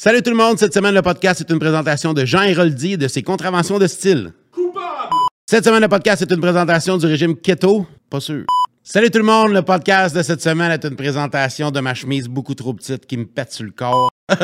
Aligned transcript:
Salut 0.00 0.22
tout 0.22 0.30
le 0.30 0.36
monde, 0.36 0.60
cette 0.60 0.72
semaine 0.72 0.94
le 0.94 1.02
podcast 1.02 1.40
est 1.40 1.50
une 1.50 1.58
présentation 1.58 2.12
de 2.12 2.24
Jean 2.24 2.42
Héroldi 2.42 2.92
et 2.92 2.96
de 2.96 3.08
ses 3.08 3.24
contraventions 3.24 3.80
de 3.80 3.88
style. 3.88 4.32
Coupable! 4.52 5.16
Cette 5.44 5.64
semaine 5.64 5.80
le 5.80 5.88
podcast 5.88 6.22
est 6.22 6.30
une 6.30 6.40
présentation 6.40 6.96
du 6.96 7.06
régime 7.06 7.34
keto, 7.34 7.84
pas 8.08 8.20
sûr. 8.20 8.44
Salut 8.84 9.10
tout 9.10 9.18
le 9.18 9.24
monde, 9.24 9.50
le 9.50 9.62
podcast 9.62 10.14
de 10.14 10.22
cette 10.22 10.40
semaine 10.40 10.70
est 10.70 10.84
une 10.84 10.94
présentation 10.94 11.72
de 11.72 11.80
ma 11.80 11.94
chemise 11.94 12.28
beaucoup 12.28 12.54
trop 12.54 12.74
petite 12.74 13.06
qui 13.06 13.16
me 13.16 13.24
pète 13.24 13.52
sur 13.52 13.64
le 13.64 13.72
corps. 13.72 14.08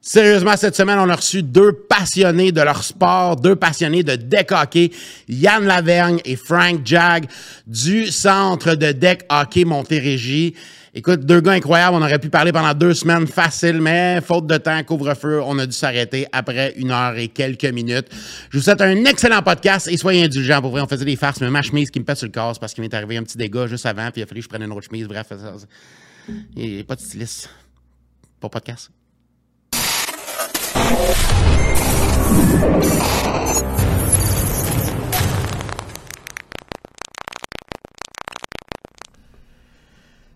Sérieusement, 0.00 0.56
cette 0.56 0.74
semaine, 0.74 0.98
on 0.98 1.08
a 1.08 1.14
reçu 1.14 1.44
deux 1.44 1.72
passionnés 1.72 2.50
de 2.50 2.60
leur 2.60 2.82
sport, 2.82 3.36
deux 3.36 3.54
passionnés 3.54 4.02
de 4.02 4.16
deck 4.16 4.50
hockey, 4.50 4.90
Yann 5.28 5.64
Lavergne 5.64 6.18
et 6.24 6.34
Frank 6.34 6.80
Jag 6.84 7.26
du 7.68 8.08
centre 8.08 8.74
de 8.74 8.90
deck 8.90 9.24
hockey 9.30 9.64
Montérégie. 9.64 10.56
Écoute, 10.94 11.20
deux 11.24 11.40
gars 11.40 11.52
incroyables, 11.52 11.96
on 11.96 12.02
aurait 12.02 12.18
pu 12.18 12.28
parler 12.28 12.52
pendant 12.52 12.74
deux 12.74 12.92
semaines 12.92 13.26
facile, 13.26 13.80
mais 13.80 14.20
faute 14.20 14.46
de 14.46 14.58
temps, 14.58 14.82
couvre-feu, 14.84 15.40
on 15.42 15.58
a 15.58 15.64
dû 15.64 15.72
s'arrêter 15.72 16.26
après 16.32 16.74
une 16.76 16.90
heure 16.90 17.16
et 17.16 17.28
quelques 17.28 17.64
minutes. 17.64 18.08
Je 18.50 18.58
vous 18.58 18.62
souhaite 18.62 18.82
un 18.82 19.04
excellent 19.06 19.40
podcast 19.40 19.88
et 19.90 19.96
soyez 19.96 20.24
indulgents. 20.24 20.60
Pour 20.60 20.70
vrai, 20.72 20.82
on 20.82 20.86
faisait 20.86 21.06
des 21.06 21.16
farces, 21.16 21.40
mais 21.40 21.48
ma 21.48 21.62
chemise 21.62 21.90
qui 21.90 21.98
me 21.98 22.04
pète 22.04 22.18
sur 22.18 22.26
le 22.26 22.32
corps 22.32 22.58
parce 22.60 22.74
qu'il 22.74 22.82
m'est 22.82 22.92
arrivé 22.92 23.16
un 23.16 23.22
petit 23.22 23.38
dégât 23.38 23.66
juste 23.68 23.86
avant, 23.86 24.10
puis 24.10 24.20
il 24.20 24.24
a 24.24 24.26
fallu 24.26 24.40
que 24.40 24.44
je 24.44 24.48
prenne 24.50 24.62
une 24.64 24.72
autre 24.72 24.86
chemise. 24.86 25.08
Bref, 25.08 25.28
ça, 25.30 25.36
ça- 25.38 25.66
a 26.28 26.84
pas 26.84 26.94
de 26.96 27.00
styliste. 27.00 27.48
Pas 28.38 28.50
podcast. 28.50 28.90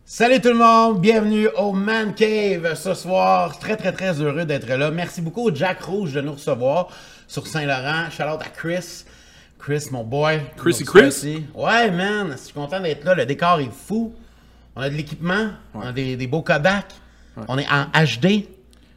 Salut 0.09 0.41
tout 0.41 0.51
le 0.51 0.55
monde, 0.55 1.01
bienvenue 1.01 1.49
au 1.59 1.73
Man 1.73 2.15
Cave 2.15 2.77
ce 2.77 2.95
soir. 2.95 3.59
Très 3.59 3.77
très 3.77 3.91
très 3.91 4.21
heureux 4.21 4.45
d'être 4.45 4.69
là. 4.69 4.93
Merci 4.93 5.21
beaucoup 5.21 5.49
au 5.49 5.53
Jack 5.53 5.83
Rouge 5.83 6.13
de 6.13 6.21
nous 6.21 6.35
recevoir 6.35 6.91
sur 7.27 7.45
Saint-Laurent. 7.45 8.09
Shout 8.11 8.23
out 8.23 8.41
à 8.41 8.49
Chris. 8.49 9.05
Chris, 9.59 9.89
mon 9.91 10.05
boy. 10.05 10.43
Nous 10.59 10.63
reçoit 10.65 10.87
Chris? 10.87 11.09
ici. 11.09 11.47
Ouais, 11.53 11.91
man, 11.91 12.29
je 12.31 12.37
suis 12.37 12.53
content 12.55 12.79
d'être 12.79 13.05
là. 13.05 13.17
Le 13.17 13.27
décor 13.27 13.59
est 13.59 13.73
fou. 13.73 14.15
On 14.77 14.83
a 14.83 14.89
de 14.89 14.95
l'équipement, 14.95 15.49
on 15.75 15.81
a 15.81 15.91
des, 15.91 16.15
des 16.15 16.29
beaux 16.29 16.43
Kodak. 16.43 16.87
On 17.49 17.59
est 17.59 17.67
en 17.69 17.87
HD. 17.87 18.47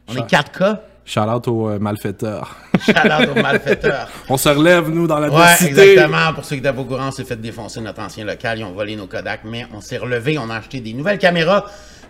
On 0.06 0.14
est 0.14 0.30
4K. 0.30 0.78
Shout 1.04 1.20
out 1.20 1.48
aux 1.48 1.68
euh, 1.70 1.78
malfaiteurs. 1.78 2.56
Shout 2.80 2.92
out 2.92 3.28
aux 3.36 3.40
malfaiteurs. 3.42 4.08
On 4.28 4.36
se 4.36 4.48
relève, 4.48 4.88
nous, 4.90 5.06
dans 5.06 5.18
la 5.18 5.28
Ouais, 5.30 5.54
cité. 5.56 5.70
exactement. 5.94 6.32
Pour 6.34 6.44
ceux 6.44 6.56
qui 6.56 6.60
étaient 6.60 6.72
pas 6.72 6.80
au 6.80 6.84
courant, 6.84 7.08
on 7.08 7.10
s'est 7.10 7.24
fait 7.24 7.40
défoncer 7.40 7.80
notre 7.80 8.00
ancien 8.00 8.24
local. 8.24 8.58
Ils 8.58 8.64
ont 8.64 8.72
volé 8.72 8.94
nos 8.96 9.06
Kodak, 9.06 9.40
mais 9.44 9.66
on 9.74 9.80
s'est 9.80 9.98
relevé. 9.98 10.38
On 10.38 10.48
a 10.50 10.56
acheté 10.56 10.80
des 10.80 10.92
nouvelles 10.92 11.18
caméras. 11.18 11.64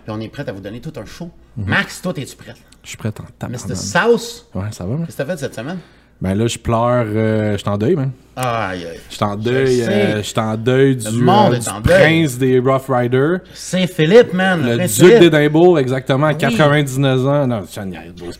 Puis 0.04 0.08
on 0.14 0.20
est 0.20 0.28
prêt 0.28 0.48
à 0.48 0.52
vous 0.52 0.60
donner 0.60 0.80
tout 0.80 0.92
un 1.00 1.04
show. 1.04 1.30
Max, 1.56 2.00
toi, 2.02 2.12
es-tu 2.16 2.36
prêt? 2.36 2.54
Je 2.82 2.88
suis 2.88 2.96
prêt 2.96 3.08
en 3.10 3.22
Mr. 3.22 3.58
tabarnak. 3.58 3.76
South, 3.76 4.46
Ouais, 4.54 4.64
ça 4.72 4.84
va, 4.84 4.90
man? 4.94 5.06
qu'est-ce 5.06 5.16
que 5.18 5.22
t'as 5.22 5.28
fait 5.32 5.38
cette 5.40 5.54
semaine? 5.54 5.78
Ben 6.20 6.34
là, 6.34 6.46
je 6.46 6.58
pleure. 6.58 7.06
euh, 7.06 7.52
je 7.52 7.56
suis 7.58 7.68
en 7.68 7.78
deuil, 7.78 7.94
man. 7.96 8.10
Aïe, 8.36 8.84
aïe. 8.90 9.00
Je 9.08 9.14
suis 9.14 9.24
en 9.24 9.36
deuil. 9.36 9.82
euh, 9.82 10.16
Je 10.18 10.22
suis 10.22 10.38
en 10.40 10.54
deuil 10.56 10.96
du, 10.96 11.10
monde 11.18 11.54
euh, 11.54 11.58
du 11.58 11.68
en 11.68 11.80
deuil. 11.80 11.98
prince 11.98 12.38
des 12.38 12.58
Rough 12.58 12.88
Riders. 12.88 13.38
Saint-Philippe, 13.54 14.32
man. 14.34 14.62
Le 14.62 14.86
duc 14.86 15.18
d'Édimbourg, 15.18 15.78
exactement, 15.78 16.26
à 16.26 16.32
Oui. 16.32 16.36
99 16.38 17.26
ans. 17.26 17.46
Non, 17.46 17.62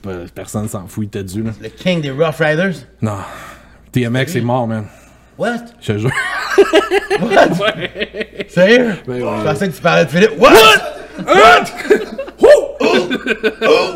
pas- 0.03 0.11
personne 0.35 0.69
s'en 0.69 0.87
fout, 0.87 1.05
il 1.05 1.07
était 1.07 1.25
dû, 1.25 1.43
là. 1.43 1.51
Le 1.61 1.69
king 1.71 2.01
des 2.03 2.11
Rough 2.11 2.37
Riders? 2.39 2.75
Non. 3.01 3.17
TMX 3.93 4.37
est 4.37 4.41
mort, 4.43 4.67
man. 4.67 4.85
What? 5.39 5.57
Je 5.81 5.93
te 5.95 5.99
jure. 5.99 6.11
What? 7.21 7.49
Sérieux? 8.49 8.91
Ben 9.07 9.23
ouais. 9.23 9.39
Je 9.41 9.45
pensais 9.49 9.69
que 9.69 9.75
tu 9.75 9.81
parlais 9.83 10.05
de 10.05 10.11
Philippe. 10.11 10.39
What? 10.39 10.53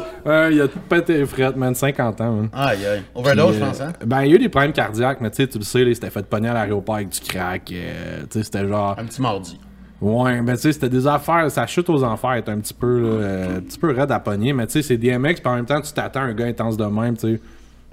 Ouais, 0.25 0.55
il 0.55 0.61
a 0.61 0.69
tout 0.69 0.79
pété 0.89 1.19
les 1.19 1.27
frettes, 1.27 1.57
man. 1.57 1.75
50 1.75 2.21
ans, 2.21 2.33
man. 2.33 2.49
Aïe, 2.53 2.85
aïe. 2.87 3.03
Overdose, 3.15 3.57
je 3.57 3.63
euh, 3.63 3.67
pense, 3.67 3.81
hein? 3.81 3.93
Ben, 4.05 4.23
il 4.23 4.31
y 4.31 4.33
a 4.33 4.37
eu 4.37 4.39
des 4.39 4.49
problèmes 4.49 4.73
cardiaques, 4.73 5.21
mais 5.21 5.31
tu 5.31 5.37
sais, 5.37 5.47
tu 5.49 5.59
le 5.59 5.65
sais, 5.65 5.95
s'était 5.95 6.11
fait 6.11 6.25
pogner 6.27 6.49
à 6.49 6.55
l'aéroport 6.55 6.95
avec 6.97 7.11
du 7.11 7.21
crack. 7.21 7.71
euh, 7.73 8.23
tu 8.31 8.39
sais, 8.39 8.45
c'était 8.45 8.67
genre. 8.67 8.97
Un 8.99 9.05
petit 9.05 9.21
mardi. 9.21 9.59
Ouais, 10.01 10.41
ben, 10.43 10.55
tu 10.55 10.63
sais, 10.63 10.73
c'était 10.73 10.89
des 10.89 11.07
affaires. 11.07 11.51
Sa 11.51 11.67
chute 11.67 11.89
aux 11.89 12.03
enfers 12.05 12.33
est 12.35 12.49
un 12.49 12.59
petit 12.59 12.75
peu, 12.75 13.01
là, 13.01 13.09
euh, 13.09 13.57
un 13.59 13.61
petit 13.61 13.79
peu 13.79 13.93
raide 13.95 14.11
à 14.11 14.19
pogner, 14.21 14.53
mais 14.53 14.67
tu 14.67 14.73
sais, 14.73 14.83
c'est 14.83 14.97
DMX, 14.97 15.35
puis 15.41 15.43
en 15.47 15.55
même 15.57 15.67
temps, 15.67 15.81
tu 15.81 15.93
t'attends 15.93 16.21
à 16.21 16.25
un 16.25 16.35
gars 16.35 16.47
intense 16.47 16.77
de 16.77 16.85
même, 16.85 17.17
tu 17.17 17.37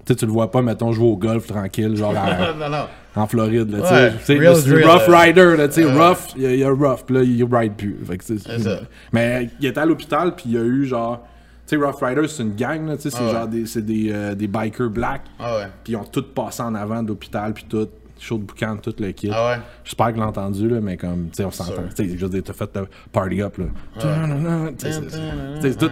sais. 0.06 0.16
Tu 0.16 0.26
le 0.26 0.32
vois 0.32 0.50
pas, 0.50 0.62
mettons, 0.64 0.92
jouer 0.92 1.08
au 1.08 1.16
golf 1.16 1.46
tranquille, 1.48 1.96
genre 1.96 2.14
à- 2.18 2.54
non, 2.54 2.70
non. 2.70 2.86
en 3.16 3.28
Floride, 3.28 3.70
là, 3.72 3.78
tu 3.78 3.94
Ouais, 3.94 4.12
sais. 4.24 4.36
Tu 4.38 4.70
sais. 4.70 4.84
Rough 4.88 5.08
là. 5.08 5.20
Rider, 5.22 5.56
là, 5.58 5.68
tu 5.68 5.76
sais. 5.76 5.84
Rough, 5.86 6.18
il 6.36 6.42
y, 6.42 6.46
a- 6.48 6.54
il 6.54 6.60
y 6.60 6.64
a 6.64 6.70
Rough, 6.70 7.02
puis 7.06 7.16
là, 7.16 7.22
il 7.24 7.44
ride 7.46 7.74
plus. 7.76 7.98
Fait 8.06 8.18
que, 8.18 8.24
C'est 8.24 8.40
ça. 8.40 8.80
Mais 9.14 9.50
il 9.60 9.68
était 9.68 9.80
à 9.80 9.86
l'hôpital, 9.86 10.34
puis 10.36 10.46
il 10.48 10.52
y 10.54 10.58
a 10.58 10.62
eu 10.64 10.86
genre. 10.86 11.26
Sais, 11.72 11.78
Rough 11.78 12.02
Rider, 12.02 12.28
c'est 12.28 12.44
une 12.44 12.54
gang, 12.56 12.86
là, 12.86 12.98
tu 12.98 13.04
sais, 13.04 13.12
c'est 13.12 13.18
Ah 13.22 13.26
ouais. 13.28 13.32
genre 13.32 13.48
des, 13.48 13.66
c'est 13.66 13.82
des, 13.86 14.12
euh, 14.12 14.36
des 14.36 14.48
bikers 14.48 14.90
black. 14.90 15.22
Ah 15.40 15.56
ouais. 15.58 15.68
Puis 15.84 15.94
ils 15.94 15.96
ont 15.96 16.04
tout 16.04 16.24
passé 16.24 16.62
en 16.64 16.76
avant 16.76 17.02
de 17.02 17.08
l'hôpital, 17.08 17.54
puis 17.54 17.66
tout. 17.70 17.88
Chaud 18.20 18.38
de 18.38 18.44
boucan, 18.44 18.78
tout 18.78 18.94
le 19.00 19.12
kit. 19.14 19.32
Ah 19.34 19.50
ouais? 19.50 19.60
J'espère 19.84 20.14
que 20.14 20.20
l'a 20.20 20.28
entendu, 20.28 20.70
là, 20.70 20.80
mais 20.80 20.96
comme, 20.96 21.30
tu 21.32 21.38
sais, 21.38 21.44
on 21.46 21.50
s'entend. 21.50 21.82
Tu 21.96 22.08
sais, 22.08 22.18
juste, 22.18 22.44
t'as 22.44 22.54
fait 22.54 22.70
le 22.76 22.88
party 23.12 23.42
up, 23.42 23.58
là. 23.58 23.66
Tout- 24.00 24.08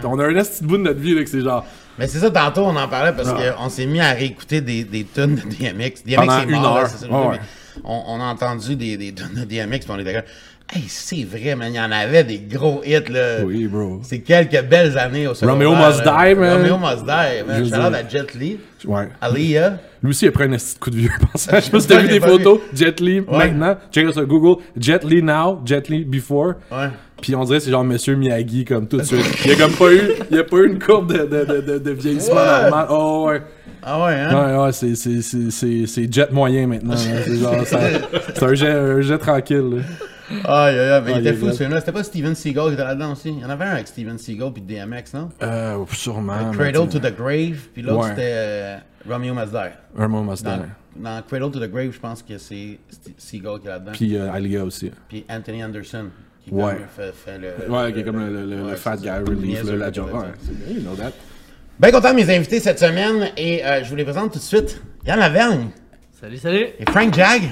On 0.04 0.20
a 0.20 0.26
un 0.28 0.34
petit 0.44 0.64
bout 0.64 0.78
de 0.78 0.84
notre 0.84 1.00
vie, 1.00 1.16
là, 1.16 1.24
que 1.24 1.30
c'est 1.30 1.42
genre. 1.42 1.66
Mais 1.98 2.08
c'est 2.08 2.20
ça, 2.20 2.30
tantôt, 2.30 2.62
on 2.66 2.76
en 2.76 2.88
parlait 2.88 3.14
parce 3.14 3.30
Ah. 3.30 3.54
qu'on 3.58 3.70
s'est 3.70 3.86
mis 3.88 4.00
à 4.00 4.12
réécouter 4.12 4.62
des, 4.62 4.84
des 4.84 5.06
tunes 5.06 5.36
de 5.36 5.42
DMX. 5.42 6.04
DMX 6.06 6.44
est 6.44 6.46
mort, 6.52 6.76
là, 6.82 6.88
c'est 6.88 7.06
ça, 7.08 7.12
Ouais, 7.12 7.30
mais 7.32 7.40
on, 7.84 8.04
on 8.08 8.20
a 8.22 8.26
entendu 8.26 8.76
des, 8.76 8.96
des 8.98 9.12
tunes 9.14 9.34
de 9.36 9.44
DMX, 9.46 9.80
puis 9.80 9.90
on 9.90 9.98
était 10.00 10.14
comme, 10.14 10.24
hey, 10.74 10.84
c'est 10.88 11.24
vrai, 11.24 11.56
man, 11.56 11.72
il 11.74 11.78
y 11.78 11.80
en 11.80 11.92
avait 11.92 12.24
des 12.24 12.40
gros 12.40 12.82
hits, 12.86 13.10
là. 13.12 13.44
Oui, 13.46 13.68
bro. 13.68 14.00
C'est 14.04 14.20
quelques 14.20 14.62
belles 14.64 14.98
années 14.98 15.28
au 15.28 15.34
secondaire. 15.34 15.70
Romeo 15.70 15.88
Must. 15.88 16.02
Die, 16.04 16.36
man. 16.36 16.62
Romeo 16.62 16.78
Must 16.78 17.06
Die, 17.06 17.44
man. 17.48 17.66
Je 17.66 18.10
Jet 18.18 18.34
Li, 18.36 18.60
Ouais. 18.86 19.10
Aliyah. 19.20 19.78
Lui 20.02 20.12
aussi, 20.12 20.26
il 20.26 20.30
a 20.30 20.32
pris 20.32 20.46
un 20.46 20.52
petit 20.52 20.78
coup 20.80 20.90
de 20.90 20.96
vieux 20.96 21.10
passage. 21.32 21.56
Je 21.60 21.66
sais 21.66 21.72
pas 21.72 21.80
si 21.82 21.88
t'as 21.88 22.00
vu 22.00 22.08
des 22.08 22.20
photos. 22.22 22.60
Jet 22.74 23.00
Li, 23.02 23.22
maintenant. 23.22 23.76
Check 23.92 24.12
sur 24.14 24.26
Google. 24.26 24.62
Jet 24.80 25.04
Li 25.04 25.22
now, 25.22 25.60
Jet 25.66 25.90
Li 25.90 26.06
before. 26.06 26.54
Ouais. 26.72 26.88
Puis 27.22 27.36
on 27.36 27.44
dirait 27.44 27.58
que 27.58 27.66
c'est 27.66 27.72
genre 27.72 27.84
Monsieur 27.84 28.16
Miyagi, 28.16 28.64
comme 28.64 28.88
tout 28.88 28.98
de 28.98 29.04
suite. 29.04 29.26
Il 29.44 29.52
y 29.52 29.54
a 29.54 29.58
comme 29.58 29.74
pas 29.74 29.92
eu, 29.92 30.02
il 30.32 30.38
y 30.38 30.40
a 30.40 30.44
pas 30.46 30.58
eu 30.58 30.68
une 30.68 30.80
courbe 30.80 31.12
de, 31.12 31.26
de, 31.26 31.78
de, 31.78 31.92
vieillissement 31.92 32.36
normal. 32.36 32.88
Oh, 32.90 33.26
ouais. 33.28 33.42
Ah 33.84 34.06
ouais, 34.06 34.14
hein? 34.14 34.58
Ouais, 34.58 34.64
ouais, 34.66 34.72
c'est, 34.72 34.96
c'est, 34.96 35.22
c'est, 35.22 35.52
c'est, 35.52 35.86
c'est 35.86 36.14
jet 36.14 36.32
moyen 36.32 36.68
maintenant. 36.68 36.96
C'est 36.96 37.36
genre, 37.38 37.66
ça- 37.66 37.80
c'est 38.34 38.44
un 38.44 38.54
jet, 38.54 38.70
un 38.70 39.02
jet 39.02 39.18
tranquille, 39.18 39.58
là. 39.78 39.82
Aïe, 40.32 40.78
aïe, 40.78 40.80
aïe, 40.80 41.02
mais 41.06 41.12
Ah, 41.16 41.20
il 41.20 41.28
était 41.28 41.34
fou 41.38 41.46
vrai. 41.48 41.56
celui-là. 41.56 41.80
C'était 41.80 41.92
pas 41.92 42.04
Steven 42.04 42.36
Seagal 42.36 42.68
qui 42.68 42.74
était 42.74 42.84
là-dedans 42.84 43.12
aussi? 43.14 43.30
Il 43.30 43.40
y 43.40 43.46
en 43.46 43.50
avait 43.50 43.66
un 43.66 43.72
avec 43.72 43.88
Steven 43.88 44.18
Seagal 44.18 44.52
puis 44.54 44.62
DMX, 44.62 45.14
non? 45.14 45.30
Euh, 45.42 45.84
sûrement. 45.92 46.52
Cradle 46.52 46.88
to 46.90 47.00
the 47.00 47.16
Grave, 47.16 47.58
puis 47.74 47.82
l'autre 47.82 48.04
Ouais. 48.04 48.10
c'était 48.10 48.32
euh, 48.34 48.78
Romeo 49.10 49.34
Must 49.34 49.52
Die. 49.52 49.58
Must 49.98 50.44
Dans, 50.46 50.58
die. 50.58 50.64
dans 50.98 51.22
Cradle 51.28 51.52
to 51.52 51.60
the 51.60 51.72
Grave, 51.72 51.92
je 51.92 52.00
pense 52.00 52.22
que 52.24 52.38
c'est 52.38 52.80
St- 52.92 53.14
Seagal 53.18 53.60
qui 53.60 53.68
est 53.68 53.70
là-dedans. 53.72 53.92
Puis 53.94 54.16
euh, 54.18 54.32
Alia 54.32 54.64
aussi. 54.64 54.92
Puis 55.08 55.26
Anthony 55.30 55.64
Anderson, 55.64 56.06
qui 56.44 56.52
Ouais. 56.54 56.74
comme 56.76 56.84
fait, 56.96 57.14
fait 57.14 57.38
le. 57.38 57.72
Ouais, 57.72 57.92
qui 57.94 58.00
est 58.00 58.04
comme 58.04 58.20
le, 58.20 58.32
le, 58.32 58.46
le, 58.46 58.70
le 58.70 58.76
fat 58.76 58.98
guy 58.98 59.10
relief, 59.10 59.64
là, 59.64 59.76
la 59.76 59.92
job. 59.92 60.10
Ouais, 60.14 60.74
you 60.74 60.82
know 60.82 60.96
that. 60.96 61.12
Bien 61.80 61.92
content 61.92 62.12
de 62.12 62.16
mes 62.16 62.36
invités 62.36 62.60
cette 62.60 62.80
semaine 62.80 63.30
et 63.38 63.64
euh, 63.66 63.84
je 63.84 63.90
vous 63.90 63.96
les 63.96 64.04
présente 64.04 64.34
tout 64.34 64.38
de 64.40 64.44
suite. 64.44 64.82
Yann 65.08 65.18
Lavergne 65.20 65.70
Salut, 66.20 66.38
salut. 66.38 66.66
et 66.78 66.86
Frank 66.92 67.14
Jag. 67.16 67.44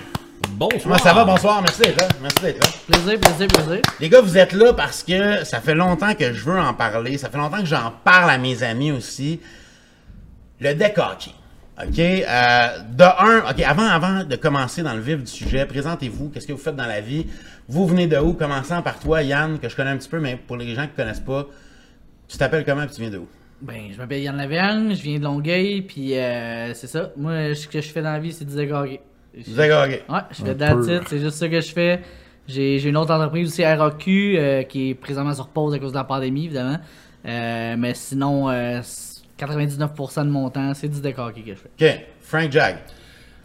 Bonsoir. 0.58 0.82
Comment 0.82 0.98
ça 0.98 1.14
va? 1.14 1.24
Bonsoir, 1.24 1.62
merci 1.62 1.82
d'être 1.82 1.98
là. 1.98 2.08
Merci 2.20 2.42
d'être 2.42 2.64
là. 2.64 2.70
Plaisir, 2.88 3.20
plaisir, 3.20 3.48
plaisir. 3.48 3.82
Les 4.00 4.10
gars, 4.10 4.22
vous 4.22 4.38
êtes 4.40 4.54
là 4.54 4.74
parce 4.74 5.04
que 5.04 5.44
ça 5.44 5.62
fait 5.62 5.76
longtemps 5.76 6.16
que 6.16 6.34
je 6.34 6.44
veux 6.44 6.60
en 6.60 6.74
parler. 6.74 7.20
Ça 7.20 7.30
fait 7.30 7.38
longtemps 7.38 7.60
que 7.60 7.68
j'en 7.68 7.94
parle 8.04 8.32
à 8.32 8.40
mes 8.40 8.64
amis 8.64 8.92
aussi. 8.92 9.40
Le 10.60 10.74
deck 10.74 10.98
hockey. 10.98 11.30
OK? 11.80 12.00
Euh, 12.00 12.80
de 12.92 13.04
un, 13.04 13.52
OK, 13.52 13.62
avant, 13.62 13.86
avant 13.86 14.24
de 14.24 14.36
commencer 14.36 14.82
dans 14.82 14.96
le 14.96 15.00
vif 15.00 15.20
du 15.20 15.32
sujet, 15.32 15.64
présentez-vous. 15.68 16.30
Qu'est-ce 16.30 16.48
que 16.48 16.54
vous 16.54 16.58
faites 16.58 16.76
dans 16.76 16.88
la 16.88 17.02
vie? 17.02 17.28
Vous 17.68 17.86
venez 17.86 18.08
de 18.08 18.18
où? 18.18 18.34
Commençant 18.34 18.82
par 18.82 19.00
toi, 19.00 19.22
Yann, 19.22 19.60
que 19.60 19.70
je 19.70 19.76
connais 19.76 19.92
un 19.92 19.98
petit 19.98 20.10
peu, 20.10 20.20
mais 20.20 20.38
pour 20.38 20.58
les 20.58 20.74
gens 20.74 20.86
qui 20.88 20.94
ne 20.98 21.04
connaissent 21.04 21.20
pas, 21.20 21.46
tu 22.28 22.36
t'appelles 22.36 22.66
comment 22.66 22.82
et 22.82 22.88
tu 22.88 23.00
viens 23.00 23.12
de 23.12 23.20
où? 23.20 23.28
Ben, 23.62 23.92
je 23.92 23.98
m'appelle 24.00 24.24
Yann 24.24 24.38
Lavergne, 24.38 24.96
je 24.96 25.04
viens 25.04 25.20
de 25.20 25.24
Longueuil, 25.24 25.84
puis 25.84 26.18
euh, 26.18 26.74
c'est 26.74 26.88
ça. 26.88 27.12
Moi, 27.16 27.54
ce 27.54 27.68
que 27.68 27.80
je 27.80 27.90
fais 27.90 28.02
dans 28.02 28.14
la 28.14 28.20
vie, 28.20 28.34
c'est 28.34 28.46
du 28.46 28.56
décoré. 28.56 29.02
Ouais, 30.10 30.20
je 30.32 30.44
fais 30.44 30.56
de 30.56 31.02
c'est 31.08 31.20
juste 31.20 31.38
ça 31.38 31.48
que 31.48 31.62
je 31.62 31.72
fais. 31.72 32.02
J'ai 32.48 32.82
une 32.88 32.96
autre 32.98 33.14
entreprise 33.14 33.50
aussi, 33.50 33.66
RAQ, 33.66 34.36
euh, 34.38 34.64
qui 34.64 34.92
est 34.92 34.94
présentement 34.94 35.34
sur 35.34 35.48
pause 35.50 35.74
à 35.74 35.80
cause 35.80 35.92
de 35.92 35.98
la 35.98 36.06
pandémie, 36.06 36.46
évidemment. 36.46 36.78
Euh, 37.28 37.76
mais 37.78 37.94
sinon, 37.94 38.50
euh, 38.50 38.80
99% 39.38 40.24
de 40.26 40.30
mon 40.30 40.50
temps, 40.50 40.74
c'est 40.74 40.88
du 40.88 41.02
décoré 41.02 41.34
que 41.34 41.42
je 41.50 41.56
fais. 41.56 41.70
OK. 41.96 42.00
Frank 42.22 42.52
Jag. 42.52 42.78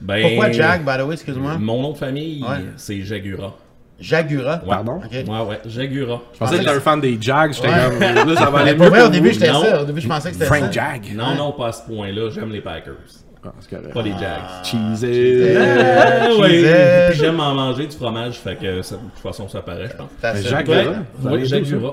Ben, 0.01 0.23
Pourquoi 0.23 0.51
Jag, 0.51 0.85
by 0.85 0.99
the 0.99 1.07
way, 1.07 1.15
excuse-moi? 1.15 1.59
Mon 1.59 1.83
nom 1.83 1.93
de 1.93 1.99
famille, 1.99 2.43
Ouais. 2.43 2.65
c'est 2.77 3.01
Jagura. 3.03 3.55
Jagura? 3.99 4.61
Ouais. 4.63 4.69
Pardon? 4.69 5.01
Ouais, 5.01 5.23
ouais, 5.49 5.61
Jagura. 5.67 6.21
Je 6.33 6.39
pensais 6.39 6.55
que 6.55 6.59
t'étais 6.61 6.71
un 6.77 6.81
fan 6.81 7.01
des 7.01 7.19
Jags. 7.21 7.53
J'étais 7.53 7.69
Ouais. 7.69 8.15
comme, 8.15 8.29
là, 8.31 8.37
ça 8.37 8.51
va 8.51 8.59
aller 8.61 8.75
mieux 8.75 8.89
vrai, 8.89 9.03
au 9.03 9.09
début, 9.09 9.33
j'étais 9.33 9.47
ça. 9.47 9.83
Au 9.83 9.85
début, 9.85 10.01
je 10.01 10.09
pensais 10.09 10.29
que 10.31 10.35
c'était 10.35 10.47
ça. 10.49 10.55
Frank 10.57 10.73
Jag. 10.73 11.15
Non, 11.15 11.35
non, 11.37 11.53
pas 11.53 11.69
à 11.69 11.73
ce 11.73 11.83
point-là. 11.87 12.31
J'aime 12.31 12.51
les 12.51 12.61
Packers. 12.61 12.95
Ah, 13.45 13.53
c'est 13.61 13.71
correct. 13.71 13.93
Pas 13.93 14.03
les 14.03 14.13
Jags. 14.13 14.65
Cheesy. 14.65 15.57
Ah, 15.57 16.29
ouais. 16.39 17.09
Puis 17.11 17.19
j'aime 17.19 17.41
en 17.41 17.55
manger 17.55 17.87
du 17.87 17.97
fromage, 17.97 18.35
fait 18.39 18.57
que 18.57 18.83
ça- 18.83 18.97
de 18.97 19.01
toute 19.01 19.19
façon, 19.19 19.49
ça 19.49 19.63
paraît, 19.63 19.89
je 19.91 19.97
pense. 19.97 20.09
Ça. 20.21 20.41
Jacques- 20.41 20.69
Ouais? 20.69 20.85
Vous 21.19 21.45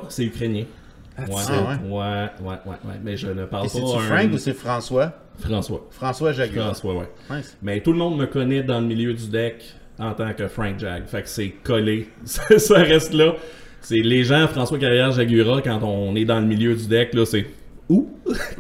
c'est 0.10 0.24
ukrainien. 0.25 0.66
Ouais, 1.18 1.25
Ah, 1.50 1.78
ouais, 1.84 1.90
ouais, 1.90 2.48
ouais, 2.48 2.56
ouais, 2.66 2.96
Mais 3.04 3.18
je 3.18 3.28
ne 3.28 3.46
parle 3.46 3.66
Et 3.66 3.68
pas. 3.68 3.74
c'est-tu 3.74 3.98
un- 3.98 4.00
Frank 4.00 4.34
ou 4.34 4.38
c'est 4.38 4.54
François? 4.54 5.12
François. 5.40 5.88
François 5.92 6.31
Jaguar. 6.31 6.66
François, 6.68 6.94
ouais. 6.94 7.10
Nice. 7.30 7.57
Mais 7.62 7.81
tout 7.81 7.92
le 7.92 7.98
monde 7.98 8.18
me 8.18 8.25
connaît 8.25 8.63
dans 8.63 8.80
le 8.80 8.86
milieu 8.86 9.13
du 9.13 9.28
deck 9.28 9.63
en 9.98 10.13
tant 10.13 10.31
que 10.34 10.48
Frank 10.48 10.78
Jag. 10.80 11.06
Fait 11.07 11.22
que 11.24 11.30
c'est 11.30 11.50
collé. 11.63 12.10
Ça 12.25 12.57
ça 12.60 12.75
reste 12.78 13.13
là. 13.13 13.34
C'est 13.81 13.95
les 14.02 14.24
gens, 14.24 14.48
François 14.48 14.78
Carrière 14.78 15.12
Jagura, 15.12 15.62
quand 15.62 15.80
on 15.84 16.16
est 16.16 16.25
dans 16.25 16.40
le 16.40 16.45
milieu 16.45 16.74
du 16.75 16.88
deck, 16.88 17.13
là, 17.13 17.25
c'est 17.25 17.45
où? 17.90 18.08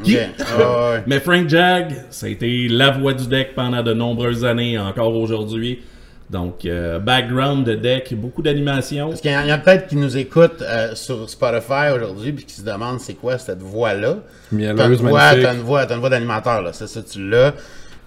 Qui? 0.03 0.17
Ah, 0.17 0.91
ouais. 0.91 1.03
Mais 1.07 1.19
Frank 1.19 1.47
Jag, 1.47 1.93
ça 2.09 2.25
a 2.25 2.29
été 2.29 2.67
la 2.67 2.91
voix 2.91 3.13
du 3.13 3.27
deck 3.27 3.53
pendant 3.55 3.83
de 3.83 3.93
nombreuses 3.93 4.43
années, 4.45 4.77
encore 4.79 5.15
aujourd'hui. 5.15 5.79
Donc, 6.29 6.65
euh, 6.65 6.99
background 6.99 7.65
de 7.65 7.73
deck, 7.73 8.13
beaucoup 8.15 8.41
d'animation. 8.43 9.09
Parce 9.09 9.21
qu'il 9.21 9.31
y 9.31 9.35
en 9.37 9.49
a, 9.49 9.57
peut-être 9.57 9.87
qui 9.87 9.95
nous 9.95 10.15
écoutent 10.15 10.61
euh, 10.61 10.93
sur 10.93 11.27
Spotify 11.29 11.89
aujourd'hui 11.95 12.33
puis 12.33 12.45
qui 12.45 12.53
se 12.53 12.61
demandent 12.63 12.99
c'est 12.99 13.15
quoi 13.15 13.39
cette 13.39 13.61
voix-là. 13.63 14.17
Mielleuse, 14.51 14.77
T'as 14.77 14.87
une 14.89 14.95
voix, 14.95 15.33
une 15.35 15.59
voix, 15.61 15.85
t'as 15.87 15.93
une 15.95 15.99
voix 16.01 16.09
d'animateur, 16.11 16.61
là. 16.61 16.71
C'est 16.73 16.87
ça, 16.87 17.01
tu 17.01 17.27
l'as. 17.27 17.53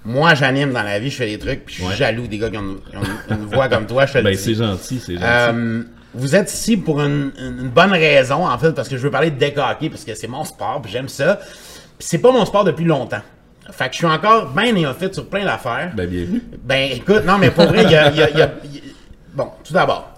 Moi, 0.05 0.35
j'anime 0.35 0.73
dans 0.73 0.83
la 0.83 0.99
vie, 1.01 1.11
je 1.11 1.17
fais 1.17 1.27
des 1.27 1.39
trucs, 1.39 1.65
puis 1.65 1.75
je 1.77 1.81
suis 1.81 1.89
Ouais. 1.91 1.97
jaloux 1.97 2.27
des 2.29 2.39
gars 2.39 2.51
qui 2.51 2.59
ont 2.59 2.63
une, 2.63 2.77
qui 2.91 2.97
ont 2.97 3.01
une- 3.31 3.37
une 3.43 3.47
voix 3.47 3.69
comme 3.69 3.87
toi, 3.87 4.07
je 4.07 4.13
te 4.15 4.19
Ben, 4.19 4.35
c'est 4.37 4.55
gentil, 4.55 4.99
c'est 5.01 5.15
gentil. 5.15 5.25
Euh, 5.27 5.83
vous 6.14 6.37
êtes 6.37 6.53
ici 6.53 6.76
pour 6.76 7.00
une, 7.00 7.32
bonne 7.75 7.93
raison, 7.93 8.47
en 8.47 8.59
fait, 8.59 8.73
parce 8.73 8.88
que 8.88 8.97
je 8.97 9.03
veux 9.03 9.11
parler 9.11 9.31
de 9.31 9.38
deck 9.38 9.56
hockey, 9.59 9.88
parce 9.88 10.05
que 10.05 10.14
c'est 10.14 10.29
mon 10.29 10.44
sport, 10.44 10.81
puis 10.82 10.93
j'aime 10.93 11.09
ça. 11.09 11.37
Puis 11.99 12.09
c'est 12.09 12.19
pas 12.19 12.32
mon 12.32 12.44
sport 12.44 12.64
depuis 12.64 12.85
longtemps. 12.85 13.23
Fait 13.70 13.87
que 13.87 13.93
je 13.93 13.99
suis 13.99 14.06
encore 14.06 14.50
bien 14.50 14.73
néophyte 14.73 15.14
sur 15.14 15.26
plein 15.26 15.44
d'affaires. 15.44 15.93
Ben, 15.94 16.09
bienvenue. 16.09 16.43
Ben, 16.62 16.91
écoute, 16.93 17.25
non, 17.25 17.38
mais 17.38 17.50
pour 17.50 17.67
vrai, 17.67 17.85
il 17.85 17.91
y 17.91 17.97
a, 17.97 18.11
y 18.11 18.19
y 18.19 18.43
y 18.43 18.82
Bon, 19.35 19.49
tout 19.64 19.73
d'abord, 19.73 20.12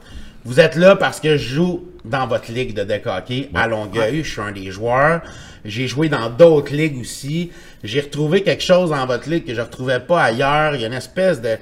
vous 0.44 0.58
êtes 0.60 0.76
là 0.76 0.96
parce 0.96 1.20
que 1.20 1.36
je 1.36 1.54
joue 1.54 1.84
dans 2.04 2.26
votre 2.26 2.50
ligue 2.50 2.74
de 2.74 2.82
deck 2.82 3.06
hockey 3.06 3.48
à 3.54 3.68
Longueuil. 3.68 4.24
Je 4.24 4.30
suis 4.30 4.40
un 4.40 4.52
des 4.52 4.70
joueurs. 4.70 5.22
J'ai 5.64 5.86
joué 5.86 6.08
dans 6.08 6.28
d'autres 6.30 6.74
ligues 6.74 7.00
aussi. 7.00 7.50
J'ai 7.82 8.00
retrouvé 8.00 8.42
quelque 8.42 8.62
chose 8.62 8.90
dans 8.90 9.06
votre 9.06 9.28
ligue 9.28 9.46
que 9.46 9.54
je 9.54 9.60
ne 9.60 9.64
retrouvais 9.64 10.00
pas 10.00 10.22
ailleurs. 10.22 10.74
Il 10.74 10.80
y 10.80 10.84
a 10.84 10.88
une 10.88 10.94
espèce 10.94 11.40
de... 11.40 11.56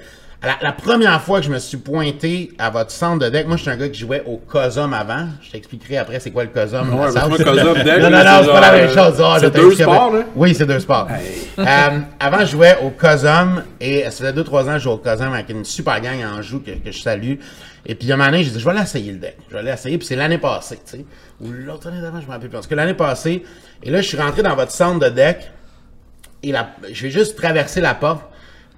La, 0.44 0.56
la 0.60 0.72
première 0.72 1.22
fois 1.22 1.38
que 1.38 1.46
je 1.46 1.52
me 1.52 1.58
suis 1.60 1.76
pointé 1.76 2.50
à 2.58 2.68
votre 2.68 2.90
centre 2.90 3.24
de 3.24 3.30
deck, 3.30 3.46
moi, 3.46 3.56
je 3.56 3.62
suis 3.62 3.70
un 3.70 3.76
gars 3.76 3.88
qui 3.88 4.00
jouait 4.00 4.24
au 4.26 4.38
COSOM 4.38 4.92
avant. 4.92 5.28
Je 5.40 5.52
t'expliquerai 5.52 5.98
après 5.98 6.18
c'est 6.18 6.32
quoi 6.32 6.42
le 6.42 6.50
COSOM. 6.50 6.88
Ouais, 6.88 6.96
moi, 6.96 7.12
COSOM, 7.12 7.74
deck, 7.84 8.02
Non, 8.02 8.10
non, 8.10 8.24
non, 8.24 8.40
c'est 8.42 8.50
pas 8.50 8.60
la 8.60 8.72
même 8.72 8.88
chose. 8.88 9.22
Ah, 9.24 9.36
c'est 9.38 9.54
deux 9.54 9.72
sports, 9.72 10.12
là? 10.12 10.24
Oui, 10.34 10.52
c'est 10.54 10.66
deux 10.66 10.80
sports. 10.80 11.06
Euh, 11.58 11.64
avant, 12.18 12.40
je 12.40 12.46
jouais 12.46 12.76
au 12.82 12.90
COSOM 12.90 13.62
et 13.80 14.02
ça 14.04 14.10
faisait 14.10 14.32
2-3 14.32 14.62
ans 14.62 14.64
que 14.72 14.78
je 14.78 14.82
jouais 14.82 14.92
au 14.94 14.98
COSOM 14.98 15.32
avec 15.32 15.48
une 15.50 15.64
super 15.64 16.00
gang 16.00 16.18
en 16.24 16.42
joue 16.42 16.60
que, 16.60 16.72
que 16.72 16.90
je 16.90 17.00
salue. 17.00 17.34
Et 17.86 17.94
puis, 17.94 18.06
il 18.06 18.08
y 18.08 18.10
a 18.10 18.14
un 18.14 18.18
moment 18.18 18.30
donné, 18.30 18.42
j'ai 18.42 18.50
dit, 18.50 18.58
je 18.58 18.64
vais 18.68 18.74
l'essayer 18.74 19.12
le 19.12 19.18
deck. 19.18 19.36
Je 19.48 19.56
vais 19.56 19.62
l'essayer. 19.62 19.96
Puis 19.96 20.08
c'est 20.08 20.16
l'année 20.16 20.38
passée, 20.38 20.80
tu 20.84 20.98
sais. 20.98 21.04
Ou 21.40 21.52
l'autre 21.52 21.86
année 21.86 22.00
d'avant, 22.00 22.20
je 22.20 22.26
me 22.26 22.32
rappelle 22.32 22.48
plus. 22.48 22.56
Parce 22.56 22.66
que 22.66 22.74
l'année 22.74 22.94
passée, 22.94 23.44
et 23.84 23.90
là, 23.90 24.00
je 24.00 24.08
suis 24.08 24.16
rentré 24.18 24.42
dans 24.42 24.56
votre 24.56 24.72
centre 24.72 24.98
de 24.98 25.08
deck 25.08 25.52
et 26.42 26.50
la, 26.50 26.70
je 26.92 27.04
vais 27.04 27.10
juste 27.10 27.36
traverser 27.36 27.80
la 27.80 27.94
porte. 27.94 28.22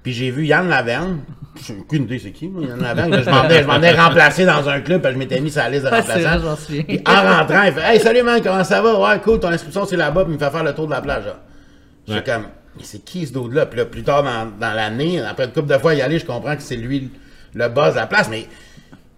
Puis 0.05 0.13
j'ai 0.13 0.29
vu 0.29 0.45
Yann 0.45 0.69
Laverne. 0.69 1.21
J'ai 1.65 1.73
aucune 1.79 2.03
idée 2.03 2.19
c'est 2.19 2.29
qui, 2.31 2.47
moi, 2.47 2.63
Yann 2.63 2.79
Laverne. 2.79 3.23
Je 3.23 3.27
m'en 3.27 3.41
venais, 3.43 3.61
je 3.63 3.67
m'en 3.67 3.75
venais 3.77 3.91
remplacer 3.93 4.45
dans 4.45 4.69
un 4.69 4.81
club, 4.81 5.01
puis 5.01 5.11
je 5.13 5.17
m'étais 5.17 5.39
mis 5.39 5.49
sur 5.49 5.63
la 5.63 5.69
liste 5.71 5.85
de 5.85 5.89
c'est 5.89 6.01
vrai, 6.21 6.35
remplaçants. 6.37 6.57
Puis 6.67 7.01
en 7.07 7.11
rentrant, 7.39 7.63
il 7.63 7.73
fait 7.73 7.81
Hey, 7.95 7.99
salut 7.99 8.21
man, 8.21 8.39
comment 8.43 8.63
ça 8.63 8.83
va? 8.83 8.99
Ouais, 8.99 9.19
cool, 9.21 9.39
ton 9.39 9.47
inscription 9.47 9.83
c'est 9.87 9.97
là-bas, 9.97 10.25
puis 10.25 10.33
il 10.33 10.39
me 10.39 10.39
fait 10.45 10.51
faire 10.51 10.63
le 10.63 10.75
tour 10.75 10.85
de 10.85 10.91
la 10.91 11.01
plage. 11.01 11.25
là. 11.25 11.39
J'étais 12.07 12.19
Ouais. 12.19 12.23
comme, 12.35 12.43
mais 12.77 12.83
c'est 12.83 13.03
qui 13.03 13.25
ce 13.25 13.33
dude-là? 13.33 13.65
Puis 13.65 13.79
là, 13.79 13.85
plus 13.85 14.03
tard 14.03 14.21
dans, 14.21 14.45
dans 14.59 14.73
l'année, 14.75 15.19
après 15.21 15.45
une 15.45 15.51
couple 15.53 15.73
de 15.73 15.77
fois 15.79 15.95
y 15.95 16.01
aller, 16.03 16.19
je 16.19 16.25
comprends 16.25 16.55
que 16.55 16.61
c'est 16.61 16.75
lui 16.75 17.09
le 17.55 17.67
boss 17.67 17.91
de 17.93 17.95
la 17.99 18.05
place, 18.05 18.29
mais 18.29 18.45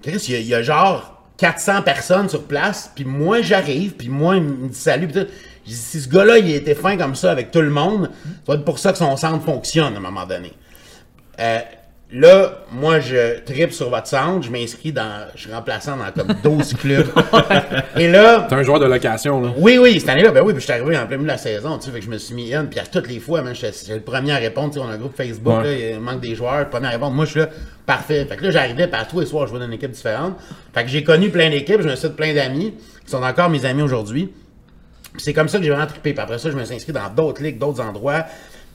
Chris, 0.02 0.24
il 0.30 0.34
y, 0.34 0.38
a, 0.38 0.40
il 0.40 0.48
y 0.48 0.56
a 0.56 0.62
genre 0.62 1.22
400 1.38 1.82
personnes 1.82 2.30
sur 2.30 2.44
place, 2.44 2.92
puis 2.96 3.04
moi 3.04 3.42
j'arrive, 3.42 3.94
puis 3.96 4.08
moi 4.08 4.38
il 4.38 4.44
me 4.44 4.68
dit 4.70 4.78
salut, 4.78 5.08
puis 5.08 5.22
tout. 5.22 5.28
Je 5.66 5.72
dis, 5.72 5.76
si 5.78 6.00
ce 6.00 6.08
gars-là 6.08 6.38
il 6.38 6.50
était 6.52 6.76
fin 6.76 6.96
comme 6.96 7.14
ça 7.16 7.30
avec 7.30 7.52
tout 7.52 7.60
le 7.60 7.70
monde, 7.72 8.10
ça 8.24 8.30
va 8.48 8.54
être 8.54 8.64
pour 8.64 8.80
ça 8.80 8.94
que 8.94 8.98
son 8.98 9.18
centre 9.18 9.44
fonctionne 9.44 9.96
à 9.96 9.98
un 9.98 10.02
moment 10.02 10.26
donné. 10.26 10.54
Euh, 11.40 11.60
là, 12.12 12.60
moi, 12.72 13.00
je 13.00 13.40
tripe 13.42 13.72
sur 13.74 13.90
votre 13.90 14.08
centre, 14.08 14.46
je 14.46 14.52
m'inscris 14.52 14.92
dans. 14.92 15.28
Je 15.36 15.42
suis 15.42 15.52
remplaçant 15.54 15.98
dans 15.98 16.12
comme 16.12 16.34
12 16.44 16.74
clubs. 16.76 17.08
Et 17.98 18.08
là, 18.10 18.46
T'es 18.50 18.56
un 18.56 18.64
joueur 18.64 18.80
de 18.80 18.86
location, 18.86 19.42
là. 19.42 19.50
oui, 19.58 19.78
oui, 19.78 20.00
cette 20.00 20.10
année-là, 20.10 20.32
ben 20.32 20.42
oui, 20.42 20.54
puis 20.54 20.62
je 20.62 20.66
suis 20.66 20.74
arrivé 20.74 20.98
en 20.98 21.06
plein 21.06 21.18
milieu 21.18 21.28
de 21.28 21.34
la 21.34 21.38
saison, 21.38 21.78
tu 21.78 21.86
sais, 21.86 21.92
fait 21.92 22.00
que 22.00 22.06
je 22.06 22.10
me 22.10 22.18
suis 22.18 22.34
mis 22.34 22.54
in, 22.54 22.66
puis 22.66 22.80
à 22.80 22.86
toutes 22.86 23.08
les 23.08 23.20
fois, 23.20 23.42
man, 23.42 23.54
le 23.54 24.00
premier 24.00 24.32
à 24.32 24.38
répondre, 24.38 24.74
tu 24.74 24.80
sais, 24.80 24.86
on 24.86 24.90
a 24.90 24.94
un 24.94 24.98
groupe 24.98 25.16
Facebook, 25.16 25.58
Ouais. 25.58 25.64
là, 25.64 25.90
il 25.96 26.00
manque 26.00 26.22
des 26.22 26.34
joueurs, 26.36 26.60
le 26.60 26.70
premier 26.70 26.88
à 26.88 26.92
répondre, 26.92 27.14
moi 27.14 27.26
je 27.26 27.32
suis 27.32 27.40
là, 27.40 27.50
parfait. 27.86 28.26
Fait 28.26 28.36
que 28.38 28.44
là, 28.46 28.52
j'arrivais, 28.52 28.90
à 28.94 29.06
tous 29.06 29.20
les 29.20 29.26
soirs, 29.26 29.46
je 29.48 29.52
jouais 29.52 29.60
dans 29.60 29.68
une 29.68 29.74
équipe 29.74 29.92
différente. 29.92 30.36
Fait 30.74 30.84
que 30.84 30.90
j'ai 30.90 31.04
connu 31.04 31.30
plein 31.30 31.50
d'équipes, 31.50 31.82
je 31.82 31.88
me 31.90 31.96
suis 31.96 32.08
fait 32.08 32.16
plein 32.16 32.34
d'amis, 32.34 32.74
qui 33.06 33.12
sont 33.12 33.22
encore 33.24 33.50
mes 33.50 33.64
amis 33.66 33.82
aujourd'hui. 33.82 34.30
C'est 35.18 35.34
comme 35.34 35.48
ça 35.50 35.58
que 35.58 35.64
j'ai 35.64 35.72
vraiment 35.72 35.88
trippé. 35.88 36.14
Puis 36.14 36.22
après 36.22 36.38
ça, 36.38 36.52
je 36.52 36.56
me 36.56 36.64
suis 36.64 36.76
inscrit 36.76 36.94
dans 36.94 37.10
d'autres 37.10 37.42
ligues, 37.42 37.58
d'autres 37.58 37.82
endroits. 37.82 38.26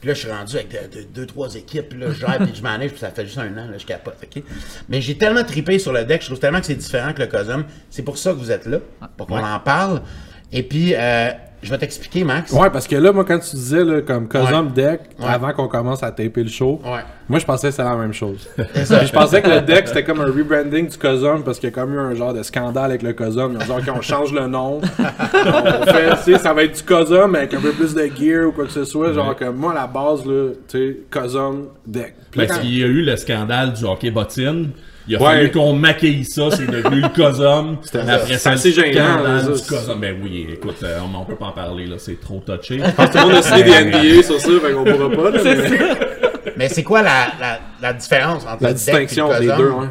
Puis 0.02 0.08
là, 0.08 0.14
je 0.14 0.18
suis 0.18 0.30
rendu 0.30 0.56
avec 0.56 0.68
de- 0.92 0.98
de- 0.98 1.04
deux, 1.04 1.26
trois 1.26 1.54
équipes. 1.54 1.90
Puis 1.90 1.98
là, 2.00 2.08
je 2.10 2.14
gère, 2.18 2.36
puis 2.38 2.50
je 2.54 2.60
manage, 2.62 2.90
puis 2.90 2.98
ça 2.98 3.10
fait 3.10 3.24
juste 3.24 3.38
un 3.38 3.52
an, 3.56 3.68
là, 3.70 3.78
je 3.78 3.86
capote. 3.86 4.16
OK? 4.22 4.42
Mais 4.88 5.00
j'ai 5.00 5.16
tellement 5.16 5.44
trippé 5.44 5.78
sur 5.78 5.92
le 5.92 6.04
deck, 6.04 6.20
je 6.22 6.26
trouve 6.26 6.40
tellement 6.40 6.58
que 6.60 6.66
c'est 6.66 6.74
différent 6.74 7.12
que 7.12 7.20
le 7.22 7.28
COSUM. 7.28 7.64
C'est 7.88 8.02
pour 8.02 8.18
ça 8.18 8.32
que 8.32 8.36
vous 8.36 8.50
êtes 8.50 8.66
là, 8.66 8.78
pour 9.16 9.28
qu'on 9.28 9.42
en 9.42 9.60
parle. 9.60 10.02
Et 10.50 10.64
puis, 10.64 10.94
euh, 10.96 11.30
je 11.62 11.70
vais 11.70 11.78
t'expliquer, 11.78 12.24
Max. 12.24 12.52
Ouais, 12.52 12.70
parce 12.70 12.86
que 12.88 12.96
là, 12.96 13.12
moi, 13.12 13.24
quand 13.24 13.38
tu 13.38 13.56
disais, 13.56 13.84
là, 13.84 14.00
comme 14.02 14.26
Cosum 14.28 14.66
Ouais. 14.66 14.72
Deck, 14.72 15.00
Ouais. 15.20 15.26
avant 15.28 15.52
qu'on 15.52 15.68
commence 15.68 16.02
à 16.02 16.10
taper 16.10 16.42
le 16.42 16.48
show, 16.48 16.80
Ouais. 16.84 17.00
moi, 17.28 17.38
je 17.38 17.44
pensais 17.46 17.68
que 17.68 17.70
c'était 17.72 17.84
la 17.88 17.96
même 17.96 18.12
chose. 18.12 18.48
Puis 18.56 18.66
je 18.84 19.12
pensais 19.12 19.40
que 19.40 19.48
le 19.48 19.60
deck, 19.60 19.86
c'était 19.88 20.02
comme 20.04 20.20
un 20.20 20.26
rebranding 20.26 20.88
du 20.88 20.98
Cosum, 20.98 21.42
parce 21.44 21.58
qu'il 21.60 21.70
y 21.70 21.72
a 21.72 21.74
comme 21.74 21.94
eu 21.94 21.98
un 21.98 22.14
genre 22.14 22.34
de 22.34 22.42
scandale 22.42 22.86
avec 22.90 23.02
le 23.02 23.12
Cosum. 23.12 23.52
Ils 23.60 23.70
ont 23.72 23.78
dit, 23.78 23.88
OK, 23.90 23.96
on 23.96 24.00
change 24.02 24.32
le 24.32 24.46
nom. 24.48 24.80
on 24.98 25.86
fait, 25.86 26.10
tu 26.24 26.32
sais, 26.32 26.38
ça 26.38 26.52
va 26.52 26.64
être 26.64 26.76
du 26.76 26.82
Cosum, 26.82 27.30
mais 27.30 27.38
avec 27.38 27.54
un 27.54 27.60
peu 27.60 27.72
plus 27.72 27.94
de 27.94 28.06
gear 28.18 28.48
ou 28.48 28.52
quoi 28.52 28.64
que 28.64 28.72
ce 28.72 28.84
soit. 28.84 29.12
Genre, 29.12 29.34
comme 29.36 29.56
moi, 29.56 29.72
à 29.72 29.74
la 29.74 29.86
base, 29.86 30.24
là, 30.26 30.50
tu 30.68 30.78
sais, 30.78 30.96
Cosum 31.10 31.68
Deck. 31.86 32.14
Puis 32.30 32.40
Parce 32.46 32.58
quand- 32.58 32.64
qu'il 32.64 32.78
y 32.78 32.82
a 32.82 32.86
eu 32.86 33.02
le 33.02 33.16
scandale 33.16 33.72
du 33.72 33.84
hockey 33.84 34.10
bottine. 34.10 34.70
Il 35.08 35.16
a 35.16 35.18
Ouais. 35.18 35.24
fallu 35.26 35.50
qu'on 35.50 35.72
maquille 35.74 36.24
ça, 36.24 36.50
c'est 36.52 36.66
devenu 36.66 37.00
le 37.00 37.08
COSOM. 37.08 37.78
Après 37.94 38.38
c'est 38.38 38.48
assez 38.48 38.68
le 38.72 38.74
gênant, 38.92 39.52
du 39.52 39.58
ça. 39.58 39.68
COSOM. 39.76 40.00
Ben 40.00 40.16
oui, 40.22 40.46
écoute, 40.52 40.76
euh, 40.84 40.98
on, 41.12 41.18
on 41.18 41.24
peut 41.24 41.34
pas 41.36 41.46
en 41.46 41.52
parler, 41.52 41.86
là, 41.86 41.96
c'est 41.98 42.20
trop 42.20 42.40
touché. 42.46 42.76
tout 42.78 42.84
le 43.14 43.20
monde 43.22 43.32
a 43.32 43.42
signé 43.42 43.64
des 43.64 43.84
NBA 43.84 44.22
sur 44.22 44.40
ça, 44.40 44.48
fait 44.48 44.72
qu'on 44.72 44.84
pourra 44.84 45.10
pas. 45.10 45.30
là, 45.30 45.40
mais- 45.44 46.52
Mais 46.56 46.68
c'est 46.68 46.82
quoi 46.82 47.02
la, 47.02 47.28
la, 47.40 47.60
la 47.80 47.92
différence 47.94 48.44
entre 48.46 48.62
La 48.62 48.70
le 48.70 48.74
deck 48.74 48.88
et 48.88 48.92
le 48.92 48.98
distinction 49.06 49.28
des 49.40 49.46
deux, 49.46 49.70
ouais. 49.70 49.86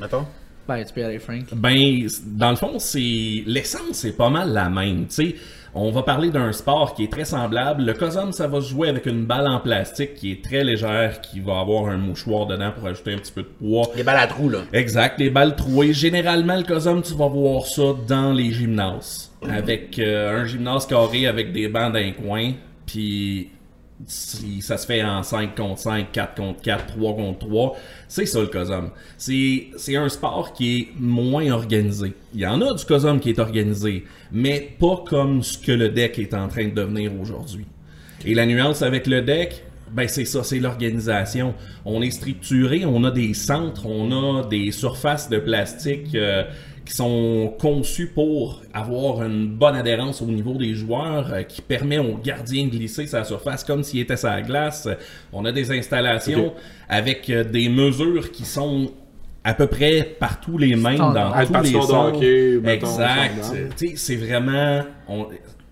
Mettons. 0.00 0.26
Ben, 0.66 0.82
tu 0.84 0.92
peux 0.94 1.00
y 1.02 1.04
aller, 1.04 1.18
Frank. 1.18 1.42
Ben, 1.52 2.06
dans 2.24 2.50
le 2.50 2.56
fond, 2.56 2.78
c'est 2.78 3.42
l'essence, 3.46 3.82
c'est 3.92 4.16
pas 4.16 4.30
mal 4.30 4.52
la 4.52 4.68
même. 4.70 5.06
Tu 5.08 5.14
sais, 5.14 5.34
on 5.74 5.90
va 5.90 6.02
parler 6.02 6.30
d'un 6.30 6.52
sport 6.52 6.94
qui 6.94 7.04
est 7.04 7.12
très 7.12 7.24
semblable. 7.24 7.84
Le 7.84 7.94
COSUM, 7.94 8.32
ça 8.32 8.46
va 8.46 8.60
se 8.60 8.68
jouer 8.68 8.88
avec 8.88 9.06
une 9.06 9.24
balle 9.24 9.48
en 9.48 9.58
plastique 9.58 10.14
qui 10.14 10.30
est 10.30 10.44
très 10.44 10.62
légère, 10.62 11.20
qui 11.20 11.40
va 11.40 11.58
avoir 11.58 11.88
un 11.88 11.96
mouchoir 11.96 12.46
dedans 12.46 12.70
pour 12.70 12.86
ajouter 12.86 13.14
un 13.14 13.18
petit 13.18 13.32
peu 13.32 13.42
de 13.42 13.48
poids. 13.48 13.88
Les 13.96 14.04
balles 14.04 14.22
à 14.22 14.26
trous, 14.26 14.48
là. 14.48 14.58
Exact, 14.72 15.18
les 15.18 15.30
balles 15.30 15.56
trouées. 15.56 15.92
Généralement, 15.92 16.56
le 16.56 16.62
COSUM, 16.62 17.02
tu 17.02 17.14
vas 17.14 17.28
voir 17.28 17.66
ça 17.66 17.94
dans 18.06 18.32
les 18.32 18.52
gymnases. 18.52 19.32
Avec 19.48 19.98
euh, 19.98 20.40
un 20.40 20.44
gymnase 20.44 20.86
carré 20.86 21.26
avec 21.26 21.52
des 21.52 21.68
bancs 21.68 21.92
d'un 21.92 22.12
coin. 22.12 22.52
Puis 22.86 23.50
si 24.06 24.60
ça 24.60 24.76
se 24.76 24.86
fait 24.86 25.02
en 25.02 25.22
5 25.22 25.54
contre 25.56 25.78
5, 25.80 26.12
4 26.12 26.34
contre 26.34 26.60
4, 26.62 26.86
3 26.86 27.14
contre 27.14 27.38
3. 27.46 27.76
C'est 28.08 28.26
ça 28.26 28.40
le 28.40 28.46
COSUM. 28.46 28.90
C'est 29.16 29.96
un 29.96 30.08
sport 30.08 30.52
qui 30.52 30.78
est 30.78 30.88
moins 30.98 31.50
organisé. 31.50 32.12
Il 32.34 32.40
y 32.40 32.46
en 32.46 32.60
a 32.60 32.74
du 32.74 32.84
COSUM 32.84 33.20
qui 33.20 33.30
est 33.30 33.38
organisé, 33.38 34.04
mais 34.32 34.76
pas 34.78 35.02
comme 35.06 35.42
ce 35.42 35.58
que 35.58 35.72
le 35.72 35.88
deck 35.88 36.18
est 36.18 36.34
en 36.34 36.48
train 36.48 36.66
de 36.66 36.74
devenir 36.74 37.12
aujourd'hui. 37.20 37.66
Et 38.24 38.34
la 38.34 38.46
nuance 38.46 38.82
avec 38.82 39.06
le 39.06 39.22
deck, 39.22 39.64
ben 39.92 40.08
c'est 40.08 40.24
ça, 40.24 40.42
c'est 40.42 40.58
l'organisation. 40.58 41.54
On 41.84 42.02
est 42.02 42.10
structuré, 42.10 42.84
on 42.84 43.04
a 43.04 43.10
des 43.10 43.32
centres, 43.32 43.86
on 43.86 44.10
a 44.10 44.46
des 44.46 44.72
surfaces 44.72 45.28
de 45.28 45.38
plastique 45.38 46.14
euh, 46.14 46.42
qui 46.84 46.92
sont 46.94 47.54
conçues 47.58 48.08
pour 48.08 48.62
avoir 48.74 49.22
une 49.22 49.46
bonne 49.48 49.74
adhérence 49.74 50.20
au 50.20 50.26
niveau 50.26 50.54
des 50.54 50.74
joueurs, 50.74 51.32
euh, 51.32 51.42
qui 51.42 51.62
permet 51.62 51.98
au 51.98 52.16
gardien 52.22 52.64
de 52.66 52.70
glisser 52.70 53.06
sa 53.06 53.24
surface 53.24 53.64
comme 53.64 53.82
s'il 53.82 54.00
était 54.00 54.16
sur 54.18 54.28
la 54.28 54.42
glace. 54.42 54.86
On 55.32 55.44
a 55.46 55.52
des 55.52 55.70
installations 55.72 56.52
avec 56.88 57.30
euh, 57.30 57.42
des 57.44 57.68
mesures 57.68 58.30
qui 58.32 58.44
sont 58.44 58.90
à 59.44 59.54
peu 59.54 59.66
près 59.66 60.16
partout 60.18 60.58
les 60.58 60.76
mêmes 60.76 60.98
dans 60.98 61.32
Ah, 61.34 61.44
tous 61.46 61.52
les 61.62 62.58
mettons, 62.60 62.86
Exact. 62.86 63.42
standard. 63.44 63.68
Tu 63.76 63.88
sais, 63.88 63.92
c'est 63.96 64.16
vraiment. 64.16 64.82
on- 65.08 65.26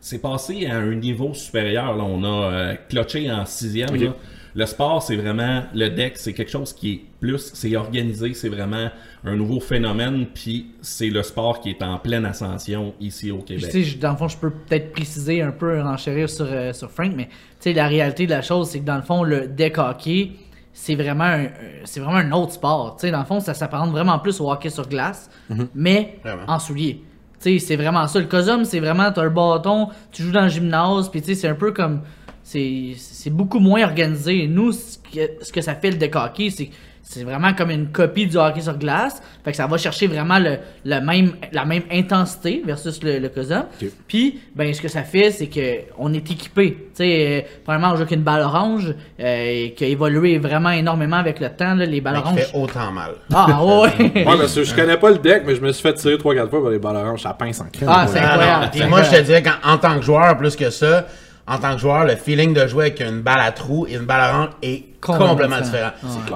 c'est 0.05 0.21
passé 0.21 0.67
à 0.67 0.77
un 0.79 0.95
niveau 0.97 1.33
supérieur. 1.33 1.97
Là. 1.97 2.03
On 2.05 2.25
a 2.25 2.51
euh, 2.53 2.75
clutché 2.89 3.31
en 3.31 3.45
sixième. 3.47 3.95
là. 4.07 4.15
Le 4.55 4.67
sport, 4.67 5.03
c'est 5.03 5.17
vraiment. 5.17 5.63
Le 5.75 5.89
deck, 5.89 6.15
c'est 6.17 6.35
quelque 6.35 6.51
chose 6.51 6.73
qui 6.73 6.93
est 6.93 7.01
plus. 7.21 7.51
C'est 7.55 7.75
organisé. 7.77 8.35
C'est 8.35 8.49
vraiment 8.51 8.91
un 9.25 9.35
nouveau 9.37 9.61
phénomène. 9.61 10.27
Puis 10.35 10.67
c'est 10.83 11.09
le 11.09 11.23
sport 11.23 11.61
qui 11.61 11.71
est 11.71 11.83
en 11.83 11.99
pleine 11.99 12.27
ascension 12.27 12.93
ici 13.01 13.31
au 13.31 13.39
Québec. 13.39 13.65
tu 13.67 13.71
sais, 13.71 13.83
je- 13.83 13.99
dans 13.99 14.11
le 14.11 14.17
fond, 14.17 14.29
je 14.29 14.37
peux 14.37 14.51
peut-être 14.51 14.93
préciser 14.93 15.41
un 15.43 15.53
peu, 15.53 15.81
renchérir 15.81 16.29
sur, 16.29 16.47
euh, 16.51 16.73
sur 16.73 16.91
Frank, 16.91 17.13
mais 17.17 17.27
tu 17.27 17.31
sais, 17.61 17.73
la 17.73 17.87
réalité 17.89 18.27
de 18.27 18.31
la 18.33 18.43
chose, 18.43 18.69
c'est 18.69 18.81
que 18.81 18.85
dans 18.85 18.97
le 18.97 19.03
fond, 19.03 19.23
le 19.23 19.47
deck 19.47 19.79
hockey, 19.79 20.33
c'est 20.75 20.95
vraiment, 20.95 21.25
un, 21.25 21.45
euh, 21.45 21.49
c'est 21.85 22.01
vraiment 22.01 22.19
un 22.19 22.33
autre 22.33 22.53
sport. 22.53 22.97
Tu 22.97 23.07
sais, 23.07 23.11
dans 23.11 23.21
le 23.21 23.27
fond, 23.27 23.41
ça 23.41 23.55
s'apparente 23.55 23.91
vraiment 23.91 24.19
plus 24.19 24.41
au 24.41 24.51
hockey 24.51 24.69
sur 24.71 24.87
glace, 24.89 25.31
mais 25.75 26.19
Vraiment. 26.25 26.43
en 26.49 26.59
souliers. 26.59 27.03
Tu 27.41 27.59
sais, 27.59 27.67
c'est 27.67 27.77
vraiment 27.77 28.07
ça. 28.07 28.21
Le 28.21 28.27
COSOM, 28.27 28.65
c'est 28.65 28.81
vraiment, 28.81 29.11
t'as 29.13 29.23
un 29.23 29.31
bâton, 29.31 29.89
tu 30.13 30.23
joues 30.23 30.31
dans 30.33 30.43
le 30.45 30.49
gymnase, 30.49 31.09
puis 31.11 31.21
tu 31.23 31.29
sais, 31.29 31.35
c'est 31.35 31.49
un 31.49 31.55
peu 31.55 31.73
comme. 31.73 32.03
C'est 32.45 32.95
c'est 32.99 33.31
beaucoup 33.31 33.59
moins 33.61 33.83
organisé. 33.85 34.47
Nous, 34.49 34.73
ce 34.73 34.99
que, 34.99 35.45
ce 35.45 35.53
que 35.53 35.61
ça 35.61 35.75
fait 35.75 35.91
le 35.91 35.97
deck 35.97 36.15
hockey, 36.17 36.51
c'est 36.51 36.67
que 36.67 36.73
c'est 37.05 37.25
vraiment 37.25 37.53
comme 37.53 37.71
une 37.71 37.89
copie 37.89 38.27
du 38.27 38.37
hockey 38.37 38.61
sur 38.63 38.79
glace. 38.79 39.21
Fait 39.45 39.51
que 39.51 39.57
ça 39.57 39.67
va 39.67 39.77
chercher 39.77 40.07
vraiment 40.07 40.39
le, 40.39 40.57
le 40.85 41.01
même, 41.01 41.33
la 41.53 41.65
même 41.65 41.83
intensité 41.93 42.63
versus 42.65 43.03
le, 43.03 43.19
le 43.19 43.29
COSOM. 43.29 43.65
Ok. 43.83 43.89
Puis, 44.09 44.41
ben, 44.55 44.73
ce 44.73 44.81
que 44.81 44.89
ça 44.89 45.03
fait, 45.03 45.31
c'est 45.31 45.49
que 45.49 45.81
on 45.99 46.13
est 46.15 46.19
équipé. 46.31 46.73
Tu 46.75 46.79
sais, 46.95 47.45
euh, 47.45 47.49
premièrement, 47.65 47.89
on 47.89 47.97
joue 47.97 48.03
avec 48.03 48.13
une 48.13 48.23
balle 48.23 48.41
orange, 48.43 48.95
euh, 49.21 49.69
qui 49.77 49.85
a 49.85 49.89
évolué 49.89 50.39
vraiment 50.39 50.71
énormément 50.71 51.17
avec 51.17 51.39
le 51.41 51.51
temps, 51.51 51.75
là, 51.75 51.85
les 51.85 52.01
balles 52.01 52.15
Qui 52.17 52.21
oranges. 52.21 52.39
fait 52.41 52.57
autant 52.59 52.93
mal. 52.93 53.13
Ah, 53.33 53.63
ouais! 53.65 53.91
Ouais, 54.15 54.25
parce 54.25 54.55
que 54.55 54.65
je 54.65 54.75
connais 54.75 54.97
pas 54.97 55.11
le 55.11 55.19
deck, 55.19 55.43
mais 55.47 55.55
je 55.57 55.61
me 55.61 55.71
suis 55.73 55.83
fait 55.83 55.95
tirer 55.95 56.15
3-4 56.17 56.49
fois 56.51 56.63
par 56.63 56.71
les 56.71 56.79
balles 56.79 56.97
oranges. 56.97 57.23
Ça 57.23 57.35
pince 57.35 57.61
en 57.61 57.67
crème. 57.67 57.89
Ah, 57.93 58.07
c'est 58.09 58.21
Ah, 58.21 58.31
incroyable. 58.33 58.69
Puis 58.71 58.81
c'est 58.81 58.89
moi, 58.89 59.03
je 59.03 59.11
te 59.11 59.21
dirais 59.23 59.43
qu'en 59.43 59.71
en 59.73 59.77
tant 59.79 59.97
que 59.97 60.03
joueur, 60.03 60.37
plus 60.39 60.57
que 60.57 60.71
ça, 60.71 61.07
en 61.47 61.59
tant 61.59 61.75
que 61.75 61.81
joueur, 61.81 62.05
le 62.05 62.15
feeling 62.17 62.55
de 62.55 62.67
jouer 62.67 62.87
avec 62.87 63.01
une 63.01 63.21
balle 63.21 63.41
à 63.41 63.51
trous 63.53 63.87
et 63.89 63.95
une 63.95 64.05
balle 64.07 64.33
orange 64.35 64.49
est 64.63 64.85
Complètement 65.01 65.29
complètement 65.31 65.61
différent. 65.61 65.91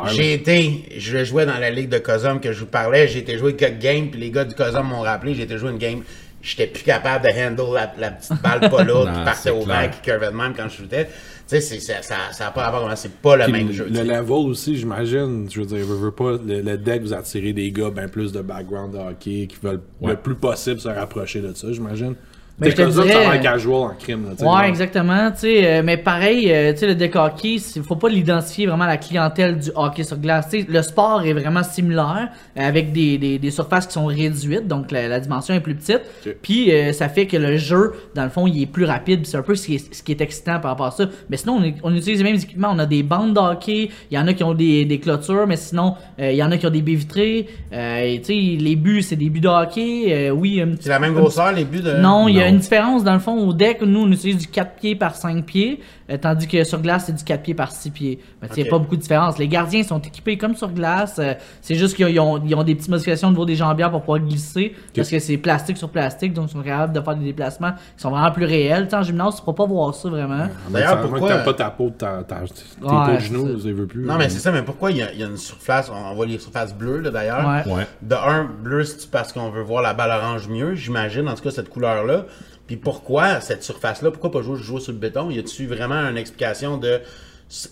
J'ai 0.08 0.32
été, 0.34 0.88
je 0.98 1.24
jouais 1.24 1.46
dans 1.46 1.58
la 1.58 1.70
ligue 1.70 1.88
de 1.88 1.98
Cosum 1.98 2.40
que 2.40 2.52
je 2.52 2.60
vous 2.60 2.66
parlais, 2.66 3.06
j'ai 3.06 3.20
été 3.20 3.38
jouer 3.38 3.54
quelques 3.54 3.78
games, 3.78 4.10
puis 4.10 4.18
les 4.18 4.30
gars 4.32 4.44
du 4.44 4.56
Cosum 4.56 4.88
m'ont 4.88 5.02
rappelé, 5.02 5.34
j'ai 5.36 5.44
été 5.44 5.56
jouer 5.56 5.70
une 5.70 5.78
game, 5.78 6.00
j'étais 6.42 6.66
plus 6.66 6.82
capable 6.82 7.24
de 7.26 7.30
handle 7.30 7.74
la, 7.74 7.92
la 7.96 8.10
petite 8.10 8.42
balle 8.42 8.68
pas 8.68 8.82
lourde 8.84 9.12
qui 9.12 9.24
partait 9.24 9.50
au 9.50 9.60
vent, 9.60 9.88
qui 9.92 10.00
curvait 10.10 10.32
de 10.32 10.36
même 10.36 10.52
quand 10.56 10.68
je 10.68 10.78
shootais. 10.78 11.04
Tu 11.04 11.10
sais, 11.46 11.60
c'est- 11.60 11.78
ça, 11.78 12.02
ça, 12.02 12.16
ça 12.32 12.48
a 12.48 12.50
pas 12.50 12.62
rapport 12.64 12.80
comment 12.82 12.96
c'est 12.96 13.12
pas 13.20 13.36
le 13.36 13.44
Puis 13.44 13.52
même 13.52 13.68
le, 13.68 13.72
jeu. 13.72 13.86
le 13.88 14.02
level 14.02 14.32
aussi, 14.32 14.76
j'imagine, 14.76 15.46
je 15.48 15.60
veux 15.60 15.66
dire, 15.66 15.86
veux 15.86 16.10
pas, 16.10 16.32
le, 16.44 16.60
le 16.62 16.76
deck 16.76 17.02
vous 17.02 17.12
attirez 17.14 17.52
des 17.52 17.70
gars 17.70 17.90
ben 17.90 18.08
plus 18.08 18.32
de 18.32 18.40
background 18.40 18.94
de 18.94 18.98
hockey 18.98 19.46
qui 19.48 19.56
veulent 19.62 19.80
Ouais. 20.00 20.10
le 20.10 20.16
plus 20.16 20.34
possible 20.34 20.80
se 20.80 20.88
rapprocher 20.88 21.40
de 21.40 21.54
ça, 21.54 21.68
j'imagine. 21.70 22.16
Mais 22.58 22.70
T'es 22.72 22.82
je 22.84 22.88
te 22.88 22.90
dirais- 23.02 23.12
ça 23.12 23.28
a 23.28 23.32
l'air 23.34 23.42
casual 23.42 23.74
en 23.74 23.90
crime, 23.98 24.24
là, 24.24 24.30
Ouais, 24.30 24.36
genre. 24.38 24.62
exactement. 24.62 25.30
Tu 25.32 25.40
sais, 25.40 25.66
euh, 25.66 25.82
mais 25.84 25.98
pareil, 25.98 26.50
euh, 26.50 26.72
tu 26.72 26.78
sais, 26.78 26.86
le 26.86 26.94
deck 26.94 27.14
hockey, 27.14 27.56
il 27.76 27.82
faut 27.82 27.96
pas 27.96 28.08
l'identifier 28.08 28.66
vraiment 28.66 28.84
à 28.84 28.88
la 28.88 28.96
clientèle 28.96 29.58
du 29.58 29.70
hockey 29.74 30.04
sur 30.04 30.16
glace. 30.16 30.48
Tu 30.50 30.60
sais, 30.62 30.66
le 30.66 30.80
sport 30.80 31.22
est 31.26 31.34
vraiment 31.34 31.62
similaire, 31.62 32.28
euh, 32.58 32.66
avec 32.66 32.92
des, 32.92 33.18
des, 33.18 33.38
des 33.38 33.50
surfaces 33.50 33.86
qui 33.86 33.92
sont 33.92 34.06
réduites, 34.06 34.66
donc 34.66 34.90
la, 34.90 35.06
la 35.06 35.20
dimension 35.20 35.52
est 35.54 35.60
plus 35.60 35.74
petite. 35.74 36.00
Puis 36.40 36.72
euh, 36.72 36.92
ça 36.94 37.10
fait 37.10 37.26
que 37.26 37.36
le 37.36 37.58
jeu, 37.58 37.92
dans 38.14 38.24
le 38.24 38.30
fond, 38.30 38.46
il 38.46 38.62
est 38.62 38.66
plus 38.66 38.86
rapide. 38.86 39.26
C'est 39.26 39.36
un 39.36 39.42
peu 39.42 39.54
ce 39.54 39.66
qui, 39.66 39.74
est, 39.74 39.94
ce 39.94 40.02
qui 40.02 40.12
est 40.12 40.20
excitant 40.22 40.58
par 40.58 40.70
rapport 40.70 40.86
à 40.86 40.90
ça. 40.92 41.04
Mais 41.28 41.36
sinon, 41.36 41.58
on, 41.60 41.62
est- 41.62 41.74
on 41.82 41.94
utilise 41.94 42.18
les 42.18 42.24
mêmes 42.24 42.36
équipements. 42.36 42.70
On 42.72 42.78
a 42.78 42.86
des 42.86 43.02
bandes 43.02 43.34
de 43.34 43.38
hockey, 43.38 43.90
il 44.10 44.14
y 44.16 44.18
en 44.18 44.26
a 44.28 44.32
qui 44.32 44.44
ont 44.44 44.54
des, 44.54 44.86
des 44.86 44.98
clôtures, 44.98 45.46
mais 45.46 45.56
sinon, 45.56 45.94
euh, 46.18 46.30
il 46.32 46.36
y 46.38 46.42
en 46.42 46.50
a 46.50 46.56
qui 46.56 46.66
ont 46.66 46.70
des 46.70 46.80
baies 46.80 46.94
vitrées. 46.94 47.48
Euh, 47.74 48.00
et 48.00 48.18
tu 48.20 48.26
sais, 48.28 48.62
les 48.64 48.76
buts, 48.76 49.02
c'est 49.02 49.16
des 49.16 49.28
buts 49.28 49.40
de 49.40 49.48
hockey. 49.48 50.04
Euh, 50.08 50.30
oui, 50.30 50.62
C'est 50.80 50.88
la 50.88 50.98
même 50.98 51.12
grosseur, 51.12 51.52
les 51.52 51.64
buts 51.64 51.82
de. 51.82 51.92
non, 51.98 52.28
il 52.28 52.36
y 52.36 52.40
a 52.40 52.45
Non. 52.46 52.54
une 52.54 52.58
différence 52.58 53.04
dans 53.04 53.12
le 53.14 53.18
fond 53.20 53.36
au 53.46 53.52
deck. 53.52 53.80
Nous, 53.82 54.00
on 54.00 54.10
utilise 54.10 54.38
du 54.38 54.46
4 54.46 54.74
pieds 54.76 54.96
par 54.96 55.14
5 55.16 55.44
pieds, 55.44 55.80
euh, 56.10 56.16
tandis 56.16 56.46
que 56.48 56.64
sur 56.64 56.80
glace, 56.80 57.04
c'est 57.06 57.14
du 57.14 57.24
4 57.24 57.42
pieds 57.42 57.54
par 57.54 57.72
6 57.72 57.90
pieds. 57.90 58.18
Mais 58.42 58.48
il 58.56 58.62
n'y 58.62 58.68
a 58.68 58.70
pas 58.70 58.78
beaucoup 58.78 58.96
de 58.96 59.00
différence. 59.00 59.38
Les 59.38 59.48
gardiens 59.48 59.82
sont 59.82 59.98
équipés 60.00 60.36
comme 60.38 60.54
sur 60.56 60.70
glace. 60.70 61.16
euh, 61.18 61.34
c'est 61.60 61.74
juste 61.74 61.96
qu'ils 61.96 62.18
ont, 62.20 62.42
ils 62.44 62.54
ont 62.54 62.62
des 62.62 62.74
petites 62.74 62.88
modifications 62.90 63.28
au 63.28 63.30
niveau 63.32 63.44
des 63.44 63.56
jambières 63.56 63.90
pour 63.90 64.00
pouvoir 64.00 64.20
glisser, 64.20 64.74
parce 64.94 65.08
que 65.10 65.18
c'est 65.18 65.36
plastique 65.38 65.76
sur 65.76 65.88
plastique, 65.90 66.32
donc 66.32 66.48
ils 66.50 66.52
sont 66.52 66.62
capables 66.62 66.92
de 66.92 67.00
faire 67.00 67.16
des 67.16 67.24
déplacements 67.24 67.72
qui 67.72 68.02
sont 68.02 68.10
vraiment 68.10 68.30
plus 68.30 68.44
réels. 68.44 68.84
Tu 68.84 68.90
sais, 68.90 68.96
en 68.96 69.02
gymnase, 69.02 69.34
tu 69.36 69.40
ne 69.40 69.44
pourras 69.44 69.56
pas 69.56 69.66
voir 69.66 69.94
ça 69.94 70.08
vraiment. 70.08 70.46
D'ailleurs, 70.70 70.90
Ça, 70.90 70.96
moi, 70.96 71.06
pourquoi- 71.08 71.28
T'aimes 71.28 71.44
pas 71.44 71.54
ta 71.54 71.70
peau, 71.70 71.90
ta, 71.96 72.22
ta, 72.22 72.36
tes 72.36 72.42
Ouais, 72.42 72.88
peaux 72.88 73.12
de 73.12 73.18
c'est 73.18 73.26
genoux, 73.26 73.56
ça. 73.58 73.64
ça 73.64 73.72
veut 73.72 73.86
plus. 73.86 74.04
Non, 74.04 74.16
mais 74.18 74.28
c'est 74.28 74.38
ça, 74.38 74.52
mais 74.52 74.62
pourquoi 74.62 74.90
il 74.90 74.98
y, 74.98 75.02
a, 75.02 75.12
y 75.14 75.22
a 75.22 75.26
une 75.26 75.36
surface, 75.36 75.90
on 75.92 76.14
voit 76.14 76.26
les 76.26 76.38
surfaces 76.38 76.74
bleues 76.74 77.00
là, 77.00 77.10
d'ailleurs? 77.10 77.46
Ouais. 77.66 77.72
Ouais. 77.72 77.86
De 78.02 78.14
un, 78.14 78.44
bleu, 78.62 78.84
c'est 78.84 79.10
parce 79.10 79.32
qu'on 79.32 79.50
veut 79.50 79.62
voir 79.62 79.82
la 79.82 79.94
balle 79.94 80.10
orange 80.10 80.48
mieux, 80.48 80.74
j'imagine, 80.74 81.28
en 81.28 81.34
tout 81.34 81.42
cas 81.42 81.50
cette 81.50 81.68
couleur-là. 81.68 82.24
Puis 82.66 82.76
pourquoi 82.76 83.40
cette 83.40 83.62
surface-là, 83.62 84.10
pourquoi 84.10 84.30
pas 84.30 84.42
jouer, 84.42 84.58
jouer 84.58 84.80
sur 84.80 84.92
le 84.92 84.98
béton? 84.98 85.30
Y 85.30 85.38
a-tu 85.38 85.66
vraiment 85.66 86.00
une 86.00 86.16
explication 86.16 86.78
de 86.78 87.00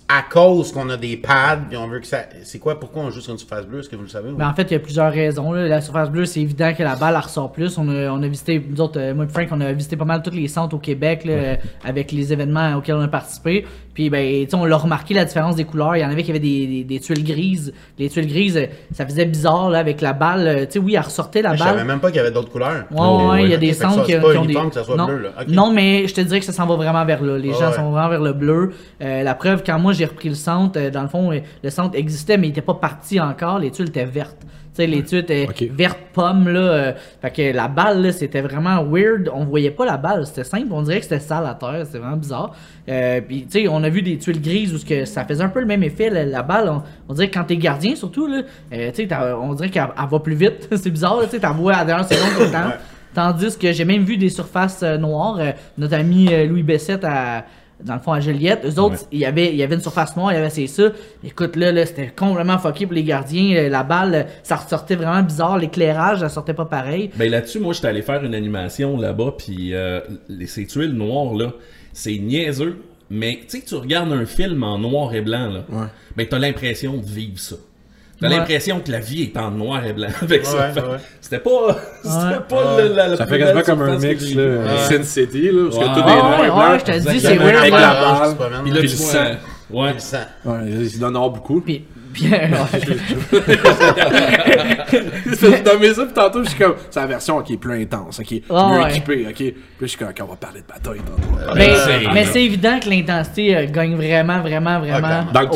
à 0.08 0.22
cause 0.22 0.70
qu'on 0.70 0.88
a 0.88 0.96
des 0.96 1.16
pads, 1.16 1.58
puis 1.68 1.76
on 1.76 1.88
veut 1.88 1.98
que 1.98 2.06
ça. 2.06 2.18
C'est 2.44 2.60
quoi, 2.60 2.78
pourquoi 2.78 3.02
on 3.02 3.10
joue 3.10 3.20
sur 3.20 3.32
une 3.32 3.38
surface 3.38 3.66
bleue? 3.66 3.80
Est-ce 3.80 3.88
que 3.88 3.96
vous 3.96 4.02
le 4.02 4.08
savez? 4.08 4.30
ou- 4.30 4.36
Ben, 4.36 4.48
en 4.48 4.54
fait, 4.54 4.62
il 4.62 4.72
y 4.72 4.76
a 4.76 4.78
plusieurs 4.78 5.12
raisons. 5.12 5.50
là. 5.52 5.66
La 5.66 5.80
surface 5.80 6.10
bleue, 6.10 6.26
c'est 6.26 6.40
évident 6.40 6.72
que 6.78 6.82
la 6.84 6.94
balle 6.94 7.14
elle 7.16 7.20
ressort 7.24 7.50
plus. 7.50 7.76
On 7.76 7.88
a, 7.88 8.08
on 8.10 8.22
a 8.22 8.28
visité, 8.28 8.64
nous 8.70 8.80
autres, 8.80 9.00
euh, 9.00 9.14
moi 9.14 9.24
et 9.24 9.28
Frank, 9.28 9.48
on 9.50 9.60
a 9.60 9.72
visité 9.72 9.96
pas 9.96 10.04
mal 10.04 10.22
tous 10.22 10.30
les 10.30 10.46
centres 10.46 10.76
au 10.76 10.78
Québec 10.78 11.24
là, 11.24 11.32
euh, 11.32 11.56
avec 11.84 12.12
les 12.12 12.32
événements 12.32 12.76
auxquels 12.76 12.94
on 12.94 13.00
a 13.02 13.08
participé. 13.08 13.66
Puis, 13.94 14.10
ben, 14.10 14.46
on 14.54 14.64
l'a 14.64 14.76
remarqué 14.76 15.12
la 15.14 15.24
différence 15.24 15.54
des 15.56 15.64
couleurs. 15.64 15.96
Il 15.96 16.00
y 16.02 16.04
en 16.04 16.10
avait 16.10 16.22
qui 16.22 16.30
avaient 16.30 16.40
des, 16.40 16.66
des, 16.66 16.84
des 16.84 17.00
tuiles 17.00 17.24
grises. 17.24 17.72
Les 17.98 18.08
tuiles 18.08 18.26
grises, 18.28 18.56
euh, 18.56 18.66
ça 18.92 19.04
faisait 19.06 19.24
bizarre 19.26 19.70
là, 19.70 19.78
avec 19.80 20.00
la 20.00 20.12
balle. 20.12 20.66
Tu 20.66 20.74
sais, 20.74 20.78
oui, 20.78 20.94
elle 20.94 21.00
ressortait 21.02 21.42
la 21.42 21.54
Je 21.54 21.58
savais 21.62 21.78
balle. 21.78 21.86
même 21.86 22.00
pas 22.00 22.08
qu'il 22.08 22.18
y 22.18 22.20
avait 22.20 22.30
d'autres 22.32 22.50
couleurs. 22.50 22.84
Ouais, 22.92 23.28
ouais, 23.28 23.42
il 23.44 23.50
y 23.50 23.54
a 23.54 23.56
des 23.56 23.72
centres 23.72 24.04
qui, 24.04 24.14
ont 24.14 24.44
des. 24.44 24.54
que 24.54 24.74
ça 24.74 24.84
soit 24.84 24.96
non, 24.96 25.06
bleu, 25.06 25.18
là. 25.18 25.30
Non, 25.48 25.72
mais 25.72 26.06
je 26.06 26.14
te 26.14 26.20
dirais 26.20 26.38
que 26.38 26.46
ça 26.46 26.52
s'en 26.52 26.66
va 26.66 26.76
vraiment 26.76 27.04
vers 27.04 27.22
là. 27.24 27.38
Les 27.38 27.52
gens 27.52 27.72
s'en 27.72 27.82
vont 27.86 27.90
vraiment 27.90 28.08
vers 28.10 28.20
le 28.22 28.32
bleu. 28.32 28.70
La 29.00 29.34
preuve, 29.34 29.62
quand 29.64 29.78
moi 29.78 29.92
j'ai 29.92 30.04
repris 30.04 30.28
le 30.28 30.34
centre, 30.34 30.78
euh, 30.78 30.90
dans 30.90 31.02
le 31.02 31.08
fond, 31.08 31.32
euh, 31.32 31.40
le 31.62 31.70
centre 31.70 31.96
existait, 31.96 32.36
mais 32.36 32.48
il 32.48 32.50
était 32.50 32.62
pas 32.62 32.74
parti 32.74 33.20
encore. 33.20 33.58
Les 33.58 33.70
tuiles 33.70 33.88
étaient 33.88 34.04
vertes. 34.04 34.36
Tu 34.40 34.82
sais, 34.82 34.86
les 34.88 35.04
tuiles 35.04 35.20
étaient 35.20 35.46
vertes 35.70 36.00
pommes, 36.12 36.48
là. 36.48 36.58
euh, 36.60 36.92
fait 37.22 37.30
que 37.30 37.56
la 37.56 37.68
balle, 37.68 38.12
c'était 38.12 38.40
vraiment 38.40 38.82
weird. 38.84 39.30
On 39.32 39.44
voyait 39.44 39.70
pas 39.70 39.86
la 39.86 39.96
balle. 39.96 40.26
C'était 40.26 40.42
simple. 40.42 40.66
On 40.72 40.82
dirait 40.82 40.98
que 40.98 41.04
c'était 41.04 41.20
sale 41.20 41.46
à 41.46 41.54
terre. 41.54 41.82
C'était 41.86 41.98
vraiment 41.98 42.16
bizarre. 42.16 42.56
Euh, 42.88 43.20
puis, 43.20 43.46
tu 43.46 43.60
sais, 43.62 43.68
on 43.68 43.84
a 43.84 43.88
vu 43.88 44.02
des 44.02 44.18
tuiles 44.18 44.42
grises 44.42 44.74
où 44.74 44.84
que 44.84 45.04
ça 45.04 45.24
faisait 45.24 45.44
un 45.44 45.48
peu 45.48 45.60
le 45.60 45.66
même 45.66 45.84
effet. 45.84 46.10
La, 46.10 46.24
la 46.24 46.42
balle, 46.42 46.68
on, 46.68 46.82
on 47.08 47.14
dirait 47.14 47.28
que 47.28 47.34
quand 47.34 47.44
t'es 47.44 47.56
gardien, 47.56 47.94
surtout, 47.94 48.26
là, 48.26 48.42
euh, 48.72 48.90
tu 48.92 49.06
sais, 49.06 49.16
on 49.40 49.54
dirait 49.54 49.70
qu'elle 49.70 49.86
elle 49.96 50.08
va 50.10 50.18
plus 50.18 50.34
vite. 50.34 50.68
C'est 50.74 50.90
bizarre, 50.90 51.20
tu 51.22 51.30
sais, 51.30 51.38
t'as 51.38 51.50
à 51.50 51.70
la 51.70 51.84
dernière 51.84 52.08
seconde 52.08 52.34
tout 52.36 52.42
le 52.44 52.50
temps. 52.50 52.72
Tandis 53.14 53.56
que 53.56 53.70
j'ai 53.70 53.84
même 53.84 54.02
vu 54.02 54.16
des 54.16 54.28
surfaces 54.28 54.82
noires. 54.82 55.38
Notre 55.78 55.94
ami 55.94 56.28
Louis 56.48 56.64
Bessette, 56.64 57.04
à, 57.04 57.44
dans 57.84 57.94
le 57.94 58.00
fond, 58.00 58.12
à 58.12 58.20
Juliette, 58.20 58.62
eux 58.64 58.80
autres, 58.80 58.94
Ouais. 58.94 59.08
il 59.12 59.18
y 59.18 59.24
avait, 59.26 59.50
il 59.50 59.56
y 59.56 59.62
avait 59.62 59.74
une 59.74 59.80
surface 59.82 60.16
noire, 60.16 60.32
il 60.32 60.36
y 60.36 60.38
avait 60.38 60.50
c'est 60.50 60.66
ça. 60.66 60.84
Écoute, 61.22 61.54
là, 61.56 61.70
là 61.70 61.84
c'était 61.86 62.08
complètement 62.08 62.58
fucké 62.58 62.86
pour 62.86 62.94
les 62.94 63.04
gardiens. 63.04 63.56
Euh, 63.56 63.68
La 63.68 63.82
balle, 63.82 64.26
ça 64.42 64.56
ressortait 64.56 64.96
vraiment 64.96 65.22
bizarre. 65.22 65.58
L'éclairage, 65.58 66.20
ça 66.20 66.28
sortait 66.28 66.54
pas 66.54 66.64
pareil. 66.64 67.10
Ben 67.16 67.30
là-dessus, 67.30 67.60
moi, 67.60 67.74
j'étais 67.74 67.88
allé 67.88 68.02
faire 68.02 68.24
une 68.24 68.34
animation 68.34 68.96
là-bas, 68.96 69.34
puis 69.38 69.74
euh, 69.74 70.00
les, 70.28 70.46
ces 70.46 70.66
tuiles 70.66 70.92
noires, 70.92 71.34
là, 71.34 71.52
c'est 71.92 72.16
niaiseux, 72.18 72.78
mais 73.10 73.40
tu 73.48 73.58
sais, 73.60 73.64
tu 73.66 73.74
regardes 73.74 74.12
un 74.12 74.24
film 74.26 74.62
en 74.62 74.78
noir 74.78 75.14
et 75.14 75.20
blanc, 75.20 75.48
là, 75.50 75.88
ben 76.16 76.26
t'as 76.28 76.38
l'impression 76.38 76.96
de 76.96 77.04
vivre 77.06 77.38
ça. 77.38 77.56
T'as 78.20 78.28
Ouais. 78.28 78.36
l'impression 78.36 78.80
que 78.80 78.92
la 78.92 79.00
vie 79.00 79.22
est 79.24 79.36
en 79.36 79.50
noir 79.50 79.84
et 79.84 79.92
blanc 79.92 80.06
avec 80.22 80.46
ça. 80.46 80.56
Ouais. 80.74 80.82
C'était 81.20 81.40
pas, 81.40 81.50
c'était 82.02 82.14
Ouais. 82.14 82.40
pas 82.48 82.80
le- 82.82 82.94
la, 82.94 83.08
la 83.08 83.16
Ça 83.16 83.26
fait 83.26 83.38
quasiment 83.38 83.62
comme 83.62 83.82
un 83.82 83.98
mix, 83.98 84.34
là. 84.34 84.42
Ouais. 84.42 84.78
Sin 84.88 85.02
City, 85.02 85.50
là, 85.50 85.62
parce 85.70 85.78
que 85.78 85.80
Ouais. 85.84 85.94
tout 85.94 85.98
est 86.00 86.02
Ah, 86.06 86.16
noir 86.16 86.44
et 86.44 86.46
blanc. 86.46 86.70
ouais, 86.72 86.78
je 86.78 86.84
te 86.84 87.10
dis, 87.10 87.20
c'est 87.20 87.36
weird. 87.36 87.56
Avec 87.56 87.72
là. 87.72 87.80
la 87.80 88.34
balle. 88.34 88.62
Puis 88.62 88.70
le 88.72 88.88
sang. 88.88 89.18
euh, 89.18 89.34
ouais. 89.70 89.92
Le 89.94 89.98
sang. 89.98 90.16
Ouais, 90.44 90.58
il 90.66 90.98
donne 91.00 91.16
hors 91.16 91.30
beaucoup. 91.30 91.60
Puis, 91.60 91.84
puis, 92.14 92.24
Je 95.26 95.62
nommé 95.64 95.92
ça, 95.94 96.04
puis 96.04 96.14
tantôt, 96.14 96.42
je 96.44 96.50
suis 96.50 96.58
comme, 96.58 96.74
c'est 96.90 97.00
la 97.00 97.06
version 97.06 97.42
qui 97.42 97.54
est 97.54 97.58
plus 97.58 97.82
intense, 97.82 98.20
qui 98.24 98.36
est 98.36 98.42
Ah, 98.50 98.70
mieux 98.72 98.82
ouais. 98.82 98.90
équipée, 98.90 99.26
ok. 99.28 99.34
Puis 99.34 99.54
je 99.80 99.86
suis 99.86 99.98
comme, 99.98 100.08
ok, 100.08 100.16
on 100.22 100.26
va 100.26 100.36
parler 100.36 100.60
de 100.60 100.66
bataille 100.66 101.00
tantôt. 101.00 101.54
Ben, 101.54 101.70
mais 102.14 102.24
c'est 102.24 102.44
évident 102.44 102.78
que 102.80 102.88
l'intensité 102.88 103.56
euh, 103.56 103.66
gagne 103.70 103.94
vraiment, 103.96 104.40
vraiment, 104.40 104.78
vraiment 104.80 105.24
clairement. 105.24 105.32
Dans 105.32 105.40
le 105.40 105.48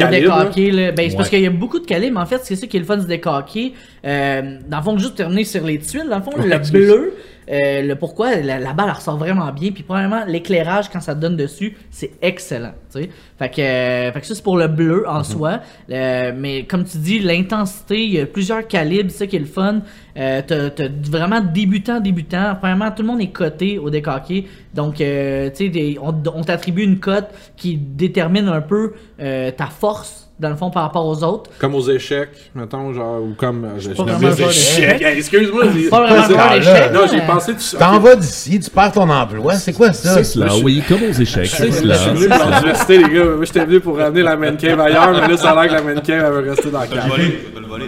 au 0.73 0.77
là. 0.77 0.93
Ben, 0.93 1.11
c'est 1.11 1.17
parce 1.17 1.29
qu'il 1.29 1.41
y 1.41 1.47
a 1.47 1.51
beaucoup 1.51 1.79
de 1.79 1.87
calibre. 1.87 2.21
En 2.21 2.27
fait, 2.27 2.41
c'est 2.43 2.57
ça 2.57 2.67
qui 2.67 2.77
est 2.77 2.81
le 2.81 2.87
fun 2.87 2.97
du 2.97 3.07
décoqué. 3.07 3.75
Euh, 4.05 4.59
dans 4.69 4.79
le 4.79 4.83
fond, 4.83 4.99
juste 4.99 5.15
terminer 5.17 5.45
sur 5.45 5.65
les 5.65 5.79
tuiles, 5.79 6.09
dans 6.09 6.19
le 6.19 6.23
fond, 6.23 6.33
le 6.37 6.71
bleu, 6.71 7.15
euh, 7.51 7.83
le 7.83 7.95
pourquoi, 7.97 8.37
la, 8.37 8.59
la 8.59 8.73
balle 8.73 8.87
elle 8.89 8.95
ressort 8.95 9.17
vraiment 9.17 9.51
bien. 9.53 9.71
Puis, 9.71 9.83
premièrement, 9.83 10.25
l'éclairage, 10.27 10.89
quand 10.91 11.01
ça 11.01 11.15
te 11.15 11.21
donne 11.21 11.37
dessus, 11.37 11.77
c'est 11.91 12.13
excellent. 12.23 12.75
Tu 12.93 13.03
sais. 13.03 13.11
Fait 13.39 13.49
que, 13.49 13.61
euh, 13.61 14.13
fait 14.13 14.21
que 14.21 14.27
ça, 14.27 14.35
c'est 14.35 14.43
pour 14.43 14.57
le 14.57 14.69
bleu 14.69 15.05
en 15.09 15.25
soi. 15.25 15.61
Euh, 15.91 16.33
mais 16.37 16.65
comme 16.65 16.85
tu 16.85 16.99
dis, 16.99 17.21
l'intensité, 17.21 18.05
il 18.05 18.13
y 18.13 18.21
a 18.21 18.27
plusieurs 18.27 18.67
calibres, 18.67 19.11
c'est 19.11 19.19
ça 19.19 19.27
qui 19.27 19.37
est 19.37 19.41
le 19.41 19.45
fun. 19.47 19.83
Euh, 20.17 20.43
t'as, 20.47 20.89
vraiment 21.11 21.41
débutant, 21.41 22.01
débutant. 22.01 22.57
Premièrement, 22.59 22.91
tout 22.91 23.03
le 23.03 23.09
monde 23.09 23.21
est 23.21 23.31
coté 23.31 23.79
au 23.79 23.91
décoqué. 23.91 24.49
Donc, 24.75 25.01
euh, 25.01 25.51
tu 25.55 25.73
sais, 25.73 25.97
on, 26.01 26.15
on 26.35 26.43
t'attribue 26.43 26.83
une 26.83 26.99
cote 26.99 27.29
qui 27.57 27.77
détermine 27.77 28.49
un 28.49 28.61
peu 28.61 28.95
euh, 29.21 29.51
ta 29.53 29.67
force, 29.67 30.28
dans 30.41 30.51
le 30.51 30.57
fond, 30.57 30.71
par 30.71 30.85
rapport 30.85 31.05
aux 31.07 31.23
autres. 31.25 31.51
Comme 31.59 31.75
aux 31.75 31.89
échecs, 31.91 32.31
mettons, 32.55 32.93
genre, 32.95 33.21
ou 33.23 33.35
comme. 33.37 33.65
euh, 33.65 33.69
Je, 33.79 33.91
je 33.91 33.95
pas 33.95 34.05
vraiment 34.05 34.29
les 34.29 34.43
échecs. 34.43 35.03
Excuse-moi, 35.17 35.65
j'ai- 35.75 35.89
Pas 35.89 36.07
vraiment 36.07 36.55
d'échecs, 36.55 36.93
Non, 36.93 37.01
j'ai 37.11 37.21
pensé 37.23 37.53
tout 37.55 37.61
ça. 37.61 37.79
T'en 37.79 37.99
vas 37.99 38.15
d'ici, 38.17 38.61
tu 38.61 38.71
perds 38.71 38.93
ton 38.93 39.09
emploi. 39.09 39.55
C'est 39.55 39.73
quoi 39.73 39.93
ça? 39.93 40.15
C'est 40.15 40.25
cela, 40.25 40.57
oui, 40.63 40.83
comme 40.89 41.03
aux 41.03 41.13
échecs, 41.13 41.47
c'est 41.47 41.67
Je 41.67 41.73
cela. 41.73 41.95
suis 41.97 42.11
venu 42.11 42.29
pour 42.29 42.47
l'université, 42.51 42.99
les 42.99 43.15
gars. 43.15 43.25
Moi, 43.37 43.45
j'étais 43.45 43.65
venu 43.65 43.81
pour 43.81 43.97
ramener 43.99 44.23
la 44.23 44.37
main 44.37 44.55
cave 44.57 44.81
ailleurs, 44.81 45.11
mais 45.13 45.29
là, 45.29 45.37
ça 45.37 45.51
a 45.51 45.55
l'air 45.67 45.71
que 45.71 45.75
la 45.87 45.95
main 45.95 46.01
cave, 46.01 46.25
elle 46.37 46.45
veut 46.45 46.51
rester 46.51 46.71
dans 46.71 46.81
le 46.81 46.87
Tu 46.87 46.91
peux 46.93 46.97
le 46.97 47.03
cadre. 47.03 47.17
le 47.61 47.67
voler 47.67 47.87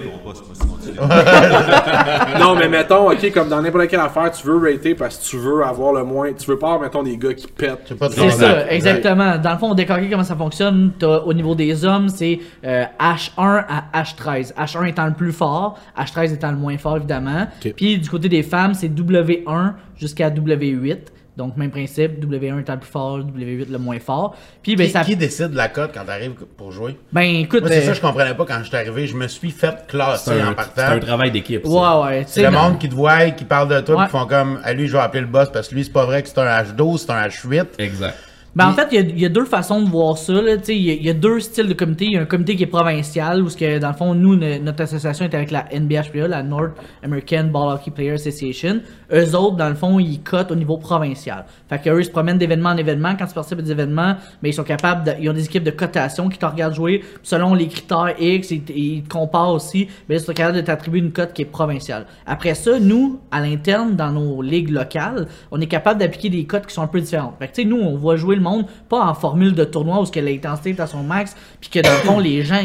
non, 2.39 2.55
mais 2.57 2.69
mettons, 2.69 3.11
ok, 3.11 3.33
comme 3.33 3.49
dans 3.49 3.61
n'importe 3.63 3.89
quelle 3.89 4.01
affaire, 4.01 4.31
tu 4.31 4.47
veux 4.47 4.59
rater 4.59 4.95
parce 4.95 5.19
que 5.19 5.25
tu 5.25 5.37
veux 5.37 5.65
avoir 5.65 5.93
le 5.93 6.05
moins. 6.05 6.33
Tu 6.33 6.47
veux 6.47 6.59
pas 6.59 6.75
avoir, 6.75 6.83
mettons, 6.83 7.03
des 7.03 7.17
gars 7.17 7.35
qui 7.35 7.47
pètent. 7.47 7.93
C'est 8.11 8.31
ça, 8.31 8.71
exactement. 8.71 9.39
Dans 9.39 9.53
le 9.53 9.59
fond, 9.59 9.71
on 9.71 9.75
décortique 9.75 10.11
comment 10.11 10.25
ça 10.25 10.37
fonctionne. 10.37 10.93
T'as, 10.99 11.19
au 11.21 11.33
niveau 11.33 11.55
des 11.55 11.85
hommes, 11.85 12.09
c'est 12.09 12.41
euh, 12.65 12.85
H1 12.99 13.65
à 13.69 14.03
H13. 14.03 14.55
H1 14.55 14.89
étant 14.89 15.07
le 15.07 15.15
plus 15.15 15.33
fort, 15.33 15.79
H13 15.99 16.35
étant 16.35 16.51
le 16.51 16.57
moins 16.57 16.77
fort, 16.79 16.97
évidemment. 16.97 17.47
Puis 17.77 17.99
du 17.99 18.09
côté 18.09 18.29
des 18.29 18.43
femmes, 18.43 18.75
c'est 18.75 18.89
W1 18.89 19.73
jusqu'à 19.97 20.31
W8. 20.31 20.99
Donc, 21.41 21.57
même 21.57 21.71
principe, 21.71 22.23
W1 22.23 22.61
étant 22.61 22.75
le 22.75 22.81
plus 22.81 22.91
fort, 22.91 23.19
W8 23.21 23.71
le 23.73 23.79
moins 23.79 23.99
fort. 23.99 24.37
Puis, 24.63 24.77
ben, 24.77 24.87
Qui, 24.87 24.93
ça. 24.93 25.05
qui 25.05 25.17
décide 25.17 25.49
de 25.53 25.57
la 25.57 25.69
cote 25.69 25.91
quand 25.95 26.05
t'arrives 26.05 26.33
pour 26.59 26.71
jouer? 26.71 26.99
Ben, 27.13 27.23
écoute. 27.23 27.61
Moi, 27.63 27.71
c'est 27.71 27.79
euh, 27.79 27.87
ça, 27.87 27.95
je 27.95 28.01
comprenais 28.03 28.35
pas 28.35 28.45
quand 28.45 28.59
je 28.59 28.65
suis 28.69 28.77
arrivé. 28.77 29.07
Je 29.07 29.17
me 29.17 29.27
suis 29.27 29.51
fait 29.51 29.75
C'est 29.81 29.87
classer 29.89 30.31
en 30.33 30.35
un, 30.35 30.49
c'est 30.51 30.55
partant. 30.55 30.83
un 30.93 30.99
travail 30.99 31.31
d'équipe. 31.31 31.65
ça. 31.67 31.71
Ouais, 32.03 32.07
ouais. 32.07 32.25
tu 32.27 32.33
C'est 32.33 32.43
le 32.43 32.51
monde 32.51 32.79
qui 32.79 32.91
te 32.91 32.95
voit, 32.95 33.31
qui 33.31 33.45
parle 33.45 33.69
de 33.69 33.81
toi, 33.81 33.97
Ouais. 33.97 34.05
qui 34.05 34.11
font 34.11 34.27
comme, 34.27 34.61
à 34.63 34.75
lui, 34.75 34.87
je 34.87 34.93
vais 34.93 34.99
appeler 34.99 35.23
le 35.23 35.27
boss 35.29 35.49
parce 35.51 35.69
que 35.69 35.75
lui, 35.75 35.85
c'est 35.85 35.93
pas 35.93 36.05
vrai 36.05 36.23
que 36.23 36.29
c'est 36.29 36.39
un 36.39 36.45
H12, 36.63 36.99
c'est 36.99 37.11
un 37.11 37.27
H8. 37.27 37.67
Exact. 37.79 38.17
Ben, 38.57 38.69
en 38.69 38.73
fait, 38.73 38.89
il 38.91 38.95
y 38.97 38.99
a- 38.99 39.03
il 39.03 39.21
y, 39.21 39.27
a 39.27 39.29
deux 39.29 39.45
façons 39.45 39.81
de 39.81 39.89
voir 39.89 40.19
ça. 40.19 40.33
Il 40.33 40.75
y, 40.75 40.91
a- 40.91 40.95
il 40.95 41.05
y 41.05 41.09
a 41.09 41.15
deux 41.15 41.39
styles 41.39 41.69
de 41.69 41.73
comité. 41.73 42.07
Il 42.07 42.13
y 42.15 42.17
a 42.17 42.23
un 42.23 42.25
comité 42.25 42.57
qui 42.57 42.65
est 42.65 42.67
provincial, 42.67 43.43
où, 43.43 43.49
ce 43.49 43.57
que, 43.57 43.79
dans 43.79 43.89
le 43.91 43.95
fond, 43.95 44.13
nous, 44.13 44.35
ne- 44.35 44.59
notre 44.59 44.83
association 44.83 45.25
est 45.25 45.35
avec 45.35 45.53
la 45.53 45.67
NBHPA, 45.73 46.27
la 46.27 46.43
North 46.43 46.73
American 47.05 47.45
Ball 47.45 47.75
Hockey 47.75 47.93
Players 47.93 48.15
Association. 48.15 48.81
Eux 49.13 49.37
autres, 49.37 49.55
dans 49.57 49.69
le 49.69 49.77
fond, 49.77 50.01
ils 50.01 50.21
cotent 50.21 50.51
au 50.51 50.57
niveau 50.57 50.79
provincial. 50.79 51.45
Fait 51.69 51.79
qu'eux, 51.81 52.01
ils 52.01 52.05
se 52.05 52.11
promènent 52.11 52.39
d'événement 52.39 52.71
en 52.71 52.77
événement. 52.77 53.15
Quand 53.17 53.27
tu 53.27 53.35
participes 53.35 53.61
à 53.61 53.63
des 53.63 53.71
événements, 53.71 54.17
ben, 54.43 54.49
ils 54.49 54.55
sont 54.55 54.65
capables, 54.65 55.05
de- 55.07 55.13
ils 55.21 55.31
ont 55.31 55.33
des 55.33 55.45
équipes 55.45 55.63
de 55.65 55.71
cotation 55.71 56.29
qui 56.29 56.39
te 56.39 56.47
regardent 56.47 56.75
jouer 56.75 57.05
selon 57.23 57.55
les 57.55 57.69
critères 57.69 58.15
X. 58.19 58.51
Ils, 58.51 58.63
ils 58.75 59.03
te 59.05 59.09
comparent 59.11 59.53
aussi. 59.53 59.87
Ben, 60.09 60.17
ils 60.17 60.21
sont 60.21 60.33
capables 60.33 60.57
de 60.57 60.63
t'attribuer 60.63 60.99
une 60.99 61.13
cote 61.13 61.33
qui 61.35 61.43
est 61.43 61.45
provinciale. 61.45 62.05
Après 62.27 62.55
ça, 62.55 62.81
nous, 62.81 63.21
à 63.31 63.41
l'interne, 63.41 63.95
dans 63.95 64.11
nos 64.11 64.43
ligues 64.43 64.71
locales, 64.71 65.29
on 65.53 65.61
est 65.61 65.67
capable 65.69 66.01
d'appliquer 66.01 66.31
des 66.31 66.45
cotes 66.47 66.67
qui 66.67 66.75
sont 66.75 66.83
un 66.83 66.89
peu 66.89 67.01
différentes. 67.01 67.37
Fait 67.39 67.47
que, 67.47 67.53
tu 67.55 67.63
sais, 67.63 67.69
nous, 67.69 67.79
on 67.81 67.97
voit 67.97 68.17
jouer 68.17 68.40
monde 68.41 68.67
pas 68.89 69.05
en 69.05 69.15
formule 69.15 69.55
de 69.55 69.65
tournoi 69.65 70.01
où 70.01 70.07
l'intensité 70.21 70.71
est 70.71 70.81
à 70.81 70.87
son 70.87 71.03
max, 71.03 71.37
puis 71.61 71.71
que 71.71 71.81
dans 71.81 71.91
le 71.91 71.97
fond, 71.97 72.19
les 72.19 72.43
gens, 72.43 72.61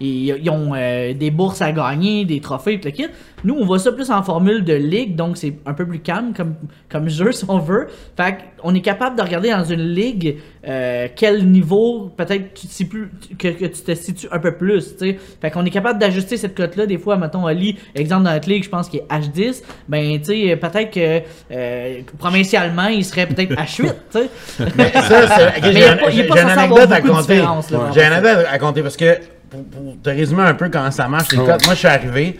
ils 0.00 0.50
ont 0.50 0.72
euh, 0.74 1.14
des 1.14 1.30
bourses 1.30 1.62
à 1.62 1.72
gagner, 1.72 2.24
des 2.24 2.40
trophées, 2.40 2.78
tout 2.78 2.88
le 2.88 2.92
kit. 2.92 3.06
Nous, 3.44 3.54
on 3.58 3.64
voit 3.64 3.78
ça 3.78 3.92
plus 3.92 4.10
en 4.10 4.22
formule 4.22 4.64
de 4.64 4.74
ligue, 4.74 5.16
donc 5.16 5.36
c'est 5.36 5.54
un 5.66 5.72
peu 5.74 5.86
plus 5.86 6.00
calme 6.00 6.32
comme, 6.36 6.54
comme 6.88 7.08
jeu, 7.08 7.32
si 7.32 7.44
on 7.48 7.58
veut. 7.58 7.88
Fait 8.16 8.36
on 8.62 8.74
est 8.74 8.82
capable 8.82 9.16
de 9.16 9.22
regarder 9.22 9.50
dans 9.50 9.64
une 9.64 9.80
ligue 9.94 10.36
euh, 10.68 11.08
quel 11.16 11.46
niveau, 11.46 12.10
peut-être, 12.16 12.52
tu 12.52 12.66
te 12.66 12.72
situes- 12.72 13.10
que, 13.38 13.48
que 13.48 13.64
tu 13.64 13.82
te 13.82 13.94
situes 13.94 14.28
un 14.30 14.38
peu 14.38 14.52
plus, 14.52 14.96
tu 14.98 15.10
sais. 15.12 15.18
Fait 15.40 15.50
qu'on 15.50 15.64
est 15.64 15.70
capable 15.70 15.98
d'ajuster 15.98 16.36
cette 16.36 16.54
cote-là. 16.54 16.84
Des 16.86 16.98
fois, 16.98 17.16
mettons, 17.16 17.46
Ali, 17.46 17.78
exemple 17.94 18.24
dans 18.24 18.32
notre 18.32 18.48
ligue, 18.50 18.64
je 18.64 18.68
pense 18.68 18.88
qu'il 18.90 19.00
est 19.00 19.06
H10, 19.10 19.62
ben, 19.88 20.18
tu 20.20 20.24
sais, 20.26 20.56
peut-être 20.56 20.90
que 20.90 21.22
euh, 21.52 22.00
provincialement, 22.18 22.88
il 22.88 23.04
serait 23.04 23.26
peut-être 23.26 23.52
H8, 23.54 23.76
tu 24.12 24.18
sais. 24.18 24.28
Mais 24.76 24.92
ça, 24.92 25.26
c'est. 25.28 25.46
ok, 25.48 25.52
Mais 25.62 25.72
j'ai 25.72 25.72
il 25.72 25.78
y 25.78 25.84
a 25.84 25.92
un- 25.92 25.96
pas- 25.96 26.06
a 26.06 26.10
censé 26.10 26.58
avoir 26.60 26.68
beaucoup 26.68 27.02
de 27.02 27.08
compter. 27.12 27.32
différence, 27.34 27.72
J'ai 27.94 28.00
une 28.04 28.12
anecdote 28.12 28.46
à 28.52 28.58
compter 28.58 28.82
parce 28.82 28.96
que, 28.98 29.16
pour, 29.48 29.64
pour 29.64 29.96
te 30.02 30.10
résumer 30.10 30.42
un 30.42 30.54
peu 30.54 30.68
comment 30.68 30.90
ça 30.90 31.08
marche, 31.08 31.32
les 31.32 31.38
Ouais. 31.38 31.46
cotes, 31.46 31.64
moi, 31.64 31.72
je 31.74 31.78
suis 31.78 31.88
arrivé, 31.88 32.38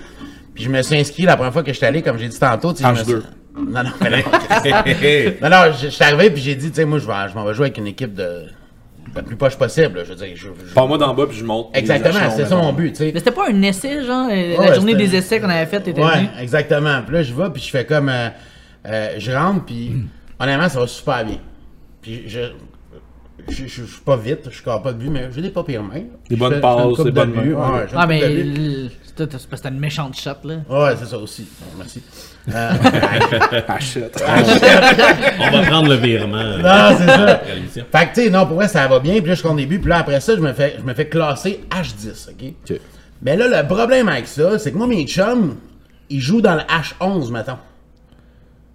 puis 0.61 0.65
je 0.67 0.71
me 0.71 0.83
suis 0.83 0.97
inscrit 0.97 1.23
la 1.23 1.37
première 1.37 1.53
fois 1.53 1.63
que 1.63 1.73
j'étais 1.73 1.87
allé, 1.87 2.03
comme 2.03 2.19
j'ai 2.19 2.29
dit 2.29 2.39
tantôt. 2.39 2.73
tu 2.73 2.83
sais, 2.83 2.89
je 2.89 2.91
me 2.91 2.97
H2. 2.97 3.05
suis- 3.05 3.31
Non, 3.57 3.83
non, 3.83 3.91
mais 4.01 4.11
non. 4.11 4.17
Non, 5.43 5.49
non, 5.51 5.73
je 5.73 5.87
je 5.87 5.89
suis 5.91 6.05
arrivé, 6.05 6.31
puis 6.31 6.43
j'ai 6.43 6.55
dit, 6.55 6.69
tu 6.71 6.77
sais, 6.77 6.85
moi, 6.85 6.99
je 6.99 7.07
vais- 7.07 7.29
je 7.31 7.35
m'en 7.35 7.45
vais 7.45 7.55
jouer 7.55 7.67
avec 7.67 7.79
une 7.79 7.87
équipe 7.87 8.15
de. 8.15 8.45
La 9.15 9.23
plus 9.23 9.35
poche 9.35 9.57
possible, 9.57 9.99
là, 9.99 10.05
je 10.05 10.11
veux 10.11 10.15
dire. 10.15 10.29
je- 10.37 10.49
je- 10.69 10.73
Pars-moi 10.75 10.97
d'en 10.97 11.15
bas 11.15 11.27
puis 11.27 11.37
je 11.37 11.45
monte. 11.45 11.77
Exactement, 11.77 12.31
c'est 12.37 12.47
ça 12.47 12.55
mon 12.55 12.73
but, 12.73 12.91
tu 12.93 12.97
sais. 12.99 13.11
Mais 13.13 13.19
c'était 13.19 13.33
pas 13.33 13.49
un 13.51 13.63
essai, 13.63 14.05
genre, 14.05 14.29
euh, 14.31 14.57
la 14.59 14.75
journée 14.75 14.95
des 14.95 15.17
essais 15.17 15.41
qu'on 15.41 15.49
avait 15.49 15.67
fait, 15.67 15.81
t'étais 15.81 16.01
Ouais, 16.01 16.15
venu? 16.17 16.29
exactement. 16.41 17.03
Puis 17.05 17.15
là, 17.15 17.23
je 17.25 17.35
vais, 17.35 17.51
puis 17.51 17.61
je 17.63 17.71
fais 17.71 17.85
comme. 17.85 18.09
euh, 18.09 18.29
euh, 18.87 19.15
je 19.19 19.33
rentre, 19.33 19.65
puis 19.65 19.93
honnêtement, 20.39 20.69
ça 20.69 20.79
va 20.79 20.87
super 20.87 21.25
bien. 21.25 21.39
Puis 22.03 22.23
je. 22.29 22.41
Je, 23.49 23.55
je, 23.55 23.67
je 23.67 23.85
suis 23.85 24.01
pas 24.05 24.17
vite, 24.17 24.41
je 24.51 24.55
suis 24.55 24.63
pas 24.65 24.79
de 24.93 25.03
vue, 25.03 25.11
mais 25.11 25.29
j'ai 25.35 25.43
des 25.43 25.51
pas 25.51 25.63
pires 25.65 25.83
mains. 25.83 26.03
Des 26.29 26.35
Je 26.37 26.37
bonnes 26.37 26.55
fais- 26.55 26.61
passes, 26.61 26.97
des 26.99 27.05
de 27.05 27.11
bonnes 27.11 27.33
buts, 27.33 27.55
ouais. 27.55 27.55
ouais, 27.55 27.87
Ah, 27.95 28.07
mais 28.07 28.21
le- 28.29 28.89
c'était 29.05 29.25
c'était- 29.39 29.57
c'était 29.57 29.69
une 29.69 29.79
méchante 29.81 30.17
shot, 30.17 30.31
là. 30.45 30.57
Ouais, 30.69 30.95
c'est 30.99 31.07
ça 31.07 31.19
aussi. 31.19 31.47
Merci. 31.77 32.03
Euh, 32.55 32.71
Ah 33.69 33.79
shit. 33.81 34.05
On 35.41 35.51
va 35.51 35.63
prendre 35.67 35.89
le 35.89 35.97
virement. 35.97 36.37
euh, 36.39 36.59
non, 36.59 36.97
c'est 36.99 37.07
ça. 37.07 37.39
Fait 37.39 38.07
que, 38.09 38.15
tu 38.15 38.23
sais, 38.25 38.31
non, 38.31 38.47
pour 38.47 38.57
vrai, 38.57 38.69
ça 38.69 38.87
va 38.89 38.99
bien. 38.99 39.19
Puis 39.21 39.29
là, 39.29 39.35
je 39.35 39.43
compte 39.43 39.57
des 39.57 39.67
buts. 39.67 39.79
Puis 39.79 39.91
là, 39.91 39.99
après 39.99 40.21
ça, 40.21 40.35
je 40.37 40.41
me 40.41 40.53
fais, 40.53 40.77
je 40.79 40.85
me 40.85 40.95
fais 40.95 41.09
classer 41.09 41.61
H10, 41.71 42.31
OK? 42.31 42.55
Ok. 42.71 42.81
Mais 43.23 43.37
là, 43.37 43.63
le 43.63 43.69
problème 43.69 44.09
avec 44.09 44.27
ça, 44.27 44.59
c'est 44.59 44.73
que 44.73 44.79
moi, 44.79 44.87
mes 44.87 45.05
chums, 45.07 45.57
ils 46.09 46.21
jouent 46.21 46.41
dans 46.41 46.55
le 46.55 46.63
H11, 46.63 47.31
mettons. 47.31 47.59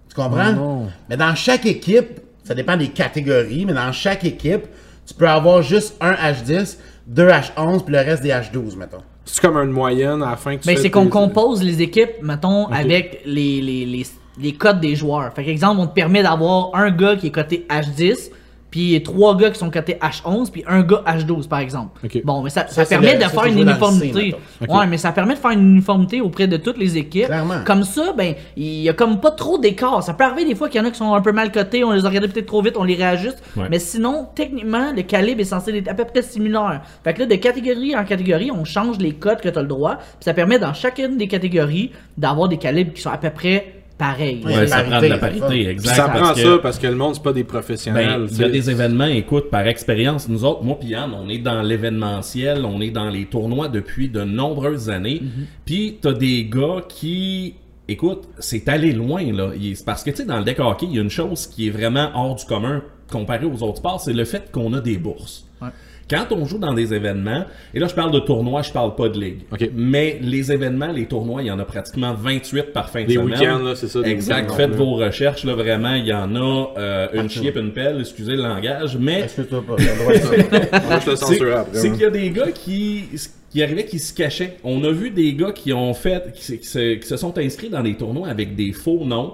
Tu 0.08 0.14
comprends? 0.14 0.52
non. 0.52 0.88
Mais 1.10 1.16
dans 1.16 1.34
chaque 1.34 1.66
équipe, 1.66 2.20
ça 2.46 2.54
dépend 2.54 2.76
des 2.76 2.88
catégories, 2.88 3.64
mais 3.66 3.72
dans 3.72 3.90
chaque 3.90 4.24
équipe, 4.24 4.66
tu 5.04 5.14
peux 5.14 5.28
avoir 5.28 5.62
juste 5.62 5.96
un 6.00 6.12
H10, 6.12 6.78
deux 7.08 7.28
H11, 7.28 7.84
puis 7.84 7.92
le 7.92 8.00
reste 8.00 8.22
des 8.22 8.28
H12, 8.30 8.76
mettons. 8.76 9.02
C'est 9.24 9.40
comme 9.40 9.56
une 9.56 9.72
moyenne 9.72 10.22
à 10.22 10.30
la 10.30 10.36
fin 10.36 10.56
que 10.56 10.62
tu 10.62 10.68
Ben, 10.68 10.76
fais 10.76 10.82
c'est 10.82 10.90
qu'on 10.90 11.08
compose 11.08 11.60
les 11.60 11.82
équipes, 11.82 12.22
mettons, 12.22 12.68
avec 12.68 13.22
les, 13.26 13.60
les, 13.60 13.84
les, 13.84 14.06
les 14.38 14.52
codes 14.52 14.78
des 14.78 14.94
joueurs. 14.94 15.32
Fait 15.34 15.44
qu'exemple, 15.44 15.80
on 15.80 15.88
te 15.88 15.94
permet 15.94 16.22
d'avoir 16.22 16.70
un 16.74 16.92
gars 16.92 17.16
qui 17.16 17.26
est 17.26 17.30
coté 17.32 17.66
H10, 17.68 18.30
puis 18.76 19.02
trois 19.02 19.34
gars 19.38 19.48
qui 19.50 19.58
sont 19.58 19.70
cotés 19.70 19.94
H11, 20.02 20.50
puis 20.50 20.62
un 20.66 20.82
gars 20.82 21.02
H12, 21.06 21.48
par 21.48 21.60
exemple. 21.60 21.98
Bon, 22.24 22.42
mais 22.42 22.50
ça, 22.50 22.66
ça, 22.68 22.84
permet 22.84 23.12
le- 23.14 23.18
de 23.18 23.22
ça, 23.22 23.28
faire 23.30 23.46
une 23.46 23.58
uniformité. 23.60 24.34
mettons. 24.60 24.78
Ouais, 24.78 24.86
mais 24.86 24.98
ça 24.98 25.12
permet 25.12 25.32
de 25.34 25.38
faire 25.38 25.52
une 25.52 25.72
uniformité 25.72 26.20
auprès 26.20 26.46
de 26.46 26.58
toutes 26.58 26.76
les 26.76 26.98
équipes. 26.98 27.26
Clairement. 27.26 27.60
Comme 27.64 27.84
ça, 27.84 28.12
ben, 28.16 28.34
il 28.56 28.82
y 28.82 28.88
a 28.90 28.92
comme 28.92 29.18
pas 29.20 29.30
trop 29.30 29.56
d'écart. 29.58 30.02
Ça 30.02 30.12
peut 30.12 30.24
arriver 30.24 30.44
des 30.44 30.54
fois 30.54 30.68
qu'il 30.68 30.78
y 30.80 30.84
en 30.84 30.86
a 30.86 30.90
qui 30.90 30.98
sont 30.98 31.14
un 31.14 31.20
peu 31.22 31.32
mal 31.32 31.50
cotés, 31.52 31.84
on 31.84 31.92
les 31.92 32.04
a 32.04 32.08
regardés 32.08 32.28
peut-être 32.28 32.46
trop 32.46 32.60
vite, 32.60 32.74
on 32.76 32.84
les 32.84 32.96
réajuste. 32.96 33.42
Ouais. 33.56 33.68
Mais 33.70 33.78
sinon, 33.78 34.26
techniquement, 34.34 34.92
le 34.94 35.02
calibre 35.02 35.40
est 35.40 35.44
censé 35.44 35.74
être 35.74 35.88
à 35.88 35.94
peu 35.94 36.04
près 36.04 36.20
similaire. 36.20 36.82
Fait 37.02 37.14
que 37.14 37.20
là, 37.20 37.26
de 37.26 37.34
catégorie 37.36 37.96
en 37.96 38.04
catégorie, 38.04 38.50
on 38.50 38.64
change 38.64 38.98
les 38.98 39.12
codes 39.12 39.40
que 39.40 39.48
tu 39.48 39.58
as 39.58 39.62
le 39.62 39.68
droit. 39.68 39.96
Puis 39.96 40.04
ça 40.20 40.34
permet 40.34 40.58
dans 40.58 40.74
chacune 40.74 41.16
des 41.16 41.28
catégories 41.28 41.92
d'avoir 42.18 42.48
des 42.48 42.58
calibres 42.58 42.92
qui 42.92 43.00
sont 43.00 43.10
à 43.10 43.16
peu 43.18 43.30
près 43.30 43.75
pareils. 43.98 44.42
Ouais, 44.44 44.52
Ouais, 44.54 44.60
c'est 44.60 44.66
ça 44.68 44.76
parité, 44.76 44.90
prend 44.90 45.00
de 45.00 45.06
la 45.06 45.18
parité, 45.18 45.68
exact. 45.68 45.94
ça 45.94 46.08
prend 46.08 46.18
parce 46.20 46.38
ça 46.38 46.44
que- 46.44 46.56
parce 46.58 46.78
que 46.78 46.86
le 46.86 46.94
monde, 46.96 47.14
c'est 47.14 47.22
pas 47.22 47.32
des 47.32 47.44
professionnels. 47.44 48.20
Ben, 48.22 48.26
tu 48.28 48.34
il 48.34 48.40
y 48.40 48.44
a 48.44 48.48
des 48.48 48.70
événements, 48.70 49.06
écoute, 49.06 49.50
par 49.50 49.66
expérience, 49.66 50.28
nous 50.28 50.44
autres, 50.44 50.62
moi 50.62 50.78
pis 50.78 50.88
Yann, 50.88 51.10
on 51.14 51.28
est 51.28 51.38
dans 51.38 51.62
l'événementiel, 51.62 52.64
on 52.64 52.80
est 52.80 52.90
dans 52.90 53.08
les 53.08 53.24
tournois 53.26 53.68
depuis 53.68 54.08
de 54.08 54.22
nombreuses 54.22 54.90
années. 54.90 55.22
Puis 55.64 55.98
t'as 56.00 56.12
des 56.12 56.44
gars 56.44 56.82
qui, 56.88 57.54
écoute, 57.88 58.24
c'est 58.38 58.68
allé 58.68 58.92
loin 58.92 59.22
là. 59.32 59.50
C'est 59.74 59.84
parce 59.84 60.02
que 60.04 60.10
tu 60.10 60.16
sais, 60.18 60.24
dans 60.24 60.38
le 60.38 60.44
deck 60.44 60.60
hockey, 60.60 60.86
il 60.90 60.96
y 60.96 60.98
a 60.98 61.02
une 61.02 61.10
chose 61.10 61.46
qui 61.46 61.68
est 61.68 61.70
vraiment 61.70 62.10
hors 62.14 62.34
du 62.36 62.44
commun 62.44 62.82
comparé 63.10 63.46
aux 63.46 63.62
autres 63.62 63.78
sports, 63.78 64.00
c'est 64.00 64.12
le 64.12 64.24
fait 64.24 64.50
qu'on 64.50 64.72
a 64.74 64.80
des 64.80 64.98
bourses. 64.98 65.46
Ouais. 65.62 65.68
Quand 66.08 66.26
on 66.30 66.44
joue 66.44 66.58
dans 66.58 66.72
des 66.72 66.94
événements, 66.94 67.44
et 67.74 67.80
là 67.80 67.88
je 67.88 67.94
parle 67.94 68.12
de 68.12 68.20
tournois, 68.20 68.62
je 68.62 68.70
parle 68.70 68.94
pas 68.94 69.08
de 69.08 69.18
ligue. 69.18 69.40
Ok. 69.52 69.68
Mais 69.74 70.18
les 70.22 70.52
événements, 70.52 70.92
les 70.92 71.06
tournois, 71.06 71.42
il 71.42 71.46
y 71.46 71.50
en 71.50 71.58
a 71.58 71.64
pratiquement 71.64 72.14
28 72.14 72.72
par 72.72 72.90
fin 72.90 73.04
de 73.04 73.10
semaine. 73.10 73.26
week-ends, 73.26 73.58
là, 73.58 73.74
c'est 73.74 73.88
ça, 73.88 74.02
des 74.02 74.10
Exact. 74.10 74.42
week-ends, 74.42 74.54
Faites 74.56 74.70
là. 74.70 74.76
vos 74.76 74.94
recherches, 74.94 75.44
là, 75.44 75.54
vraiment, 75.54 75.94
il 75.94 76.06
y 76.06 76.12
en 76.14 76.36
a 76.36 76.68
euh, 76.78 77.08
une 77.14 77.28
chiep, 77.28 77.56
une 77.56 77.72
pelle, 77.72 77.98
excusez 78.00 78.36
le 78.36 78.42
langage, 78.42 78.96
mais 79.00 79.26
c'est 79.26 79.48
censure 81.16 81.56
après. 81.56 81.78
c'est 81.78 81.90
qu'il 81.90 82.00
y 82.00 82.04
a 82.04 82.10
des 82.10 82.30
gars 82.30 82.50
qui, 82.52 83.04
qui 83.50 83.62
arrivaient 83.62 83.84
qui 83.84 83.98
se 83.98 84.14
cachaient. 84.14 84.56
On 84.64 84.82
a 84.84 84.90
vu 84.90 85.10
des 85.10 85.32
gars 85.34 85.52
qui 85.52 85.72
ont 85.72 85.94
fait, 85.94 86.32
qui, 86.34 86.44
se- 86.44 86.52
qui 86.54 86.66
se, 86.66 86.94
qui 86.94 87.06
se 87.06 87.16
sont 87.16 87.36
inscrits 87.38 87.68
dans 87.70 87.82
des 87.82 87.94
tournois 87.96 88.28
avec 88.28 88.54
des 88.54 88.72
faux 88.72 89.04
noms 89.04 89.32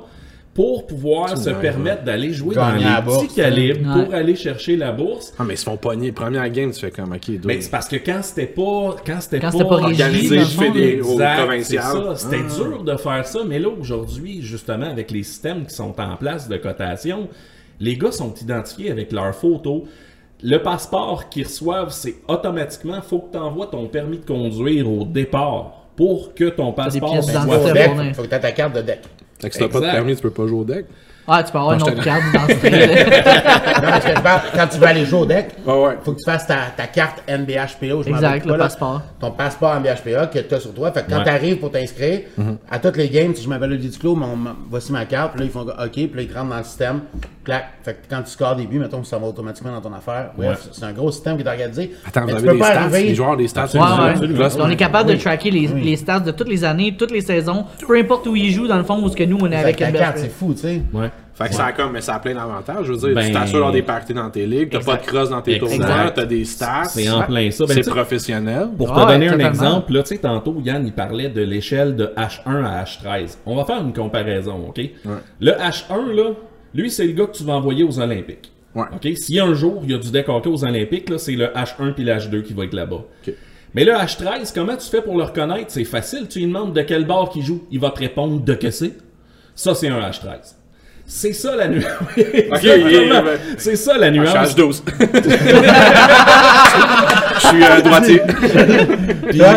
pour 0.55 0.87
pouvoir 0.87 1.39
se 1.39 1.49
permettre 1.49 2.05
d'aller 2.05 2.33
jouer 2.33 2.55
Gagner 2.55 2.85
dans 2.85 2.97
les 2.97 3.03
bourse, 3.03 3.25
petits 3.25 3.35
calibres 3.37 3.97
ouais. 3.97 4.05
pour 4.05 4.15
aller 4.15 4.37
chercher 4.37 4.77
la 4.77 4.93
bourse. 4.93 5.33
Ah, 5.39 5.45
mais 5.45 5.55
ils 5.55 5.59
se 5.59 5.65
font 5.65 5.79
pogner. 5.79 6.13
Première 6.13 6.49
game, 6.51 6.71
tu 6.73 6.81
fais 6.81 6.91
comme, 6.91 7.13
ok. 7.13 7.31
Mais 7.45 7.61
c'est 7.63 7.71
parce 7.71 7.89
que 7.89 7.97
quand 7.97 8.21
c'était 8.23 8.47
pas, 8.47 8.97
quand 9.07 9.21
c'était 9.21 9.41
pas, 9.41 9.51
organisé, 9.55 10.41
provincial. 10.55 12.17
C'était 12.17 12.37
Ah. 12.43 12.55
dur 12.57 12.83
de 12.85 12.97
faire 12.97 13.27
ça, 13.27 13.41
mais 13.47 13.59
là 13.59 13.69
aujourd'hui, 13.69 14.43
justement, 14.43 14.87
avec 14.91 15.11
les 15.11 15.23
systèmes 15.23 15.65
qui 15.67 15.75
sont 15.75 15.99
en 15.99 16.17
place 16.17 16.49
de 16.49 16.57
cotation, 16.59 17.29
les 17.81 17.97
gars 17.97 18.13
sont 18.13 18.35
identifiés 18.35 18.91
avec 18.91 19.11
leur 19.13 19.35
photo. 19.35 19.85
Le 20.43 20.59
passeport 20.59 21.29
qu'ils 21.31 21.45
reçoivent, 21.45 21.93
c'est 21.93 22.17
automatiquement, 22.29 23.01
faut 23.01 23.21
que 23.21 23.33
tu 23.33 23.39
envoies 23.39 23.69
ton 23.69 23.87
permis 23.87 24.19
de 24.19 24.25
conduire 24.27 24.91
au 24.91 25.05
départ 25.05 25.87
pour 25.97 26.35
que 26.35 26.49
ton 26.51 26.73
passeport 26.73 27.23
soit 27.23 27.41
fournir. 27.41 28.15
faut 28.15 28.23
que 28.23 28.29
tu 28.29 28.35
aies 28.35 28.41
ta 28.41 28.53
carte 28.53 28.75
de 28.75 28.83
deck. 28.83 29.01
Fait 29.43 29.49
que 29.49 29.55
si 29.55 29.61
t'as 29.61 29.69
pas 29.69 29.81
de 29.81 29.87
permis, 29.87 30.15
tu 30.15 30.23
peux 30.23 30.31
pas 30.31 30.47
jouer 30.47 30.61
au 30.61 30.65
deck. 30.65 30.87
Ah, 31.29 31.43
tu 31.43 31.53
peux 31.53 31.59
avoir 31.59 31.75
une 31.75 31.83
autre 31.83 32.03
carte 32.03 32.23
d'identité. 32.33 32.71
quand 34.55 34.67
tu 34.67 34.79
vas 34.79 34.89
aller 34.89 35.05
jouer 35.05 35.21
au 35.21 35.27
deck, 35.27 35.51
Ouais, 35.67 35.73
ouais. 35.85 35.99
faut 36.03 36.13
que 36.13 36.19
tu 36.19 36.25
fasses 36.25 36.47
ta, 36.47 36.57
ta 36.77 36.87
carte 36.87 37.23
NBHPA. 37.29 38.03
Je 38.03 38.09
Exact, 38.09 38.45
le 38.45 38.51
pas, 38.53 38.57
là. 38.57 38.65
passeport. 38.65 39.03
Ton 39.21 39.31
passeport 39.31 39.75
NBHPA 39.77 40.27
que 40.27 40.39
tu 40.41 40.55
as 40.55 40.61
sur 40.61 40.75
toi. 40.75 40.91
Fait 40.93 41.05
que 41.05 41.11
quand 41.11 41.19
Ouais. 41.19 41.25
tu 41.25 41.31
arrives 41.31 41.57
pour 41.59 41.71
t'inscrire, 41.71 42.21
Mhm. 42.37 42.57
à 42.71 42.79
toutes 42.79 42.97
les 42.97 43.09
games, 43.09 43.35
si 43.35 43.43
je 43.45 43.49
m'appelle 43.49 43.71
Olivier 43.71 43.91
Duclos, 43.91 44.19
voici 44.71 44.93
ma 44.93 45.05
carte. 45.05 45.33
Puis 45.33 45.41
là, 45.41 45.47
ils 45.47 45.51
font 45.53 45.61
OK. 45.63 45.93
Puis 45.93 46.11
là, 46.15 46.23
ils 46.23 46.35
rentrent 46.37 46.51
dans 46.51 46.59
le 46.59 46.65
système. 46.65 47.01
Clac. 47.45 47.65
Fait 47.85 47.95
que 47.95 47.99
quand 48.09 48.23
tu 48.23 48.31
scores 48.31 48.55
des 48.57 48.67
buts, 48.67 48.79
mettons, 48.79 49.03
ça 49.03 49.19
va 49.19 49.27
automatiquement 49.27 49.73
dans 49.73 49.81
ton 49.81 49.93
affaire. 49.95 50.31
Bref, 50.37 50.49
Ouais. 50.65 50.71
c'est 50.73 50.85
un 50.85 50.93
gros 50.93 51.11
système 51.11 51.37
qui 51.37 51.43
est 51.43 51.49
organisé. 51.49 51.93
Attends, 52.07 52.21
Mais 52.27 52.33
vous 52.35 52.39
tu 52.41 52.45
avez 52.45 52.47
peux 52.49 52.53
des 52.55 52.59
pas 52.61 52.71
stats, 52.71 52.81
arriver- 52.83 53.03
les 53.09 53.15
joueurs 53.15 53.37
des 53.37 53.49
stats. 53.49 53.67
On 54.61 54.71
est 54.71 54.77
capable 54.77 55.11
de 55.11 55.17
tracker 55.17 55.51
les, 55.51 55.69
Oui. 55.69 55.81
les 55.83 55.97
stats 55.97 56.21
de 56.21 56.31
toutes 56.31 56.49
les 56.49 56.63
années, 56.65 56.95
toutes 56.97 57.11
les 57.11 57.21
saisons, 57.21 57.65
peu 57.87 57.97
importe 57.99 58.27
où 58.29 58.37
ils 58.37 58.53
jouent, 58.53 58.69
dans 58.69 58.77
le 58.79 58.85
fond, 58.85 59.03
où 59.03 59.09
ce 59.09 59.17
que 59.17 59.25
nous, 59.25 59.39
on 59.41 59.51
est 59.51 59.57
avec 59.57 59.77
Ta 59.77 59.87
NBHP. 59.89 59.99
carte, 59.99 60.19
c'est 60.19 60.29
fou, 60.33 60.53
tu 60.55 60.61
sais. 60.61 60.83
Fait 61.35 61.49
que 61.49 61.55
ça 61.55 61.67
a 61.67 61.73
comme, 61.73 61.93
mais 61.93 62.03
ça 62.03 62.17
a 62.17 62.19
plein 62.19 62.35
d'avantages. 62.35 62.85
Je 62.87 62.93
veux 62.93 62.99
dire, 62.99 63.15
Ben- 63.15 63.27
tu 63.27 63.33
t'assures 63.33 63.55
d'avoir 63.55 63.73
des 63.73 63.83
parties 63.83 64.13
dans 64.13 64.29
tes 64.31 64.45
ligues, 64.47 64.69
t'as 64.71 64.81
pas 64.81 64.97
de 64.97 65.07
cross 65.07 65.31
dans 65.31 65.41
tes 65.41 65.59
tournois, 65.59 66.11
t'as 66.15 66.27
des 66.27 66.45
stats. 66.45 66.85
C'est 66.85 67.09
en 67.09 67.23
plein 67.23 67.51
ça. 67.51 67.65
Ben, 67.67 67.75
C'est 67.83 67.91
professionnel. 67.91 68.69
Pour 68.77 68.93
te 68.93 68.99
Ouais, 69.01 69.07
donner 69.07 69.29
un 69.29 69.39
exemple, 69.39 69.93
là, 69.95 70.03
tu 70.03 70.09
sais, 70.11 70.19
tantôt, 70.19 70.57
Yann, 70.63 70.87
il 70.87 70.93
parlait 70.93 71.31
de 71.31 71.41
l'échelle 71.41 71.97
de 71.97 72.13
H1 72.17 72.65
à 72.65 72.83
H13. 72.85 73.39
On 73.47 73.57
va 73.57 73.65
faire 73.65 73.81
une 73.81 73.93
comparaison, 73.95 74.67
OK? 74.69 74.81
Le 75.41 75.53
H1, 75.53 76.15
là, 76.15 76.31
lui, 76.75 76.91
c'est 76.91 77.07
le 77.07 77.13
gars 77.13 77.27
que 77.27 77.37
tu 77.37 77.45
vas 77.45 77.55
envoyer 77.55 77.83
aux 77.85 77.99
Olympiques. 77.99 78.53
Ouais. 78.75 78.85
OK? 78.95 79.09
Si 79.17 79.39
un 79.41 79.55
jour, 79.55 79.81
il 79.85 79.91
y 79.93 79.95
a 79.95 79.99
du 79.99 80.11
deck 80.11 80.29
hockey 80.29 80.49
aux 80.51 80.65
Olympiques, 80.65 81.09
là, 81.11 81.19
c'est 81.19 81.33
le 81.33 81.47
H1 81.47 81.93
puis 81.95 82.05
le 82.05 82.13
H2 82.13 82.43
qui 82.43 82.53
va 82.55 82.65
être 82.65 82.75
là-bas. 82.75 83.05
Ok. 83.27 83.35
Mais 83.75 83.85
le 83.85 83.93
H13, 83.93 84.53
comment 84.55 84.77
tu 84.77 84.89
fais 84.89 85.01
pour 85.01 85.17
le 85.17 85.25
reconnaître? 85.25 85.67
C'est 85.69 85.85
facile. 85.85 86.29
Tu 86.29 86.41
lui 86.41 86.47
demandes 86.47 86.75
de 86.75 86.83
quel 86.83 87.07
bord 87.07 87.31
qu'il 87.31 87.43
joue. 87.43 87.65
Il 87.71 87.81
va 87.81 87.91
te 87.91 88.01
répondre 88.01 88.41
de 88.43 88.55
que 88.55 88.71
c'est. 88.71 88.93
Ça, 89.55 89.75
c'est 89.75 89.89
un 89.89 89.99
H13. 90.01 90.57
C'est 91.15 91.35
ça 91.35 91.55
la 91.55 91.69
nuance. 91.69 91.85
Ouais. 92.17 93.39
C'est 93.59 93.77
ça 93.77 93.99
la 93.99 94.09
Je 94.09 94.13
suis 94.13 94.21
nuance. 94.21 94.57
H12. 94.57 94.83
Je 97.35 97.47
suis 97.47 97.63
euh, 97.63 97.81
droitier. 97.83 98.23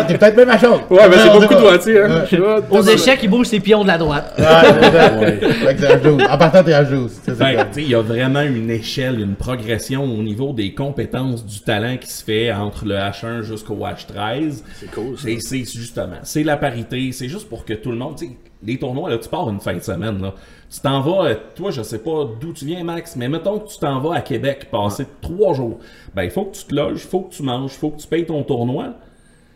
T'es 0.06 0.18
peut-être 0.18 0.36
même 0.36 0.50
à 0.50 0.58
chose. 0.58 0.80
Ouais, 0.90 1.08
mais 1.08 1.16
c'est 1.16 1.30
beaucoup 1.32 1.54
de 1.54 1.60
droitier, 1.60 2.02
hein. 2.02 2.24
Aux 2.70 2.82
échecs, 2.82 3.20
ils 3.22 3.30
bougent 3.30 3.46
ses 3.48 3.60
pions 3.60 3.82
de 3.82 3.88
la 3.88 3.98
droite. 3.98 4.34
Ouais, 4.38 4.44
c'est 4.44 4.92
ça. 4.92 5.10
Fait 5.10 5.74
que 5.74 5.80
c'est 5.80 5.86
à 5.86 6.02
jour. 6.02 6.20
En 6.30 6.38
partant, 6.38 6.62
t'es 6.62 6.74
à 6.74 6.84
jour. 6.84 7.08
C'est 7.24 7.34
ça. 7.34 7.46
Fait 7.46 7.54
que, 7.54 7.60
tu 7.60 7.66
sais, 7.72 7.82
il 7.82 7.90
y 7.90 7.94
a 7.94 8.02
vraiment 8.02 8.42
une 8.42 8.70
échelle, 8.70 9.20
une 9.20 9.34
progression 9.34 10.04
au 10.04 10.22
niveau 10.22 10.52
des 10.52 10.74
compétences 10.74 11.44
du 11.44 11.60
talent 11.60 11.96
qui 11.96 12.10
se 12.10 12.22
fait 12.22 12.52
entre 12.52 12.84
le 12.84 12.94
H1 12.94 13.42
jusqu'au 13.42 13.76
H13. 13.76 14.62
C'est 14.78 14.90
cool. 14.90 15.16
C'est 15.18 15.38
c'est 15.40 15.64
justement, 15.64 16.18
c'est 16.22 16.44
la 16.44 16.56
parité, 16.58 17.10
c'est 17.12 17.28
juste 17.28 17.48
pour 17.48 17.64
que 17.64 17.72
tout 17.72 17.90
le 17.90 17.96
monde, 17.96 18.16
tu 18.18 18.26
sais, 18.26 18.32
les 18.64 18.78
tournois, 18.78 19.10
là, 19.10 19.18
tu 19.18 19.28
pars 19.28 19.48
une 19.48 19.60
fin 19.60 19.74
de 19.74 19.80
semaine, 19.82 20.20
là. 20.20 20.34
Tu 20.76 20.82
t'en 20.82 21.00
vas, 21.00 21.24
euh, 21.24 21.34
toi, 21.54 21.70
je 21.70 21.80
sais 21.82 21.98
pas 22.00 22.28
d'où 22.38 22.52
tu 22.52 22.66
viens, 22.66 22.84
Max, 22.84 23.16
mais 23.16 23.30
mettons 23.30 23.58
que 23.60 23.68
tu 23.68 23.78
t'en 23.78 23.98
vas 23.98 24.16
à 24.16 24.20
Québec 24.20 24.68
passer 24.70 25.06
trois 25.22 25.54
jours. 25.54 25.78
Ben, 26.14 26.24
il 26.24 26.30
faut 26.30 26.44
que 26.44 26.54
tu 26.54 26.64
te 26.64 26.74
loges, 26.74 27.02
il 27.02 27.08
faut 27.08 27.20
que 27.20 27.34
tu 27.34 27.42
manges, 27.42 27.72
il 27.72 27.78
faut 27.78 27.90
que 27.90 28.00
tu 28.00 28.06
payes 28.06 28.26
ton 28.26 28.42
tournoi. 28.42 28.92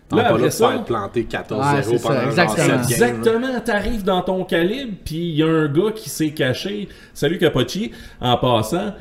T'as 0.08 0.16
Là, 0.16 0.22
pas 0.22 0.28
après 0.30 0.42
le 0.44 0.50
ça, 0.50 0.70
planter 0.86 1.24
14-0 1.24 1.88
Ouais, 1.90 1.98
pendant 2.02 2.22
exactement. 2.22 2.56
7 2.56 2.66
games. 2.66 2.68
là. 2.68 2.80
Exactement, 2.80 3.60
t'arrives 3.60 4.02
dans 4.02 4.22
ton 4.22 4.44
calibre, 4.44 4.94
puis 5.04 5.16
il 5.28 5.34
y 5.36 5.42
a 5.42 5.46
un 5.46 5.68
gars 5.68 5.92
qui 5.94 6.08
s'est 6.08 6.30
caché. 6.30 6.88
Salut 7.12 7.38
Capochi, 7.38 7.92
en 8.20 8.36
passant. 8.38 8.94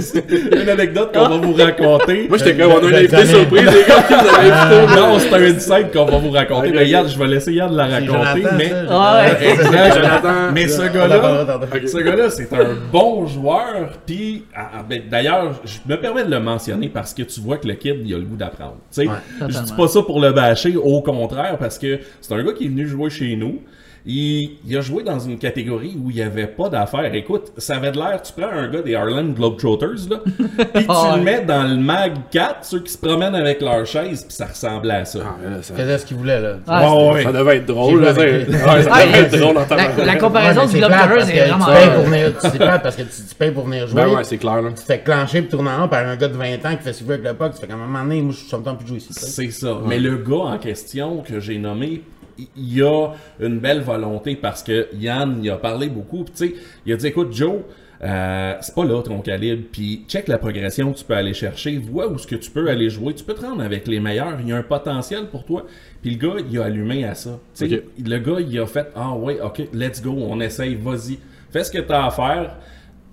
C'est 0.00 0.30
une 0.30 0.68
anecdote 0.68 1.12
qu'on 1.14 1.28
va 1.28 1.36
vous 1.36 1.52
raconter. 1.52 2.26
Moi, 2.28 2.38
j'étais 2.38 2.56
comme, 2.56 2.72
on 2.72 2.84
a 2.84 2.86
un 2.86 2.88
Je- 2.90 2.94
invité 2.96 3.16
je- 3.18 3.26
surprise, 3.26 3.64
les 3.66 3.84
gars, 3.86 4.02
qui 4.02 4.12
nous 4.14 4.18
avaient 4.34 4.50
invité. 4.50 4.96
non, 5.00 5.18
c'est 5.18 5.34
un 5.34 5.42
insight 5.54 5.92
qu'on 5.92 6.04
va 6.06 6.18
vous 6.18 6.30
raconter. 6.30 6.70
Mais. 6.72 6.88
Yann, 6.88 7.08
je 7.08 7.18
vais 7.18 7.26
laisser 7.26 7.52
Yann 7.52 7.74
la 7.74 7.86
raconter. 7.86 8.42
Mais. 8.56 8.72
Jonathan. 9.94 10.52
Mais 10.52 10.68
ce 10.68 10.82
gars-là, 10.82 11.58
ce 11.86 11.98
gars-là, 11.98 12.30
c'est 12.30 12.52
un 12.52 12.66
bon 12.92 13.26
joueur. 13.26 13.90
Puis, 14.06 14.44
ah, 14.54 14.70
ah, 14.78 14.84
ben, 14.88 15.02
d'ailleurs, 15.10 15.60
je 15.64 15.78
me 15.92 15.98
permets 16.00 16.24
de 16.24 16.30
le 16.30 16.40
mentionner 16.40 16.88
parce 16.88 17.14
que 17.14 17.22
tu 17.22 17.40
vois 17.40 17.58
que 17.58 17.66
le 17.68 17.74
kid, 17.74 17.96
il 18.04 18.14
a 18.14 18.18
le 18.18 18.24
goût 18.24 18.36
d'apprendre. 18.36 18.76
Tu 18.92 19.02
sais, 19.04 19.08
je 19.48 19.58
dis 19.60 19.72
pas 19.72 19.88
ça 19.88 20.02
pour 20.02 20.20
le 20.20 20.32
bâcher, 20.32 20.76
au 20.76 21.00
contraire, 21.02 21.56
parce 21.58 21.78
que 21.78 22.00
c'est 22.20 22.34
un 22.34 22.42
gars 22.42 22.52
qui 22.52 22.64
est 22.64 22.68
venu 22.68 22.86
jouer 22.86 23.10
chez 23.10 23.36
nous. 23.36 23.60
Il, 24.08 24.58
il 24.66 24.76
a 24.76 24.80
joué 24.82 25.02
dans 25.02 25.18
une 25.18 25.36
catégorie 25.36 25.96
où 26.00 26.10
il 26.10 26.16
n'y 26.16 26.22
avait 26.22 26.46
pas 26.46 26.68
d'affaires. 26.68 27.12
Écoute, 27.14 27.52
ça 27.56 27.76
avait 27.76 27.90
de 27.90 27.96
l'air, 27.96 28.22
tu 28.22 28.32
prends 28.32 28.50
un 28.52 28.68
gars 28.68 28.80
des 28.82 28.94
Harlem 28.94 29.34
Globetrotters, 29.34 30.08
là, 30.08 30.18
puis 30.74 30.84
tu 30.84 30.86
Ah 30.88 31.14
le 31.16 31.22
mets 31.22 31.40
dans 31.42 31.64
le 31.64 31.76
Mag 31.76 32.12
4, 32.30 32.58
ceux 32.64 32.80
qui 32.80 32.92
se 32.92 32.98
promènent 32.98 33.34
avec 33.34 33.60
leur 33.60 33.84
chaise, 33.84 34.24
puis 34.24 34.34
ça 34.36 34.46
ressemblait 34.46 34.94
à 34.94 35.04
ça. 35.04 35.18
Ah, 35.24 35.50
là, 35.50 35.56
ça- 35.62 35.74
Il 35.76 35.80
faisait 35.82 35.98
ce 35.98 36.06
qu'il 36.06 36.16
voulait, 36.18 36.40
là. 36.40 36.56
Ah, 36.68 36.94
Ouais, 36.94 37.12
ouais. 37.14 37.22
Ça 37.24 37.32
devait 37.32 37.56
être 37.56 37.66
drôle, 37.66 38.02
là. 38.02 38.10
avec. 38.10 38.48
Ouais, 38.48 38.54
ça 38.58 38.90
Ah, 38.92 39.06
devait 39.06 39.18
être 39.18 39.38
drôle 39.38 39.56
en 39.58 39.66
la, 39.98 40.04
la 40.04 40.16
comparaison 40.16 40.60
Ouais, 40.60 40.66
du 40.66 40.72
c'est 40.72 40.78
Globe 40.78 40.90
plate 40.90 41.02
Cutters 41.02 41.16
parce 41.16 41.28
est 41.30 41.32
que 41.34 41.48
vraiment 41.48 41.64
tu 41.66 41.72
payes 41.72 41.90
pour 41.94 42.04
venir, 42.04 42.80
parce 42.82 42.96
que 42.96 43.02
tu, 43.02 43.08
tu 43.28 43.34
payes 43.36 43.50
pour 43.50 43.64
venir 43.64 43.86
jouer. 43.88 44.02
Ben 44.02 44.08
ouais, 44.08 44.24
c'est 44.24 44.38
clair, 44.38 44.62
là. 44.62 44.68
Tu 44.68 44.74
te 44.76 44.80
fais 44.82 45.00
clencher 45.00 45.38
et 45.38 45.46
tourner 45.46 45.70
en 45.70 45.82
rond 45.82 45.88
par 45.88 46.06
un 46.06 46.14
gars 46.16 46.28
de 46.28 46.36
20 46.36 46.44
ans 46.64 46.76
qui 46.76 46.82
fait 46.84 46.92
suivre 46.92 47.12
avec 47.14 47.24
le 47.24 47.34
puck. 47.34 47.54
Tu 47.54 47.60
fais 47.60 47.66
comme 47.66 47.80
un 47.82 47.86
moment 47.86 48.02
donné, 48.04 48.22
moi, 48.22 48.32
je 48.32 48.38
suis 48.38 48.48
temps 48.50 48.60
plus 48.76 48.84
de 48.84 48.88
jouer 48.88 48.98
ici. 48.98 49.08
C'est 49.12 49.50
ça. 49.50 49.78
Mais 49.84 49.98
le 49.98 50.16
gars 50.18 50.52
en 50.54 50.58
question 50.58 51.22
que 51.28 51.40
j'ai 51.40 51.58
nommé, 51.58 52.02
il- 52.38 52.46
il 52.56 52.82
a 52.82 53.10
une 53.40 53.58
belle 53.58 53.80
volonté 53.80 54.36
parce 54.36 54.62
que 54.62 54.88
Yann, 54.94 55.40
il 55.42 55.50
a 55.50 55.56
parlé 55.56 55.88
beaucoup. 55.88 56.24
Tu 56.24 56.30
sais, 56.34 56.54
il 56.84 56.92
a 56.92 56.96
dit, 56.96 57.06
écoute, 57.08 57.32
Joe, 57.32 57.62
euh, 58.02 58.54
c'est 58.60 58.74
pas 58.74 58.84
là 58.84 59.02
ton 59.02 59.20
calibre. 59.20 59.64
Puis 59.72 60.04
check 60.06 60.28
la 60.28 60.38
progression 60.38 60.92
que 60.92 60.98
tu 60.98 61.04
peux 61.04 61.14
aller 61.14 61.32
chercher. 61.34 61.78
Vois 61.78 62.08
où 62.08 62.18
ce 62.18 62.26
que 62.26 62.36
tu 62.36 62.50
peux 62.50 62.68
aller 62.68 62.90
jouer. 62.90 63.14
Tu 63.14 63.24
peux 63.24 63.34
te 63.34 63.40
rendre 63.44 63.62
avec 63.62 63.86
les 63.88 64.00
meilleurs. 64.00 64.38
Il 64.40 64.48
y 64.48 64.52
a 64.52 64.56
un 64.56 64.62
potentiel 64.62 65.26
pour 65.26 65.44
toi. 65.44 65.64
Puis 66.02 66.10
le 66.10 66.16
gars, 66.18 66.40
il 66.50 66.58
a 66.58 66.64
allumé 66.64 67.04
à 67.04 67.14
ça. 67.14 67.38
Le 67.60 68.18
gars, 68.18 68.40
il 68.40 68.58
a 68.58 68.66
fait, 68.66 68.88
ah 68.94 69.14
ouais, 69.14 69.40
ok, 69.40 69.62
let's 69.72 70.02
go, 70.02 70.14
on 70.18 70.40
essaye, 70.40 70.74
vas-y. 70.74 71.18
Fais 71.50 71.64
ce 71.64 71.70
que 71.70 71.78
tu 71.78 71.92
as 71.92 72.06
à 72.06 72.10
faire 72.10 72.56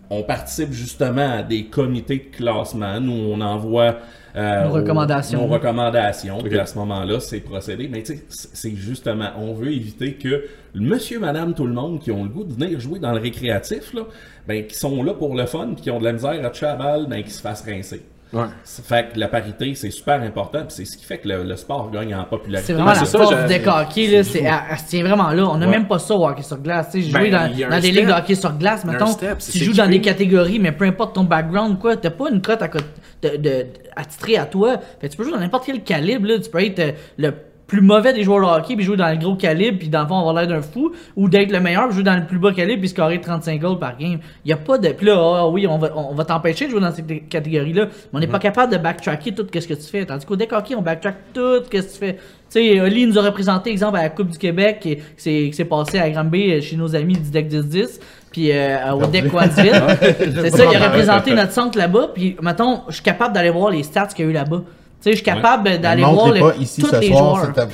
on 0.09 0.21
participe 0.21 0.71
justement 0.73 1.37
à 1.39 1.43
des 1.43 1.65
comités 1.65 2.27
de 2.29 2.35
classement. 2.37 2.99
Nous, 2.99 3.13
on 3.13 3.41
envoie 3.41 3.97
euh, 4.35 4.63
Nos 4.63 4.69
aux- 4.69 4.73
recommandations. 4.73 5.41
nos 5.41 5.47
recommandations. 5.53 6.37
Puis 6.43 6.57
à 6.57 6.65
ce 6.65 6.77
moment-là, 6.79 7.19
c'est 7.19 7.39
procédé. 7.39 7.87
Mais 7.91 8.01
tu 8.03 8.15
sais, 8.15 8.23
c'est 8.29 8.75
justement, 8.75 9.29
on 9.37 9.53
veut 9.53 9.71
éviter 9.71 10.13
que 10.13 10.45
le 10.73 10.81
monsieur, 10.81 11.19
madame, 11.19 11.53
tout 11.53 11.67
le 11.67 11.73
monde 11.73 11.99
qui 11.99 12.11
ont 12.11 12.23
le 12.23 12.29
goût 12.29 12.43
de 12.43 12.53
venir 12.53 12.79
jouer 12.79 12.99
dans 12.99 13.11
le 13.11 13.19
récréatif, 13.19 13.93
là, 13.93 14.01
ben, 14.47 14.65
qui 14.65 14.75
sont 14.75 15.03
là 15.03 15.13
pour 15.13 15.35
le 15.35 15.45
fun, 15.45 15.69
puis 15.75 15.83
qui 15.83 15.91
ont 15.91 15.99
de 15.99 16.05
la 16.05 16.13
misère 16.13 16.43
à 16.43 16.49
toucher 16.49 16.65
à 16.65 16.69
la 16.69 16.75
balle, 16.75 17.05
ben, 17.07 17.23
qui 17.23 17.29
se 17.31 17.41
fassent 17.41 17.63
rincer. 17.65 18.01
Ouais. 18.33 18.45
Ça 18.63 18.81
Fait 18.81 19.13
que 19.13 19.19
la 19.19 19.27
parité, 19.27 19.75
c'est 19.75 19.91
super 19.91 20.19
important, 20.23 20.61
puis 20.61 20.69
c'est 20.69 20.85
ce 20.85 20.97
qui 20.97 21.05
fait 21.05 21.19
que 21.19 21.27
le, 21.29 21.43
le 21.43 21.55
sport 21.55 21.91
gagne 21.91 22.15
en 22.15 22.23
popularité. 22.23 22.65
C'est 22.65 22.73
vraiment 22.73 22.89
Ouais, 22.89 22.95
la 22.95 23.05
c'est 23.05 23.11
ça, 23.11 23.19
force 23.19 23.45
deck 23.47 23.67
hockey, 23.67 24.07
là, 24.07 24.23
c'est, 24.23 24.39
elle, 24.41 24.53
elle 24.71 24.77
se 24.79 24.85
tient 24.85 25.03
vraiment 25.03 25.29
là. 25.29 25.47
On 25.47 25.57
n'a 25.59 25.67
Ouais. 25.67 25.71
même 25.73 25.87
pas 25.87 25.99
ça 25.99 26.15
au 26.15 26.25
hockey 26.27 26.41
sur 26.41 26.57
glace. 26.57 26.87
Tu 26.91 27.03
sais, 27.03 27.07
j'ai 27.09 27.13
Ben, 27.13 27.29
dans, 27.69 27.79
des 27.79 27.91
ligues 27.91 28.07
de 28.07 28.11
hockey 28.11 28.33
sur 28.33 28.51
glace, 28.57 28.83
mettons. 28.85 29.05
step, 29.05 29.37
tu 29.37 29.59
joues 29.59 29.73
dans 29.73 29.85
des 29.87 30.01
catégories, 30.01 30.57
mais 30.57 30.71
peu 30.71 30.85
importe 30.85 31.13
ton 31.13 31.25
background, 31.25 31.77
quoi, 31.77 31.95
t'as 31.95 32.09
pas 32.09 32.31
une 32.31 32.41
cote 32.41 32.63
à, 32.63 32.69
co- 32.69 32.79
de, 33.23 33.37
de, 33.37 33.65
attitrée 33.95 34.37
à 34.37 34.45
toi. 34.45 34.77
Fait 34.99 35.09
tu 35.09 35.17
peux 35.17 35.23
jouer 35.23 35.33
dans 35.33 35.39
n'importe 35.39 35.65
quel 35.65 35.83
calibre, 35.83 36.27
là. 36.27 36.39
Tu 36.39 36.49
peux 36.49 36.63
être 36.63 36.79
euh, 36.79 36.91
le 37.17 37.33
plus 37.73 37.81
mauvais 37.81 38.13
des 38.13 38.23
joueurs 38.23 38.39
de 38.39 38.61
hockey 38.61 38.75
puis 38.75 38.85
jouer 38.85 38.97
dans 38.97 39.09
le 39.09 39.17
gros 39.17 39.35
calibre 39.35 39.79
puis 39.79 39.89
dans 39.89 40.01
le 40.01 40.07
fond 40.07 40.19
avoir 40.19 40.35
l'air 40.35 40.47
d'un 40.47 40.61
fou 40.61 40.91
ou 41.15 41.29
d'être 41.29 41.51
le 41.51 41.59
meilleur 41.59 41.85
puis 41.87 41.95
jouer 41.95 42.03
dans 42.03 42.15
le 42.15 42.25
plus 42.25 42.37
bas 42.37 42.51
calibre 42.51 42.81
puis 42.81 42.89
scorer 42.89 43.19
35 43.19 43.59
goals 43.59 43.79
par 43.79 43.97
game. 43.97 44.19
Il 44.45 44.49
y 44.49 44.53
a 44.53 44.57
pas 44.57 44.77
de 44.77 44.89
puis 44.89 45.07
là 45.07 45.15
ah 45.17 45.47
oui, 45.47 45.65
on 45.65 45.77
va 45.77 45.91
on 45.95 46.13
va 46.13 46.25
t'empêcher 46.25 46.65
de 46.65 46.71
jouer 46.71 46.81
dans 46.81 46.91
cette 46.91 47.29
catégorie 47.29 47.73
là, 47.73 47.85
mais 47.85 48.17
on 48.17 48.19
n'est 48.19 48.27
pas 48.27 48.39
capable 48.39 48.71
de 48.71 48.77
backtracker 48.77 49.33
tout 49.33 49.47
ce 49.51 49.67
que 49.67 49.73
tu 49.73 49.89
fais. 49.89 50.05
Tandis 50.05 50.25
qu'au 50.25 50.35
deck 50.35 50.51
hockey, 50.51 50.75
on 50.75 50.81
backtrack 50.81 51.15
tout 51.33 51.63
ce 51.63 51.69
que 51.69 51.77
tu 51.77 51.97
fais. 51.97 52.13
Tu 52.13 52.59
sais, 52.59 52.81
Oli 52.81 53.07
nous 53.07 53.17
a 53.17 53.23
représenté 53.23 53.71
exemple 53.71 53.97
à 53.97 54.03
la 54.03 54.09
Coupe 54.09 54.29
du 54.29 54.37
Québec 54.37 54.79
qui, 54.79 54.97
qui 54.97 55.01
s'est 55.17 55.49
qui 55.49 55.53
s'est 55.53 55.65
passé 55.65 55.97
à 55.97 56.09
Granby 56.11 56.51
euh, 56.51 56.61
chez 56.61 56.75
nos 56.75 56.95
amis 56.95 57.17
du 57.17 57.31
deck 57.31 57.49
10-10 57.49 57.99
puis 58.33 58.51
euh, 58.51 58.91
au 58.93 59.05
deck. 59.07 59.25
C'est 59.31 60.49
ça, 60.49 60.65
il 60.69 60.75
a 60.75 60.87
représenté 60.87 61.33
notre 61.33 61.53
centre 61.53 61.77
là-bas 61.77 62.09
puis 62.13 62.35
mettons, 62.41 62.81
je 62.89 62.95
suis 62.95 63.03
capable 63.03 63.33
d'aller 63.33 63.51
voir 63.51 63.69
les 63.71 63.83
stats 63.83 64.07
qu'il 64.07 64.25
y 64.25 64.27
a 64.27 64.31
eu 64.31 64.33
là-bas. 64.33 64.57
Tu 65.03 65.09
sais, 65.09 65.11
je 65.11 65.15
suis 65.17 65.25
capable 65.25 65.79
d'aller 65.79 66.03
voir 66.03 66.31
les, 66.31 66.39
pas 66.39 66.55
ici 66.57 66.81
tous 66.81 66.87
ce 66.89 66.95
les 66.95 67.07
soir, 67.09 67.35
joueurs. 67.35 67.67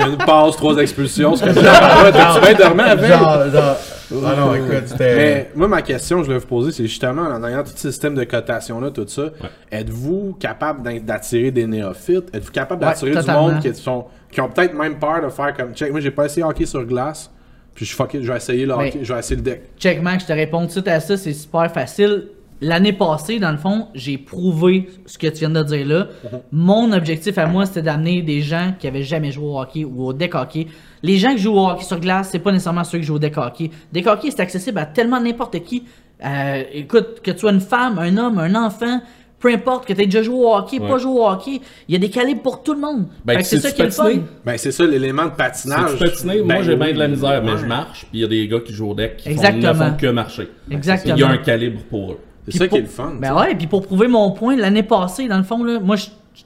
Une 0.08 0.16
passe, 0.16 0.56
trois 0.56 0.76
expulsions. 0.76 1.34
c'est 1.34 1.46
comme 1.46 1.64
ça. 1.64 2.04
Ouais, 2.04 2.12
T'as-tu 2.12 2.40
bien 2.40 2.54
dormi 2.54 2.80
avec? 2.82 3.10
Genre, 3.10 3.50
genre. 3.50 3.76
Ah 4.24 4.34
non, 4.36 4.54
écoute, 4.54 4.84
c'était. 4.86 5.16
Mais 5.16 5.50
moi, 5.54 5.68
ma 5.68 5.82
question 5.82 6.18
que 6.18 6.22
je 6.22 6.26
voulais 6.28 6.38
vous 6.38 6.46
poser, 6.46 6.72
c'est 6.72 6.86
justement, 6.86 7.22
en 7.22 7.44
ayant 7.44 7.62
tout 7.62 7.72
ce 7.74 7.90
système 7.90 8.14
de 8.14 8.24
cotation-là, 8.24 8.90
tout 8.90 9.06
ça, 9.08 9.24
êtes-vous 9.70 10.36
capable 10.38 10.82
d'attirer 11.04 11.50
des 11.50 11.66
néophytes? 11.66 12.34
Êtes-vous 12.34 12.52
capable 12.52 12.84
Ouais, 12.84 12.90
d'attirer 12.90 13.10
du 13.22 13.30
monde 13.30 13.60
qui, 13.60 13.74
sont, 13.74 14.06
qui 14.30 14.40
ont 14.40 14.48
peut-être 14.48 14.74
même 14.74 14.98
peur 14.98 15.22
de 15.22 15.28
faire 15.30 15.52
comme 15.56 15.74
check? 15.74 15.90
Moi, 15.90 16.00
j'ai 16.00 16.10
pas 16.10 16.26
essayé 16.26 16.44
hockey 16.44 16.66
sur 16.66 16.84
glace, 16.84 17.30
puis 17.74 17.84
je 17.84 17.90
suis 17.90 17.96
fucké, 17.96 18.22
je 18.22 18.30
vais 18.30 18.36
essayer 18.36 18.66
le 18.66 18.72
hockey, 18.72 19.00
je 19.02 19.12
vais 19.12 19.18
essayer 19.18 19.36
le 19.36 19.42
deck. 19.42 19.62
Check, 19.78 20.02
Mac, 20.02 20.20
je 20.20 20.26
te 20.26 20.32
réponds 20.32 20.60
tout 20.60 20.66
de 20.66 20.72
suite 20.72 20.88
à 20.88 21.00
ça, 21.00 21.16
c'est 21.16 21.32
super 21.32 21.70
facile. 21.72 22.28
L'année 22.62 22.92
passée, 22.92 23.38
dans 23.38 23.52
le 23.52 23.56
fond, 23.56 23.88
j'ai 23.94 24.18
prouvé 24.18 24.90
ce 25.06 25.16
que 25.16 25.28
tu 25.28 25.38
viens 25.38 25.50
de 25.50 25.62
dire 25.62 25.86
là. 25.86 26.08
Mon 26.52 26.92
objectif 26.92 27.38
à 27.38 27.46
moi, 27.46 27.64
c'était 27.64 27.80
d'amener 27.80 28.20
des 28.20 28.42
gens 28.42 28.74
qui 28.78 28.86
avaient 28.86 29.02
jamais 29.02 29.32
joué 29.32 29.46
au 29.46 29.58
hockey 29.58 29.84
ou 29.84 30.04
au 30.04 30.12
deck 30.12 30.34
hockey. 30.34 30.66
Les 31.02 31.16
gens 31.16 31.34
qui 31.34 31.38
jouent 31.38 31.54
au 31.54 31.70
hockey 31.70 31.84
sur 31.84 31.98
glace, 31.98 32.28
c'est 32.30 32.38
pas 32.38 32.52
nécessairement 32.52 32.84
ceux 32.84 32.98
qui 32.98 33.04
jouent 33.04 33.14
au 33.14 33.18
deck 33.18 33.38
hockey. 33.38 33.70
Deck 33.92 34.06
hockey, 34.06 34.30
c'est 34.30 34.40
accessible 34.40 34.78
à 34.78 34.84
tellement 34.84 35.20
n'importe 35.20 35.62
qui. 35.62 35.84
Euh, 36.22 36.62
écoute, 36.74 37.20
que 37.22 37.30
tu 37.30 37.38
sois 37.38 37.52
une 37.52 37.62
femme, 37.62 37.98
un 37.98 38.14
homme, 38.18 38.38
un 38.38 38.54
enfant, 38.54 39.00
peu 39.40 39.52
importe 39.52 39.86
que 39.88 39.92
tu 39.94 40.02
aies 40.02 40.06
déjà 40.06 40.22
joué 40.22 40.36
au 40.36 40.54
hockey, 40.54 40.78
pas 40.78 40.98
joué 40.98 41.12
au 41.18 41.26
hockey, 41.26 41.60
il 41.88 41.92
y 41.92 41.96
a 41.96 41.98
des 41.98 42.10
calibres 42.10 42.42
pour 42.42 42.62
tout 42.62 42.74
le 42.74 42.80
monde. 42.80 43.06
Ben, 43.24 43.42
c'est 43.42 43.58
ça 43.58 43.70
qui 43.72 43.80
est 43.82 43.86
le 43.86 43.90
fun. 43.90 44.04
patiner? 44.04 44.22
Ben, 44.44 44.58
c'est 44.58 44.70
ça 44.70 44.84
l'élément 44.86 45.24
de 45.24 45.30
patinage. 45.30 45.90
C'est 45.98 46.04
patiner, 46.04 46.42
moi 46.42 46.54
Ben, 46.56 46.62
j'ai 46.62 46.76
bien 46.76 46.92
de 46.92 46.98
la 46.98 47.08
misère, 47.08 47.42
mais 47.42 47.56
je 47.56 47.66
marche, 47.66 48.00
puis 48.10 48.18
il 48.18 48.20
y 48.20 48.24
a 48.24 48.28
des 48.28 48.46
gars 48.46 48.60
qui 48.60 48.72
jouent 48.72 48.90
au 48.90 48.94
deck 48.94 49.16
qui 49.16 49.34
font, 49.34 49.42
ne 49.52 49.72
font 49.72 49.96
que 49.98 50.06
marcher. 50.08 50.48
Exactement. 50.70 51.14
Il 51.16 51.20
y 51.20 51.24
a 51.24 51.28
un 51.28 51.38
calibre 51.38 51.80
pour 51.88 52.12
eux. 52.12 52.18
C'est 52.48 52.58
ça 52.58 52.64
qui 52.64 52.68
pour- 52.70 52.78
est 52.78 52.82
le 52.82 52.86
fun. 52.88 53.14
Ben 53.20 53.34
ouais, 53.34 53.54
puis 53.54 53.66
pour 53.66 53.82
prouver 53.82 54.08
mon 54.08 54.30
point, 54.32 54.56
l'année 54.56 54.82
passée, 54.82 55.26
dans 55.28 55.36
le 55.38 55.42
fond, 55.44 55.62
là, 55.64 55.78
moi, 55.80 55.96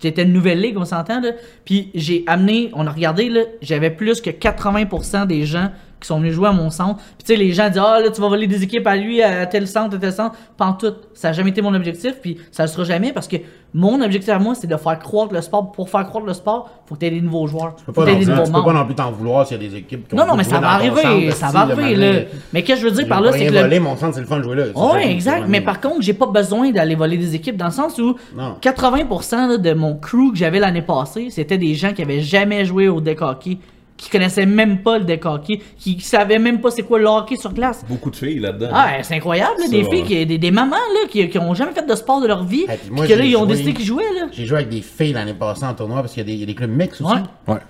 j'étais 0.01 0.23
une 0.23 0.33
nouvelle 0.33 0.61
ligue, 0.61 0.77
on 0.79 0.85
s'entend, 0.85 1.21
là. 1.21 1.31
Puis 1.65 1.91
j'ai 1.95 2.25
amené, 2.27 2.71
on 2.75 2.87
a 2.87 2.91
regardé, 2.91 3.29
là, 3.29 3.41
j'avais 3.63 3.91
plus 3.91 4.21
que 4.21 4.31
80% 4.31 5.27
des 5.27 5.45
gens 5.47 5.71
qui 6.01 6.09
sont 6.09 6.19
venus 6.19 6.35
jouer 6.35 6.49
à 6.49 6.53
mon 6.53 6.71
centre. 6.71 6.97
Puis 6.97 7.25
tu 7.25 7.33
sais, 7.33 7.37
les 7.37 7.53
gens 7.53 7.69
disent, 7.69 7.83
ah 7.85 8.01
là, 8.01 8.11
tu 8.11 8.21
vas 8.21 8.29
voler 8.29 8.47
des 8.47 8.63
équipes 8.63 8.87
à 8.87 8.97
lui, 8.97 9.23
à 9.23 9.47
tel 9.47 9.67
centre, 9.67 9.97
à 9.97 9.99
tel 9.99 10.13
centre. 10.13 10.37
Pas 10.57 10.67
en 10.67 10.73
tout. 10.75 10.95
Ça 11.15 11.29
n'a 11.29 11.33
jamais 11.33 11.51
été 11.51 11.63
mon 11.63 11.75
objectif, 11.75 12.15
puis 12.21 12.39
ça 12.51 12.65
le 12.65 12.69
sera 12.69 12.85
jamais 12.85 13.13
parce 13.13 13.29
que 13.29 13.37
mon 13.77 14.01
objectif 14.03 14.33
à 14.33 14.39
moi, 14.39 14.55
c'est 14.55 14.69
de 14.69 14.77
faire 14.77 14.99
croître 15.01 15.35
le 15.35 15.41
sport. 15.41 15.73
Pour 15.73 15.91
faire 15.91 16.07
croître 16.07 16.27
le 16.27 16.33
sport, 16.33 16.71
faut 16.87 16.95
que 16.95 17.01
tu 17.01 17.07
aies 17.07 17.11
des 17.11 17.21
nouveaux 17.21 17.49
joueurs. 17.49 17.75
Tu 17.75 17.85
peux 17.85 17.93
Faut 17.93 18.05
pas 18.05 18.13
non, 18.13 18.19
des 18.19 18.25
nouveaux 18.25 18.45
tu 18.45 18.53
peux 18.53 18.63
pas 18.63 18.73
non 18.73 18.87
plus 18.87 18.95
t'en 18.95 19.11
vouloir 19.11 19.47
s'il 19.47 19.61
y 19.61 19.67
a 19.67 19.69
des 19.69 19.77
équipes 19.77 20.09
qui 20.09 20.15
ont 20.15 20.19
Non, 20.19 20.27
non, 20.27 20.37
mais 20.37 20.45
ça 20.45 20.61
va 20.61 20.71
arriver, 20.71 21.33
ça 21.33 21.49
va 21.49 21.61
arriver, 21.61 21.97
là. 21.97 22.21
Mais 22.53 22.63
qu'est-ce 22.63 22.83
que 22.83 22.89
je 22.89 22.91
veux 22.93 23.01
dire 23.01 23.09
par 23.09 23.21
là, 23.21 23.33
c'est 23.33 23.47
que 23.47 23.53
le, 23.53 23.61
volé, 23.61 23.81
mon 23.81 23.97
centre, 23.97 24.15
c'est 24.15 24.21
le 24.21 24.27
fun 24.27 24.39
de 24.39 24.45
jouer 24.45 24.57
là. 24.57 24.65
Oui, 24.75 25.03
exact. 25.11 25.47
Mais 25.49 25.61
par 25.61 25.81
contre, 25.81 26.03
j'ai 26.03 26.15
pas 26.15 26.27
besoin 26.27 26.71
d'aller 26.71 26.95
voler 26.95 27.17
des 27.17 27.35
équipes 27.35 27.57
dans 27.57 27.67
le 27.67 27.73
sens 27.73 27.99
où 27.99 28.15
Non. 28.37 28.57
80% 28.63 29.49
là, 29.49 29.57
de 29.59 29.75
mon 29.75 29.97
crew 29.97 30.31
que 30.33 30.37
j'avais 30.37 30.61
l'année 30.61 30.83
passée, 30.83 31.31
c'était 31.31 31.59
des 31.59 31.75
gens 31.75 31.93
qui 31.93 32.03
avaient 32.03 32.21
jamais 32.21 32.65
joué 32.65 32.89
au 32.89 33.01
deck 33.01 33.23
hockey, 33.23 33.59
qui 33.97 34.11
connaissaient 34.11 34.47
même 34.47 34.83
pas 34.83 34.99
le 34.99 35.05
deck 35.05 35.25
hockey, 35.25 35.61
qui 35.79 36.01
savaient 36.01 36.39
même 36.39 36.61
pas 36.61 36.71
c'est 36.71 36.83
quoi 36.83 36.99
le 36.99 37.07
hockey 37.07 37.37
sur 37.37 37.53
glace. 37.53 37.85
Beaucoup 37.89 38.11
de 38.11 38.17
filles 38.17 38.41
là-dedans. 38.41 38.71
Ah, 38.73 39.03
c'est 39.03 39.15
incroyable, 39.15 39.55
là, 39.61 39.69
des 39.69 39.85
filles, 39.85 40.03
qui, 40.05 40.27
des, 40.27 40.39
des 40.39 40.51
mamans 40.51 40.75
là, 40.77 41.09
qui, 41.09 41.29
qui 41.29 41.39
ont 41.39 41.55
jamais 41.55 41.73
fait 41.73 41.87
de 41.87 41.95
sport 41.95 42.21
de 42.21 42.27
leur 42.27 42.43
vie, 42.45 42.65
Ah, 42.69 42.73
puis 42.77 42.91
moi, 42.91 43.07
que 43.07 43.13
là, 43.13 43.23
j'ai 43.23 43.29
ils 43.31 43.37
ont 43.37 43.41
joué- 43.45 43.49
décidé 43.53 43.73
qu'ils 43.75 43.87
jouaient. 43.87 44.13
Là. 44.19 44.27
J'ai 44.33 44.47
joué 44.47 44.59
avec 44.59 44.69
des 44.71 44.83
filles 44.83 45.13
l'année 45.13 45.35
passée 45.35 45.65
en 45.65 45.75
tournoi 45.75 46.01
parce 46.01 46.13
qu'il 46.13 46.23
y, 46.23 46.27
a 46.27 46.27
des- 46.27 46.33
il 46.35 46.41
y 46.41 46.43
a 46.43 46.47
des 46.47 46.55
clubs 46.55 46.71
mix 46.71 47.01
aussi. 47.01 47.15
Ouais. 47.15 47.55
Ouais. 47.55 47.61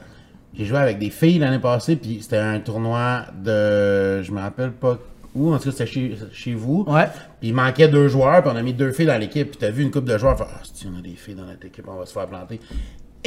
J'ai 0.56 0.64
joué 0.64 0.78
avec 0.78 0.98
des 0.98 1.10
filles 1.10 1.38
l'année 1.40 1.58
passée, 1.58 1.96
puis 1.96 2.18
c'était 2.22 2.38
un 2.38 2.58
tournoi 2.60 3.24
de. 3.42 4.22
Je 4.22 4.30
me 4.32 4.40
rappelle 4.40 4.70
pas 4.72 4.98
où, 5.34 5.52
en 5.52 5.58
tout 5.58 5.64
cas, 5.64 5.70
c'était 5.72 5.86
chez, 5.86 6.16
chez 6.32 6.54
vous. 6.54 6.84
Ouais. 6.86 7.06
Puis 7.40 7.48
il 7.48 7.54
manquait 7.54 7.88
deux 7.88 8.06
joueurs, 8.08 8.40
puis 8.40 8.50
on 8.54 8.56
a 8.56 8.62
mis 8.62 8.72
deux 8.72 8.92
filles 8.92 9.06
dans 9.06 9.18
l'équipe. 9.18 9.50
Puis 9.50 9.58
t'as 9.58 9.70
vu 9.70 9.82
une 9.82 9.90
couple 9.90 10.08
de 10.10 10.16
joueurs, 10.16 10.38
faire 10.38 10.46
Ah, 10.54 10.60
si 10.62 10.86
on 10.86 10.96
a 10.98 11.02
des 11.02 11.16
filles 11.16 11.34
dans 11.34 11.44
notre 11.44 11.66
équipe, 11.66 11.84
on 11.88 11.96
va 11.98 12.06
se 12.06 12.12
faire 12.12 12.26
planter. 12.28 12.60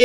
Et 0.00 0.04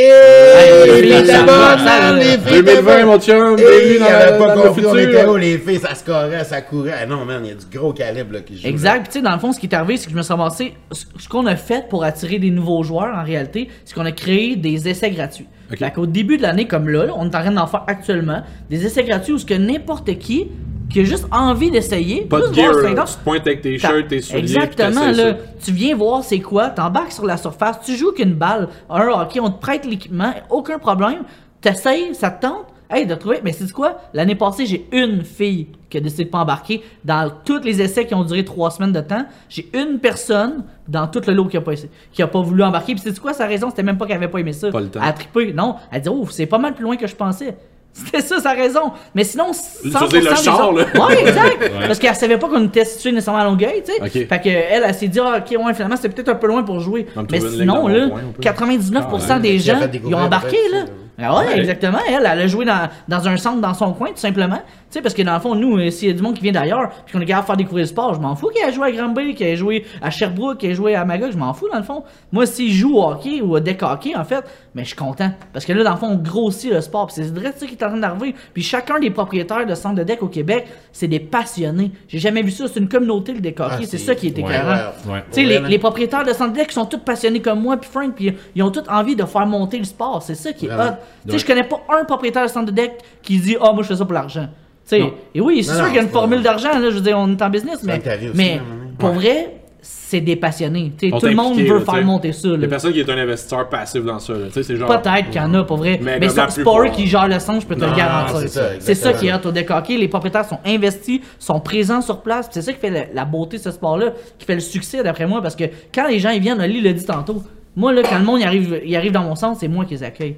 les 0.86 1.02
filles, 1.02 1.12
c'était 1.18 1.32
ça 1.32 1.42
bon, 1.44 1.52
va, 1.52 1.76
man, 1.76 1.86
ça, 1.86 2.12
les 2.14 2.24
là. 2.24 2.38
filles 2.38 2.58
étaient 2.58 2.82
2020, 2.82 2.82
bonnes. 2.82 3.06
mon 3.06 3.20
chum, 3.20 3.54
bienvenue 3.54 3.98
dans, 4.00 4.38
pas 4.44 4.54
dans 4.56 4.64
le 4.64 4.72
futur. 4.72 5.38
les 5.38 5.58
filles, 5.58 5.78
ça 5.78 5.94
scorait, 5.94 6.42
ça 6.42 6.62
courait. 6.62 6.94
Ah 7.00 7.06
non, 7.06 7.24
man, 7.24 7.42
il 7.44 7.50
y 7.50 7.52
a 7.52 7.54
du 7.54 7.66
gros 7.72 7.92
calibre 7.92 8.32
là, 8.32 8.40
qui 8.40 8.58
joue. 8.60 8.66
Exact. 8.66 9.02
Puis, 9.02 9.08
tu 9.12 9.12
sais, 9.18 9.22
dans 9.22 9.32
le 9.32 9.38
fond, 9.38 9.52
ce 9.52 9.60
qui 9.60 9.66
est 9.66 9.74
arrivé, 9.74 9.96
c'est 9.96 10.06
que 10.06 10.10
je 10.10 10.16
me 10.16 10.22
suis 10.22 10.32
ramassé. 10.32 10.74
Ce 10.90 11.04
ce 11.16 11.28
qu'on 11.28 11.46
a 11.46 11.54
fait 11.54 11.88
pour 11.88 12.02
attirer 12.02 12.40
des 12.40 12.50
nouveaux 12.50 12.82
joueurs, 12.82 13.16
en 13.16 13.22
réalité, 13.22 13.68
c'est 13.84 13.94
qu'on 13.94 14.04
a 14.04 14.10
créé 14.10 14.56
des 14.56 14.88
essais 14.88 15.10
gratuits. 15.10 15.46
Ok. 15.70 15.78
Fait 15.78 15.92
qu'au 15.92 16.06
début 16.06 16.38
de 16.38 16.42
l'année, 16.42 16.66
comme 16.66 16.88
là, 16.88 17.06
là, 17.06 17.12
on 17.16 17.26
est 17.30 17.36
en 17.36 17.40
train 17.40 17.52
d'en 17.52 17.68
faire 17.68 17.84
actuellement, 17.86 18.42
des 18.68 18.84
essais 18.84 19.04
gratuits 19.04 19.34
où 19.34 19.38
ce 19.38 19.46
que 19.46 19.54
n'importe 19.54 20.18
qui 20.18 20.48
qui 20.90 21.00
a 21.00 21.04
juste 21.04 21.26
envie 21.30 21.70
d'essayer, 21.70 22.22
Pas 22.22 22.40
de 22.40 22.46
voir 22.46 22.54
gear, 22.54 23.04
tu 23.04 23.14
te 23.14 23.24
pointes 23.24 23.46
avec 23.46 23.62
tes 23.62 23.78
shirts, 23.78 24.08
tes 24.08 24.20
souliers. 24.20 24.40
Exactement, 24.40 25.06
là. 25.06 25.14
ça. 25.14 25.36
Tu 25.64 25.72
viens 25.72 25.96
voir 25.96 26.22
c'est 26.22 26.40
quoi, 26.40 26.70
t'embarques 26.70 27.12
sur 27.12 27.26
la 27.26 27.36
surface, 27.36 27.80
tu 27.84 27.96
joues 27.96 28.12
qu'une 28.12 28.34
balle, 28.34 28.68
un 28.88 29.08
hockey, 29.08 29.40
on 29.40 29.50
te 29.50 29.60
prête 29.60 29.86
l'équipement, 29.86 30.32
aucun 30.50 30.78
problème. 30.78 31.22
T'essayes, 31.60 32.14
ça 32.14 32.30
te 32.30 32.42
tente. 32.42 32.66
Hey, 32.90 33.06
de 33.06 33.14
trouver, 33.14 33.40
mais 33.42 33.52
c'est 33.52 33.72
quoi? 33.72 33.96
L'année 34.12 34.34
passée, 34.34 34.66
j'ai 34.66 34.86
une 34.92 35.24
fille 35.24 35.68
qui 35.88 35.96
a 35.96 36.00
décidé 36.00 36.26
de 36.26 36.28
pas 36.28 36.40
embarquer. 36.40 36.82
Dans 37.02 37.32
tous 37.44 37.60
les 37.60 37.80
essais 37.80 38.06
qui 38.06 38.14
ont 38.14 38.24
duré 38.24 38.44
trois 38.44 38.70
semaines 38.70 38.92
de 38.92 39.00
temps, 39.00 39.24
j'ai 39.48 39.68
une 39.72 39.98
personne 39.98 40.64
dans 40.86 41.06
tout 41.06 41.22
le 41.26 41.32
lot 41.32 41.46
qui 41.46 41.56
a 41.56 41.62
pas, 41.62 41.72
qui 42.12 42.22
a 42.22 42.26
pas 42.26 42.42
voulu 42.42 42.62
embarquer. 42.62 42.94
Puis 42.94 43.02
c'est 43.04 43.18
quoi 43.18 43.32
sa 43.32 43.46
raison? 43.46 43.70
C'était 43.70 43.82
même 43.82 43.96
pas 43.96 44.06
qu'elle 44.06 44.18
avait 44.18 44.28
pas 44.28 44.38
aimé 44.38 44.52
ça. 44.52 44.70
Pas 44.70 44.80
le 44.80 44.88
temps. 44.88 45.00
Elle 45.02 45.08
a 45.08 45.12
trippé. 45.14 45.54
Non, 45.54 45.76
elle 45.90 46.02
dit, 46.02 46.10
oh, 46.10 46.26
c'est 46.30 46.46
pas 46.46 46.58
mal 46.58 46.74
plus 46.74 46.84
loin 46.84 46.96
que 46.96 47.06
je 47.06 47.16
pensais. 47.16 47.56
C'était 47.96 48.22
ça 48.22 48.40
sa 48.40 48.52
raison. 48.54 48.92
Mais 49.14 49.22
sinon, 49.22 49.52
100% 49.52 50.06
faisais 50.06 50.20
le 50.20 50.28
des 50.30 50.36
char, 50.42 50.68
autres- 50.70 50.78
là? 50.98 51.06
Ouais, 51.06 51.20
exact. 51.28 51.70
Parce 51.86 51.98
qu'elle 52.00 52.14
savait 52.16 52.38
pas 52.38 52.48
qu'on 52.48 52.64
était 52.66 52.84
situé 52.84 53.12
nécessairement 53.12 53.40
à 53.40 53.44
Longueuil, 53.44 53.82
tu 53.86 53.92
sais. 53.92 54.00
Fait 54.26 54.40
que 54.40 54.48
elle, 54.48 54.82
elle 54.84 54.94
s'est 54.94 55.06
dit, 55.08 55.20
ah, 55.20 55.38
ok, 55.38 55.64
ouais, 55.64 55.74
finalement, 55.74 55.96
c'est 56.00 56.08
peut-être 56.08 56.28
un 56.28 56.34
peu 56.34 56.48
loin 56.48 56.64
pour 56.64 56.80
jouer. 56.80 57.06
Mais 57.30 57.38
sinon, 57.58 57.86
là, 57.86 58.06
mon 58.06 58.10
coin, 58.10 58.20
on 58.28 58.32
peut. 58.32 58.42
99% 58.42 59.26
Ah, 59.30 59.38
des 59.38 59.58
gens, 59.60 59.78
ils 60.04 60.14
ont 60.14 60.18
embarqué, 60.18 60.58
là. 60.72 60.78
Ah 61.18 61.38
ouais, 61.38 61.46
Ouais. 61.46 61.58
exactement. 61.60 61.98
Elle, 62.08 62.26
elle 62.26 62.40
a 62.40 62.46
joué 62.46 62.64
dans, 62.64 62.88
dans 63.08 63.28
un 63.28 63.36
centre 63.36 63.60
dans 63.60 63.74
son 63.74 63.92
coin, 63.92 64.08
tout 64.08 64.16
simplement. 64.16 64.56
Tu 64.90 64.98
sais, 64.98 65.02
parce 65.02 65.14
que 65.14 65.22
dans 65.22 65.34
le 65.34 65.40
fond, 65.40 65.54
nous, 65.54 65.76
euh, 65.78 65.90
s'il 65.90 66.08
y 66.08 66.10
a 66.10 66.14
du 66.14 66.22
monde 66.22 66.34
qui 66.34 66.42
vient 66.42 66.52
d'ailleurs, 66.52 66.90
puis 67.04 67.12
qu'on 67.12 67.20
est 67.20 67.26
capable 67.26 67.42
de 67.42 67.46
faire 67.46 67.56
découvrir 67.56 67.82
le 67.82 67.88
sport, 67.88 68.14
je 68.14 68.20
m'en 68.20 68.34
fous 68.36 68.50
qu'elle 68.54 68.68
ait 68.68 68.72
joué 68.72 68.88
à 68.88 68.92
Granby, 68.92 69.34
qu'elle 69.34 69.48
ait 69.48 69.56
joué 69.56 69.84
à 70.02 70.10
Sherbrooke, 70.10 70.58
qu'elle 70.58 70.70
ait 70.72 70.74
joué 70.74 70.94
à 70.94 71.04
Magog, 71.04 71.30
je 71.32 71.36
m'en 71.38 71.52
fous, 71.52 71.68
dans 71.70 71.78
le 71.78 71.84
fond. 71.84 72.04
Moi, 72.32 72.46
s'il 72.46 72.72
joue 72.72 72.96
au 72.96 73.04
hockey 73.08 73.40
ou 73.40 73.56
au 73.56 73.60
deck 73.60 73.82
hockey, 73.82 74.14
en 74.16 74.24
fait, 74.24 74.44
mais 74.74 74.82
je 74.82 74.88
suis 74.88 74.96
content. 74.96 75.30
Parce 75.52 75.64
que 75.64 75.72
là, 75.72 75.82
dans 75.84 75.92
le 75.92 75.96
fond, 75.96 76.08
on 76.08 76.16
grossit 76.16 76.70
le 76.72 76.80
sport. 76.80 77.06
Puis 77.06 77.16
c'est 77.16 77.32
vrai 77.32 77.52
ça 77.56 77.66
qui 77.66 77.74
est 77.74 77.84
en 77.84 77.88
train 77.88 77.96
d'arriver. 77.98 78.34
Puis 78.52 78.62
chacun 78.62 78.98
des 78.98 79.10
propriétaires 79.10 79.66
de 79.66 79.74
centres 79.74 79.96
de 79.96 80.02
deck 80.04 80.22
au 80.22 80.28
Québec, 80.28 80.66
c'est 80.92 81.08
des 81.08 81.20
passionnés. 81.20 81.90
J'ai 82.08 82.18
jamais 82.18 82.42
vu 82.42 82.50
ça. 82.50 82.66
C'est 82.66 82.80
une 82.80 82.88
communauté, 82.88 83.32
le 83.32 83.40
deck 83.40 83.58
hockey. 83.60 83.74
Ah, 83.80 83.86
c'est 83.88 83.98
ça 83.98 84.14
qui 84.14 84.28
est 84.28 84.36
ouais, 84.36 84.42
écœurant. 84.42 84.74
ouais, 85.06 85.12
ouais. 85.12 85.24
Tu 85.32 85.46
sais, 85.46 85.60
les, 85.60 85.78
propriétaires 85.78 86.24
de 86.24 86.32
centres 86.32 86.52
de 86.52 86.58
deck 86.58 86.72
sont 86.72 86.86
tous 86.86 86.98
passionnés 86.98 87.40
comme 87.40 87.60
moi, 87.60 87.76
puis 87.76 87.90
Frank, 87.90 88.14
puis 88.14 88.32
ils 88.54 88.62
ont 88.62 88.70
tous 88.70 88.88
envie 88.88 89.16
de 89.16 89.24
faire 89.24 89.46
monter 89.46 89.78
le 89.78 89.84
sport. 89.84 90.22
C'est 90.22 90.34
ça 90.34 90.52
qui 90.52 90.66
est 90.66 90.72
hot. 90.72 90.94
Tu 91.26 91.32
sais, 91.32 91.38
je 91.38 91.46
connais 91.46 91.64
pas 91.64 91.80
un 92.00 92.04
propriétaire 92.04 92.44
de 92.44 92.50
centre 92.50 92.66
de 92.66 92.72
deck 92.72 92.92
qui 93.22 93.38
dit 93.38 93.56
Ah, 93.60 93.72
moi, 93.72 93.82
je 93.82 93.88
fais 93.88 93.96
ça 93.96 94.04
pour 94.04 94.14
l'argent. 94.14 94.46
Tu 94.88 94.96
sais, 94.98 95.02
et 95.34 95.40
oui, 95.40 95.64
c'est 95.64 95.74
sûr 95.74 95.86
qu'il 95.86 95.94
y 95.94 95.98
a 95.98 96.02
une 96.02 96.08
pas- 96.08 96.18
formule 96.20 96.42
d'argent, 96.42 96.78
là, 96.78 96.90
je 96.90 96.94
veux 96.96 97.00
dire, 97.00 97.16
on 97.18 97.30
est 97.30 97.40
en 97.42 97.48
business, 97.50 97.82
mais, 97.84 98.02
mais 98.34 98.60
pour 98.98 99.10
vrai, 99.12 99.56
c'est 99.80 100.20
des 100.20 100.36
passionnés. 100.36 100.92
Tu 100.98 101.08
sais, 101.08 101.14
On 101.14 101.18
tout 101.18 101.26
le 101.26 101.34
monde 101.34 101.58
veut 101.58 101.78
là, 101.78 101.84
faire 101.84 102.04
monter 102.04 102.32
ça. 102.32 102.48
Il 102.48 102.54
y 102.54 102.56
là. 102.58 102.66
a 102.66 102.68
personne 102.68 102.92
qui 102.92 103.00
est 103.00 103.10
un 103.10 103.16
investisseur 103.18 103.68
passif 103.68 104.02
dans 104.04 104.18
ça. 104.18 104.32
là. 104.34 104.46
Tu 104.46 104.52
sais, 104.52 104.62
c'est 104.62 104.76
genre. 104.76 104.88
Peut-être 104.88 105.30
qu'il 105.30 105.40
y 105.40 105.44
en 105.44 105.52
a, 105.54 105.64
pour 105.64 105.76
vrai. 105.78 105.98
Mais 106.02 106.18
Mais, 106.18 106.28
c'est 106.28 106.50
Sport 106.50 106.80
plupart. 106.80 106.92
qui 106.96 107.06
gère 107.06 107.28
le 107.28 107.38
centre, 107.38 107.60
je 107.62 107.66
peux 107.66 107.74
te 107.76 107.80
Non, 107.80 107.90
le 107.90 107.96
garantir. 107.96 108.48
c'est 108.78 108.94
ça, 108.94 109.12
qui 109.14 109.28
est 109.28 109.46
au 109.46 109.48
hockey. 109.48 109.96
Les 109.96 110.08
propriétaires 110.08 110.44
sont 110.44 110.58
investis, 110.66 111.20
sont 111.38 111.60
présents 111.60 112.00
sur 112.02 112.20
place. 112.22 112.48
C'est 112.50 112.62
ça 112.62 112.72
qui 112.72 112.78
fait 112.78 112.90
la, 112.90 113.00
la 113.12 113.24
beauté 113.24 113.56
de 113.58 113.62
ce 113.62 113.70
sport-là, 113.70 114.12
qui 114.38 114.44
fait 114.46 114.54
le 114.54 114.60
succès, 114.60 115.02
d'après 115.02 115.26
moi. 115.26 115.40
Parce 115.42 115.56
que 115.56 115.64
quand 115.94 116.08
les 116.08 116.18
gens 116.18 116.30
ils 116.30 116.40
viennent, 116.40 116.60
Oli 116.60 116.80
l'a 116.80 116.92
dit 116.92 117.04
tantôt, 117.04 117.42
moi, 117.76 117.92
là, 117.92 118.02
quand 118.08 118.18
le 118.18 118.24
monde 118.24 118.40
il 118.40 118.46
arrive, 118.46 118.80
il 118.84 118.94
arrive 118.96 119.12
dans 119.12 119.24
mon 119.24 119.34
centre, 119.34 119.58
c'est 119.60 119.68
moi 119.68 119.84
qui 119.84 119.94
les 119.94 120.02
accueille. 120.02 120.36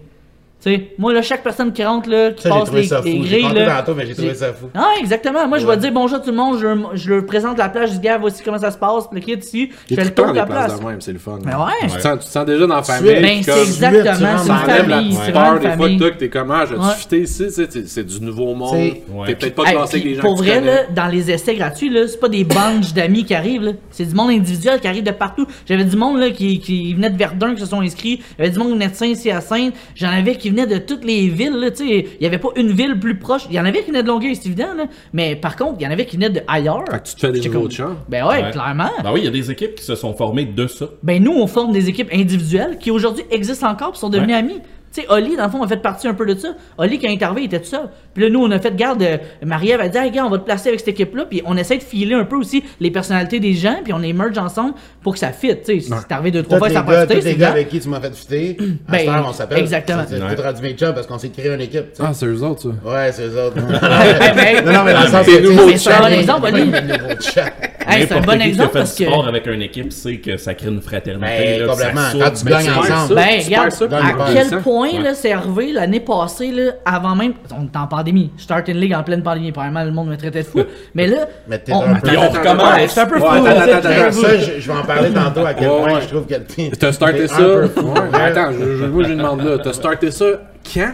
Tu 0.59 0.75
sais, 0.75 0.89
moi, 0.99 1.13
là, 1.13 1.21
chaque 1.21 1.43
personne 1.43 1.71
qui 1.73 1.85
rentre, 1.85 2.09
là, 2.09 2.31
qui 2.33 2.43
Ça, 2.43 2.49
passe 2.49 2.73
les, 2.73 2.85
ça 2.85 3.03
les 3.05 3.19
grilles, 3.19 3.43
là. 3.55 3.77
tantôt, 3.83 3.95
mais 3.95 4.07
j'ai 4.07 4.15
trouvé 4.15 4.35
ça 4.35 4.55
fou. 4.55 4.67
Ah, 4.75 4.95
exactement. 4.99 5.47
Moi, 5.47 5.59
je 5.59 5.67
vais 5.67 5.77
dire 5.77 5.93
bonjour 5.93 6.17
à 6.17 6.21
tout 6.21 6.31
le 6.31 6.37
monde, 6.37 6.59
je, 6.59 6.67
leur- 6.67 6.97
je 6.97 7.13
leur 7.15 7.27
présente 7.27 7.59
la 7.59 7.69
plage, 7.69 7.91
je 7.91 7.95
dis, 7.97 8.01
gars, 8.01 8.17
voici 8.17 8.43
comment 8.43 8.59
ça 8.59 8.71
se 8.71 8.79
passe, 8.79 9.07
puis 9.07 9.21
le 9.21 9.25
kit 9.27 9.39
ici, 9.39 9.71
je 9.89 9.95
fais 9.95 10.05
le 10.05 10.11
tour 10.15 10.29
de 10.29 10.33
la 10.33 10.47
place. 10.47 10.73
c'est 11.01 11.13
le 11.13 11.19
fun. 11.19 11.39
Mais 11.45 11.55
ouais. 11.55 11.61
Tu 11.83 11.87
te 11.89 12.01
sens, 12.01 12.19
tu 12.21 12.25
te 12.27 12.31
sens 12.33 12.47
déjà 12.47 12.67
dans 12.67 12.75
la 12.77 12.83
famille. 12.83 13.21
Ben, 13.21 13.43
c'est 13.43 13.63
exactement, 13.63 14.39
tu 14.39 14.45
c'est 14.47 14.51
une 14.51 14.57
famille, 14.87 15.17
c'est 15.27 15.33
peur 15.33 15.57
vraiment 15.57 15.59
des 15.61 15.67
une 15.67 15.77
fois 15.77 15.89
que 15.89 15.99
t'as 15.99 16.11
que 16.11 16.19
t'es 16.21 16.29
comment, 16.31 16.67
je 16.67 16.75
vais 16.75 17.23
ici, 17.23 17.45
c'est- 17.51 17.87
c'est 17.87 18.05
du 18.07 18.21
nouveau 18.23 18.55
monde. 18.55 18.95
T'es 19.27 19.35
peut-être 19.35 19.55
pas 19.55 19.65
classé 19.65 19.97
avec 19.97 20.05
les 20.05 20.15
gens 20.15 20.23
pour 20.23 20.37
vrai, 20.37 20.61
là, 20.63 20.85
dans 20.95 21.07
les 21.07 21.31
essais 21.31 21.55
gratuits, 21.55 21.91
là, 21.91 22.09
c'est 22.09 22.19
pas 22.19 22.29
des 22.31 22.45
bunches 22.45 22.95
d'amis 22.95 23.25
qui 23.25 23.35
arrivent. 23.35 23.63
là. 23.63 23.73
C'est 23.91 24.07
du 24.07 24.15
monde 24.15 24.31
individuel 24.31 24.81
qui 24.81 24.89
arrive 24.89 25.05
de 25.05 25.11
partout. 25.11 25.47
J'avais 25.69 25.85
du 25.85 25.97
monde 25.97 26.19
là, 26.19 26.31
qui, 26.31 26.61
qui 26.61 26.95
venait 26.95 27.11
de 27.11 27.19
Verdun 27.19 27.55
qui 27.55 27.61
se 27.61 27.67
sont 27.67 27.81
inscrits. 27.83 28.23
Il 28.39 28.43
y 28.43 28.43
avait 28.43 28.51
du 28.51 28.59
monde 28.59 28.69
qui 28.69 28.75
venait 28.75 28.89
de 28.89 28.95
Saint-Hyacinthe. 28.95 29.75
J'en 29.95 30.09
avais 30.11 30.35
qui 30.37 30.46
venaient 30.51 30.67
de 30.67 30.79
toutes 30.79 31.05
les 31.05 31.29
villes. 31.29 31.55
Là, 31.57 31.71
tu 31.71 31.87
sais. 31.89 32.07
il 32.21 32.23
y 32.23 32.27
avait 32.27 32.39
pas 32.39 32.49
une 32.57 32.73
ville 32.73 32.99
plus 32.99 33.19
proche. 33.19 33.43
Il 33.51 33.55
y 33.57 33.61
en 33.61 33.65
avait 33.65 33.83
qui 33.83 33.91
venaient 33.91 34.03
de 34.03 34.09
Longueuil, 34.09 34.37
c'est 34.37 34.47
évident. 34.47 34.75
Là. 34.77 34.85
Mais 35.13 35.37
par 35.37 35.57
contre, 35.57 35.77
il 35.81 35.85
y 35.85 35.87
en 35.87 35.91
avait 35.91 36.07
qui 36.07 36.17
venaient 36.17 36.31
de 36.31 36.41
ailleurs. 36.49 36.85
Fait 36.91 36.99
que 37.03 37.09
tu 37.09 37.15
te 37.15 37.21
fais 37.21 37.33
des 37.33 37.49
nouveaux 37.49 37.69
comme-. 37.69 37.97
Ben 38.09 38.27
ouais, 38.27 38.43
Ouais. 38.43 38.51
clairement. 38.51 38.91
Ben 39.03 39.13
oui, 39.13 39.21
il 39.21 39.25
y 39.25 39.29
a 39.29 39.31
des 39.31 39.51
équipes 39.51 39.75
qui 39.75 39.85
se 39.85 39.95
sont 39.95 40.15
formées 40.15 40.45
de 40.47 40.67
ça. 40.67 40.87
Ben 41.03 41.23
nous, 41.23 41.33
on 41.33 41.47
forme 41.47 41.73
des 41.73 41.89
équipes 41.89 42.11
individuelles 42.13 42.79
qui 42.79 42.91
aujourd'hui 42.91 43.25
existent 43.31 43.69
encore 43.71 43.93
et 43.95 43.99
sont 43.99 44.09
devenues 44.11 44.33
Ouais. 44.33 44.39
amis. 44.39 44.61
Tu 44.97 45.03
sais, 45.03 45.09
Oli, 45.11 45.37
dans 45.37 45.45
le 45.45 45.51
fond, 45.51 45.63
a 45.63 45.69
fait 45.69 45.77
partie 45.77 46.09
un 46.09 46.15
peu 46.15 46.25
de 46.25 46.35
ça. 46.39 46.49
Oli, 46.79 46.99
quand 46.99 47.09
il 47.09 47.19
est 47.19 47.23
arrivé, 47.23 47.43
il 47.43 47.45
était 47.47 47.61
tout 47.61 47.67
seul. 47.67 47.89
Puis 48.15 48.23
là, 48.25 48.31
nous, 48.31 48.43
on 48.43 48.51
a 48.51 48.59
fait 48.59 48.75
garde. 48.75 49.03
euh, 49.03 49.19
Marie-Ève 49.45 49.81
a 49.81 49.89
dit, 49.89 49.99
hey, 49.99 50.11
gars, 50.11 50.25
on 50.25 50.31
va 50.31 50.39
te 50.39 50.45
placer 50.45 50.69
avec 50.71 50.81
cette 50.81 50.89
équipe-là. 50.89 51.27
Puis 51.29 51.43
on 51.45 51.57
essaie 51.57 51.77
de 51.77 51.83
filer 51.83 52.15
un 52.15 52.25
peu 52.25 52.37
aussi 52.37 52.65
les 52.81 52.91
personnalités 52.91 53.39
des 53.41 53.53
gens. 53.53 53.77
Puis 53.85 53.93
on 53.93 53.99
les 53.99 54.13
merge 54.15 54.39
ensemble 54.39 54.73
pour 55.03 55.13
que 55.13 55.19
ça 55.19 55.33
fit. 55.33 55.55
Tu 55.59 55.65
sais, 55.65 55.81
si 55.81 55.91
t'es 55.91 56.15
arrivé 56.15 56.31
deux, 56.31 56.43
trois 56.43 56.59
fois, 56.59 56.71
ça 56.71 56.83
pas 56.83 57.03
fité, 57.03 57.21
c'est 57.21 57.29
les 57.31 57.37
gars 57.37 57.51
avec 57.51 57.69
qui 57.69 57.79
tu 57.81 57.89
m'as 57.89 58.01
fait 58.01 58.15
fitter, 58.15 58.57
Ben, 58.89 59.23
on 59.27 59.33
s'appelle. 59.33 59.59
exactement. 59.59 60.03
C'est 60.09 60.17
Ouais. 60.21 60.35
rendu 60.43 60.63
mes 60.63 60.73
chums 60.73 60.95
parce 60.95 61.07
qu'on 61.07 61.19
s'est 61.19 61.29
créé 61.29 61.53
une 61.53 61.61
équipe. 61.61 61.87
Ah, 62.01 62.13
c'est 62.15 62.27
eux 62.27 62.43
autres, 62.43 62.63
ça. 62.63 62.69
Ouais, 62.91 63.11
c'est 63.13 63.27
eux 63.27 63.43
autres. 63.45 63.57
ben, 63.61 64.65
non, 64.65 64.73
non, 64.73 64.85
mais 64.85 64.93
dans 64.95 65.01
le 65.03 65.09
sens 65.09 65.27
c'est 65.27 65.77
c'est 65.79 65.93
un 65.93 66.01
bon 66.01 66.07
exemple, 66.07 66.47
Oli. 66.53 66.71
Hey, 67.89 68.05
c'est 68.09 68.15
un 68.15 68.21
bon 68.21 68.41
exemple 68.41 68.73
fait 68.73 68.79
parce 68.81 68.95
que. 68.97 69.05
sport 69.05 69.29
avec 69.29 69.47
une 69.47 69.63
équipe 69.63 69.93
sait 69.93 70.17
que 70.19 70.37
ça 70.37 70.55
crée 70.55 70.69
une 70.69 70.81
fraternité. 70.83 71.27
Ben, 71.27 71.61
là, 71.61 71.67
complètement. 71.73 72.01
ça 72.01 72.19
Quand 72.19 72.31
tu 72.33 72.45
gagnes 72.47 72.65
c'est- 72.65 72.93
ensemble. 72.93 73.15
Ben, 73.15 73.39
Tu 73.39 73.45
regarde, 73.47 73.69
perds 73.69 73.73
ça, 73.79 73.87
dans 73.87 73.97
à 73.97 74.01
quel 74.33 74.49
passé. 74.51 74.57
Point 74.91 74.99
Ouais. 74.99 75.05
là, 75.05 75.15
c'est 75.15 75.33
arrivé 75.33 75.73
l'année 75.73 76.01
passée, 76.01 76.51
là, 76.51 76.73
avant 76.85 77.15
même. 77.15 77.33
On 77.57 77.65
est 77.65 77.77
en 77.77 77.87
pandémie. 77.87 78.31
Start 78.37 78.69
une 78.69 78.79
ligue 78.79 78.95
en 78.95 79.03
pleine 79.03 79.23
pandémie. 79.23 79.53
Probablement, 79.53 79.85
le 79.85 79.91
monde 79.93 80.09
me 80.09 80.17
traitait 80.17 80.43
de 80.43 80.47
fou. 80.47 80.61
Mais 80.95 81.07
là. 81.07 81.27
Mais 81.49 81.59
t'es 81.59 81.73
on- 81.73 81.83
un 81.83 81.95
peu- 81.95 82.09
Puis 82.09 82.17
on 82.17 82.29
recommence. 82.29 82.75
Ouais, 82.75 82.89
c'est 82.89 83.01
un 83.01 83.07
peu 83.07 83.19
fou. 83.19 83.27
Attends, 83.27 83.47
attends, 83.47 83.89
attends, 83.89 84.13
Ça, 84.13 84.39
je, 84.39 84.61
je 84.61 84.73
vais 84.73 84.79
en 84.79 84.83
parler 84.85 85.11
tantôt 85.11 85.45
à 85.47 85.55
quel 85.55 85.69
Ouais, 85.69 85.81
point 85.81 86.01
je 86.01 86.07
trouve 86.09 86.27
que 86.27 86.35
t'es. 86.35 86.71
T'as 86.79 86.93
starté 86.93 87.27
ça. 87.29 87.37
un 87.37 87.41
peu 87.41 87.69
fou. 87.69 87.81
Ouais, 87.87 88.01
mais 88.13 88.19
attends, 88.21 88.53
je, 88.53 88.77
je, 88.77 88.85
moi, 88.87 89.03
je 89.05 89.13
demande 89.13 89.43
là. 89.43 89.59
T'as 89.63 89.73
starté 89.73 90.11
ça 90.11 90.27
quand? 90.75 90.93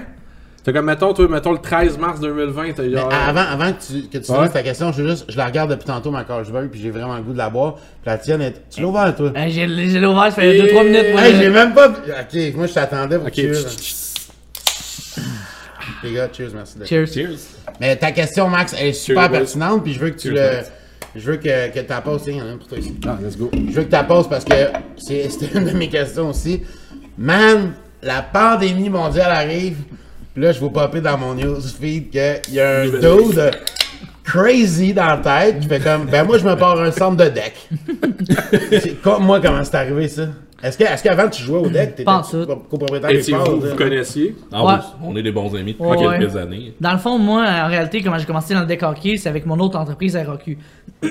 C'est 0.65 0.73
comme, 0.73 0.85
mettons, 0.87 1.13
toi, 1.13 1.27
mettons 1.29 1.51
le 1.53 1.59
13 1.59 1.99
mars 1.99 2.21
2020, 2.21 2.73
t'as 2.75 2.83
Mais 2.85 2.93
genre. 2.93 3.13
avant, 3.13 3.41
avant 3.41 3.73
que 3.73 3.83
tu, 3.85 4.09
que 4.09 4.19
tu 4.19 4.31
Ouais. 4.31 4.49
ta 4.49 4.63
question, 4.63 4.93
je, 4.93 5.03
veux 5.03 5.11
juste, 5.11 5.25
je 5.29 5.37
la 5.37 5.47
regarde 5.47 5.71
depuis 5.71 5.87
tantôt, 5.87 6.13
ma 6.13 6.23
Carlsberg, 6.23 6.69
puis 6.71 6.81
j'ai 6.81 6.91
vraiment 6.91 7.17
le 7.17 7.23
goût 7.23 7.33
de 7.33 7.39
la 7.39 7.51
boire. 7.51 7.75
Puis 7.75 7.83
la 8.07 8.19
tienne, 8.19 8.43
est... 8.43 8.63
tu 8.71 8.81
l'as 8.81 8.87
ouvert, 8.87 9.17
toi? 9.17 9.33
J'ai 9.49 9.51
j'ai 9.51 9.99
l'ouvert, 9.99 10.27
ça 10.27 10.41
fait 10.41 10.57
2-3 10.59 10.85
minutes. 10.85 11.07
moi. 11.13 11.23
Hey, 11.23 11.35
j'ai 11.37 11.49
même 11.51 11.75
pas. 11.75 11.89
Ok, 11.89 12.55
moi 12.55 12.67
je 12.69 12.73
t'attendais 12.75 13.19
pour 13.19 13.27
Ok. 13.27 13.35
cheers. 13.35 13.55
Les 16.05 16.13
gars, 16.13 16.29
cheers, 16.33 16.51
merci 16.55 16.79
d'être 16.79 16.89
Cheers. 16.89 17.07
Cheers. 17.13 17.39
Mais 17.81 17.97
ta 17.97 18.13
question, 18.13 18.49
Max, 18.49 18.75
elle 18.79 18.89
est 18.89 18.93
super 18.93 19.23
Cheers, 19.23 19.31
boys. 19.31 19.39
pertinente, 19.39 19.83
puis 19.85 19.93
je 19.95 19.99
veux 20.01 20.11
que 20.11 20.19
tu 20.19 20.29
Cheers, 20.29 20.51
le. 20.51 20.57
Max. 20.59 20.73
Je 21.15 21.21
veux 21.31 21.37
que, 21.37 21.69
que 21.73 21.81
tu 21.81 21.87
la 21.89 22.01
poses. 22.01 22.23
Tiens, 22.23 22.33
il 22.35 22.39
y 22.39 22.43
en 22.43 22.47
a 22.47 22.53
une 22.53 22.59
pour 22.59 22.69
toi 22.69 22.79
ici. 22.79 22.95
Ah, 23.07 23.19
let's 23.23 23.37
go. 23.37 23.51
Je 23.53 23.59
veux 23.73 23.83
que 23.83 23.89
tu 23.89 23.93
la 23.93 24.05
poses 24.05 24.29
parce 24.29 24.45
que 24.45 24.55
c'est- 24.97 25.29
c'était 25.29 25.59
une 25.59 25.67
de 25.67 25.73
mes 25.73 25.89
questions 25.89 26.31
aussi. 26.31 26.63
Man, 27.19 27.73
la 28.03 28.23
pandémie 28.23 28.89
mondiale 28.89 29.31
arrive, 29.33 29.77
puis 30.35 30.43
là, 30.43 30.53
je 30.53 30.61
vais 30.61 30.71
popper 30.71 31.01
dans 31.01 31.19
mon 31.19 31.35
newsfeed 31.35 32.11
qu'il 32.11 32.55
y 32.55 32.61
a 32.61 32.81
un 32.81 32.87
dude 32.89 33.51
crazy 34.25 34.95
dans 34.95 35.07
la 35.07 35.17
tête 35.19 35.61
qui 35.61 35.69
fait 35.69 35.81
comme, 35.81 36.07
ben 36.07 36.25
moi, 36.25 36.39
je 36.39 36.45
me 36.45 36.55
pars 36.55 36.81
un 36.81 36.91
centre 36.93 37.17
de 37.25 37.29
deck. 37.29 37.69
C'est 38.81 39.03
comme 39.03 39.25
moi, 39.25 39.41
comment 39.41 39.63
c'est 39.65 39.75
arrivé 39.75 40.07
ça? 40.09 40.29
Est-ce 40.63 40.79
que- 40.79 40.85
est-ce 40.85 41.03
qu'avant 41.03 41.29
tu 41.29 41.43
jouais 41.43 41.59
au 41.59 41.69
deck, 41.69 41.91
t'étais 41.91 42.05
Pas 42.05 42.19
en 42.19 42.23
tout. 42.23 42.47
copropriétaire 42.71 43.11
Et 43.11 43.15
des 43.15 43.23
si 43.25 43.33
sports? 43.33 43.51
vous 43.51 43.69
vous 43.71 43.75
connaissiez, 43.75 44.37
Ah 44.53 44.65
Ouais. 44.65 44.73
oui, 44.75 45.09
on 45.11 45.17
est 45.17 45.23
des 45.25 45.33
bons 45.33 45.53
amis 45.57 45.73
depuis 45.73 45.85
Ouais, 45.85 46.19
quelques 46.19 46.37
années. 46.37 46.73
Dans 46.81 46.93
le 46.93 46.99
fond, 46.99 47.19
moi, 47.19 47.43
en 47.43 47.67
réalité, 47.67 48.01
comment 48.01 48.17
j'ai 48.17 48.27
commencé 48.27 48.55
dans 48.55 48.61
le 48.61 48.67
deck 48.67 48.81
hockey, 48.85 49.17
c'est 49.17 49.29
avec 49.29 49.45
mon 49.45 49.59
autre 49.59 49.77
entreprise 49.77 50.17
RAQ. 50.17 50.57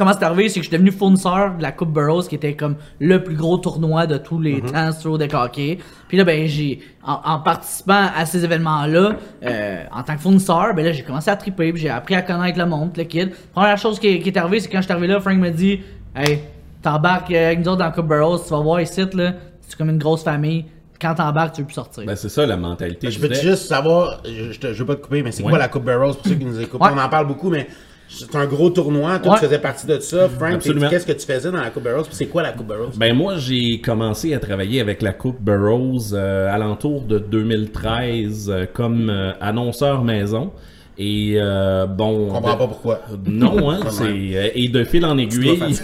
comment 0.00 0.12
c'est 0.14 0.24
arrivé, 0.24 0.48
c'est 0.48 0.60
que 0.60 0.64
je 0.64 0.68
suis 0.70 0.76
devenu 0.78 0.90
fournisseur 0.90 1.56
de 1.58 1.62
la 1.62 1.72
Coupe 1.72 1.92
Burroughs, 1.92 2.26
qui 2.26 2.34
était 2.34 2.54
comme 2.56 2.76
le 2.98 3.22
plus 3.22 3.34
gros 3.36 3.58
tournoi 3.58 4.06
de 4.06 4.16
tous 4.16 4.40
les 4.40 4.62
temps 4.62 4.92
sur 4.92 5.18
le 5.18 5.28
hockey. 5.34 5.78
Puis 6.08 6.16
là, 6.16 6.24
ben, 6.24 6.46
j'ai, 6.48 6.80
en, 7.04 7.20
en 7.22 7.38
participant 7.40 8.06
à 8.16 8.24
ces 8.24 8.42
événements-là, 8.44 9.12
euh, 9.44 9.84
en 9.92 10.02
tant 10.02 10.14
que 10.16 10.20
fournisseur, 10.22 10.72
ben 10.74 10.84
là, 10.86 10.92
j'ai 10.92 11.02
commencé 11.02 11.30
à 11.30 11.36
triper, 11.36 11.70
puis 11.72 11.82
j'ai 11.82 11.90
appris 11.90 12.14
à 12.14 12.22
connaître 12.22 12.58
le 12.58 12.64
monde, 12.64 12.90
le 12.96 13.04
kid. 13.04 13.32
Première 13.52 13.76
chose 13.76 14.00
qui, 14.00 14.20
qui 14.20 14.30
est 14.30 14.36
arrivée, 14.38 14.60
c'est 14.60 14.68
quand 14.70 14.78
je 14.78 14.84
suis 14.84 14.92
arrivé 14.92 15.06
là, 15.06 15.20
Frank 15.20 15.36
me 15.38 15.50
dit, 15.50 15.80
hey, 16.16 16.40
t'embarques 16.82 17.30
euh, 17.30 17.46
avec 17.48 17.58
nous 17.60 17.68
autres 17.68 17.78
dans 17.78 17.84
la 17.84 17.90
Coupe 17.92 18.08
Burroughs, 18.08 18.42
tu 18.44 18.50
vas 18.50 18.60
voir 18.60 18.80
ici, 18.80 19.02
là, 19.12 19.34
c'est 19.60 19.76
comme 19.76 19.90
une 19.90 19.98
grosse 19.98 20.24
famille. 20.24 20.64
Quand 21.00 21.14
t'embarques, 21.14 21.54
tu 21.54 21.60
veux 21.62 21.66
plus 21.66 21.74
sortir. 21.74 22.04
Ben, 22.06 22.14
c'est 22.16 22.28
ça 22.28 22.44
la 22.44 22.56
mentalité 22.58 23.10
Je 23.10 23.20
deck. 23.20 23.34
juste 23.34 23.66
savoir, 23.66 24.22
je, 24.24 24.52
je, 24.52 24.78
veux 24.80 24.86
pas 24.86 24.96
te 24.96 25.00
couper, 25.02 25.22
mais 25.22 25.32
c'est 25.32 25.42
Ouais. 25.42 25.48
quoi 25.50 25.58
la 25.58 25.68
Coupe 25.68 25.84
Barrows 25.84 26.12
pour 26.14 26.26
ceux 26.26 26.34
qui 26.34 26.44
nous 26.44 26.60
écoutent? 26.60 26.80
Ouais. 26.80 26.88
On 26.92 26.98
en 26.98 27.08
parle 27.08 27.26
beaucoup, 27.26 27.48
mais 27.48 27.66
c'est 28.12 28.34
un 28.34 28.44
gros 28.46 28.70
tournoi. 28.70 29.18
Toi, 29.20 29.32
Ouais. 29.32 29.38
tu 29.38 29.44
faisais 29.46 29.58
partie 29.60 29.86
de 29.86 29.98
ça. 30.00 30.28
Frank, 30.28 30.60
qu'est-ce 30.60 31.06
que 31.06 31.12
tu 31.12 31.26
faisais 31.26 31.50
dans 31.50 31.60
la 31.60 31.70
Coupe? 31.70 31.84
Puis 31.84 32.04
c'est 32.12 32.26
quoi 32.26 32.42
la 32.42 32.52
Coupe 32.52 32.66
Barrows? 32.66 32.90
Ben 32.96 33.14
moi 33.14 33.36
j'ai 33.38 33.80
commencé 33.80 34.34
à 34.34 34.38
travailler 34.40 34.80
avec 34.80 35.00
la 35.00 35.12
Coupe 35.12 35.40
Burroughs 35.40 36.12
euh, 36.12 36.52
alentour 36.52 37.02
de 37.02 37.18
2013 37.18 38.50
euh, 38.50 38.66
comme 38.72 39.08
euh, 39.10 39.32
annonceur 39.40 40.02
maison 40.04 40.50
et 40.98 41.34
euh, 41.36 41.86
bon 41.86 42.28
Je 42.28 42.32
comprends 42.34 42.52
de- 42.54 42.58
pas 42.58 42.66
pourquoi. 42.66 43.00
non 43.26 43.70
hein, 43.70 43.80
c'est 43.90 44.04
euh, 44.04 44.48
et 44.54 44.68
de 44.68 44.84
fil 44.84 45.04
en 45.06 45.16
aiguille 45.16 45.56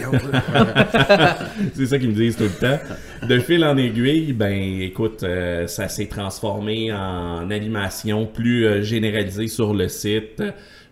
c'est 1.74 1.86
ça 1.86 1.98
qu'ils 1.98 2.10
me 2.10 2.14
disent 2.14 2.36
tout 2.36 2.44
le 2.44 2.50
temps 2.50 2.78
de 3.26 3.38
fil 3.38 3.64
en 3.64 3.76
aiguille 3.76 4.32
ben 4.32 4.52
écoute 4.82 5.22
euh, 5.22 5.66
ça 5.66 5.88
s'est 5.88 6.06
transformé 6.06 6.92
en 6.92 7.50
animation 7.50 8.26
plus 8.26 8.66
euh, 8.66 8.82
généralisée 8.82 9.48
sur 9.48 9.72
le 9.74 9.88
site 9.88 10.42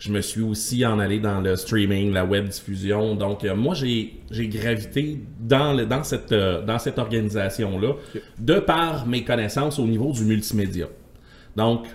je 0.05 0.13
me 0.13 0.21
suis 0.21 0.43
aussi 0.43 0.85
en 0.85 0.99
allé 0.99 1.19
dans 1.19 1.41
le 1.41 1.57
streaming, 1.57 2.13
la 2.13 2.27
web 2.27 2.49
diffusion. 2.49 3.15
Donc, 3.15 3.43
euh, 3.43 3.55
moi, 3.57 3.75
j'ai 3.75 4.21
j'ai 4.31 4.49
gravité 4.49 5.19
dans, 5.41 5.73
le, 5.73 5.87
dans 5.87 6.05
cette, 6.05 6.31
euh, 6.33 6.61
dans 6.63 6.79
cette 6.79 6.99
organisation-là 6.99 7.95
de 8.39 8.59
par 8.61 9.07
mes 9.07 9.25
connaissances 9.25 9.79
au 9.79 9.87
niveau 9.87 10.13
du 10.13 10.25
multimédia. 10.25 10.89
Donc, 11.57 11.87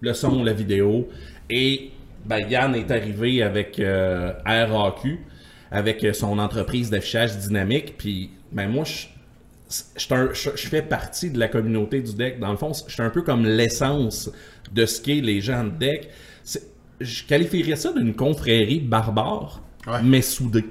le 0.00 0.14
son, 0.14 0.42
la 0.42 0.54
vidéo. 0.54 1.08
Et 1.50 1.90
ben, 2.24 2.38
Yann 2.48 2.74
est 2.74 2.90
arrivé 2.90 3.42
avec 3.42 3.78
euh, 3.78 4.32
RAQ, 4.46 5.18
avec 5.70 6.06
son 6.14 6.38
entreprise 6.38 6.88
d'affichage 6.88 7.36
dynamique. 7.36 7.96
Puis, 7.98 8.30
ben, 8.52 8.68
moi, 8.68 8.84
je- 8.84 9.06
je 10.56 10.68
fais 10.68 10.82
partie 10.82 11.30
de 11.30 11.38
la 11.38 11.48
communauté 11.48 12.00
du 12.00 12.14
deck. 12.14 12.40
Dans 12.40 12.50
le 12.52 12.56
fond, 12.56 12.72
je 12.86 12.92
suis 12.92 13.02
un 13.02 13.10
peu 13.10 13.20
comme 13.22 13.44
l'essence 13.46 14.30
de 14.72 14.86
ce 14.86 15.00
qu'est 15.02 15.20
les 15.20 15.40
gens 15.42 15.64
de 15.64 15.70
deck. 15.70 16.08
Je 17.00 17.24
qualifierais 17.24 17.76
ça 17.76 17.92
d'une 17.92 18.14
confrérie 18.14 18.80
barbare, 18.80 19.60
Ouais. 19.86 20.00
mais 20.04 20.22
soudée. 20.22 20.64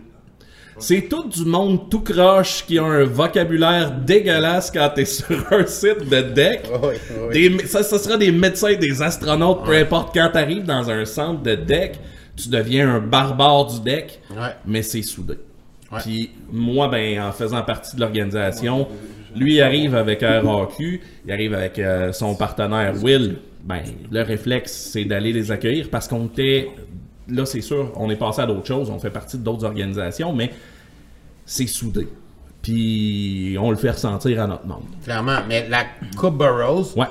C'est 0.77 1.09
tout 1.09 1.27
du 1.27 1.43
monde 1.43 1.89
tout 1.89 1.99
croche 1.99 2.63
qui 2.65 2.77
a 2.79 2.83
un 2.85 3.03
vocabulaire 3.03 3.91
dégueulasse 3.91 4.71
quand 4.71 4.89
t'es 4.95 5.03
sur 5.17 5.45
un 5.51 5.65
site 5.65 6.07
de 6.09 6.21
deck. 6.21 6.61
Oui, 6.81 6.95
oui. 7.27 7.33
Des- 7.57 7.67
ça, 7.67 7.83
ça 7.83 7.97
sera 7.99 8.15
des 8.15 8.31
médecins, 8.31 8.75
des 8.75 9.01
astronautes, 9.01 9.65
peu 9.65 9.73
importe. 9.75 10.13
Quand 10.13 10.29
t'arrives 10.31 10.63
dans 10.63 10.89
un 10.89 11.03
centre 11.03 11.41
de 11.43 11.55
deck, 11.55 11.99
tu 12.37 12.47
deviens 12.47 12.95
un 12.95 12.99
barbare 12.99 13.65
du 13.65 13.81
deck, 13.81 14.21
mais 14.65 14.81
c'est 14.81 15.01
soudé. 15.01 15.33
Puis 16.01 16.29
moi, 16.51 16.87
ben, 16.87 17.19
en 17.23 17.31
faisant 17.33 17.63
partie 17.63 17.95
de 17.95 18.01
l'organisation, 18.01 18.87
lui 19.35 19.55
il 19.55 19.61
arrive 19.61 19.95
avec 19.95 20.21
RAQ, 20.21 21.01
il 21.25 21.31
arrive 21.31 21.53
avec 21.55 21.77
euh, 21.79 22.13
son 22.13 22.35
partenaire 22.35 22.93
Will. 23.03 23.37
Ben, 23.69 23.83
le 24.11 24.21
réflexe, 24.23 24.89
c'est 24.91 25.05
d'aller 25.05 25.31
les 25.31 25.51
accueillir 25.51 25.89
parce 25.89 26.07
qu'on 26.07 26.25
était. 26.25 26.69
Là, 27.29 27.45
c'est 27.45 27.61
sûr, 27.61 27.91
on 27.95 28.09
est 28.09 28.15
passé 28.15 28.41
à 28.41 28.47
d'autres 28.47 28.65
choses, 28.65 28.89
on 28.89 28.97
fait 28.97 29.11
partie 29.11 29.37
d'autres 29.37 29.63
organisations, 29.63 30.33
mais 30.33 30.51
c'est 31.45 31.67
soudé. 31.67 32.07
Puis 32.63 33.55
on 33.59 33.69
le 33.71 33.77
fait 33.77 33.91
ressentir 33.91 34.41
à 34.41 34.47
notre 34.47 34.65
monde. 34.65 34.83
Clairement. 35.03 35.37
Mais 35.47 35.67
la 35.69 35.83
Coupe 36.17 36.37
Burroughs, 36.37 36.95
Ouais. 36.97 37.05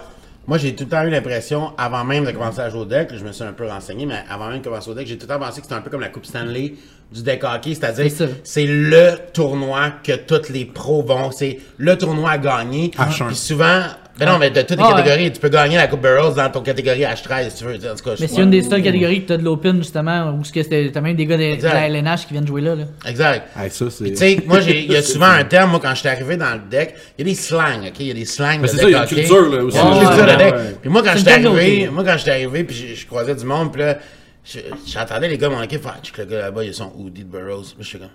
moi, 0.47 0.59
j'ai 0.59 0.75
tout 0.75 0.85
le 0.85 0.91
temps 0.91 1.05
eu 1.05 1.11
l'impression, 1.11 1.73
avant 1.79 2.05
même 2.05 2.25
de 2.25 2.33
commencer 2.33 2.61
à 2.61 2.69
jouer 2.69 2.81
au 2.81 2.85
deck, 2.85 3.11
je 3.17 3.25
me 3.25 3.33
suis 3.33 3.45
un 3.45 3.53
peu 3.53 3.67
renseigné, 3.69 4.05
mais 4.07 4.23
avant 4.29 4.49
même 4.49 4.59
de 4.59 4.65
commencer 4.65 4.91
au 4.91 4.95
deck, 4.95 5.07
j'ai 5.07 5.17
tout 5.17 5.27
le 5.29 5.35
temps 5.35 5.41
pensé 5.41 5.61
que 5.61 5.67
c'était 5.67 5.77
un 5.79 5.81
peu 5.81 5.91
comme 5.91 6.01
la 6.01 6.09
Coupe 6.09 6.27
Stanley 6.27 6.75
du 7.13 7.23
deck 7.23 7.43
hockey, 7.45 7.75
c'est-à-dire 7.75 8.11
C'est 8.45 8.67
le 8.67 9.13
tournoi 9.33 9.91
que 10.03 10.17
tous 10.17 10.53
les 10.53 10.65
pros 10.67 11.03
vont, 11.03 11.31
c'est 11.31 11.61
le 11.79 11.97
tournoi 11.97 12.31
à 12.33 12.39
gagner. 12.39 12.91
H1. 12.91 13.27
Puis 13.29 13.37
souvent, 13.37 13.83
ben 14.19 14.27
non, 14.27 14.39
mais 14.39 14.51
de 14.51 14.61
toutes 14.63 14.71
les 14.77 14.77
Ah 14.81 14.95
ouais. 14.95 15.03
catégories, 15.03 15.33
tu 15.33 15.41
peux 15.41 15.49
gagner 15.49 15.77
la 15.77 15.87
Coupe 15.87 16.01
Burroughs 16.03 16.35
dans 16.35 16.51
ton 16.51 16.61
catégorie 16.63 17.03
H13 17.03 17.51
si 17.51 17.57
tu 17.59 17.65
veux. 17.65 17.75
En 17.77 17.95
tout 17.97 18.05
cas, 18.05 18.17
je- 18.17 18.21
Mais 18.23 18.29
c'est 18.29 18.43
une 18.43 18.51
des 18.51 18.63
seules 18.63 18.83
catégories 18.83 19.23
que 19.23 19.29
t'as 19.29 19.37
de 19.37 19.45
l'open, 19.45 19.79
justement, 19.79 20.33
où 20.39 20.45
ce 20.45 20.53
que 20.53 20.63
c'était- 20.63 20.91
t'as 20.93 21.01
même 21.01 21.17
des 21.17 21.27
gars 21.27 21.37
de, 21.37 21.57
de 21.57 21.63
la 21.63 21.87
LNH 21.89 22.27
qui 22.27 22.33
viennent 22.33 22.47
jouer 22.47 22.61
là. 22.63 22.75
là. 22.75 22.85
Exact. 23.07 23.49
Hey, 23.57 23.71
ça, 23.71 23.87
c'est. 23.91 24.05
Tu 24.11 24.17
sais, 24.17 24.39
moi, 24.47 24.61
j'ai- 24.61 24.85
il 24.85 24.93
y 24.93 24.97
a 24.97 25.03
souvent 25.15 25.27
un 25.31 25.45
terme, 25.45 25.71
moi, 25.71 25.81
quand 25.83 25.91
je 25.95 26.01
suis 26.01 26.09
arrivé 26.09 26.37
dans 26.37 26.53
le 26.55 26.61
deck, 26.71 26.95
il 27.19 27.27
y 27.27 27.31
a 27.31 27.33
des 27.33 27.41
slangs, 27.41 27.81
OK? 27.87 28.01
Il 28.01 28.07
y 28.09 28.11
a 28.11 28.15
des 28.15 28.25
slangs 28.25 28.59
de 28.61 28.67
c'est 28.67 28.77
deck 28.77 28.81
ça, 28.83 28.89
il 28.89 28.93
y 28.93 28.95
a 28.95 29.03
une 29.03 29.09
culture, 29.09 29.49
là, 29.51 29.63
aussi. 29.65 29.77
Il 29.77 29.81
y 29.81 29.83
a 29.83 29.87
une 29.87 29.99
Ouais, 29.99 30.05
culture 30.07 30.27
de 30.27 30.39
deck. 30.39 30.55
ouais. 30.55 30.77
Puis 30.81 30.91
moi, 30.91 31.03
quand 31.05 31.13
j'étais 31.17 31.41
une 31.41 31.47
arrivé, 31.47 31.89
moi, 31.91 32.05
quand 32.05 32.17
j'étais 32.19 32.31
arrivé, 32.33 32.65
puis 32.65 32.77
je, 32.77 32.95
je 33.01 33.07
croisais 33.07 33.35
du 33.35 33.45
monde, 33.45 33.73
puis 33.73 33.83
là, 33.83 33.99
je- 34.45 34.59
j'entendais 34.87 35.29
les 35.29 35.39
gars 35.39 35.49
de 35.49 35.55
mon 35.55 35.63
équipe 35.63 35.83
faire, 35.83 35.95
Ah, 35.99 36.01
le 36.19 36.25
gars 36.25 36.39
là-bas, 36.39 36.65
il 36.65 36.71
a 36.71 36.73
son 36.73 36.93
hoodie 36.97 37.25
de 37.25 37.29
Burroughs. 37.29 37.75
Je 37.79 37.85
suis 37.87 37.99
comme, 37.99 38.09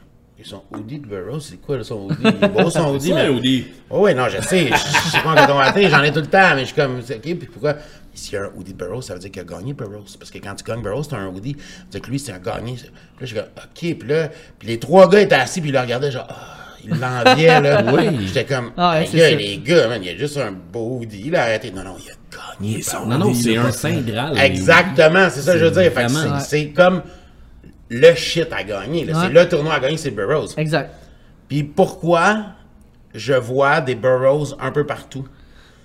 ils 0.45 0.49
sont 0.49 0.63
hoodie 0.71 0.99
de 0.99 1.07
Burroughs, 1.07 1.41
c'est 1.41 1.57
quoi, 1.61 1.77
là, 1.77 1.83
son 1.83 2.05
hoodie? 2.05 2.15
Il 2.23 2.27
est 2.43 2.47
beau, 2.49 2.69
son 2.69 2.93
hoodie, 2.93 3.09
Ça, 3.09 3.15
mais... 3.23 3.29
Audi? 3.29 3.65
Oh, 3.89 4.05
oui, 4.05 4.13
non, 4.15 4.27
je 4.29 4.41
sais, 4.41 4.67
je, 4.67 4.73
je 4.75 5.09
sais 5.11 5.21
pas 5.23 5.33
watté, 5.55 5.89
j'en 5.89 6.03
ai 6.03 6.11
tout 6.11 6.19
le 6.19 6.27
temps, 6.27 6.55
mais 6.55 6.61
je 6.61 6.65
suis 6.67 6.75
comme, 6.75 7.01
c'est 7.03 7.15
OK, 7.15 7.21
puis 7.21 7.35
pourquoi? 7.51 7.75
S'il 8.15 8.33
y 8.33 8.37
a 8.37 8.43
un 8.43 8.49
hoodie 8.55 8.73
de 8.73 8.77
Burroughs, 8.77 9.01
ça 9.01 9.13
veut 9.13 9.19
dire 9.19 9.31
qu'il 9.31 9.41
a 9.41 9.45
gagné 9.45 9.73
Burroughs. 9.73 10.17
Parce 10.19 10.29
que 10.29 10.37
quand 10.37 10.53
tu 10.53 10.63
gagnes 10.63 10.83
Burroughs, 10.83 11.07
t'as 11.09 11.17
un 11.17 11.27
hoodie. 11.29 11.55
Ça 11.57 11.83
veut 11.85 11.89
dire 11.91 12.01
que 12.01 12.09
lui, 12.11 12.19
c'est 12.19 12.31
un 12.31 12.37
gagné. 12.39 12.73
Puis 12.75 12.85
là, 12.85 12.91
je 13.21 13.25
suis 13.25 13.35
comme, 13.35 13.45
OK, 13.57 13.97
puis 13.99 14.07
là, 14.09 14.29
puis 14.59 14.67
les 14.67 14.77
trois 14.79 15.09
gars 15.09 15.21
étaient 15.21 15.33
assis, 15.33 15.61
puis 15.61 15.71
ils 15.71 15.73
le 15.73 15.79
regardaient, 15.79 16.11
genre, 16.11 16.27
ah, 16.29 16.57
ils 16.83 16.91
l'enviaient, 16.91 17.59
là. 17.61 17.83
Oui. 17.91 18.27
J'étais 18.27 18.45
comme, 18.45 18.71
Ah 18.77 18.91
ouais, 18.93 19.01
les 19.01 19.07
c'est 19.07 19.17
gars, 19.17 19.35
les 19.35 19.57
gars, 19.57 19.87
man, 19.87 20.01
il 20.03 20.11
y 20.11 20.13
a 20.13 20.17
juste 20.17 20.37
un 20.37 20.51
beau 20.51 20.99
hoodie, 20.99 21.31
là, 21.31 21.43
arrêtez. 21.43 21.71
Non, 21.71 21.83
non, 21.83 21.95
il 22.05 22.11
a 22.11 22.13
gagné 22.59 22.81
son 22.83 23.07
Non, 23.07 23.17
non, 23.17 23.33
c'est 23.33 23.57
un 23.57 23.71
Saint 23.71 24.01
Graal. 24.01 24.37
Exactement, 24.37 25.27
c'est 25.31 25.41
ça 25.41 25.53
que 25.53 25.59
je 25.59 25.65
veux 25.65 25.71
dire. 25.71 25.91
Fait 25.91 26.05
que 26.05 26.11
vraiment- 26.11 26.39
c'est- 26.39 26.45
c'est 26.49 26.67
comme 26.69 27.01
le 27.89 28.13
shit 28.15 28.51
à 28.51 28.63
gagner. 28.63 29.05
Ouais. 29.05 29.13
C'est 29.13 29.29
le 29.29 29.47
tournoi 29.47 29.73
à 29.73 29.79
gagner, 29.79 29.97
c'est 29.97 30.11
Burroughs. 30.11 30.57
Exact. 30.57 30.93
Puis 31.47 31.63
pourquoi 31.63 32.45
je 33.13 33.33
vois 33.33 33.81
des 33.81 33.95
Burroughs 33.95 34.55
un 34.59 34.71
peu 34.71 34.85
partout? 34.85 35.27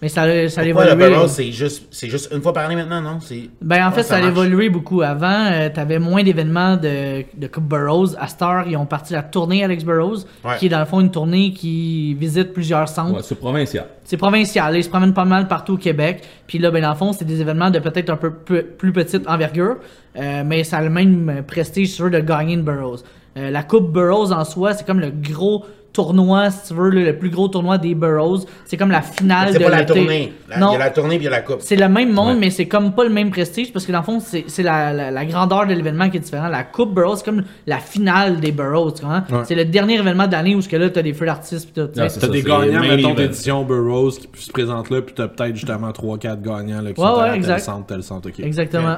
Mais 0.01 0.09
ça, 0.09 0.49
ça 0.49 0.61
a 0.61 0.65
Pourquoi 0.65 0.85
le 0.85 0.91
évolué. 0.93 1.09
Burroughs, 1.11 1.29
c'est 1.29 1.51
juste, 1.51 1.89
c'est 1.91 2.09
juste 2.09 2.31
une 2.33 2.41
fois 2.41 2.53
par 2.53 2.65
année 2.67 2.77
maintenant, 2.77 3.01
non? 3.03 3.19
C'est... 3.21 3.51
Ben 3.61 3.85
en 3.85 3.91
fait, 3.91 3.97
Ouais, 3.99 4.03
ça, 4.05 4.17
a 4.17 4.21
évolué 4.21 4.69
beaucoup. 4.69 5.03
Avant, 5.03 5.47
euh, 5.51 5.69
t'avais 5.75 5.99
moins 5.99 6.23
d'événements 6.23 6.77
de, 6.77 7.25
de 7.37 7.47
Coupe 7.49 7.65
Burroughs. 7.69 8.15
À 8.17 8.29
Star, 8.29 8.69
ils 8.69 8.77
ont 8.77 8.87
parti 8.87 9.13
la 9.13 9.23
tournée 9.25 9.65
Alex 9.65 9.83
Burroughs, 9.85 10.25
Ouais. 10.45 10.57
qui 10.59 10.67
est 10.67 10.69
dans 10.69 10.79
le 10.79 10.85
fond 10.85 11.01
une 11.01 11.11
tournée 11.11 11.53
qui 11.53 12.15
visite 12.15 12.53
plusieurs 12.53 12.89
centres. 12.89 13.17
Ouais, 13.17 13.23
c'est 13.25 13.35
provincial. 13.35 13.87
C'est 14.05 14.17
provincial, 14.17 14.77
ils 14.77 14.85
se 14.85 14.89
promènent 14.89 15.15
pas 15.15 15.25
mal 15.25 15.49
partout 15.49 15.75
au 15.75 15.79
Québec. 15.79 16.23
Puis 16.47 16.59
là, 16.59 16.71
ben 16.71 16.81
dans 16.81 16.91
le 16.91 16.97
fond, 16.97 17.13
c'est 17.13 17.25
des 17.25 17.41
événements 17.41 17.71
de 17.71 17.81
peut-être 17.81 18.11
un 18.11 18.17
peu 18.17 18.31
plus, 18.33 18.63
plus 18.63 18.93
petite 18.93 19.29
envergure, 19.29 19.77
euh, 20.17 20.43
mais 20.47 20.63
ça 20.65 20.79
a 20.79 20.83
le 20.83 20.91
même 20.91 21.43
prestige 21.47 21.91
sur 21.91 22.09
de 22.09 22.21
gagner 22.21 22.55
une 22.55 22.63
Burroughs. 22.63 23.01
Euh, 23.37 23.51
la 23.51 23.63
Coupe 23.63 23.93
Burroughs 23.93 24.33
en 24.33 24.45
soi, 24.45 24.75
c'est 24.75 24.87
comme 24.87 25.01
le 25.01 25.11
gros 25.11 25.65
tournoi, 25.93 26.51
si 26.51 26.69
tu 26.69 26.75
veux, 26.75 26.91
le, 26.91 27.05
le 27.05 27.19
plus 27.19 27.31
gros 27.31 27.49
tournoi 27.49 27.77
des 27.79 27.95
Burroughs. 27.95 28.45
C'est 28.67 28.77
comme 28.77 28.91
la 28.91 29.03
finale 29.03 29.49
C'est 29.53 29.59
de 29.59 29.65
pas 29.65 29.71
la 29.71 29.85
tournée. 29.85 30.33
La- 30.49 30.57
Il 30.57 30.61
Non. 30.61 30.73
y 30.73 30.77
a 30.77 30.79
la 30.79 30.91
tournée 30.91 31.17
puis 31.17 31.25
il 31.27 31.31
y 31.31 31.35
a 31.35 31.37
la 31.37 31.41
coupe. 31.41 31.57
C'est 31.61 31.77
le 31.77 31.89
même 31.89 32.13
monde, 32.13 32.35
Ouais. 32.35 32.41
mais 32.41 32.51
c'est 32.51 32.67
comme 32.67 32.93
pas 32.95 33.05
le 33.05 33.11
même 33.11 33.31
prestige 33.31 33.73
parce 33.73 33.85
que 33.87 33.93
dans 33.93 33.99
le 33.99 34.05
fond, 34.05 34.21
c'est 34.21 34.63
la, 34.63 34.93
la, 34.93 35.11
la 35.11 35.25
grandeur 35.25 35.67
de 35.67 35.73
l'événement 35.75 36.09
qui 36.11 36.19
est 36.19 36.21
différente. 36.21 36.53
La 36.53 36.63
Coupe 36.65 36.95
Burroughs, 36.95 37.17
c'est 37.17 37.25
comme 37.25 37.43
la 37.67 37.79
finale 37.79 38.39
des 38.41 38.53
comprends? 38.53 39.23
Ouais. 39.31 39.45
C'est 39.45 39.55
le 39.55 39.65
dernier 39.65 39.95
événement 39.99 40.27
de 40.27 40.33
l'année 40.33 40.55
où 40.55 40.61
ce 40.61 40.69
que 40.69 40.77
là, 40.77 40.91
t'as 40.91 41.03
des 41.03 41.15
feux 41.15 41.27
d'artistes 41.27 41.67
pis 41.67 41.73
tout. 41.73 41.89
Ah, 41.99 42.09
c'est 42.09 42.21
T'as 42.21 42.29
des 42.29 42.43
gagnants, 42.43 42.81
mettons, 42.81 43.15
d'édition 43.15 43.65
Burroughs 43.65 44.13
qui 44.35 44.43
se 44.43 44.51
présentent 44.53 44.91
là, 44.91 45.03
puis 45.03 45.15
t'as 45.15 45.29
peut-être 45.29 45.57
justement 45.57 45.91
3-4 45.91 46.41
gagnants 46.43 46.81
là, 46.83 46.93
qui 46.93 47.01
Ouais, 47.01 47.07
sont 47.07 47.17
ouais, 47.21 47.29
à 47.31 47.39
tel 47.39 47.61
centre, 47.61 47.87
tel 47.87 48.03
centre, 48.03 48.29
ok. 48.29 48.41
Exactement. 48.41 48.97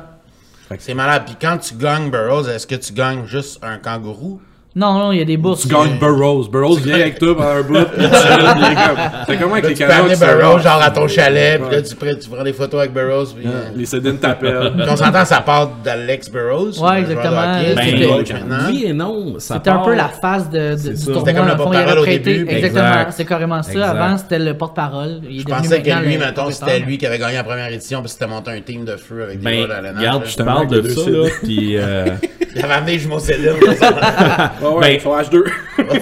C'est 0.79 0.95
malade. 0.95 1.23
Puis 1.27 1.37
quand 1.41 1.59
tu 1.59 1.75
gagnes 1.75 2.11
Burroughs, 2.11 2.49
est-ce 2.49 2.67
que 2.67 2.77
tu 2.77 2.93
gagnes 2.93 3.25
juste 3.27 3.59
un 3.65 3.79
kangourou? 3.79 4.41
Non, 4.77 4.95
non, 4.95 5.11
il 5.11 5.19
y 5.19 5.23
a 5.23 5.25
des 5.25 5.37
bourses. 5.37 5.63
Tu 5.63 5.69
gagnes 5.69 5.99
Burroughs. 5.99 6.49
Burroughs 6.49 6.79
vient 6.79 6.95
avec 6.95 7.19
toi 7.19 7.37
pendant 7.37 7.49
un 7.51 7.63
bout, 7.63 7.85
puis 7.93 8.05
tu 8.05 8.09
comme... 8.09 8.97
C'est 9.27 9.37
comment 9.37 9.53
avec 9.55 9.65
les 9.67 9.75
tu 9.75 9.85
Canucks? 9.85 10.15
ça 10.15 10.37
Burroughs 10.37 10.61
genre 10.63 10.81
à 10.81 10.91
ton 10.93 11.09
chalet, 11.09 11.61
puis 11.61 11.71
là 11.73 11.77
Ouais. 11.79 11.83
tu, 11.83 11.97
prends- 11.97 12.15
tu 12.23 12.29
prends 12.31 12.45
des 12.45 12.53
photos 12.53 12.79
avec 12.81 12.93
Burroughs. 12.93 13.35
Puis, 13.37 13.47
euh, 13.47 13.71
Les 13.75 13.85
Cédines 13.85 14.19
t'appellent. 14.19 14.73
on 14.89 14.95
s'entend, 14.95 15.25
ça 15.25 15.41
part 15.41 15.71
d'Alex 15.83 16.31
Burroughs. 16.31 16.81
de 16.81 16.99
exactement. 16.99 17.41
Ben, 17.75 18.67
oui 18.69 18.85
et 18.87 18.93
non. 18.93 19.35
C'était 19.39 19.71
un 19.71 19.79
peu 19.79 19.95
la 19.97 20.09
phase 20.09 20.49
de. 20.51 20.77
C'était 20.77 21.35
comme 21.35 21.49
le 21.49 21.57
porte-parole 21.57 21.99
au 21.99 22.05
début. 22.07 22.47
Exactement, 22.49 22.85
Exact. 22.91 23.13
c'est 23.17 23.25
carrément 23.25 23.63
ça. 23.65 23.91
Avant, 23.91 24.17
c'était 24.19 24.39
le 24.39 24.55
porte-parole. 24.55 25.21
Je 25.29 25.43
pensais 25.43 25.83
que 25.83 26.05
lui, 26.05 26.17
mettons, 26.17 26.49
c'était 26.51 26.79
lui 26.79 26.97
qui 26.97 27.07
avait 27.07 27.19
gagné 27.19 27.35
la 27.35 27.45
première 27.45 27.73
édition, 27.73 28.01
puis 28.03 28.11
c'était 28.11 28.29
monté 28.29 28.53
un 28.53 28.61
team 28.61 28.85
de 28.85 28.97
feu 28.97 29.25
avec 29.25 29.41
des 29.41 29.45
Ben, 29.45 29.67
gars 29.69 29.81
de 29.81 29.83
la 29.87 29.99
regarde, 29.99 30.23
je 30.27 30.37
te 30.37 30.43
parle 30.45 30.69
de 30.69 30.89
ça, 30.89 31.11
puis... 31.43 31.77
Il 32.55 32.65
avait 32.65 32.75
amené 32.75 32.93
les 32.93 32.99
jumeaux 32.99 33.19
Céline. 33.19 33.51
Ouais, 33.53 34.69
ouais, 34.69 34.81
Ben- 34.81 35.01
sont 35.01 35.17
H2. 35.17 35.45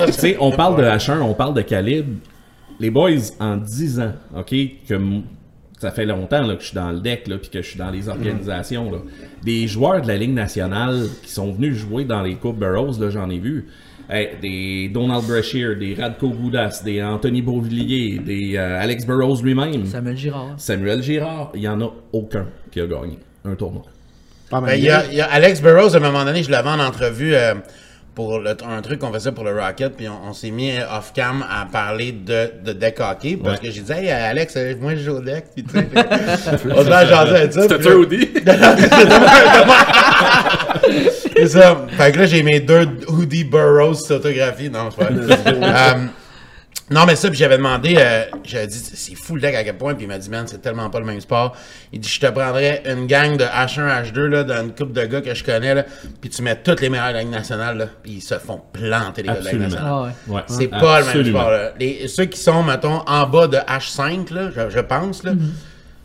tu 0.07 0.13
sais, 0.13 0.37
on 0.41 0.51
parle 0.51 0.77
de 0.79 0.85
H1, 0.85 1.21
on 1.21 1.35
parle 1.35 1.55
de 1.55 1.63
calibre. 1.63 2.15
Les 2.81 2.91
boys, 2.91 3.11
en 3.41 3.57
10 3.57 4.01
ans, 4.01 4.13
OK, 4.37 4.55
que 4.89 4.95
ça 5.81 5.91
fait 5.91 6.07
longtemps 6.07 6.47
là, 6.47 6.55
que 6.55 6.61
je 6.63 6.67
suis 6.69 6.75
dans 6.77 6.91
le 6.91 7.01
deck, 7.01 7.27
là, 7.29 7.39
puis 7.39 7.51
que 7.51 7.61
je 7.63 7.69
suis 7.69 7.79
dans 7.79 7.91
les 7.91 8.09
organisations, 8.09 8.91
là. 8.91 8.99
Des 9.45 9.67
joueurs 9.67 10.01
de 10.03 10.09
la 10.09 10.17
Ligue 10.17 10.33
nationale 10.35 11.07
qui 11.23 11.31
sont 11.31 11.53
venus 11.53 11.77
jouer 11.77 12.05
dans 12.05 12.23
les 12.23 12.35
Coupes 12.37 12.59
Burroughs, 12.59 12.99
là, 13.01 13.11
j'en 13.11 13.29
ai 13.31 13.39
vu. 13.39 13.67
Hey, 14.11 14.31
des 14.41 14.89
Donald 14.89 15.25
Brashear, 15.27 15.77
des 15.77 15.95
Radko 15.95 16.31
Goudas, 16.31 16.81
des 16.85 17.03
Anthony 17.03 17.43
Beauvillier, 17.43 18.19
des 18.21 18.57
euh, 18.57 18.81
Alex 18.81 19.05
Burroughs 19.05 19.43
lui-même, 19.43 19.85
Samuel 19.85 20.17
Girard. 20.17 20.55
Samuel 20.57 21.03
Girard, 21.03 21.51
il 21.55 21.61
y 21.61 21.69
en 21.69 21.81
a 21.83 21.93
aucun 22.13 22.47
qui 22.71 22.81
a 22.81 22.87
gagné 22.87 23.19
un 23.45 23.55
tournoi. 23.55 23.83
Pas 24.51 24.61
Ben, 24.61 24.75
il 24.77 24.85
y, 24.85 24.91
a, 24.91 25.05
il 25.11 25.17
y 25.17 25.21
a 25.21 25.27
Alex 25.31 25.61
Burroughs, 25.61 25.95
à 25.95 25.99
un 25.99 26.01
moment 26.01 26.25
donné, 26.25 26.43
je 26.43 26.51
l'avais 26.51 26.71
en 26.71 26.81
entrevue 26.81 27.35
euh, 27.35 27.55
pour 28.15 28.39
le- 28.41 28.57
un 28.69 28.81
truc 28.83 28.99
qu'on 28.99 29.13
faisait 29.13 29.31
pour 29.33 29.45
le 29.45 29.59
Rocket, 29.61 29.95
puis 29.97 30.09
on, 30.09 30.31
on 30.31 30.33
s'est 30.33 30.51
mis 30.51 30.73
off-cam 30.81 31.45
à 31.49 31.67
parler 31.67 32.13
de, 32.13 32.51
de 32.65 32.73
deck 32.73 32.99
hockey, 33.01 33.39
parce 33.43 33.61
Ouais. 33.61 33.69
que 33.69 33.73
j'ai 33.73 33.83
dit, 33.83 33.93
hey 33.93 34.11
Alex, 34.11 34.55
euh, 34.57 34.75
moi 34.81 34.97
je 34.97 35.03
joue 35.03 35.17
au 35.17 35.21
deck, 35.21 35.45
puis 35.55 35.65
tu 35.65 35.79
sais. 35.79 35.87
on 36.75 36.83
se 36.83 36.89
met 36.89 36.95
à 36.95 37.07
jaser 37.07 37.37
avec 37.37 37.53
ça. 37.53 37.63
C'était 37.63 37.79
toi, 37.79 37.95
Audi? 37.95 38.29
C'est 41.37 41.49
ça. 41.49 41.87
Fait 41.97 42.13
que 42.13 42.19
là, 42.19 42.27
j'ai 42.27 42.43
mes 42.43 42.61
deux 42.61 42.87
Hoodie 43.07 43.45
Burroughs 43.45 44.07
photographies. 44.07 44.71
Non, 44.71 44.89
c'est 44.91 45.07
pas 45.07 45.13
vrai. 45.13 45.37
Non, 46.91 47.05
mais 47.07 47.17
ça, 47.17 47.29
puis 47.29 47.39
j'avais 47.39 47.57
demandé, 47.59 47.97
euh, 47.99 48.25
j'avais 48.45 48.67
dit, 48.67 48.79
c'est 48.79 49.15
fou 49.15 49.35
le 49.35 49.41
deck 49.41 49.55
à 49.55 49.63
quel 49.65 49.77
point, 49.77 49.95
puis 49.95 50.05
il 50.05 50.09
m'a 50.09 50.19
dit, 50.19 50.31
man, 50.31 50.45
c'est 50.47 50.63
tellement 50.63 50.89
pas 50.89 51.01
le 51.01 51.05
même 51.05 51.21
sport. 51.21 51.55
Il 51.93 52.01
dit, 52.01 52.09
je 52.09 52.19
te 52.21 52.27
prendrais 52.27 52.83
une 52.87 53.07
gang 53.07 53.37
de 53.37 53.45
H1, 53.45 54.05
H2, 54.05 54.21
là, 54.21 54.45
d'une 54.45 54.75
couple 54.75 54.93
de 54.93 55.05
gars 55.05 55.21
que 55.21 55.35
je 55.35 55.45
connais, 55.45 55.75
là, 55.75 55.85
puis 56.21 56.31
tu 56.31 56.41
mets 56.43 56.57
toutes 56.57 56.81
les 56.81 56.89
meilleures 56.89 57.13
ligues 57.13 57.31
nationales, 57.31 57.77
là, 57.77 57.87
puis 58.03 58.13
ils 58.13 58.21
se 58.23 58.39
font 58.39 58.61
planter, 58.73 59.23
les 59.23 59.29
gars 59.29 59.35
de 59.41 59.45
la 59.45 59.53
nationale. 59.53 59.85
Ah 59.87 60.03
ouais. 60.03 60.35
Ouais, 60.37 60.43
C'est 60.47 60.69
pas 60.69 61.01
le 61.01 61.07
même 61.07 61.25
sport, 61.27 61.51
là. 61.51 61.73
Les, 61.79 62.09
ceux 62.09 62.25
qui 62.25 62.41
sont, 62.41 62.63
mettons, 62.63 63.01
en 63.07 63.27
bas 63.27 63.47
de 63.49 63.59
H5, 63.59 64.33
là, 64.33 64.51
je, 64.55 64.71
je 64.71 64.81
pense, 64.81 65.25
là, 65.25 65.33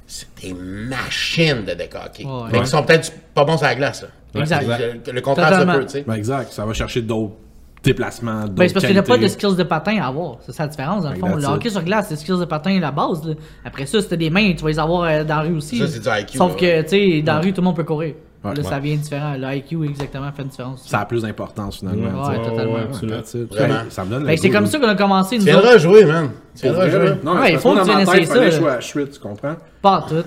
c'est 0.06 0.28
des 0.42 0.54
machines 0.54 1.64
de 1.66 1.74
deck 1.74 1.94
hockey. 1.96 2.26
Ouais. 2.26 2.50
Mais 2.52 2.60
qui 2.60 2.68
sont 2.68 2.84
peut-être 2.84 3.12
pas 3.34 3.46
bons 3.46 3.58
sur 3.58 3.66
la 3.68 3.76
glace, 3.76 4.02
là. 4.02 4.08
Exact. 4.42 4.66
Le, 5.08 5.12
le 5.12 5.22
contraire, 5.22 5.50
ça 5.50 5.60
Totalement. 5.60 5.80
peut, 5.80 5.86
tu 5.86 5.92
sais. 5.92 6.04
Ben 6.08 6.16
exact, 6.16 6.52
ça 6.52 6.66
va 6.66 6.74
chercher 6.74 7.02
d'autres 7.04 7.36
déplacements, 7.84 8.42
d'autres 8.42 8.54
Ben, 8.54 8.68
c'est 8.68 8.74
parce 8.74 8.86
qu'il 8.86 8.94
n'y 8.96 9.00
a 9.00 9.04
pas 9.04 9.18
de 9.18 9.28
skills 9.28 9.56
de 9.56 9.64
patin 9.64 9.98
à 10.02 10.08
avoir. 10.08 10.38
C'est 10.46 10.52
ça 10.54 10.64
la 10.64 10.70
différence, 10.70 11.04
dans 11.04 11.10
le 11.10 11.16
Like 11.16 11.26
fond. 11.28 11.36
Le 11.38 11.46
hockey 11.46 11.70
sur 11.70 11.84
glace, 11.84 12.06
c'est 12.10 12.16
skills 12.16 12.40
de 12.40 12.46
patin 12.46 12.80
la 12.80 12.92
base. 12.92 13.26
là. 13.28 13.34
Après 13.66 13.86
ça, 13.86 14.02
c'était 14.02 14.18
des 14.18 14.30
mains, 14.30 14.54
tu 14.56 14.64
vas 14.64 14.70
les 14.70 14.80
avoir 14.80 15.04
euh, 15.04 15.24
dans 15.24 15.36
la 15.38 15.42
rue 15.42 15.56
aussi. 15.58 15.78
Ça, 15.78 15.88
c'est 15.88 16.00
du 16.00 16.08
IQ, 16.10 16.38
Sauf 16.38 16.54
là, 16.54 16.58
que, 16.60 16.82
tu 16.84 16.88
sais, 16.90 17.22
dans 17.22 17.34
la 17.36 17.40
rue, 17.42 17.54
tout 17.54 17.62
le 17.62 17.66
monde 17.66 17.76
peut 17.76 17.84
courir. 17.84 18.14
Ouais. 18.44 18.54
là, 18.54 18.62
Ouais. 18.62 18.70
ça 18.70 18.80
vient 18.80 18.96
différent. 18.98 19.36
Le 19.38 19.56
IQ, 19.56 19.86
exactement, 19.86 20.30
fait 20.34 20.42
une 20.42 20.50
différence. 20.50 20.84
Ça 20.86 21.00
a 21.00 21.06
plus 21.06 21.22
d'importance 21.22 21.80
finalement. 21.80 22.28
Ouais, 22.28 22.38
totalement. 22.44 22.74
Vraiment. 22.74 23.74
Ben, 23.74 23.90
Ça 23.90 24.04
me 24.04 24.10
donne 24.10 24.24
Ben, 24.26 24.32
le 24.32 24.38
c'est 24.38 24.50
comme 24.50 24.66
ça 24.66 24.80
qu'on 24.80 24.88
a 24.90 24.96
commencé, 24.96 25.38
Tu 25.38 25.46
viendras 25.46 25.78
jouer, 25.78 26.04
man. 26.04 26.30
Tu 26.56 26.64
viendras 26.64 26.90
jouer. 26.90 27.12
Non, 27.24 27.42
il 27.46 27.58
faut 27.58 27.74
que 27.74 27.80
tu 27.80 27.86
viennes 27.86 28.00
essayer 28.02 28.26
ça, 28.52 28.74
à 28.74 28.80
Schwitt, 28.82 29.12
tu 29.12 29.20
comprends? 29.20 29.56
Pas 29.82 30.06
tout. 30.10 30.24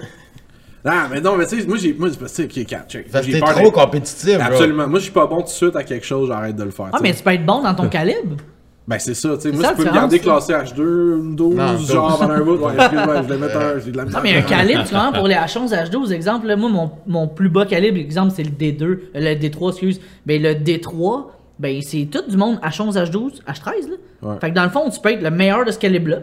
Ah, 0.86 1.08
mais 1.10 1.20
non, 1.20 1.36
mais 1.36 1.46
tu 1.46 1.60
sais, 1.60 1.66
moi, 1.66 1.76
j'ai, 1.76 1.92
moi, 1.92 2.08
c'est 2.26 2.46
t'es 2.48 2.64
peur 3.40 3.54
trop 3.54 3.70
compétitif, 3.70 4.36
bro. 4.36 4.46
Absolument. 4.46 4.86
Moi, 4.86 4.98
je 4.98 5.04
suis 5.04 5.12
pas 5.12 5.26
bon 5.26 5.38
tout 5.38 5.44
de 5.44 5.48
suite 5.48 5.76
à 5.76 5.82
quelque 5.82 6.06
chose, 6.06 6.28
j'arrête 6.28 6.56
de 6.56 6.62
le 6.62 6.70
faire. 6.70 6.90
Ah, 6.92 6.98
tu 6.98 7.02
mais 7.02 7.12
tu 7.12 7.22
peux 7.22 7.30
être 7.30 7.44
bon 7.44 7.62
dans 7.62 7.74
ton 7.74 7.88
calibre. 7.90 8.36
Ben, 8.86 9.00
c'est 9.00 9.14
ça, 9.14 9.30
tu 9.34 9.40
sais. 9.40 9.52
Moi, 9.52 9.66
tu 9.70 9.74
peux 9.82 9.88
me 9.88 9.92
garder 9.94 10.20
classé 10.20 10.52
H2, 10.52 11.34
12, 11.34 11.56
Non, 11.56 11.76
genre, 11.78 12.18
pendant 12.20 12.34
un 12.34 12.40
bout. 12.40 12.56
Ouais, 12.56 12.72
excuse-moi, 12.78 13.22
je 13.22 13.28
vais 13.28 13.36
mettre 13.38 13.56
un. 13.56 13.78
J'ai 13.80 13.90
de 13.90 13.96
la 13.96 14.04
Non, 14.04 14.18
mais 14.22 14.36
un 14.36 14.42
calibre, 14.42 14.84
tu 14.84 14.94
vois, 14.94 15.10
pour 15.12 15.26
les 15.26 15.34
H11, 15.34 15.70
H12, 15.70 16.12
exemple, 16.12 16.46
là, 16.46 16.54
moi, 16.54 16.70
mon, 16.70 16.90
mon 17.06 17.26
plus 17.26 17.48
bas 17.48 17.66
calibre, 17.66 17.98
exemple, 17.98 18.32
c'est 18.36 18.44
le 18.44 18.50
D2, 18.50 18.82
euh, 18.84 18.98
le 19.14 19.34
D3, 19.34 19.70
excuse. 19.70 20.00
Ben, 20.24 20.40
le 20.40 20.54
D3, 20.54 21.24
ben, 21.58 21.82
c'est 21.82 22.08
tout 22.08 22.30
du 22.30 22.36
monde 22.36 22.60
H11, 22.62 22.92
H12, 22.92 23.42
H13, 23.42 23.90
là. 23.90 23.96
Ouais. 24.22 24.36
Fait 24.40 24.50
que 24.50 24.54
dans 24.54 24.64
le 24.64 24.70
fond, 24.70 24.88
tu 24.88 25.00
peux 25.00 25.10
être 25.10 25.22
le 25.22 25.30
meilleur 25.30 25.64
de 25.64 25.72
ce 25.72 25.78
calibre-là. 25.78 26.18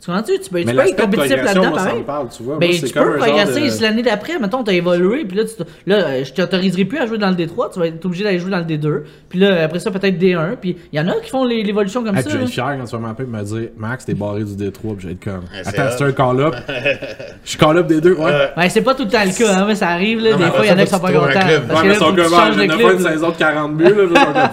Tu 0.00 0.06
comprends-tu? 0.06 0.38
Tu 0.38 0.48
peux, 0.50 0.60
tu 0.60 0.66
Mais 0.66 0.74
peux 0.74 0.78
être 0.88 0.96
compétitif 1.02 1.34
progression, 1.34 1.42
là-dedans, 1.62 1.70
moi, 1.70 1.78
ça 1.80 1.84
pareil. 1.86 2.00
me 2.00 2.04
parle, 2.06 2.28
tu 2.28 2.42
vois. 2.44 2.58
Ben, 2.58 2.66
Moi, 2.68 2.76
c'est 2.80 2.86
tu 2.86 2.92
comme 2.92 3.12
peux 3.14 3.18
progresser 3.18 3.78
de- 3.78 3.82
l'année 3.82 4.02
d'après, 4.02 4.38
mettons, 4.38 4.62
t'as 4.62 4.72
évolué, 4.72 5.24
puis 5.24 5.36
là, 5.36 5.42
tu, 5.44 5.50
là, 5.90 5.96
euh, 5.96 6.24
je 6.24 6.32
t'autoriserai 6.32 6.84
plus 6.84 6.98
à 6.98 7.06
jouer 7.06 7.18
dans 7.18 7.30
le 7.30 7.34
D3, 7.34 7.72
tu 7.72 7.80
vas 7.80 7.86
être 7.88 8.04
obligé 8.06 8.22
d'aller 8.22 8.38
jouer 8.38 8.52
dans 8.52 8.58
le 8.60 8.64
D2, 8.64 9.02
puis 9.28 9.40
là, 9.40 9.64
après 9.64 9.80
ça, 9.80 9.90
peut-être 9.90 10.16
D1, 10.16 10.54
puis 10.60 10.76
il 10.92 10.96
y 10.96 11.02
en 11.02 11.08
a 11.08 11.14
qui 11.20 11.30
font 11.30 11.42
l'évolution 11.44 12.04
comme 12.04 12.16
Hey, 12.16 12.22
ça. 12.22 12.30
je 12.30 12.36
vais 12.36 12.44
être 12.44 12.48
fier 12.50 12.76
quand 12.78 12.84
tu 12.84 12.92
vas 12.92 12.98
m'appeler 12.98 13.26
et 13.28 13.32
me 13.36 13.42
dire 13.42 13.68
Max, 13.76 14.04
t'es 14.04 14.14
barré 14.14 14.44
du 14.44 14.52
D3, 14.52 14.70
puis 14.70 14.96
je 15.00 15.06
vais 15.08 15.12
être 15.14 15.24
comme. 15.24 15.42
Attends, 15.64 15.96
c'est 15.98 16.04
un 16.04 16.12
call-up. 16.12 16.54
Je 17.44 17.50
suis 17.50 17.58
call-up 17.58 17.86
des 17.88 18.00
deux, 18.00 18.14
ouais. 18.14 18.50
Ben, 18.56 18.68
c'est 18.68 18.82
pas 18.82 18.94
tout 18.94 19.02
le 19.04 19.10
temps 19.10 19.24
le 19.24 19.36
cas, 19.36 19.52
hein, 19.58 19.64
mais 19.66 19.74
ça 19.74 19.88
arrive, 19.88 20.20
là. 20.20 20.30
Non, 20.32 20.38
mais 20.38 20.44
des 20.44 20.50
fois, 20.52 20.64
il 20.64 20.68
y 20.68 20.72
en 20.72 20.78
a 20.78 20.84
qui 20.84 20.90
sont 20.90 21.00
pas 21.00 21.10
contents. 21.12 21.26
Ouais, 21.26 21.60
mais 21.82 21.88
là, 21.88 21.94
son 21.94 22.04
faut 22.06 22.12
que 22.12 22.20
tu 22.22 22.30
gars, 22.30 22.36
changes 22.36 22.54
il 22.62 22.68
pas 22.82 22.92
une 22.92 22.98
saison 23.00 23.30
de 23.30 23.36
40 23.36 23.76
buts, 23.76 23.84
là. 23.84 23.90
ils 23.90 24.08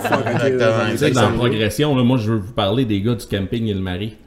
sont 0.10 0.16
comme, 0.16 0.92
Exactement, 0.92 1.28
vas-y. 1.28 1.38
progression, 1.38 1.96
moi, 2.04 2.18
je 2.18 2.32
veux 2.32 2.38
vous 2.38 2.54
parler 2.54 2.86
des 2.86 3.00
gars 3.02 3.14
du 3.14 3.26
Camping 3.28 3.68
Île-Marie. 3.68 4.18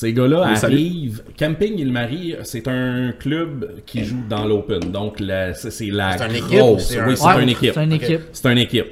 Ces 0.00 0.14
gars-là 0.14 0.46
Oui, 0.48 0.56
salut. 0.56 0.76
arrivent. 0.76 1.22
Camping 1.38 1.78
Île-Marie, 1.78 2.34
c'est 2.44 2.66
un 2.68 3.12
club 3.12 3.82
qui 3.84 4.02
joue 4.02 4.22
dans 4.30 4.46
l'Open. 4.46 4.80
Donc, 4.90 5.20
la- 5.20 5.52
c'est 5.52 5.70
c'est 5.70 5.90
la 5.90 6.16
C'est 6.16 6.24
une 6.26 6.36
équipe 6.36 6.52
ou 6.52 6.56
grosse. 6.56 6.84
c'est 6.88 6.98
un- 7.00 7.06
Oui, 7.08 7.16
c'est 7.18 7.26
Ouais, 7.26 7.42
une 7.42 7.48
équipe. 7.50 7.72
C'est 7.74 7.84
une 7.84 7.92
équipe. 7.92 8.20
C'est 8.32 8.50
une 8.52 8.58
équipe. 8.58 8.86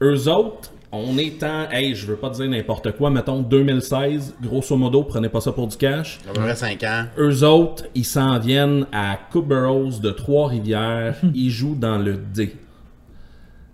Eux 0.00 0.28
autres, 0.28 0.70
on 0.92 1.18
est 1.18 1.42
en, 1.42 1.68
hey, 1.72 1.96
je 1.96 2.06
veux 2.06 2.14
pas 2.14 2.30
dire 2.30 2.48
n'importe 2.48 2.92
quoi, 2.92 3.10
mettons 3.10 3.40
2016, 3.42 4.36
grosso 4.40 4.76
modo, 4.76 5.02
prenez 5.02 5.28
pas 5.28 5.40
ça 5.40 5.50
pour 5.50 5.66
du 5.66 5.76
cash. 5.76 6.20
À 6.30 6.32
peu 6.32 6.40
près 6.42 6.54
5 6.54 6.80
ans. 6.84 7.06
Eux 7.18 7.42
autres, 7.42 7.86
ils 7.96 8.04
s'en 8.04 8.38
viennent 8.38 8.86
à 8.92 9.18
Coupe 9.32 9.48
Burroughs 9.48 9.98
de 10.00 10.10
Trois-Rivières. 10.10 11.16
ils 11.34 11.50
jouent 11.50 11.74
dans 11.76 11.98
le 11.98 12.16
D. 12.32 12.54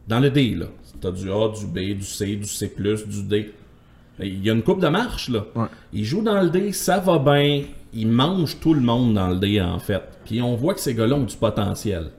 Dans 0.09 0.19
le 0.21 0.31
D, 0.31 0.55
là. 0.59 0.67
T'as 0.99 1.11
du 1.11 1.31
A, 1.31 1.49
du 1.49 1.67
B, 1.67 1.95
du 1.99 2.05
C, 2.07 2.37
du 2.37 2.45
C+, 2.49 2.73
du 3.07 3.23
D. 3.25 3.53
Il 4.23 4.45
y 4.45 4.51
a 4.51 4.53
une 4.53 4.63
coupe 4.63 4.81
de 4.81 4.89
marche, 4.89 5.29
là. 5.29 5.45
Ouais. 5.55 5.67
Ils 5.93 6.05
jouent 6.05 6.23
dans 6.23 6.41
le 6.41 6.51
D, 6.51 6.73
ça 6.73 6.99
va 6.99 7.19
bien. 7.19 7.63
Ils 7.93 8.09
mangent 8.09 8.59
tout 8.61 8.75
le 8.75 8.81
monde 8.81 9.15
dans 9.15 9.29
le 9.29 9.37
D, 9.37 9.61
en 9.61 9.79
fait. 9.79 10.03
Puis 10.25 10.41
on 10.41 10.55
voit 10.55 10.75
que 10.75 10.81
ces 10.81 10.95
gars-là 10.95 11.17
ont 11.17 11.25
du 11.25 11.37
potentiel. 11.37 12.11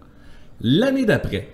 L'année 0.59 1.05
d'après, 1.05 1.49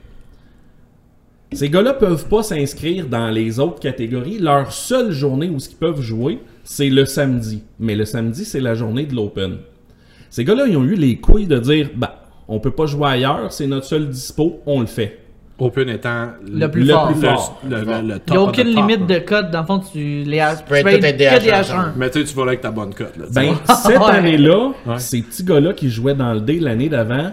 ces 1.53 1.69
gars-là 1.69 1.93
peuvent 1.93 2.27
pas 2.27 2.43
s'inscrire 2.43 3.07
dans 3.07 3.29
les 3.29 3.59
autres 3.59 3.79
catégories. 3.79 4.39
Leur 4.39 4.71
seule 4.71 5.11
journée 5.11 5.49
où 5.49 5.57
ils 5.57 5.75
peuvent 5.75 6.01
jouer, 6.01 6.39
c'est 6.63 6.89
le 6.89 7.05
samedi. 7.05 7.63
Mais 7.79 7.95
le 7.95 8.05
samedi, 8.05 8.43
c'est 8.43 8.59
la 8.59 8.75
journée 8.75 9.05
de 9.05 9.15
l'Open. 9.15 9.59
Ces 10.29 10.43
gars-là, 10.43 10.65
ils 10.67 10.75
ont 10.75 10.83
eu 10.83 10.95
les 10.95 11.17
couilles 11.17 11.47
de 11.47 11.57
dire, 11.59 11.89
bah, 11.95 12.25
on 12.47 12.59
peut 12.59 12.71
pas 12.71 12.85
jouer 12.85 13.07
ailleurs, 13.07 13.51
c'est 13.51 13.67
notre 13.67 13.85
seul 13.85 14.09
dispo, 14.09 14.61
on 14.65 14.81
le 14.81 14.87
fait. 14.87 15.19
Open 15.59 15.89
étant 15.89 16.27
Le 16.47 16.67
plus 16.69 16.83
Le 16.83 16.93
fort. 16.93 17.07
plus 17.11 17.21
le, 17.21 17.27
fort. 17.27 17.61
le, 17.67 17.75
le, 17.77 17.83
le 17.85 18.19
Il 18.27 18.31
n'y 18.31 18.37
a 18.37 18.41
aucune 18.41 18.67
limite 18.67 19.09
là. 19.09 19.19
de 19.19 19.25
code. 19.25 19.49
Dans 19.51 19.61
le 19.61 19.65
fond, 19.65 19.79
tu 19.79 19.97
les 20.23 20.37
H- 20.37 20.63
peux 20.65 20.75
être 20.75 20.77
tu 20.77 20.83
peux 20.83 20.89
tout 20.91 20.95
être 20.97 21.03
être 21.05 21.17
des 21.17 21.25
que 21.25 21.43
des 21.43 21.49
H1. 21.49 21.63
H1. 21.63 21.91
Mais 21.97 22.09
tu 22.11 22.19
sais, 22.19 22.25
tu 22.25 22.35
vas 22.35 22.43
là 22.43 22.47
avec 22.49 22.61
ta 22.61 22.69
bonne 22.71 22.93
cote, 22.93 23.13
Ben, 23.33 23.55
cette 23.65 23.97
Ouais. 23.99 24.05
année-là, 24.05 24.71
Ouais. 24.85 24.99
ces 24.99 25.21
petits 25.23 25.43
gars-là 25.43 25.73
qui 25.73 25.89
jouaient 25.89 26.13
dans 26.13 26.33
le 26.33 26.41
D 26.41 26.59
l'année 26.59 26.89
d'avant, 26.89 27.31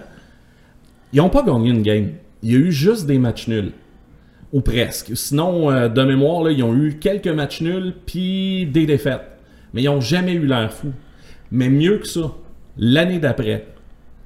ils 1.13 1.21
ont 1.21 1.29
pas 1.29 1.43
gagné 1.43 1.69
une 1.71 1.83
game. 1.83 2.13
Il 2.43 2.53
y 2.53 2.57
a 2.57 2.59
eu 2.59 2.73
juste 2.73 3.07
des 3.07 3.19
matchs 3.19 3.47
nuls. 3.49 3.73
Ou 4.53 4.61
presque. 4.61 5.11
Sinon, 5.17 5.71
euh, 5.71 5.89
de 5.89 6.03
mémoire, 6.03 6.45
là, 6.45 6.51
ils 6.53 6.63
ont 6.63 6.75
eu 6.75 6.97
quelques 7.01 7.29
matchs 7.29 7.61
nuls, 7.61 7.93
puis 8.07 8.67
des 8.67 8.87
défaites. 8.87 9.23
Mais 9.73 9.83
ils 9.83 9.89
ont 9.89 10.01
jamais 10.01 10.33
eu 10.33 10.47
l'air 10.47 10.73
fou. 10.73 10.93
Mais 11.51 11.69
mieux 11.69 11.99
que 11.99 12.07
ça, 12.07 12.31
l'année 12.79 13.19
d'après, 13.19 13.67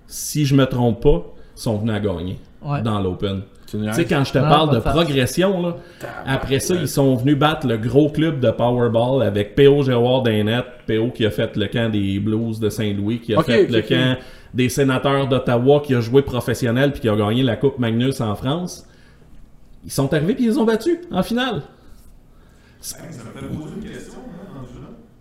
si 0.07 0.45
je 0.45 0.55
me 0.55 0.67
trompe 0.67 1.03
pas, 1.03 1.25
ils 1.57 1.61
sont 1.61 1.79
venus 1.79 1.95
à 1.95 2.01
gagner 2.01 2.39
Ouais. 2.63 2.83
dans 2.83 3.01
l'Open. 3.01 3.41
Tu 3.71 3.93
sais, 3.93 4.05
quand 4.07 4.25
je 4.25 4.33
te 4.33 4.39
Ah, 4.39 4.49
parle 4.49 4.75
de 4.75 4.81
face. 4.81 4.95
progression, 4.95 5.61
là, 5.63 5.77
après 6.27 6.59
ça, 6.59 6.75
ils 6.75 6.89
sont 6.89 7.15
venus 7.17 7.37
battre 7.39 7.67
le 7.67 7.77
gros 7.77 8.09
club 8.09 8.41
de 8.41 8.51
Powerball 8.51 9.23
avec 9.23 9.55
P.O. 9.55 9.83
Gérard 9.83 10.23
Dainette, 10.23 10.65
P.O. 10.87 11.11
qui 11.11 11.27
a 11.27 11.31
fait 11.31 11.55
le 11.57 11.67
camp 11.67 11.91
des 11.93 12.19
Blues 12.19 12.61
de 12.61 12.71
Saint-Louis, 12.71 13.21
qui 13.21 13.35
a 13.35 13.43
fait 13.43 13.67
le 13.71 13.83
camp 13.83 14.17
des 14.55 14.71
sénateurs 14.71 15.29
d'Ottawa, 15.29 15.81
qui 15.85 15.95
a 15.95 16.01
joué 16.01 16.23
professionnel 16.23 16.93
puis 16.93 17.03
qui 17.03 17.09
a 17.11 17.15
gagné 17.17 17.43
la 17.43 17.57
Coupe 17.57 17.79
Magnus 17.79 18.21
en 18.23 18.35
France. 18.35 18.87
Ils 19.85 19.91
sont 19.93 20.13
arrivés 20.15 20.35
puis 20.35 20.45
ils 20.45 20.51
les 20.51 20.59
ont 20.59 20.65
battus 20.65 20.99
en 21.11 21.23
finale. 21.23 21.63
Ça 22.81 22.97
me 23.03 23.13
fait 23.13 23.47
poser 23.47 23.75
une 23.77 23.83
question. 23.85 24.15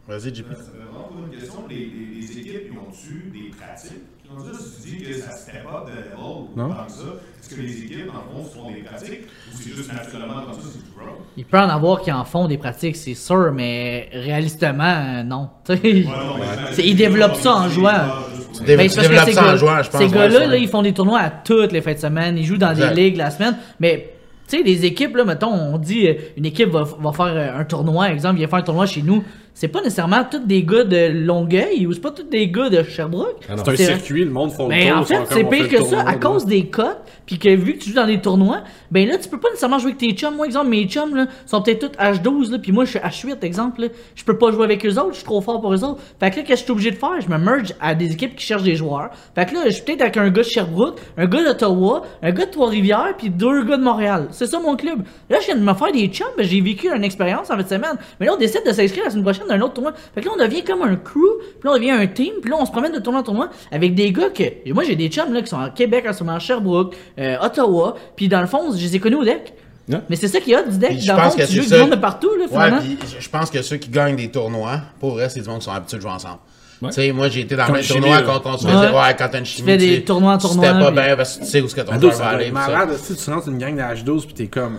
Vas-y, 0.08 0.34
JP. 0.34 0.45
Ça 0.47 0.51
me 0.51 0.55
fait 0.55 0.86
vraiment 0.89 1.10
une 1.32 1.38
question. 1.38 1.60
Les, 1.70 1.76
les, 1.76 2.22
les 2.22 2.32
équipes, 2.39 2.72
ils 2.72 2.78
ont-tu 2.78 3.30
des 3.32 3.49
pratiques? 3.49 4.03
Ont 4.30 4.43
juste 4.43 4.82
dit 4.86 4.97
que 4.97 5.14
ça 5.14 5.32
step 5.32 5.64
up 5.74 5.86
de 5.88 5.91
level 5.91 6.18
ou 6.20 6.49
Non. 6.60 6.68
comme 6.70 6.89
ça. 6.89 7.03
Est-ce 7.41 7.55
que 7.55 7.62
les 7.62 7.84
équipes, 7.84 8.10
en 8.10 8.43
fond, 8.43 8.43
font 8.43 8.72
des 8.72 8.82
pratiques 8.82 9.22
ou 9.24 9.55
c'est 9.58 9.70
juste 9.74 9.93
naturellement 9.93 10.41
comme 10.43 10.53
ça, 10.53 10.60
c'est 10.64 10.80
du 10.84 10.99
road? 10.99 11.16
Il 11.38 11.45
peut 11.45 11.58
en 11.58 11.70
avoir 11.70 12.01
qui 12.01 12.12
en 12.12 12.26
font 12.26 12.45
des 12.47 12.58
pratiques, 12.58 12.97
c'est 12.97 13.14
sûr, 13.14 13.53
mais 13.53 14.10
réalistement, 14.12 14.84
euh, 14.84 15.24
non. 15.24 15.49
Tu 15.66 15.76
sais, 15.78 15.82
Ouais, 15.82 16.03
non, 16.03 16.38
mais 16.38 16.43
j'imagine 16.43 16.74
c'est- 16.74 16.88
ils 16.88 16.95
développent 16.95 17.36
c'est 17.36 17.43
ça 17.43 17.53
en 17.55 17.62
pas 17.64 17.70
jouant. 17.70 17.91
Ben, 17.91 18.80
tu 18.80 18.89
c'est 18.89 19.01
développes 19.01 19.26
ces 19.26 19.32
ça 19.34 19.53
en 19.53 19.58
jouant, 19.58 19.82
je 19.84 19.89
pense. 19.89 20.01
Ces 20.01 20.08
gars-là, 20.10 20.55
ils 20.58 20.68
font 20.68 20.82
des 20.82 20.93
tournois 20.93 21.20
à 21.20 21.30
toutes 21.30 21.72
les 21.72 21.82
fins 21.82 21.93
de 21.93 21.99
semaine. 21.99 22.38
Ils 22.38 22.45
jouent 22.45 22.58
dans 22.58 22.72
Exact. 22.72 22.93
des 22.95 23.03
ligues 23.03 23.18
la 23.18 23.32
semaine. 23.32 23.55
Mais, 23.80 24.14
tu 24.49 24.58
sais, 24.58 24.64
les 24.64 24.84
équipes, 24.86 25.16
là, 25.16 25.24
mettons, 25.24 25.53
on 25.53 25.78
dit, 25.78 26.05
euh, 26.08 26.14
une 26.36 26.45
équipe 26.45 26.70
va, 26.70 26.84
va 26.84 27.12
faire 27.14 27.26
euh, 27.28 27.60
un 27.60 27.64
tournoi, 27.64 28.10
exemple, 28.12 28.38
vient 28.39 28.47
faire 28.47 28.60
un 28.60 28.64
tournoi 28.64 28.86
chez 28.88 29.03
nous. 29.03 29.24
C'est 29.60 29.70
pas 29.70 29.82
nécessairement 29.82 30.24
tous 30.30 30.38
des 30.45 30.62
gars 30.62 30.84
de 30.84 31.08
Longueuil 31.26 31.88
ou 31.88 31.91
c'est 31.91 31.99
pas 31.99 32.12
tous 32.12 32.22
des 32.22 32.47
gars 32.47 32.70
de 32.70 32.84
Sherbrooke. 32.84 33.38
Ah. 33.49 33.53
C'est 33.58 33.70
un 33.72 33.76
C'est- 33.76 33.86
circuit, 33.86 34.24
le 34.24 34.30
monde 34.30 34.51
font 34.51 34.66
le 34.68 34.76
Mais 34.76 34.89
tour. 34.91 34.99
en 34.99 35.03
fait, 35.03 35.18
c'est 35.32 35.43
pire 35.45 35.66
fait 35.66 35.78
que 35.78 35.84
ça, 35.84 36.01
à 36.01 36.12
là. 36.12 36.14
cause 36.14 36.45
des 36.45 36.68
cotes, 36.68 36.99
puis 37.26 37.39
que 37.39 37.49
vu 37.49 37.74
que 37.74 37.80
tu 37.80 37.89
joues 37.89 37.95
dans 37.95 38.05
des 38.05 38.22
tournois, 38.22 38.60
ben 38.91 39.08
là, 39.08 39.18
tu 39.18 39.28
peux 39.28 39.39
pas 39.39 39.47
nécessairement 39.49 39.80
jouer 39.80 39.93
avec 39.93 39.97
tes 39.97 40.12
chums. 40.12 40.36
Moi, 40.36 40.45
exemple, 40.45 40.68
mes 40.70 40.86
chums, 40.86 41.16
là, 41.16 41.26
sont 41.47 41.60
peut-être 41.64 41.91
tous 41.91 41.97
H12, 41.99 42.51
là, 42.51 42.60
puis 42.60 42.72
moi, 42.72 42.86
je 42.86 42.91
suis 42.91 42.99
H8, 42.99 43.43
exemple, 43.43 43.82
là. 43.82 43.88
Je 44.14 44.24
peux 44.24 44.38
pas 44.38 44.51
jouer 44.51 44.64
avec 44.66 44.86
eux 44.86 44.91
autres, 44.91 45.10
je 45.14 45.16
suis 45.16 45.26
trop 45.26 45.41
fort 45.41 45.60
pour 45.60 45.74
eux 45.74 45.84
autres. 45.84 46.01
Fait 46.20 46.30
que 46.30 46.36
là, 46.36 46.43
qu'est-ce 46.43 46.49
que 46.49 46.55
je 46.60 46.64
suis 46.66 46.72
obligé 46.74 46.91
de 46.91 46.97
faire? 46.97 47.20
Je 47.20 47.28
me 47.28 47.39
merge 47.39 47.74
à 47.82 47.95
des 47.95 48.12
équipes 48.12 48.36
qui 48.36 48.45
cherchent 48.45 48.62
des 48.62 48.76
joueurs. 48.76 49.10
Fait 49.34 49.47
que 49.47 49.55
là, 49.55 49.62
je 49.66 49.72
suis 49.72 49.82
peut-être 49.82 50.01
avec 50.01 50.18
un 50.18 50.30
gars 50.30 50.43
de 50.43 50.47
Sherbrooke, 50.47 50.99
un 51.18 51.26
gars 51.26 51.43
d'Ottawa, 51.43 52.03
un 52.22 52.32
gars 52.32 52.45
de 52.45 52.51
Trois-Rivières, 52.51 53.16
puis 53.18 53.32
deux 53.32 53.64
gars 53.64 53.78
de 53.78 53.84
Montréal. 53.84 54.28
C'est 54.30 54.45
ça 54.45 54.60
mon 54.60 54.76
club. 54.76 54.99
Là, 55.32 55.39
je 55.41 55.47
viens 55.47 55.55
de 55.55 55.62
me 55.62 55.74
faire 55.74 55.91
des 55.91 56.05
chums, 56.10 56.28
ben, 56.38 56.45
j'ai 56.45 56.62
vécu 56.62 56.93
une 56.95 57.03
expérience 57.03 57.49
en 57.49 57.55
fin 57.58 57.64
de 57.64 57.68
semaine. 57.68 57.97
Mais 58.20 58.28
là, 58.28 58.34
on 58.36 58.38
décide 58.38 58.62
de 58.64 58.72
s'inscrire 58.72 59.05
la 59.05 59.10
semaine 59.10 59.24
prochaine 59.24 59.47
dans 59.48 59.56
un 59.56 59.62
autre 59.62 59.74
tournoi. 59.74 59.93
Fait 60.14 60.22
que 60.22 60.26
là, 60.28 60.32
on 60.38 60.41
devient 60.43 60.64
comme 60.64 60.82
un 60.82 60.95
crew, 60.95 61.20
puis 61.60 61.66
là, 61.66 61.72
on 61.72 61.76
devient 61.76 61.91
un 61.91 62.08
team, 62.08 62.34
puis 62.41 62.52
là, 62.52 62.58
on 62.60 62.66
se 62.66 62.72
promène 62.72 62.91
de 62.93 63.00
tournoi 63.00 63.22
en 63.22 63.24
tournoi 63.24 63.50
avec 63.72 63.95
des 63.95 64.12
gars 64.12 64.30
que. 64.30 64.43
et 64.43 64.74
Moi, 64.74 64.84
j'ai 64.84 64.95
des 64.95 65.10
chums 65.10 65.34
là, 65.34 65.41
qui 65.41 65.48
sont 65.48 65.60
à 65.60 65.70
Québec, 65.70 66.06
en 66.08 66.14
ce 66.14 66.24
moment, 66.24 66.36
à 66.38 66.39
Sherbrooke, 66.39 66.95
euh, 67.20 67.38
Ottawa, 67.41 67.95
puis 68.16 68.28
dans 68.28 68.41
le 68.41 68.48
fond, 68.48 68.72
je 68.76 68.82
les 68.82 68.95
ai 68.95 69.00
connus 69.00 69.16
au 69.18 69.24
deck. 69.26 69.54
Ouais. 69.89 70.00
Mais 70.10 70.18
c'est 70.18 70.28
ça 70.28 70.39
qui 70.41 70.52
est 70.52 70.58
hot 70.58 70.70
du 70.70 70.78
deck. 70.78 70.89
Puis 70.89 71.00
je 71.02 71.08
Dans 71.08 71.16
le 71.16 71.22
pense 71.22 71.32
fond, 71.34 71.38
que 71.39 71.43
tu 71.45 71.54
c'est 71.54 71.62
joues 71.64 71.74
du 71.76 71.80
monde 71.82 71.91
de 71.91 71.95
partout, 71.95 72.30
là, 72.38 72.45
finalement. 72.50 72.80
puis 72.80 72.98
je- 73.16 73.22
je 73.24 73.30
pense 73.30 73.50
que 73.50 73.62
ceux 73.62 73.78
qui 73.78 73.89
gagnent 73.89 74.18
des 74.18 74.30
tournois, 74.30 74.82
pour 75.00 75.12
vrai, 75.12 75.30
c'est 75.30 75.39
du 75.39 75.48
monde 75.48 75.60
qui 75.60 75.66
sont 75.66 75.72
habitués 75.72 75.95
de 75.98 76.02
jouer 76.02 76.12
ensemble. 76.12 76.39
Ouais. 76.82 76.89
Tu 76.89 76.95
sais, 76.95 77.12
moi, 77.14 77.28
j'ai 77.30 77.39
été 77.41 77.56
dans 77.56 77.66
le 77.74 77.82
tournoi 77.88 78.22
quand 78.22 78.41
on 78.45 78.58
se 78.58 78.68
faisait, 78.68 78.78
Ouais. 78.78 78.86
ouais, 78.93 79.16
quand 79.18 79.30
t'as 79.32 79.39
une 79.39 79.45
chimie. 79.45 79.66
fais 79.68 79.78
des 79.78 79.95
tu 80.00 80.04
tournois 80.06 80.34
en 80.34 80.39
C'était 80.39 80.54
tournoi, 80.56 80.74
pas 80.74 80.91
puis- 80.91 81.02
bien 81.08 81.16
parce 81.16 81.38
que 81.38 81.43
tu 81.43 81.50
sais 81.50 81.62
où 81.62 81.68
ce 81.70 81.74
que 81.76 81.82
ton 81.82 82.00
joueur 82.00 82.14
va 82.18 82.26
aller. 82.28 82.45
ça. 82.48 82.52
malade, 82.52 82.89
tu 83.24 83.30
rentres 83.32 83.48
une 83.48 83.58
gang 83.58 83.76
de 83.76 83.82
H12 83.82 84.28
pis 84.28 84.34
t'es 84.36 84.45
comme, 84.48 84.78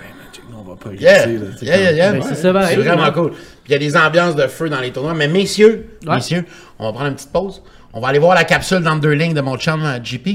va 0.70 0.76
pas 0.76 0.90
Yeah, 0.98 1.26
glisser, 1.26 1.44
là. 1.44 1.50
C'est 1.58 1.66
yeah, 1.66 1.92
yeah. 1.92 2.12
Ben, 2.12 2.22
c'est 2.22 2.34
C'est 2.34 2.50
vraiment 2.52 3.04
ouais. 3.04 3.12
cool. 3.12 3.30
Puis 3.30 3.40
il 3.68 3.72
y 3.72 3.74
a 3.74 3.78
des 3.78 3.96
ambiances 3.96 4.36
de 4.36 4.46
feu 4.46 4.68
dans 4.68 4.80
les 4.80 4.90
tournois. 4.92 5.14
Mais 5.14 5.28
messieurs, 5.28 5.98
Ouais. 6.06 6.16
messieurs, 6.16 6.44
on 6.78 6.86
va 6.86 6.92
prendre 6.92 7.08
une 7.08 7.14
petite 7.14 7.32
pause. 7.32 7.62
On 7.92 8.00
va 8.00 8.08
aller 8.08 8.18
voir 8.18 8.34
la 8.34 8.44
capsule 8.44 8.80
dans 8.82 8.96
deux 8.96 9.12
lignes 9.12 9.34
de 9.34 9.40
mon 9.40 9.56
chum 9.56 9.82
euh, 9.84 9.98
JP. 10.02 10.28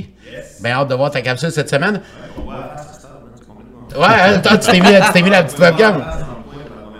Ben 0.61 0.71
hâte 0.71 0.87
de 0.89 0.95
voir 0.95 1.11
ta 1.11 1.21
capsule 1.21 1.51
cette 1.51 1.69
semaine. 1.69 2.01
Ouais, 3.95 4.05
hein, 4.07 4.39
toi, 4.39 4.57
tu 4.57 4.71
t'es 4.71 4.79
mis, 4.79 4.87
tu 4.87 5.11
t'es 5.13 5.21
mis 5.21 5.29
la 5.29 5.43
petite 5.43 5.59
webcam. 5.59 6.03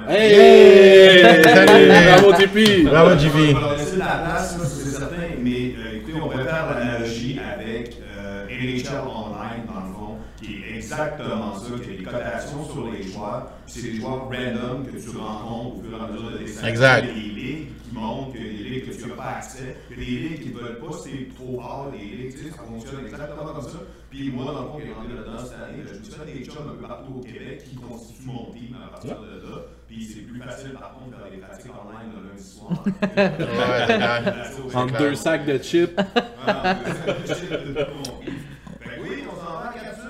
Hey! 0.08 1.24
Salut. 1.44 1.90
Bravo, 2.12 2.34
TP! 2.34 2.84
Bravo, 2.86 3.18
JP. 3.18 3.54
va 3.56 3.76
laisser 3.78 3.98
la 3.98 4.06
place, 4.06 4.58
ça, 4.58 4.66
c'est 4.66 4.90
certain, 4.92 5.16
mais 5.42 5.74
euh, 5.78 5.98
écoutez, 5.98 6.20
on 6.24 6.28
va 6.28 6.44
faire 6.44 6.66
l'analogie 6.78 7.40
avec 7.40 7.98
euh, 8.20 8.46
NHL 8.48 9.00
Online, 9.08 9.66
dans 9.66 9.80
le 9.88 9.94
fond, 9.94 10.18
qui 10.42 10.56
est 10.56 10.76
exactement 10.76 11.54
ça, 11.56 11.72
qui 11.84 11.90
a 11.90 11.98
des 11.98 12.04
cotations 12.04 12.66
sur 12.72 12.92
les 12.92 13.04
des 13.84 13.96
joueurs 13.96 14.30
random 14.30 14.86
que 14.86 14.98
tu 14.98 15.18
rencontres 15.18 15.78
au 15.78 15.82
fur 15.82 15.98
et 15.98 16.02
à 16.02 16.08
mesure 16.08 16.32
de 16.32 16.38
tes 16.38 16.48
saisons. 16.48 16.68
Exact. 16.68 17.04
Il 17.04 17.08
y 17.08 17.12
a 17.12 17.14
des 17.14 17.42
ligues 17.42 17.68
qui 17.84 17.94
montrent 17.94 18.32
qu'il 18.34 18.42
y 18.42 18.50
a 18.50 18.52
des 18.52 18.70
ligues 18.70 18.90
que 18.90 18.96
tu 18.96 19.08
n'as 19.08 19.16
pas 19.16 19.30
accès, 19.38 19.78
il 19.92 19.98
y 19.98 20.02
a 20.02 20.06
des 20.06 20.30
ligues 20.30 20.42
qui 20.44 20.50
ne 20.50 20.60
veulent 20.60 20.80
pas, 20.80 20.92
c'est 21.04 21.36
trop 21.36 21.62
fort, 21.62 21.92
des 21.92 21.98
ligues, 21.98 22.32
tu 22.32 22.44
sais, 22.44 22.50
ça 22.52 22.64
fonctionne 22.64 23.06
exactement 23.06 23.54
comme 23.54 23.62
ça. 23.62 23.80
Puis 24.10 24.32
moi, 24.32 24.46
dans 24.46 24.62
le 24.62 24.68
fond, 24.68 24.78
qui 24.78 24.88
est 24.88 24.94
rentré 24.94 25.14
là-dedans 25.14 25.38
cette 25.44 25.60
année, 25.62 25.84
je 25.86 25.98
me 25.98 26.04
suis 26.04 26.14
fait 26.14 26.26
des 26.32 26.46
chums 26.46 26.70
un 26.70 26.76
peu 26.76 26.88
partout 26.88 27.14
au 27.18 27.22
Québec 27.22 27.64
qui 27.68 27.76
constituent 27.76 28.28
mon 28.28 28.52
team 28.52 28.76
à 28.84 28.90
partir 28.92 29.20
de 29.20 29.28
là. 29.28 29.66
Puis 29.88 30.04
c'est 30.06 30.22
plus 30.22 30.40
facile, 30.40 30.72
par 30.74 30.94
contre, 30.94 31.12
de 31.12 31.22
faire 31.22 31.32
des 31.32 31.38
pratiques 31.38 31.72
le 31.72 32.30
lundi 32.30 32.44
soir. 32.44 32.84
Ouais, 34.86 34.92
deux 35.00 35.16
sacs 35.16 35.46
de 35.46 35.58
chips. 35.58 35.96
Ben 35.96 36.06
oui, 39.02 39.24
on 39.32 39.36
s'en 39.36 39.52
va 39.52 39.60
à 39.60 39.74
la 39.76 39.82
capsule. 39.82 40.04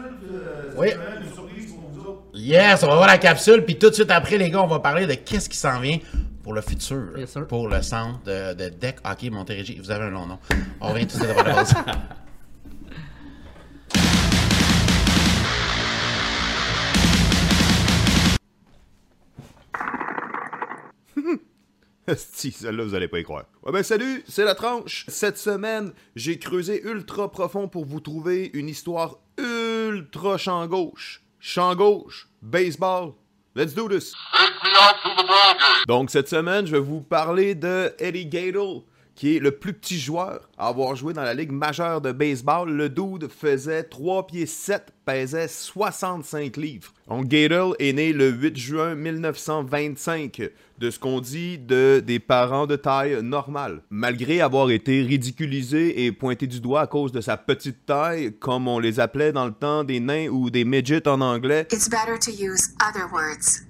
Oui. 0.78 0.90
semaine, 0.92 1.24
une 1.24 1.34
surprise 1.34 1.74
pour 1.74 1.90
vous 1.90 2.00
autres. 2.02 2.24
Yes, 2.44 2.84
on 2.84 2.88
va 2.88 2.96
voir 2.96 3.08
la 3.08 3.18
capsule. 3.18 3.64
Puis 3.64 3.80
tout 3.80 3.90
de 3.90 3.96
suite 3.96 4.12
après, 4.12 4.38
les 4.38 4.50
gars, 4.50 4.62
on 4.62 4.68
va 4.68 4.80
parler 4.80 5.08
de 5.08 5.14
qu'est-ce 5.14 5.48
qui 5.48 5.56
s'en 5.56 5.80
vient 5.80 6.00
pour 6.44 6.52
le 6.54 6.60
futur. 6.60 7.18
Yes, 7.18 7.32
sir. 7.32 7.48
pour 7.48 7.70
le 7.70 7.82
centre 7.82 8.22
de, 8.24 8.54
de 8.54 8.68
Deck 8.68 8.98
Hockey 9.06 9.30
Montérégie. 9.30 9.80
Vous 9.80 9.92
avez 9.92 10.04
un 10.04 10.10
long 10.10 10.26
nom. 10.26 10.40
On 10.82 10.90
revient 10.90 11.08
tout 11.08 11.18
de 11.18 11.24
suite 11.24 11.38
après 11.38 11.54
la 11.54 11.64
pause. 11.64 11.74
Si, 22.18 22.52
celle-là, 22.52 22.84
vous 22.84 22.94
allez 22.94 23.08
pas 23.08 23.20
y 23.20 23.24
croire. 23.24 23.46
Ouais, 23.64 23.72
ben 23.72 23.84
salut, 23.84 24.22
c'est 24.28 24.44
la 24.44 24.56
tranche. 24.56 25.06
Cette 25.08 25.38
semaine, 25.38 25.94
j'ai 26.18 26.38
creusé 26.40 26.84
ultra 26.84 27.32
profond 27.32 27.70
pour 27.70 27.86
vous 27.86 28.02
trouver 28.02 28.52
une 28.54 28.68
histoire 28.68 29.20
ultra 29.38 30.38
champ 30.38 30.68
gauche. 30.68 31.24
Champ 31.40 31.76
gauche, 31.76 32.28
baseball. 32.44 33.16
Let's 33.56 33.74
do 33.74 33.88
this. 33.88 34.14
Donc, 35.88 36.10
cette 36.10 36.28
semaine, 36.28 36.66
je 36.66 36.74
vais 36.74 36.82
vous 36.82 37.02
parler 37.02 37.56
de 37.56 37.94
Eddie 38.00 38.26
Gaedel, 38.26 38.82
qui 39.16 39.36
est 39.36 39.40
le 39.40 39.52
plus 39.52 39.74
petit 39.74 40.00
joueur 40.00 40.50
à 40.58 40.68
avoir 40.68 40.96
joué 40.96 41.14
dans 41.14 41.24
la 41.24 41.34
Ligue 41.34 41.52
majeure 41.52 42.02
de 42.02 42.12
baseball. 42.12 42.72
Le 42.72 42.90
dude 42.90 43.30
faisait 43.30 43.84
3 43.84 44.28
pieds 44.28 44.46
7, 44.46 44.92
pesait 45.06 45.48
65 45.48 46.58
livres. 46.58 46.94
Donc, 47.08 47.32
est 47.32 47.94
né 47.94 48.14
le 48.14 48.30
8 48.30 48.58
juin 48.58 48.96
1925, 48.96 50.50
de 50.80 50.90
ce 50.90 50.98
qu'on 50.98 51.22
dit 51.22 51.58
de 51.58 52.02
des 52.06 52.20
parents 52.20 52.66
de 52.66 52.76
taille 52.76 53.22
normale. 53.22 53.82
Malgré 53.90 54.42
avoir 54.42 54.72
été 54.72 55.02
ridiculisé 55.02 56.06
et 56.06 56.12
pointé 56.12 56.48
du 56.48 56.60
doigt 56.60 56.82
à 56.82 56.88
cause 56.88 57.12
de 57.12 57.22
sa 57.22 57.38
petite 57.38 57.86
taille, 57.86 58.34
comme 58.40 58.68
on 58.68 58.80
les 58.80 59.00
appelait 59.00 59.32
dans 59.32 59.46
le 59.46 59.54
temps 59.54 59.84
des 59.84 60.00
nains 60.00 60.28
ou 60.30 60.50
des 60.50 60.66
midgets 60.66 61.08
en 61.08 61.22
anglais, 61.22 61.68
It's 61.72 61.90
better 61.90 62.18
to 62.18 62.32
use 62.32 62.70
other 62.82 63.08
words. 63.12 63.64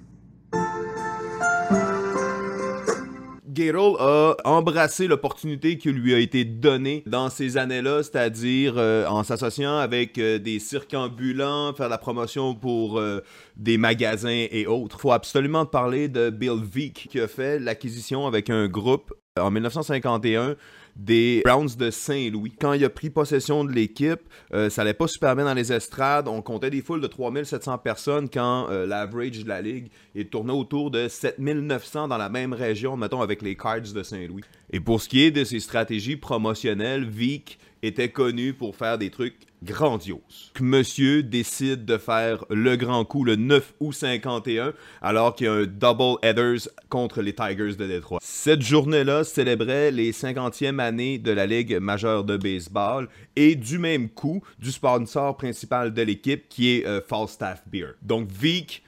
Gatorl 3.54 3.96
a 4.00 4.36
embrassé 4.44 5.06
l'opportunité 5.06 5.78
qui 5.78 5.90
lui 5.92 6.12
a 6.12 6.18
été 6.18 6.44
donnée 6.44 7.04
dans 7.06 7.30
ces 7.30 7.56
années-là, 7.56 8.02
c'est-à-dire 8.02 8.74
euh, 8.76 9.06
en 9.06 9.22
s'associant 9.22 9.78
avec 9.78 10.18
euh, 10.18 10.38
des 10.38 10.58
cirques 10.58 10.94
ambulants, 10.94 11.72
faire 11.72 11.88
la 11.88 11.98
promotion 11.98 12.54
pour 12.54 12.98
euh, 12.98 13.20
des 13.56 13.78
magasins 13.78 14.46
et 14.50 14.66
autres. 14.66 15.00
Faut 15.00 15.12
absolument 15.12 15.66
parler 15.66 16.08
de 16.08 16.30
Bill 16.30 16.60
Veek 16.62 17.08
qui 17.08 17.20
a 17.20 17.28
fait 17.28 17.58
l'acquisition 17.58 18.26
avec 18.26 18.50
un 18.50 18.66
groupe 18.66 19.14
en 19.38 19.50
1951 19.50 20.56
des 20.96 21.42
Browns 21.44 21.76
de 21.78 21.90
Saint-Louis. 21.90 22.52
Quand 22.60 22.72
il 22.72 22.84
a 22.84 22.90
pris 22.90 23.10
possession 23.10 23.64
de 23.64 23.72
l'équipe, 23.72 24.20
euh, 24.52 24.70
ça 24.70 24.82
allait 24.82 24.94
pas 24.94 25.08
super 25.08 25.34
bien 25.34 25.44
dans 25.44 25.54
les 25.54 25.72
estrades. 25.72 26.28
On 26.28 26.42
comptait 26.42 26.70
des 26.70 26.82
foules 26.82 27.00
de 27.00 27.06
3700 27.06 27.78
personnes 27.78 28.28
quand 28.28 28.68
euh, 28.70 28.86
l'average 28.86 29.42
de 29.44 29.48
la 29.48 29.60
ligue 29.60 29.88
est 30.14 30.30
tourné 30.30 30.52
autour 30.52 30.90
de 30.90 31.08
7900 31.08 32.08
dans 32.08 32.18
la 32.18 32.28
même 32.28 32.52
région, 32.52 32.96
mettons 32.96 33.22
avec 33.22 33.42
les 33.42 33.56
Cards 33.56 33.92
de 33.94 34.02
Saint-Louis. 34.02 34.44
Et 34.72 34.80
pour 34.80 35.00
ce 35.00 35.08
qui 35.08 35.22
est 35.22 35.30
de 35.30 35.44
ses 35.44 35.60
stratégies 35.60 36.16
promotionnelles, 36.16 37.04
Vic 37.04 37.58
était 37.82 38.08
connu 38.08 38.54
pour 38.54 38.76
faire 38.76 38.98
des 38.98 39.10
trucs 39.10 39.36
grandioses. 39.64 40.52
Que 40.54 40.62
Monsieur 40.62 41.22
décide 41.22 41.84
de 41.84 41.98
faire 41.98 42.44
le 42.50 42.76
grand 42.76 43.04
coup 43.04 43.24
le 43.24 43.36
9 43.36 43.74
août 43.80 43.92
51, 43.92 44.74
alors 45.02 45.34
qu'il 45.34 45.46
y 45.46 45.48
a 45.48 45.52
un 45.52 45.64
double 45.64 46.18
headers 46.22 46.68
contre 46.88 47.22
les 47.22 47.34
Tigers 47.34 47.74
de 47.76 47.86
Détroit. 47.86 48.20
Cette 48.22 48.62
journée-là 48.62 49.24
célébrait 49.24 49.90
les 49.90 50.12
50e 50.12 50.78
années 50.78 51.18
de 51.18 51.32
la 51.32 51.46
Ligue 51.46 51.78
majeure 51.80 52.24
de 52.24 52.36
baseball 52.36 53.08
et 53.36 53.54
du 53.56 53.78
même 53.78 54.08
coup 54.08 54.42
du 54.58 54.70
sponsor 54.70 55.36
principal 55.36 55.92
de 55.92 56.02
l'équipe 56.02 56.48
qui 56.48 56.70
est 56.70 56.86
euh, 56.86 57.00
Falstaff 57.00 57.62
Beer. 57.66 57.94
Donc 58.02 58.28
Vic 58.30 58.82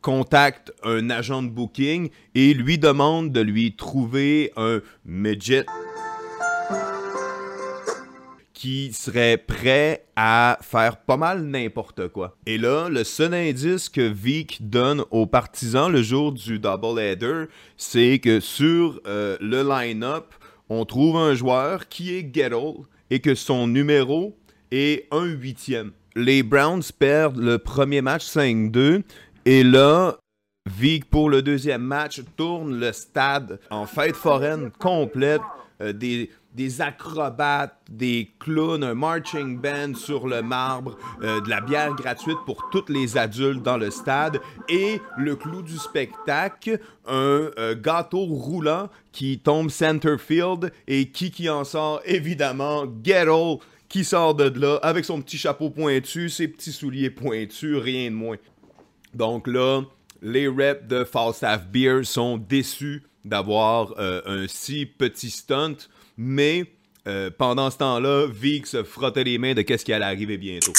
contacte 0.00 0.72
un 0.84 1.10
agent 1.10 1.42
de 1.42 1.48
booking 1.48 2.10
et 2.34 2.54
lui 2.54 2.78
demande 2.78 3.32
de 3.32 3.40
lui 3.40 3.74
trouver 3.74 4.52
un 4.56 4.80
midget 5.04 5.66
qui 8.58 8.92
serait 8.92 9.36
prêt 9.36 10.04
à 10.16 10.58
faire 10.62 10.96
pas 10.96 11.16
mal 11.16 11.44
n'importe 11.44 12.08
quoi. 12.08 12.36
Et 12.44 12.58
là, 12.58 12.88
le 12.88 13.04
seul 13.04 13.32
indice 13.32 13.88
que 13.88 14.00
Vic 14.00 14.68
donne 14.68 15.04
aux 15.12 15.26
partisans 15.26 15.92
le 15.92 16.02
jour 16.02 16.32
du 16.32 16.58
doubleheader, 16.58 17.44
c'est 17.76 18.18
que 18.18 18.40
sur 18.40 19.00
euh, 19.06 19.36
le 19.40 19.62
line-up, 19.62 20.34
on 20.68 20.84
trouve 20.84 21.18
un 21.18 21.34
joueur 21.34 21.86
qui 21.88 22.16
est 22.16 22.34
Gettle 22.34 22.82
et 23.10 23.20
que 23.20 23.36
son 23.36 23.68
numéro 23.68 24.36
est 24.72 25.06
un 25.12 25.26
huitième. 25.26 25.92
Les 26.16 26.42
Browns 26.42 26.82
perdent 26.98 27.38
le 27.38 27.58
premier 27.58 28.02
match 28.02 28.24
5-2 28.24 29.02
et 29.44 29.62
là, 29.62 30.16
Vic, 30.68 31.08
pour 31.08 31.30
le 31.30 31.42
deuxième 31.42 31.82
match, 31.82 32.22
tourne 32.36 32.80
le 32.80 32.92
stade 32.92 33.60
en 33.70 33.86
fête 33.86 34.16
foraine 34.16 34.72
complète. 34.80 35.42
Euh, 35.80 35.92
des, 35.92 36.28
des 36.58 36.80
acrobates, 36.80 37.78
des 37.88 38.32
clowns, 38.40 38.82
un 38.82 38.94
marching 38.94 39.60
band 39.60 39.94
sur 39.94 40.26
le 40.26 40.42
marbre, 40.42 40.98
euh, 41.22 41.40
de 41.40 41.48
la 41.48 41.60
bière 41.60 41.94
gratuite 41.94 42.38
pour 42.46 42.68
tous 42.72 42.86
les 42.88 43.16
adultes 43.16 43.62
dans 43.62 43.76
le 43.76 43.92
stade 43.92 44.40
et 44.68 45.00
le 45.16 45.36
clou 45.36 45.62
du 45.62 45.78
spectacle, 45.78 46.80
un 47.06 47.50
euh, 47.58 47.76
gâteau 47.76 48.24
roulant 48.24 48.88
qui 49.12 49.38
tombe 49.38 49.70
center 49.70 50.16
field 50.18 50.72
et 50.88 51.10
qui 51.10 51.30
qui 51.30 51.48
en 51.48 51.62
sort 51.62 52.00
évidemment 52.04 52.86
Gettle 53.04 53.58
qui 53.88 54.04
sort 54.04 54.34
de 54.34 54.52
là 54.58 54.80
avec 54.82 55.04
son 55.04 55.22
petit 55.22 55.38
chapeau 55.38 55.70
pointu, 55.70 56.28
ses 56.28 56.48
petits 56.48 56.72
souliers 56.72 57.10
pointus, 57.10 57.76
rien 57.76 58.10
de 58.10 58.16
moins. 58.16 58.36
Donc 59.14 59.46
là, 59.46 59.82
les 60.22 60.48
reps 60.48 60.88
de 60.88 61.04
Falstaff 61.04 61.68
Beer 61.68 62.02
sont 62.02 62.36
déçus 62.36 63.04
d'avoir 63.24 63.94
euh, 63.98 64.22
un 64.26 64.48
si 64.48 64.86
petit 64.86 65.30
stunt, 65.30 65.76
mais 66.18 66.64
euh, 67.06 67.30
pendant 67.36 67.70
ce 67.70 67.78
temps-là, 67.78 68.26
Vic 68.26 68.66
se 68.66 68.82
frottait 68.82 69.24
les 69.24 69.38
mains 69.38 69.54
de 69.54 69.62
qu'est-ce 69.62 69.84
qui 69.84 69.92
allait 69.92 70.04
arriver 70.04 70.36
bientôt. 70.36 70.72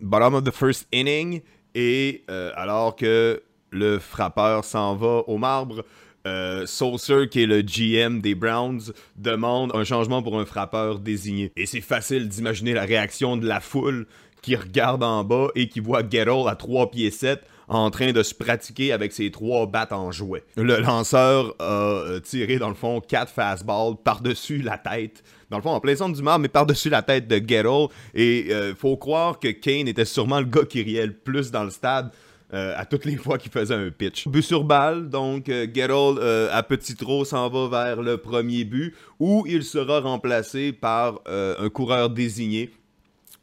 Bottom 0.00 0.34
of 0.34 0.44
the 0.44 0.52
first 0.52 0.86
inning, 0.92 1.42
et 1.74 2.24
euh, 2.30 2.50
alors 2.54 2.96
que 2.96 3.42
le 3.70 3.98
frappeur 3.98 4.64
s'en 4.64 4.94
va 4.94 5.24
au 5.26 5.36
marbre, 5.36 5.84
euh, 6.26 6.64
Saucer, 6.66 7.28
qui 7.28 7.42
est 7.42 7.46
le 7.46 7.60
GM 7.62 8.20
des 8.20 8.34
Browns, 8.34 8.92
demande 9.16 9.72
un 9.74 9.84
changement 9.84 10.22
pour 10.22 10.38
un 10.38 10.46
frappeur 10.46 11.00
désigné. 11.00 11.52
Et 11.56 11.66
c'est 11.66 11.82
facile 11.82 12.28
d'imaginer 12.28 12.72
la 12.72 12.84
réaction 12.84 13.36
de 13.36 13.46
la 13.46 13.60
foule 13.60 14.06
qui 14.40 14.56
regarde 14.56 15.02
en 15.02 15.24
bas 15.24 15.48
et 15.54 15.68
qui 15.68 15.80
voit 15.80 16.02
Gettle 16.08 16.48
à 16.48 16.54
3 16.54 16.90
pieds 16.90 17.10
7 17.10 17.42
en 17.68 17.90
train 17.90 18.12
de 18.12 18.22
se 18.22 18.34
pratiquer 18.34 18.92
avec 18.92 19.12
ses 19.12 19.30
trois 19.30 19.66
battes 19.66 19.92
en 19.92 20.12
jouet. 20.12 20.44
Le 20.56 20.80
lanceur 20.80 21.54
a 21.58 21.64
euh, 21.64 22.20
tiré, 22.20 22.58
dans 22.58 22.68
le 22.68 22.74
fond, 22.74 23.00
quatre 23.00 23.32
fastballs 23.32 23.96
par-dessus 24.02 24.58
la 24.58 24.78
tête. 24.78 25.22
Dans 25.50 25.58
le 25.58 25.62
fond, 25.62 25.70
en 25.70 25.80
plein 25.80 25.96
centre 25.96 26.16
du 26.16 26.22
marbre, 26.22 26.42
mais 26.42 26.48
par-dessus 26.48 26.90
la 26.90 27.02
tête 27.02 27.28
de 27.28 27.36
Gettle. 27.36 27.88
Et 28.14 28.48
euh, 28.50 28.74
faut 28.74 28.96
croire 28.96 29.38
que 29.38 29.48
Kane 29.48 29.88
était 29.88 30.04
sûrement 30.04 30.40
le 30.40 30.46
gars 30.46 30.64
qui 30.64 30.82
riait 30.82 31.06
le 31.06 31.12
plus 31.12 31.50
dans 31.50 31.64
le 31.64 31.70
stade. 31.70 32.10
euh, 32.54 32.74
à 32.76 32.84
toutes 32.84 33.04
les 33.04 33.16
fois 33.16 33.36
qu'il 33.38 33.50
faisait 33.50 33.74
un 33.74 33.90
pitch. 33.90 34.28
But 34.28 34.42
sur 34.42 34.64
balle, 34.64 35.08
donc 35.08 35.48
euh, 35.48 35.66
Gettle 35.72 36.18
euh, 36.20 36.48
à 36.52 36.62
petit 36.62 36.94
trot 36.94 37.24
s'en 37.24 37.48
va 37.48 37.68
vers 37.68 38.02
le 38.02 38.16
premier 38.16 38.64
but 38.64 38.94
où 39.18 39.44
il 39.48 39.64
sera 39.64 40.00
remplacé 40.00 40.72
par 40.72 41.20
un 41.26 41.68
coureur 41.68 42.10
désigné 42.10 42.70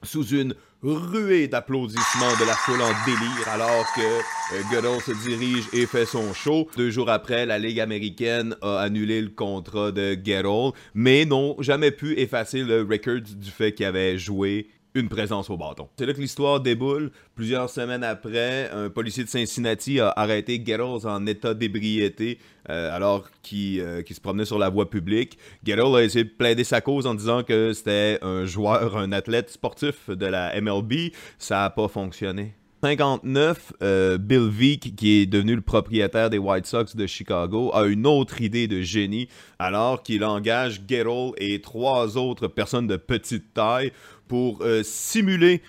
sous 0.03 0.27
une 0.27 0.55
ruée 0.83 1.47
d'applaudissements 1.47 2.35
de 2.39 2.45
la 2.45 2.53
foule 2.53 2.81
en 2.81 2.91
délire 3.05 3.47
alors 3.47 3.85
que 3.95 4.01
euh, 4.01 4.61
Goodall 4.71 4.99
se 5.01 5.11
dirige 5.27 5.65
et 5.73 5.85
fait 5.85 6.05
son 6.05 6.33
show. 6.33 6.67
Deux 6.75 6.89
jours 6.89 7.09
après, 7.09 7.45
la 7.45 7.59
Ligue 7.59 7.79
américaine 7.79 8.55
a 8.61 8.79
annulé 8.79 9.21
le 9.21 9.29
contrat 9.29 9.91
de 9.91 10.15
Goodall, 10.15 10.71
mais 10.93 11.25
n'ont 11.25 11.55
jamais 11.59 11.91
pu 11.91 12.17
effacer 12.19 12.63
le 12.63 12.81
record 12.81 13.21
du 13.21 13.51
fait 13.51 13.73
qu'il 13.73 13.85
avait 13.85 14.17
joué 14.17 14.67
une 14.93 15.09
présence 15.09 15.49
au 15.49 15.57
bâton. 15.57 15.87
C'est 15.97 16.05
là 16.05 16.13
que 16.13 16.19
l'histoire 16.19 16.59
déboule. 16.59 17.11
Plusieurs 17.35 17.69
semaines 17.69 18.03
après, 18.03 18.69
un 18.71 18.89
policier 18.89 19.23
de 19.23 19.29
Cincinnati 19.29 19.99
a 19.99 20.09
arrêté 20.15 20.61
Gettles 20.65 21.07
en 21.07 21.25
état 21.25 21.53
d'ébriété 21.53 22.39
euh, 22.69 22.95
alors 22.95 23.29
qu'il 23.41 23.79
euh, 23.79 24.01
qu'il 24.01 24.15
se 24.15 24.21
promenait 24.21 24.45
sur 24.45 24.59
la 24.59 24.69
voie 24.69 24.89
publique. 24.89 25.37
Gettles 25.63 25.95
a 25.95 26.03
essayé 26.03 26.25
de 26.25 26.29
plaider 26.29 26.63
sa 26.63 26.81
cause 26.81 27.07
en 27.07 27.13
disant 27.13 27.43
que 27.43 27.73
c'était 27.73 28.19
un 28.21 28.45
joueur, 28.45 28.97
un 28.97 29.11
athlète 29.11 29.49
sportif 29.49 30.09
de 30.09 30.25
la 30.25 30.59
MLB. 30.59 31.13
Ça 31.37 31.55
n'a 31.55 31.69
pas 31.69 31.87
fonctionné. 31.87 32.53
59, 32.81 33.73
euh, 33.83 34.17
Bill 34.17 34.49
Veeck, 34.49 34.95
qui 34.95 35.21
est 35.21 35.25
devenu 35.27 35.55
le 35.55 35.61
propriétaire 35.61 36.31
des 36.31 36.39
White 36.39 36.65
Sox 36.65 36.95
de 36.95 37.05
Chicago, 37.05 37.69
a 37.75 37.85
une 37.85 38.07
autre 38.07 38.41
idée 38.41 38.67
de 38.67 38.81
génie 38.81 39.27
alors 39.59 40.01
qu'il 40.01 40.23
engage 40.25 40.81
Gettle 40.87 41.31
et 41.37 41.61
trois 41.61 42.17
autres 42.17 42.47
personnes 42.47 42.87
de 42.87 42.97
petite 42.97 43.53
taille 43.53 43.91
pour 44.27 44.61
euh, 44.61 44.81
simuler 44.83 45.61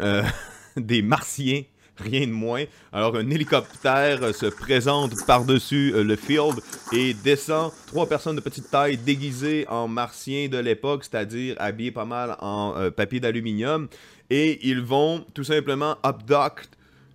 euh, 0.00 0.22
des 0.78 1.02
martiens, 1.02 1.62
rien 1.98 2.26
de 2.26 2.32
moins. 2.32 2.64
Alors 2.94 3.14
un 3.14 3.28
hélicoptère 3.28 4.34
se 4.34 4.46
présente 4.46 5.12
par-dessus 5.26 5.92
le 5.92 6.16
field 6.16 6.60
et 6.92 7.12
descend 7.12 7.72
trois 7.86 8.08
personnes 8.08 8.36
de 8.36 8.40
petite 8.40 8.70
taille 8.70 8.96
déguisées 8.96 9.66
en 9.68 9.86
martiens 9.86 10.48
de 10.48 10.58
l'époque, 10.58 11.04
c'est-à-dire 11.04 11.56
habillées 11.58 11.92
pas 11.92 12.06
mal 12.06 12.36
en 12.40 12.90
papier 12.96 13.20
d'aluminium. 13.20 13.88
Et 14.30 14.68
ils 14.68 14.80
vont 14.80 15.24
tout 15.34 15.44
simplement 15.44 15.96
abduct 16.02 16.70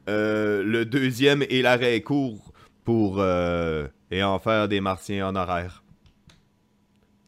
euh, 0.07 0.63
le 0.63 0.85
deuxième 0.85 1.43
et 1.49 1.61
l'arrêt 1.61 2.01
court 2.01 2.53
pour 2.83 3.17
euh, 3.19 3.87
et 4.11 4.23
en 4.23 4.39
faire 4.39 4.67
des 4.67 4.81
martiens 4.81 5.27
en 5.27 5.35
horaire. 5.35 5.83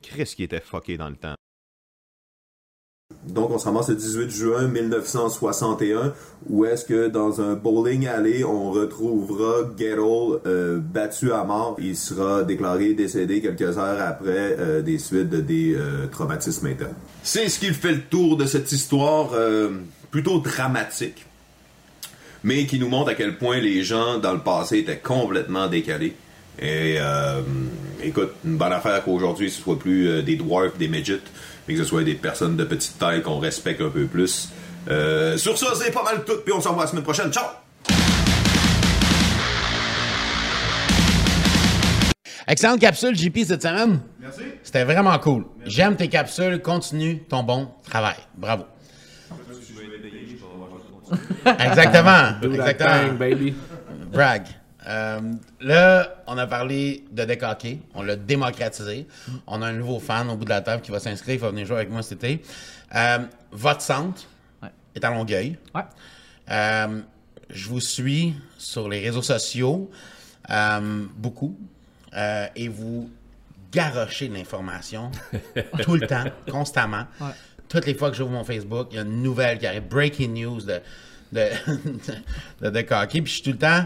Qu'est-ce 0.01 0.35
qui 0.35 0.43
était 0.43 0.61
fucké 0.61 0.97
dans 0.97 1.09
le 1.09 1.15
temps? 1.15 1.35
Donc, 3.27 3.51
on 3.51 3.59
se 3.59 3.65
ramasse 3.65 3.89
le 3.89 3.95
18 3.95 4.31
juin 4.31 4.67
1961, 4.67 6.13
où 6.49 6.65
est-ce 6.65 6.85
que 6.85 7.07
dans 7.07 7.39
un 7.39 7.53
bowling 7.53 8.07
alley, 8.07 8.43
on 8.43 8.71
retrouvera 8.71 9.69
Gettle 9.77 10.39
euh, 10.47 10.79
battu 10.79 11.31
à 11.31 11.43
mort. 11.43 11.75
Il 11.79 11.95
sera 11.95 12.43
déclaré 12.43 12.93
décédé 12.93 13.41
quelques 13.41 13.77
heures 13.77 14.01
après 14.01 14.55
euh, 14.57 14.81
des 14.81 14.97
suites 14.97 15.29
de 15.29 15.39
des 15.39 15.75
euh, 15.75 16.07
traumatismes 16.07 16.65
internes. 16.65 16.95
C'est 17.21 17.47
ce 17.47 17.59
qui 17.59 17.67
fait 17.67 17.91
le 17.91 18.01
tour 18.01 18.37
de 18.37 18.45
cette 18.45 18.71
histoire 18.71 19.29
plutôt 20.09 20.39
dramatique, 20.39 21.25
mais 22.43 22.65
qui 22.65 22.79
nous 22.79 22.89
montre 22.89 23.09
à 23.09 23.13
quel 23.13 23.37
point 23.37 23.59
les 23.59 23.83
gens 23.83 24.17
dans 24.17 24.33
le 24.33 24.39
passé 24.39 24.79
étaient 24.79 24.97
complètement 24.97 25.67
décalés. 25.67 26.15
Et 26.59 26.97
écoute, 28.03 28.31
une 28.43 28.57
bonne 28.57 28.73
affaire 28.73 29.03
qu'aujourd'hui 29.03 29.51
ce 29.51 29.61
soit 29.61 29.77
plus 29.77 30.23
des 30.23 30.35
dwarfs, 30.35 30.77
des 30.79 30.87
midgets, 30.87 31.21
mais 31.71 31.77
que 31.77 31.83
ce 31.83 31.89
soit 31.89 32.03
des 32.03 32.15
personnes 32.15 32.57
de 32.57 32.63
petite 32.63 32.97
taille 32.99 33.21
qu'on 33.21 33.39
respecte 33.39 33.81
un 33.81 33.89
peu 33.89 34.05
plus. 34.05 34.49
Euh, 34.89 35.37
sur 35.37 35.57
ça, 35.57 35.67
c'est 35.75 35.91
pas 35.91 36.03
mal 36.03 36.23
tout, 36.25 36.37
puis 36.43 36.53
on 36.53 36.59
se 36.59 36.67
revoit 36.67 36.83
la 36.83 36.89
semaine 36.89 37.03
prochaine. 37.03 37.31
Ciao! 37.31 37.45
Excellente 42.47 42.79
capsule, 42.81 43.15
JP, 43.15 43.37
cette 43.45 43.61
semaine. 43.61 44.01
Merci. 44.19 44.41
C'était 44.63 44.83
vraiment 44.83 45.17
cool. 45.19 45.45
J'aime 45.65 45.95
tes 45.95 46.09
capsules. 46.09 46.61
Continue 46.61 47.23
ton 47.23 47.43
bon 47.43 47.69
travail. 47.83 48.15
Bravo. 48.35 48.65
Exactement. 51.45 52.39
Exactement. 52.41 53.53
Brag. 54.11 54.43
Euh, 54.87 55.19
là, 55.59 56.15
on 56.27 56.37
a 56.37 56.47
parlé 56.47 57.03
de 57.11 57.23
deck 57.23 57.43
hockey. 57.43 57.79
On 57.93 58.01
l'a 58.01 58.15
démocratisé. 58.15 59.07
On 59.47 59.61
a 59.61 59.67
un 59.67 59.73
nouveau 59.73 59.99
fan 59.99 60.29
au 60.29 60.35
bout 60.35 60.45
de 60.45 60.49
la 60.49 60.61
table 60.61 60.81
qui 60.81 60.91
va 60.91 60.99
s'inscrire. 60.99 61.35
Il 61.35 61.39
va 61.41 61.49
venir 61.49 61.65
jouer 61.65 61.77
avec 61.77 61.89
moi 61.89 62.01
cet 62.01 62.23
été. 62.23 62.41
Euh, 62.95 63.19
votre 63.51 63.81
centre 63.81 64.23
Ouais. 64.63 64.69
est 64.95 65.03
à 65.03 65.09
Longueuil. 65.11 65.57
Ouais. 65.75 65.81
Euh, 66.49 67.01
je 67.49 67.67
vous 67.69 67.79
suis 67.79 68.33
sur 68.57 68.89
les 68.89 68.99
réseaux 68.99 69.21
sociaux 69.21 69.89
beaucoup 71.17 71.57
et 72.55 72.67
vous 72.67 73.09
garochez 73.71 74.27
de 74.27 74.33
l'information 74.33 75.11
tout 75.83 75.95
le 75.95 76.05
temps, 76.07 76.25
constamment. 76.49 77.05
Ouais. 77.19 77.27
Toutes 77.69 77.85
les 77.85 77.93
fois 77.93 78.11
que 78.11 78.17
j'ouvre 78.17 78.31
mon 78.31 78.43
Facebook, 78.43 78.87
il 78.91 78.95
y 78.97 78.99
a 78.99 79.03
une 79.03 79.21
nouvelle 79.21 79.57
qui 79.57 79.65
arrive, 79.65 79.83
breaking 79.87 80.33
news 80.33 80.61
de, 80.61 80.81
de, 81.31 81.47
de, 82.61 82.69
de 82.69 82.93
hockey. 82.93 83.21
Puis 83.21 83.27
je 83.27 83.33
suis 83.35 83.43
tout 83.43 83.51
le 83.51 83.57
temps, 83.57 83.85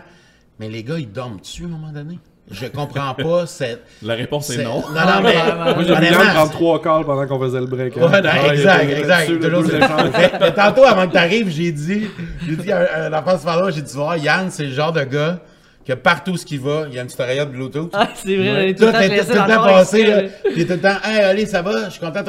mais 0.59 0.69
les 0.69 0.83
gars, 0.83 0.97
ils 0.97 1.11
dorment 1.11 1.39
dessus 1.39 1.63
à 1.63 1.65
un 1.65 1.69
moment 1.69 1.91
donné. 1.91 2.19
Je 2.51 2.67
comprends 2.67 3.13
pas 3.15 3.45
cette. 3.47 3.83
La 4.03 4.13
réponse 4.13 4.51
est 4.51 4.63
non. 4.63 4.81
Non, 4.81 4.93
non, 4.93 5.21
mais. 5.23 5.33
Moi, 5.73 5.83
j'ai 5.83 5.93
Yann 6.11 6.27
prendre 6.33 6.51
trois 6.51 6.81
calls 6.81 7.03
pendant 7.03 7.25
qu'on 7.25 7.39
faisait 7.39 7.59
le 7.59 7.65
break. 7.65 7.97
hein. 7.97 8.01
Ouais, 8.11 8.21
non, 8.21 8.29
Ah, 8.31 8.53
exact, 8.53 8.89
exact. 8.91 9.39
Toujours 9.41 9.63
mais, 10.13 10.31
mais 10.39 10.53
tantôt, 10.53 10.83
avant 10.83 11.07
que 11.07 11.11
tu 11.13 11.17
arrives, 11.17 11.49
j'ai 11.49 11.71
dit, 11.71 12.07
j'ai 12.47 12.55
dit 12.55 12.71
à 12.71 13.09
enfant 13.19 13.37
super 13.39 13.57
là, 13.63 13.71
j'ai 13.71 13.81
dit, 13.81 13.89
tu 13.91 13.97
vois, 13.97 14.17
Yann, 14.17 14.51
c'est 14.51 14.65
le 14.65 14.71
genre 14.73 14.91
de 14.91 15.03
gars 15.03 15.39
que 15.87 15.93
partout 15.93 16.35
ce 16.37 16.45
qu'il 16.45 16.59
va, 16.61 16.85
il 16.87 16.95
y 16.95 16.99
a 16.99 17.01
une 17.01 17.07
petite 17.07 17.19
oreillette 17.19 17.51
Bluetooth. 17.51 17.91
Ah, 17.93 18.09
c'est 18.15 18.35
vrai, 18.35 18.45
j'allais 18.45 18.73
tout 18.75 18.79
Tout 18.81 18.85
le 18.87 18.91
temps 18.91 18.99
est 18.99 19.07
tout 19.09 19.13
laisser 19.15 19.33
le 19.33 19.39
temps 19.39 19.63
passé, 19.63 20.05
là. 20.05 20.21
Puis 20.53 20.65
tout 20.65 20.73
le 20.73 20.79
temps, 20.81 20.97
hey, 21.03 21.19
allez, 21.21 21.45
ça 21.45 21.61
va, 21.61 21.85
je 21.85 21.89
suis 21.91 21.99
content. 21.99 22.21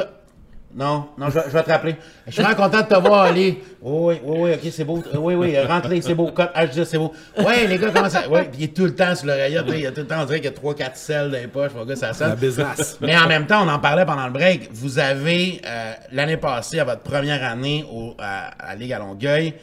Non, 0.77 1.07
non, 1.17 1.29
je, 1.29 1.33
vais- 1.39 1.45
je 1.47 1.53
vais 1.53 1.63
te 1.63 1.71
rappeler. 1.71 1.95
Je 2.27 2.31
suis 2.33 2.43
vraiment 2.43 2.55
content 2.63 2.81
de 2.83 2.87
te 2.87 2.93
voir 3.01 3.21
aller. 3.23 3.63
Oui, 3.81 4.15
oui, 4.15 4.21
oui, 4.23 4.37
oui, 4.41 4.51
ok, 4.53 4.71
c'est 4.71 4.83
beau. 4.83 5.03
Euh, 5.11 5.17
Oui, 5.17 5.33
oui, 5.33 5.59
rentre-les, 5.59 6.03
c'est 6.03 6.13
beau. 6.13 6.27
Cut 6.27 6.43
H10, 6.55 6.85
c'est 6.85 6.97
beau. 6.99 7.11
Ouais, 7.39 7.65
les 7.65 7.79
gars, 7.79 7.89
comment 7.91 8.09
ça. 8.09 8.29
Ouais, 8.29 8.43
puis 8.43 8.59
il 8.59 8.63
est 8.65 8.75
tout 8.75 8.85
le 8.85 8.93
temps 8.93 9.15
sur 9.15 9.25
l'oreillette. 9.25 9.67
là, 9.67 9.75
Il 9.75 9.81
y 9.81 9.87
a 9.87 9.91
tout 9.91 10.01
le 10.01 10.07
temps, 10.07 10.21
on 10.21 10.25
dirait 10.25 10.39
qu'il 10.39 10.51
y 10.51 10.53
a 10.53 10.57
3-4 10.57 10.91
selles 10.95 11.31
dans 11.31 11.37
les 11.39 11.47
poches. 11.47 11.71
Mon 11.75 11.83
gars, 11.83 11.95
ça 11.95 12.07
La 12.09 12.13
sonne. 12.13 12.35
business. 12.35 12.97
Mais 13.01 13.17
en 13.17 13.27
même 13.27 13.47
temps, 13.47 13.65
on 13.65 13.69
en 13.69 13.79
parlait 13.79 14.05
pendant 14.05 14.27
le 14.27 14.31
break. 14.33 14.69
Vous 14.71 14.99
avez, 14.99 15.61
euh, 15.65 15.93
l'année 16.11 16.37
passée, 16.37 16.79
à 16.79 16.83
votre 16.83 17.01
première 17.01 17.43
année 17.43 17.83
au, 17.91 18.13
à, 18.19 18.49
à 18.69 18.75
Ligue 18.75 18.93
à 18.93 18.99
Longueuil, 18.99 19.55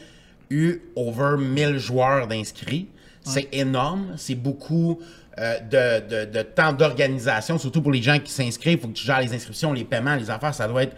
eu 0.49 0.81
over 0.97 1.37
1000 1.39 1.77
joueurs 1.77 2.27
d'inscrits. 2.27 2.89
C'est 3.23 3.47
énorme. 3.53 4.13
C'est 4.17 4.35
beaucoup 4.35 4.99
euh, 5.39 5.59
de, 5.59 6.25
de- 6.25 6.31
de 6.31 6.41
temps 6.43 6.71
d'organisation, 6.73 7.57
surtout 7.57 7.81
pour 7.81 7.91
les 7.91 8.01
gens 8.01 8.19
qui 8.19 8.31
s'inscrivent. 8.31 8.77
Il 8.77 8.81
faut 8.81 8.87
que 8.87 8.93
tu 8.93 9.05
gères 9.05 9.19
les 9.21 9.33
inscriptions, 9.33 9.73
les 9.73 9.83
paiements, 9.83 10.15
les 10.15 10.29
affaires. 10.29 10.53
Ça 10.53 10.67
doit 10.67 10.83
être 10.83 10.95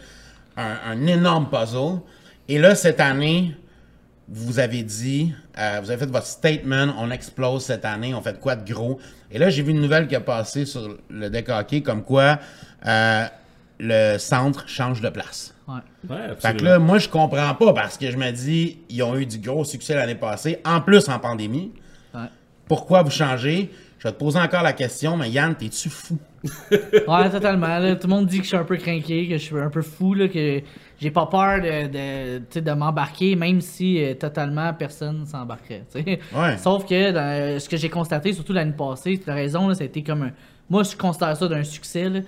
un, 0.55 0.77
un 0.85 1.07
énorme 1.07 1.49
puzzle. 1.49 1.99
Et 2.47 2.59
là, 2.59 2.75
cette 2.75 2.99
année, 2.99 3.55
vous 4.29 4.59
avez 4.59 4.83
dit, 4.83 5.33
euh, 5.57 5.79
vous 5.81 5.89
avez 5.89 5.99
fait 6.05 6.11
votre 6.11 6.25
statement, 6.25 6.93
on 6.99 7.09
explose 7.11 7.63
cette 7.65 7.85
année, 7.85 8.13
on 8.13 8.21
fait 8.21 8.39
quoi 8.39 8.55
de 8.55 8.71
gros? 8.71 8.99
Et 9.31 9.37
là, 9.39 9.49
j'ai 9.49 9.61
vu 9.63 9.71
une 9.71 9.81
nouvelle 9.81 10.07
qui 10.07 10.15
a 10.15 10.21
passé 10.21 10.65
sur 10.65 10.97
le 11.09 11.29
deck 11.29 11.49
hockey 11.49 11.81
comme 11.81 12.03
quoi 12.03 12.39
euh, 12.85 13.25
le 13.79 14.17
centre 14.17 14.67
change 14.67 15.01
de 15.01 15.09
place. 15.09 15.53
Ouais. 15.67 15.75
Ouais, 16.09 16.35
Fait 16.39 16.55
que 16.57 16.63
là, 16.63 16.79
moi, 16.79 16.97
je 16.97 17.09
comprends 17.09 17.53
pas 17.55 17.73
parce 17.73 17.97
que 17.97 18.09
je 18.09 18.17
me 18.17 18.31
dis, 18.31 18.79
ils 18.89 19.01
ont 19.03 19.15
eu 19.17 19.25
du 19.25 19.37
gros 19.39 19.65
succès 19.65 19.95
l'année 19.95 20.15
passée, 20.15 20.59
en 20.65 20.79
plus 20.81 21.09
en 21.09 21.19
pandémie. 21.19 21.71
Ouais. 22.13 22.21
Pourquoi 22.67 23.03
vous 23.03 23.11
changez? 23.11 23.71
Je 23.99 24.07
vais 24.07 24.13
te 24.13 24.19
poser 24.19 24.39
encore 24.39 24.63
la 24.63 24.73
question, 24.73 25.17
mais 25.17 25.29
Yann, 25.29 25.55
t'es-tu 25.55 25.89
fou? 25.89 26.17
Ouais, 26.71 27.29
totalement. 27.29 27.79
là. 27.79 27.95
Tout 27.95 28.07
le 28.07 28.13
monde 28.13 28.27
dit 28.27 28.37
que 28.37 28.43
je 28.43 28.49
suis 28.49 28.57
un 28.57 28.63
peu 28.63 28.77
craqué, 28.77 29.27
que 29.27 29.37
je 29.37 29.43
suis 29.43 29.57
un 29.57 29.69
peu 29.69 29.81
fou, 29.81 30.13
là, 30.13 30.27
que 30.27 30.61
j'ai 30.99 31.11
pas 31.11 31.25
peur 31.25 31.61
de, 31.61 32.71
m'embarquer, 32.73 33.35
même 33.35 33.61
si 33.61 34.03
euh, 34.03 34.13
totalement 34.13 34.73
personne 34.73 35.25
s'embarquerait. 35.25 35.85
Ouais. 35.95 36.57
Sauf 36.57 36.85
que 36.85 37.11
dans, 37.11 37.19
euh, 37.21 37.59
ce 37.59 37.67
que 37.67 37.77
j'ai 37.77 37.89
constaté, 37.89 38.33
surtout 38.33 38.53
l'année 38.53 38.75
passée, 38.77 39.19
tu 39.23 39.29
as 39.29 39.33
raison, 39.33 39.67
là, 39.67 39.75
ça 39.75 39.83
a 39.83 39.85
été 39.85 40.03
comme 40.03 40.23
un. 40.23 40.31
Moi, 40.69 40.83
je 40.83 40.97
considère 40.97 41.35
ça 41.37 41.47
d'un 41.47 41.63
succès. 41.63 42.05
Euh, 42.05 42.21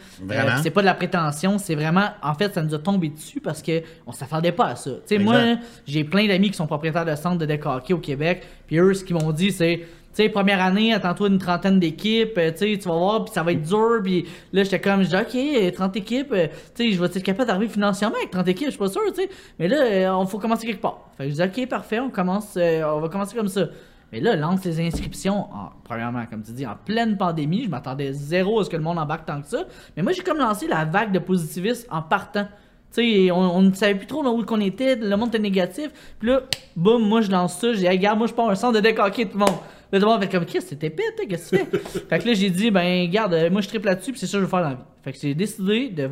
c'est 0.63 0.69
pas 0.69 0.79
de 0.79 0.85
la 0.85 0.93
prétention, 0.93 1.57
c'est 1.57 1.75
vraiment. 1.75 2.07
En 2.23 2.33
fait, 2.33 2.53
ça 2.53 2.61
nous 2.63 2.73
a 2.73 2.79
tombé 2.79 3.09
dessus 3.09 3.41
parce 3.41 3.61
que 3.61 3.83
on 4.07 4.13
s'attendait 4.13 4.53
pas 4.53 4.67
à 4.67 4.75
ça. 4.77 4.91
Tu 4.91 5.17
sais, 5.17 5.19
moi, 5.19 5.57
j'ai 5.85 6.05
plein 6.05 6.25
d'amis 6.25 6.49
qui 6.49 6.55
sont 6.55 6.67
propriétaires 6.67 7.03
de 7.03 7.15
centres 7.15 7.37
de 7.37 7.45
deck 7.45 7.65
hockey 7.65 7.93
au 7.93 7.97
Québec. 7.97 8.47
Puis 8.65 8.79
eux, 8.79 8.93
ce 8.93 9.03
qu'ils 9.03 9.17
m'ont 9.17 9.31
dit, 9.31 9.51
c'est. 9.51 9.85
Tu 10.15 10.23
sais, 10.23 10.29
première 10.29 10.59
année, 10.61 10.91
attends-toi 10.91 11.27
une 11.27 11.37
trentaine 11.37 11.79
d'équipes, 11.79 12.35
euh, 12.37 12.51
tu 12.51 12.57
sais, 12.57 12.79
tu 12.79 12.87
vas 12.87 12.95
voir, 12.97 13.25
puis 13.25 13.33
ça 13.33 13.43
va 13.43 13.51
être 13.51 13.61
dur, 13.61 13.99
puis 14.03 14.25
là, 14.51 14.63
j'étais 14.63 14.81
comme, 14.81 15.03
je 15.03 15.09
dis, 15.09 15.15
ok, 15.15 15.35
euh, 15.35 15.71
30 15.71 15.95
équipes, 15.97 16.31
euh, 16.31 16.47
tu 16.75 16.85
sais, 16.85 16.91
je 16.91 16.99
vais 16.99 17.05
être 17.05 17.19
capable 17.21 17.47
d'arriver 17.47 17.67
financièrement 17.67 18.15
avec 18.17 18.31
30 18.31 18.47
équipes, 18.47 18.65
je 18.67 18.71
suis 18.71 18.79
pas 18.79 18.89
sûr, 18.89 19.01
tu 19.09 19.21
sais, 19.21 19.29
mais 19.59 19.67
là, 19.67 19.77
euh, 19.83 20.11
on 20.15 20.25
faut 20.25 20.39
commencer 20.39 20.65
quelque 20.65 20.81
part. 20.81 21.09
Fait 21.15 21.25
que 21.25 21.29
je 21.29 21.35
dis, 21.35 21.43
ok, 21.43 21.69
parfait, 21.69 21.99
on 21.99 22.09
commence, 22.09 22.55
euh, 22.57 22.81
on 22.91 22.99
va 23.01 23.09
commencer 23.09 23.35
comme 23.35 23.47
ça. 23.47 23.67
Mais 24.11 24.19
là, 24.19 24.35
lance 24.35 24.65
les 24.65 24.81
inscriptions, 24.81 25.41
en, 25.53 25.69
premièrement, 25.83 26.25
comme 26.25 26.41
tu 26.41 26.51
dis, 26.53 26.65
en 26.65 26.75
pleine 26.75 27.15
pandémie, 27.15 27.65
je 27.65 27.69
m'attendais 27.69 28.11
zéro 28.11 28.59
à 28.59 28.63
ce 28.63 28.69
que 28.71 28.77
le 28.77 28.81
monde 28.81 28.97
embarque 28.97 29.27
tant 29.27 29.39
que 29.39 29.47
ça, 29.47 29.65
mais 29.95 30.01
moi, 30.01 30.11
j'ai 30.11 30.23
comme 30.23 30.39
lancé 30.39 30.67
la 30.67 30.85
vague 30.85 31.11
de 31.11 31.19
positivisme 31.19 31.87
en 31.91 32.01
partant. 32.01 32.47
Tu 32.93 33.25
sais, 33.25 33.31
on, 33.31 33.61
ne 33.61 33.73
savait 33.73 33.95
plus 33.95 34.07
trop 34.07 34.23
dans 34.23 34.33
où 34.33 34.43
qu'on 34.43 34.59
était, 34.61 34.95
le 34.95 35.15
monde 35.15 35.29
était 35.29 35.39
négatif. 35.39 35.89
Puis 36.19 36.29
là, 36.29 36.41
boum, 36.75 37.07
moi 37.07 37.21
je 37.21 37.29
lance 37.29 37.59
ça, 37.59 37.73
j'ai 37.73 37.79
dit, 37.79 37.85
Hey, 37.85 37.97
regarde, 37.97 38.17
moi 38.17 38.27
je 38.27 38.33
pars 38.33 38.49
un 38.49 38.55
centre 38.55 38.73
de 38.73 38.79
deck 38.79 38.97
hockey, 38.99 39.25
tout 39.25 39.37
le 39.37 39.45
monde. 39.45 39.57
Là, 39.91 39.99
tout 39.99 40.05
le 40.05 40.11
monde 40.11 40.21
fait 40.21 40.29
comme, 40.29 40.45
qu'est-ce 40.45 40.65
que 40.65 40.69
c'était 40.69 40.89
pète, 40.89 41.27
qu'est-ce 41.27 41.51
que 41.51 41.57
tu 41.57 41.77
fais? 41.77 41.99
fait 42.09 42.19
que 42.19 42.27
là, 42.27 42.33
j'ai 42.33 42.49
dit, 42.49 42.71
ben, 42.71 43.07
regarde, 43.07 43.33
euh, 43.33 43.49
moi 43.49 43.61
je 43.61 43.67
triple 43.67 43.87
là-dessus, 43.87 44.11
puis 44.11 44.19
c'est 44.19 44.27
ça 44.27 44.33
que 44.33 44.39
je 44.39 44.45
veux 44.45 44.49
faire 44.49 44.61
dans 44.61 44.69
la 44.69 44.75
vie. 44.75 44.81
Fait 45.03 45.13
que 45.13 45.19
j'ai 45.19 45.33
décidé 45.33 45.89
de, 45.89 46.09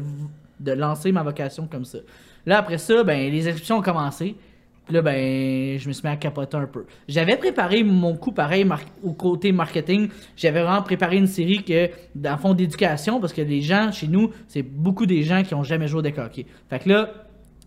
de 0.60 0.72
lancer 0.72 1.12
ma 1.12 1.24
vocation 1.24 1.68
comme 1.68 1.86
ça. 1.86 2.00
Là, 2.46 2.60
après 2.60 2.78
ça, 2.78 3.04
ben, 3.04 3.32
les 3.32 3.48
inscriptions 3.48 3.78
ont 3.78 3.82
commencé. 3.82 4.36
Puis 4.88 4.96
là, 4.96 5.02
ben, 5.02 5.78
je 5.78 5.86
me 5.88 5.94
suis 5.94 6.08
mis 6.08 6.14
à 6.14 6.16
capoter 6.16 6.56
un 6.56 6.66
peu. 6.66 6.86
J'avais 7.10 7.36
préparé 7.36 7.84
mon 7.84 8.16
coup 8.16 8.32
pareil 8.32 8.66
au 9.04 9.12
côté 9.12 9.52
marketing. 9.52 10.08
J'avais 10.38 10.62
vraiment 10.62 10.82
préparé 10.82 11.18
une 11.18 11.28
série 11.28 11.62
que, 11.62 11.90
dans 12.16 12.32
le 12.32 12.38
fond, 12.38 12.54
d'éducation, 12.54 13.20
parce 13.20 13.34
que 13.34 13.42
les 13.42 13.62
gens, 13.62 13.92
chez 13.92 14.08
nous, 14.08 14.32
c'est 14.48 14.62
beaucoup 14.62 15.06
des 15.06 15.24
gens 15.24 15.44
qui 15.44 15.54
ont 15.56 15.64
jamais 15.64 15.90
joué 15.90 16.00
au 16.00 16.02
deck 16.02 16.18
hockey. 16.18 16.46
Fait 16.70 16.80
que 16.80 16.88
là, 16.88 17.10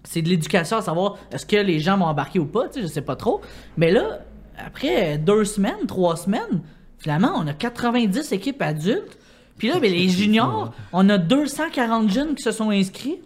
c'est 0.02 0.22
de 0.22 0.30
l'éducation 0.30 0.78
à 0.78 0.82
savoir 0.82 1.18
est-ce 1.30 1.44
que 1.44 1.56
les 1.56 1.78
gens 1.78 1.98
vont 1.98 2.06
embarquer 2.06 2.38
ou 2.38 2.46
pas, 2.46 2.68
tu 2.68 2.80
sais, 2.80 2.82
je 2.82 2.86
sais 2.86 3.02
pas 3.02 3.16
trop. 3.16 3.42
Mais 3.76 3.90
là, 3.90 4.20
après 4.56 5.18
deux 5.18 5.44
semaines, 5.44 5.86
trois 5.86 6.16
semaines, 6.16 6.62
finalement, 6.98 7.32
on 7.36 7.46
a 7.46 7.52
90 7.52 8.32
équipes 8.32 8.62
adultes. 8.62 9.18
Puis 9.58 9.68
là, 9.68 9.78
ben, 9.78 9.92
les 9.92 10.08
juniors, 10.08 10.72
on 10.94 11.06
a 11.10 11.18
240 11.18 12.10
jeunes 12.10 12.34
qui 12.34 12.42
se 12.42 12.50
sont 12.50 12.70
inscrits. 12.70 13.20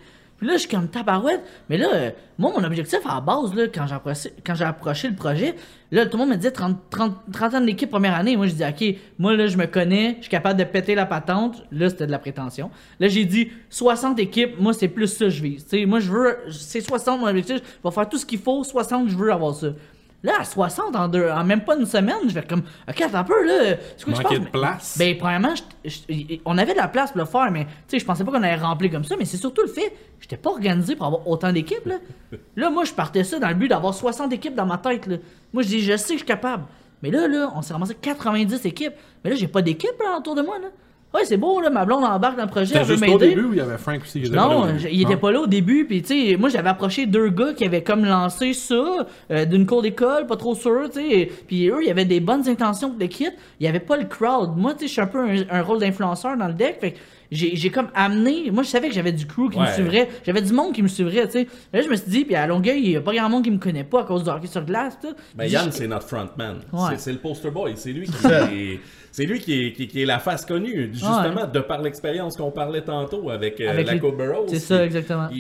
Là, 0.45 0.53
je 0.55 0.59
suis 0.59 0.69
comme 0.69 0.89
tabarouette. 0.89 1.43
Mais 1.71 1.79
là, 1.79 1.89
euh, 1.95 2.11
moi, 2.39 2.53
mon 2.55 2.63
objectif 2.65 2.99
à 3.07 3.15
la 3.15 3.21
base, 3.21 3.55
là, 3.55 3.65
quand 3.75 3.87
j'ai 3.87 3.95
approché, 3.95 4.33
quand 4.45 4.55
j'ai 4.55 4.65
approché 4.65 5.09
le 5.09 5.15
projet, 5.15 5.55
là, 5.91 6.05
tout 6.05 6.19
le 6.19 6.25
monde 6.25 6.31
me 6.33 6.37
disait 6.37 6.51
30, 6.51 6.77
30, 6.91 7.17
30 7.33 7.55
ans 7.55 7.61
d'équipe 7.63 7.91
première 7.91 8.15
année. 8.15 8.37
Moi, 8.37 8.47
je 8.47 8.53
dis, 8.53 8.63
OK, 8.63 8.97
moi, 9.19 9.35
là, 9.35 9.47
je 9.47 9.57
me 9.57 9.67
connais, 9.67 10.17
je 10.19 10.23
suis 10.23 10.31
capable 10.31 10.59
de 10.59 10.65
péter 10.65 10.95
la 10.95 11.07
patente. 11.07 11.63
Là, 11.73 11.89
c'était 11.89 12.07
de 12.07 12.11
la 12.11 12.19
prétention. 12.19 12.71
Là, 13.01 13.09
j'ai 13.09 13.25
dit 13.25 13.49
60 13.71 14.19
équipes, 14.19 14.61
moi, 14.61 14.75
c'est 14.75 14.89
plus 14.89 15.07
ça 15.07 15.25
que 15.25 15.31
je 15.31 15.43
vise. 15.43 15.67
Moi, 15.87 16.01
je 16.01 16.11
veux, 16.11 16.37
c'est 16.51 16.83
60 16.83 17.21
mon 17.21 17.27
objectif. 17.27 17.57
Je 17.57 17.89
vais 17.89 17.95
faire 17.95 18.09
tout 18.09 18.19
ce 18.19 18.27
qu'il 18.27 18.39
faut. 18.39 18.63
60, 18.63 19.09
je 19.09 19.17
veux 19.17 19.33
avoir 19.33 19.55
ça. 19.55 19.69
Là, 20.25 20.33
à 20.41 20.45
60, 20.45 20.97
en, 20.97 21.07
deux, 21.07 21.29
en 21.29 21.45
même 21.45 21.61
pas 21.65 21.77
une 21.77 21.85
semaine, 21.87 22.17
je 22.27 22.33
vais 22.35 22.43
comme, 22.43 22.63
OK, 22.89 23.01
attends 23.01 23.19
un 23.19 23.25
peu, 23.25 23.47
là. 23.47 23.77
C'est 23.97 24.05
quoi 24.11 24.15
tu 24.31 24.41
de 24.41 24.47
place. 24.49 24.97
Ben, 24.99 25.17
premièrement, 25.19 25.55
je- 25.85 25.91
je- 26.09 26.39
on 26.47 26.57
avait 26.59 26.73
de 26.73 26.79
la 26.79 26.89
place 26.89 27.13
pour 27.13 27.21
le 27.21 27.27
faire, 27.27 27.51
mais 27.53 27.65
tu 27.67 27.71
sais, 27.89 27.99
je 27.99 28.05
pensais 28.07 28.25
pas 28.25 28.33
qu'on 28.33 28.43
allait 28.43 28.57
remplir 28.57 28.91
comme 28.91 29.05
ça, 29.05 29.17
mais 29.19 29.27
c'est 29.27 29.37
surtout 29.37 29.61
le 29.63 29.69
fait, 29.69 29.93
j'étais 30.21 30.39
pas 30.39 30.51
organisé 30.51 30.97
pour 30.97 31.07
avoir 31.07 31.29
autant 31.29 31.53
d'équipes, 31.53 31.85
là. 31.87 31.97
Là, 32.57 32.71
moi, 32.71 32.85
je 32.85 32.93
partais 32.95 33.23
ça 33.23 33.39
dans 33.39 33.49
le 33.49 33.55
but 33.55 33.69
d'avoir 33.69 33.93
60 33.95 34.33
équipes 34.33 34.55
dans 34.55 34.67
ma 34.67 34.79
tête, 34.79 35.07
là. 35.07 35.17
Moi, 35.53 35.63
je 35.63 35.69
dis, 35.69 35.81
je 35.83 35.97
sais 35.97 36.07
que 36.07 36.13
je 36.15 36.19
suis 36.19 36.25
capable. 36.27 36.65
Mais 37.03 37.11
là, 37.11 37.29
là, 37.29 37.53
on 37.55 37.61
s'est 37.61 37.75
ramassé 37.75 37.95
90 37.95 38.65
équipes. 38.65 38.95
Mais 39.23 39.31
là, 39.31 39.37
j'ai 39.37 39.47
pas 39.49 39.61
d'équipe, 39.61 39.93
là, 40.03 40.17
autour 40.19 40.35
de 40.35 40.41
moi, 40.43 40.59
là. 40.59 40.69
Ouais, 41.15 41.25
c'est 41.25 41.37
beau, 41.37 41.61
là, 41.61 41.71
ma 41.71 41.85
blonde 41.85 42.03
embarque 42.05 42.37
dans 42.37 42.43
le 42.45 42.51
projet, 42.51 42.67
C'était 42.67 42.85
juste 42.85 43.03
au 43.05 43.07
m'aider. 43.07 43.29
début 43.29 43.45
où 43.45 43.53
il 43.53 43.59
y 43.59 43.61
avait 43.61 43.79
Frank 43.79 44.01
aussi 44.03 44.21
qui 44.21 44.27
était 44.27 44.37
Non, 44.37 44.63
pas 44.63 44.73
là 44.73 44.79
il 44.91 45.01
était 45.03 45.13
Non? 45.15 45.19
pas 45.21 45.31
là 45.33 45.41
au 45.43 45.47
début, 45.47 45.85
puis 45.87 46.03
tu 46.03 46.31
sais, 46.31 46.37
moi 46.37 46.49
j'avais 46.49 46.69
approché 46.71 47.07
deux 47.07 47.29
gars 47.31 47.53
qui 47.55 47.65
avaient 47.65 47.85
comme 47.85 48.05
lancé 48.05 48.53
ça 48.53 49.07
euh, 49.31 49.45
d'une 49.45 49.65
cour 49.65 49.81
d'école, 49.83 50.27
pas 50.27 50.37
trop 50.37 50.55
sûr, 50.57 50.91
tu 50.93 51.01
sais, 51.01 51.31
puis 51.47 51.69
eux, 51.69 51.79
il 51.83 51.87
y 51.87 51.91
avait 51.91 52.05
des 52.05 52.19
bonnes 52.21 52.49
intentions 52.49 52.91
pour 52.91 52.99
le 52.99 53.07
kit, 53.07 53.29
il 53.61 53.65
y 53.65 53.69
avait 53.69 53.79
pas 53.81 53.97
le 53.97 54.05
crowd. 54.07 54.57
Moi, 54.57 54.73
tu 54.75 54.81
sais, 54.81 54.87
je 54.89 54.93
suis 54.93 55.01
un 55.01 55.07
peu 55.07 55.21
un, 55.21 55.37
un 55.51 55.63
rôle 55.63 55.79
d'influenceur 55.79 56.37
dans 56.37 56.49
le 56.49 56.55
deck, 56.55 56.79
fait 56.81 56.93
que 56.93 56.99
j'ai 57.31 57.55
j'ai 57.57 57.71
comme 57.71 57.89
amené, 57.95 58.51
moi 58.53 58.63
je 58.65 58.69
savais 58.69 58.89
que 58.89 58.95
j'avais 58.95 59.11
du 59.13 59.27
crew 59.27 59.51
qui 59.51 59.59
me 59.59 59.67
suivrait, 59.67 60.09
j'avais 60.27 60.43
du 60.43 60.53
monde 60.53 60.73
qui 60.73 60.83
me 60.83 60.89
suivrait, 60.89 61.27
tu 61.27 61.33
sais. 61.33 61.47
Là, 61.73 61.81
je 61.81 61.89
me 61.89 61.95
suis 61.97 62.11
dit, 62.11 62.25
puis 62.25 62.35
à 62.35 62.47
Longueuil, 62.47 62.81
il 62.85 62.91
y 62.91 62.97
a 62.97 63.01
pas 63.01 63.15
grand 63.15 63.29
monde 63.29 63.45
qui 63.45 63.51
me 63.53 63.59
connaît 63.59 63.83
pas 63.85 64.01
à 64.01 64.05
cause 64.05 64.25
du 64.25 64.31
hockey 64.31 64.47
sur 64.49 64.65
glace, 64.65 64.99
tout. 65.01 65.15
Ben, 65.35 65.47
Yann, 65.47 65.71
c'est 65.71 65.87
notre 65.87 66.07
frontman. 66.09 66.57
Ouais. 66.73 66.81
C'est- 66.91 66.99
C'est 66.99 67.13
le 67.13 67.19
poster 67.19 67.51
boy. 67.51 67.73
C'est 67.77 67.93
lui 67.93 68.07
qui 68.07 68.13
c'est 69.17 69.27
lui 69.27 69.39
qui 69.39 69.67
est, 69.67 69.73
qui, 69.73 69.87
qui 69.87 70.03
est 70.03 70.07
la 70.07 70.19
face 70.19 70.45
connue. 70.45 70.91
Justement, 70.93 71.47
de 71.47 71.61
par 71.61 71.81
l'expérience 71.81 72.37
qu'on 72.37 72.51
parlait 72.51 72.83
tantôt 72.83 73.31
avec, 73.31 73.61
euh, 73.61 73.71
Avec 73.71 73.87
la 73.87 73.93
les- 73.95 74.01
Burroughs. 74.01 74.49
C'est 74.49 74.59
ça, 74.59 74.85
exactement. 74.85 75.29
Il, 75.31 75.39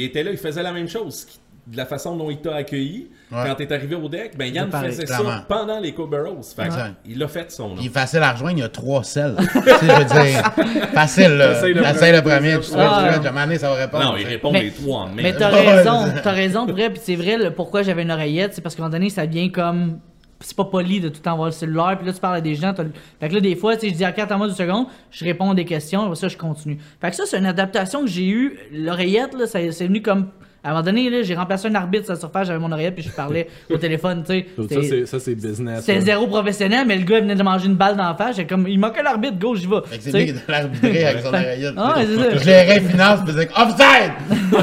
il 0.00 0.04
était 0.04 0.24
là, 0.24 0.32
il 0.32 0.36
faisait 0.36 0.62
la 0.64 0.72
même 0.72 0.88
chose. 0.88 1.24
De 1.68 1.76
la 1.76 1.86
façon 1.86 2.16
dont 2.16 2.30
il 2.30 2.38
t'a 2.38 2.54
accueilli 2.56 3.08
Ouais. 3.30 3.38
quand 3.46 3.54
t'es 3.56 3.72
arrivé 3.72 3.94
au 3.96 4.08
deck, 4.08 4.36
ben 4.36 4.52
Yann 4.54 4.68
pareil, 4.70 4.90
faisait 4.90 5.04
clairement. 5.04 5.30
ça 5.30 5.44
pendant 5.48 5.78
les. 5.80 5.92
Fait 5.92 6.64
Exact. 6.64 6.94
il 7.04 7.20
a 7.22 7.26
fait 7.28 7.50
son 7.50 7.70
nom. 7.70 7.76
Il 7.80 7.86
est 7.86 7.90
facile 7.90 8.20
à 8.22 8.32
rejoindre, 8.32 8.58
il 8.58 8.60
y 8.60 8.64
a 8.64 8.68
trois 8.68 9.02
selles. 9.04 9.34
tu 9.40 9.44
sais, 9.44 9.70
je 9.80 9.98
veux 9.98 10.04
dire, 10.24 10.44
facile, 10.92 11.32
là. 11.32 11.52
Essaye 11.90 12.12
le 12.12 12.22
premier, 12.22 12.58
tu 12.60 12.70
Ah, 12.76 13.20
année, 13.36 13.58
ça 13.58 13.70
va 13.70 13.74
répondre. 13.76 14.04
Non, 14.04 14.16
il 14.16 14.26
répond 14.26 14.52
Mais- 14.52 14.62
les 14.62 14.70
trois 14.72 15.00
en 15.02 15.08
Mais 15.08 15.32
t'as 15.32 15.48
raison, 15.48 16.04
t'as 16.22 16.30
raison, 16.32 16.66
vrai, 16.66 16.90
puis 16.90 17.00
c'est 17.02 17.16
vrai, 17.16 17.36
le 17.36 17.50
pourquoi 17.52 17.82
j'avais 17.82 18.02
une 18.02 18.12
oreillette, 18.12 18.54
c'est 18.54 18.62
parce 18.62 18.74
qu'à 18.76 18.82
un 18.82 18.86
moment 18.86 18.96
donné, 18.98 19.10
ça 19.10 19.26
devient 19.26 19.50
comme. 19.50 19.98
C'est 20.40 20.56
pas 20.56 20.64
poli 20.64 21.00
de 21.00 21.08
tout 21.08 21.16
le 21.16 21.22
temps 21.22 21.32
avoir 21.32 21.46
le 21.46 21.52
cellulaire, 21.52 21.96
puis 21.96 22.06
là, 22.06 22.12
tu 22.12 22.20
parles 22.20 22.36
à 22.36 22.40
des 22.40 22.54
gens. 22.54 22.74
Fait 23.20 23.28
que 23.28 23.34
là, 23.34 23.40
des 23.40 23.56
fois, 23.56 23.78
sais, 23.78 23.88
je 23.88 23.94
dis, 23.94 24.04
OK, 24.06 24.18
attends-moi 24.18 24.48
deux 24.48 24.54
secondes, 24.54 24.86
je 25.10 25.24
réponds 25.24 25.50
à 25.50 25.54
des 25.54 25.64
questions, 25.64 26.02
après 26.02 26.16
ça, 26.16 26.28
je 26.28 26.36
continue. 26.36 26.78
Fait 27.00 27.10
que 27.10 27.16
ça, 27.16 27.24
c'est 27.26 27.38
une 27.38 27.46
adaptation 27.46 28.02
que 28.02 28.06
j'ai 28.08 28.28
eue. 28.28 28.58
L'oreillette, 28.72 29.34
là, 29.34 29.46
c'est 29.46 29.86
venu 29.86 30.02
comme. 30.02 30.28
À 30.66 30.70
un 30.70 30.72
moment 30.72 30.82
donné, 30.84 31.08
là, 31.10 31.22
j'ai 31.22 31.36
remplacé 31.36 31.68
un 31.68 31.74
arbitre 31.76 32.06
sur 32.06 32.14
la 32.14 32.18
surface, 32.18 32.48
j'avais 32.48 32.58
mon 32.58 32.72
oreillette, 32.72 32.94
puis 32.96 33.04
je 33.04 33.10
parlais 33.10 33.46
au 33.70 33.76
téléphone, 33.76 34.24
tu 34.26 34.44
sais. 34.68 35.06
Ça, 35.06 35.20
c'est- 35.20 35.34
business. 35.36 35.80
C'était 35.80 35.94
là. 35.94 36.00
zéro 36.00 36.26
professionnel, 36.26 36.84
mais 36.88 36.96
le 36.96 37.04
gars 37.04 37.18
il 37.18 37.22
venait 37.22 37.36
de 37.36 37.42
manger 37.44 37.66
une 37.66 37.76
balle 37.76 37.96
dans 37.96 38.08
la 38.08 38.14
face. 38.16 38.34
J'ai 38.36 38.46
comme, 38.46 38.66
il 38.66 38.78
manquait 38.80 39.02
l'arbitre, 39.04 39.38
go, 39.38 39.54
j'y 39.54 39.66
vais. 39.68 39.76
Fait 39.86 39.98
que 39.98 40.02
c'est 40.02 40.10
qui 40.24 40.30
est 40.30 40.48
l'arbitré 40.48 41.04
avec 41.04 41.22
son 41.22 41.28
oreillette. 41.28 41.74
Ah, 41.76 41.94
ouais, 41.98 42.06
c'est 42.06 42.16
ça. 42.16 42.30
Je 42.38 42.42
gérais 42.44 42.80
finance, 42.80 43.20
puis 43.24 43.34
c'est 43.36 43.48
offside! 43.56 44.12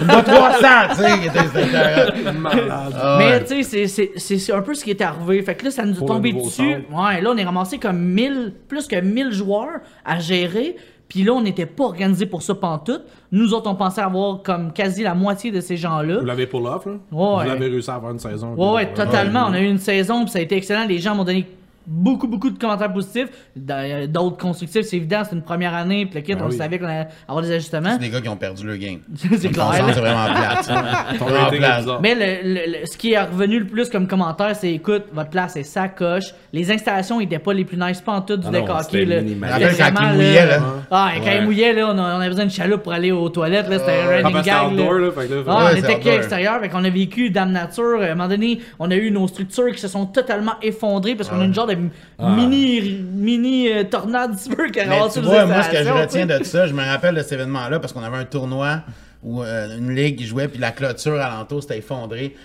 Il 0.01 0.07
doit 0.07 0.23
300, 0.23 0.67
tu 0.89 0.95
sais, 0.95 1.09
il 1.21 1.27
était- 1.27 1.39
c'était 1.53 2.31
Malade. 2.33 2.93
Ah, 2.99 3.15
Mais 3.19 3.25
ouais. 3.25 3.43
tu 3.45 3.63
sais, 3.63 3.63
c'est- 3.63 3.87
c'est- 3.87 4.11
c'est 4.17 4.37
c'est 4.39 4.51
un 4.53 4.61
peu 4.61 4.73
ce 4.73 4.83
qui 4.83 4.89
est 4.89 5.01
arrivé. 5.01 5.41
Fait 5.41 5.55
que 5.55 5.63
là, 5.65 5.71
ça 5.71 5.85
nous 5.85 5.93
le 5.93 6.05
tombé 6.05 6.33
dessus. 6.33 6.61
Ouais, 6.91 7.21
là, 7.21 7.29
on 7.31 7.37
est 7.37 7.43
ramassé 7.45 7.77
comme 7.77 7.97
1000, 7.99 8.53
plus 8.67 8.87
que 8.87 8.99
1000 8.99 9.31
joueurs 9.31 9.79
à 10.05 10.19
gérer. 10.19 10.75
Puis 11.13 11.23
là, 11.23 11.31
on 11.33 11.41
n'était 11.41 11.67
pas 11.67 11.83
organisé 11.83 12.25
pour 12.25 12.41
ça 12.41 12.55
pantoute. 12.55 13.03
Nous 13.31 13.53
autres, 13.53 13.69
on 13.69 13.75
pensait 13.75 14.01
avoir 14.01 14.41
comme 14.41 14.73
quasi 14.73 15.03
la 15.03 15.13
moitié 15.13 15.51
de 15.51 15.61
ces 15.61 15.77
gens-là. 15.77 16.17
Vous 16.17 16.25
l'avez 16.25 16.47
pull 16.47 16.65
off, 16.65 16.87
là? 16.87 16.93
Ouais. 17.11 17.43
Vous 17.43 17.49
l'avez 17.49 17.67
réussi 17.67 17.91
à 17.91 17.93
avoir 17.93 18.13
une 18.13 18.17
saison. 18.17 18.55
Ouais, 18.55 18.71
ouais, 18.71 18.93
totalement. 18.93 19.45
On 19.47 19.53
a 19.53 19.59
eu 19.59 19.69
une 19.69 19.77
saison, 19.77 20.23
puis 20.23 20.31
ça 20.31 20.39
a 20.39 20.41
été 20.41 20.55
excellent. 20.57 20.87
Les 20.87 20.97
gens 20.97 21.13
m'ont 21.13 21.23
donné 21.23 21.45
beaucoup, 21.85 22.27
beaucoup 22.27 22.49
de 22.49 22.57
commentaires 22.57 22.91
positifs. 22.91 23.27
D'autres 24.07 24.37
constructifs, 24.37 24.85
c'est 24.85 24.97
évident, 24.97 25.23
c'est 25.27 25.35
une 25.35 25.41
première 25.41 25.73
année, 25.73 26.05
puis 26.05 26.15
le 26.15 26.21
kit, 26.21 26.33
Ben 26.35 26.43
on 26.45 26.49
oui. 26.49 26.57
savait 26.57 26.79
qu'on 26.79 26.85
allait 26.87 27.07
avoir 27.27 27.43
des 27.43 27.51
ajustements. 27.51 27.91
C'est 27.93 27.99
des 27.99 28.09
gars 28.09 28.21
qui 28.21 28.29
ont 28.29 28.37
perdu 28.37 28.65
le 28.65 28.77
game. 28.77 28.99
c'est 29.15 29.49
clair. 29.49 29.71
C'est 29.93 29.99
vraiment 29.99 30.25
plate. 30.25 30.69
Vraiment. 31.19 31.99
Mais 32.01 32.15
le, 32.15 32.53
le- 32.53 32.79
le- 32.81 32.85
ce 32.85 32.97
qui 32.97 33.13
est 33.13 33.21
revenu 33.21 33.59
le 33.59 33.65
plus 33.65 33.89
comme 33.89 34.07
commentaire, 34.07 34.55
c'est 34.55 34.71
écoute, 34.73 35.03
votre 35.13 35.29
place 35.29 35.55
est 35.55 35.63
sacoche. 35.63 36.33
Les 36.51 36.71
installations 36.71 37.19
étaient 37.19 37.39
pas 37.39 37.53
les 37.53 37.65
plus 37.65 37.77
nice 37.77 38.01
pas 38.01 38.13
en 38.13 38.21
tout 38.21 38.37
du 38.37 38.47
Ah 38.47 38.51
deck 38.51 38.65
hockey. 38.69 39.05
là. 39.05 39.17
quand 39.21 39.27
il 39.27 39.65
vraiment, 39.65 40.13
mouillait, 40.13 40.45
là. 40.45 40.59
Ah, 40.91 41.11
et 41.15 41.19
quand 41.19 41.25
Ouais. 41.25 41.37
il 41.39 41.43
mouillait, 41.45 41.73
là, 41.73 41.87
on, 41.93 41.97
a- 41.97 42.01
on 42.17 42.19
avait 42.19 42.29
besoin 42.29 42.45
de 42.45 42.51
chaloupe 42.51 42.83
pour 42.83 42.93
aller 42.93 43.11
aux 43.11 43.29
toilettes. 43.29 43.69
Là, 43.69 43.79
c'était 43.79 43.91
un 43.91 44.23
Ah, 44.23 44.27
running 44.27 44.41
gag. 44.43 44.71
outdoor, 44.71 44.93
là. 44.93 44.99
là, 45.07 45.11
fait 45.11 45.27
que 45.27 45.33
là, 45.33 45.41
Ah, 45.47 45.57
Ouais, 45.65 45.71
on 45.73 45.75
était 45.77 45.99
qu'à 45.99 46.11
l'extérieur, 46.11 46.59
fait 46.61 46.69
qu'on 46.69 46.83
a 46.83 46.89
vécu 46.89 47.29
Dame 47.29 47.51
Nature. 47.51 48.01
À 48.01 48.05
un 48.05 48.15
moment 48.15 48.27
donné, 48.29 48.59
on 48.79 48.89
a 48.91 48.95
eu 48.95 49.11
nos 49.11 49.27
structures 49.27 49.71
qui 49.71 49.79
se 49.79 49.87
sont 49.87 50.05
totalement 50.05 50.53
effondrées 50.61 51.15
parce 51.15 51.29
qu'on 51.29 51.39
a 51.41 51.45
une 51.45 51.53
genre 51.53 51.67
de 51.67 51.72
mini, 52.19 52.99
mini 53.13 53.71
euh, 53.71 53.83
tornade, 53.83 54.37
si 54.37 54.49
tu 54.49 54.55
veux, 54.55 54.69
qui 54.69 54.79
vois, 55.19 55.45
moi, 55.45 55.63
ce 55.63 55.69
que 55.69 55.83
je 55.83 55.89
retiens 55.89 56.25
de 56.25 56.43
ça, 56.43 56.67
je 56.67 56.73
me 56.73 56.83
rappelle 56.83 57.15
de 57.15 57.21
cet 57.21 57.33
événement-là 57.33 57.79
parce 57.79 57.93
qu'on 57.93 58.03
avait 58.03 58.17
un 58.17 58.25
tournoi 58.25 58.81
où 59.23 59.41
euh, 59.41 59.77
une 59.77 59.95
ligue 59.95 60.23
jouait, 60.23 60.47
puis 60.47 60.59
la 60.59 60.71
clôture 60.71 61.19
alentour 61.19 61.61
s'était 61.61 61.77
effondrée. 61.77 62.35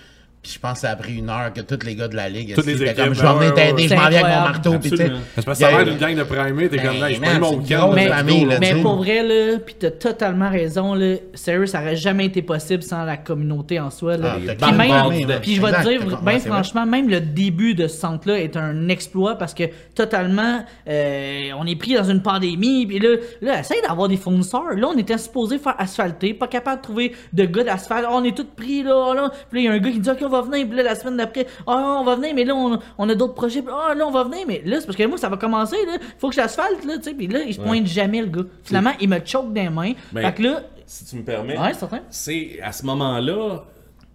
Puis 0.41 0.53
je 0.53 0.59
pense 0.59 0.75
que 0.75 0.79
ça 0.79 0.91
a 0.91 0.95
pris 0.95 1.17
une 1.17 1.29
heure 1.29 1.51
que 1.53 1.59
tous 1.59 1.85
les 1.85 1.95
gars 1.95 2.07
de 2.07 2.15
la 2.15 2.29
ligue. 2.29 2.55
Toutes 2.55 2.65
les 2.65 2.81
équipes, 2.81 2.95
comme, 2.95 3.13
je 3.13 3.19
vais 3.21 3.27
ben 3.27 3.33
venir 3.33 3.49
ouais, 3.49 3.55
t'aider, 3.55 3.81
ouais. 3.83 3.87
je 3.89 3.95
m'en 3.95 4.09
viens 4.09 4.23
avec 4.23 4.35
mon 4.37 4.41
marteau. 4.41 4.79
Puis 4.79 4.89
tu 4.91 4.97
sais, 4.97 5.03
Absolument. 5.03 5.25
C'est 5.35 5.45
parce 5.45 5.59
que 5.59 5.65
ça 5.65 5.69
a 5.69 5.71
l'air 5.71 5.85
d'une 5.85 5.97
gang 5.97 6.15
de 6.15 6.23
primés, 6.23 6.69
t'es 6.69 6.77
comme, 6.77 6.99
Ben, 6.99 7.07
hey, 7.07 7.15
je 7.15 7.21
prends 7.21 7.39
mon 7.39 7.57
grosse 7.57 7.95
let's 7.95 8.07
famille, 8.07 8.45
là, 8.45 8.57
Mais 8.59 8.75
pour 8.81 8.95
vrai, 8.95 9.23
là, 9.23 9.57
pis 9.59 9.75
t'as 9.75 9.91
totalement 9.91 10.49
raison, 10.49 10.93
là, 10.93 11.15
sérieux, 11.33 11.65
ça 11.65 11.81
aurait 11.81 11.97
jamais 11.97 12.25
été 12.25 12.41
possible 12.41 12.83
sans 12.83 13.03
la 13.03 13.17
communauté 13.17 13.81
en 13.81 13.89
soi, 13.89 14.15
là. 14.15 14.37
Ah, 14.37 14.53
Puis 14.61 14.71
même, 14.77 15.39
puis 15.41 15.55
je 15.55 15.61
vais 15.61 15.73
te 15.73 15.89
dire, 15.89 16.21
ben 16.21 16.39
franchement, 16.39 16.85
même 16.85 17.09
le 17.09 17.19
début 17.19 17.75
de 17.75 17.87
ce 17.87 17.97
centre-là 17.97 18.39
est 18.39 18.55
un 18.55 18.87
exploit 18.87 19.35
parce 19.37 19.53
que 19.53 19.63
totalement, 19.93 20.63
euh, 20.87 21.49
on 21.59 21.65
est 21.65 21.75
pris 21.75 21.95
dans 21.95 22.05
une 22.05 22.21
pandémie, 22.21 22.85
puis 22.87 22.99
là, 22.99 23.09
là, 23.41 23.59
essaye 23.59 23.81
d'avoir 23.81 24.07
des 24.07 24.17
fournisseurs. 24.17 24.73
Là, 24.73 24.87
on 24.87 24.97
était 24.97 25.17
supposé 25.17 25.57
faire 25.57 25.75
asphalter, 25.77 26.33
pas 26.33 26.47
capable 26.47 26.77
de 26.77 26.83
trouver 26.83 27.11
de 27.33 27.43
gars 27.43 27.65
d'asphalte. 27.65 28.05
On 28.09 28.23
est 28.23 28.35
tous 28.35 28.45
pris, 28.45 28.83
là, 28.83 29.13
là. 29.13 29.31
Puis 29.51 29.59
là, 29.59 29.61
il 29.61 29.65
y 29.65 29.67
a 29.67 29.71
un 29.73 29.79
gars 29.79 29.91
qui 29.91 29.99
dit, 29.99 30.09
OK, 30.09 30.28
on 30.29 30.41
va 30.41 30.41
venir, 30.41 30.67
puis 30.67 30.77
là, 30.77 30.83
la 30.83 30.95
semaine 30.95 31.17
d'après, 31.17 31.47
ah, 31.67 31.97
on 31.99 32.03
va 32.03 32.15
venir, 32.15 32.33
mais 32.35 32.43
là, 32.45 32.55
on, 32.55 32.79
on 32.97 33.09
a 33.09 33.15
d'autres 33.15 33.33
projets, 33.33 33.61
puis 33.61 33.73
ah, 33.75 33.93
là, 33.93 34.05
on 34.07 34.11
va 34.11 34.23
venir, 34.23 34.45
mais 34.47 34.61
là, 34.65 34.79
c'est 34.79 34.85
parce 34.85 34.97
que 34.97 35.03
moi, 35.05 35.17
ça 35.17 35.29
va 35.29 35.37
commencer, 35.37 35.77
là. 35.85 35.97
Faut 36.17 36.29
que 36.29 36.35
j'asphalte, 36.35 36.85
là, 36.85 36.97
tu 36.97 37.03
sais, 37.03 37.13
puis 37.13 37.27
là, 37.27 37.39
il 37.45 37.53
se 37.53 37.59
pointe 37.59 37.85
jamais, 37.87 38.21
le 38.21 38.27
gars. 38.27 38.43
Finalement, 38.63 38.91
il 39.01 39.09
me 39.09 39.19
choque 39.25 39.51
des 39.53 39.69
mains. 39.69 39.93
Ben, 40.11 40.21
fait 40.27 40.33
que 40.35 40.43
là, 40.43 40.61
Si 40.85 41.05
tu 41.05 41.15
me 41.17 41.23
permets, 41.23 41.57
ouais, 41.57 41.73
c'est 41.73 41.79
certain. 41.79 41.99
c'est 42.09 42.59
à 42.63 42.71
ce 42.71 42.85
moment-là, 42.85 43.63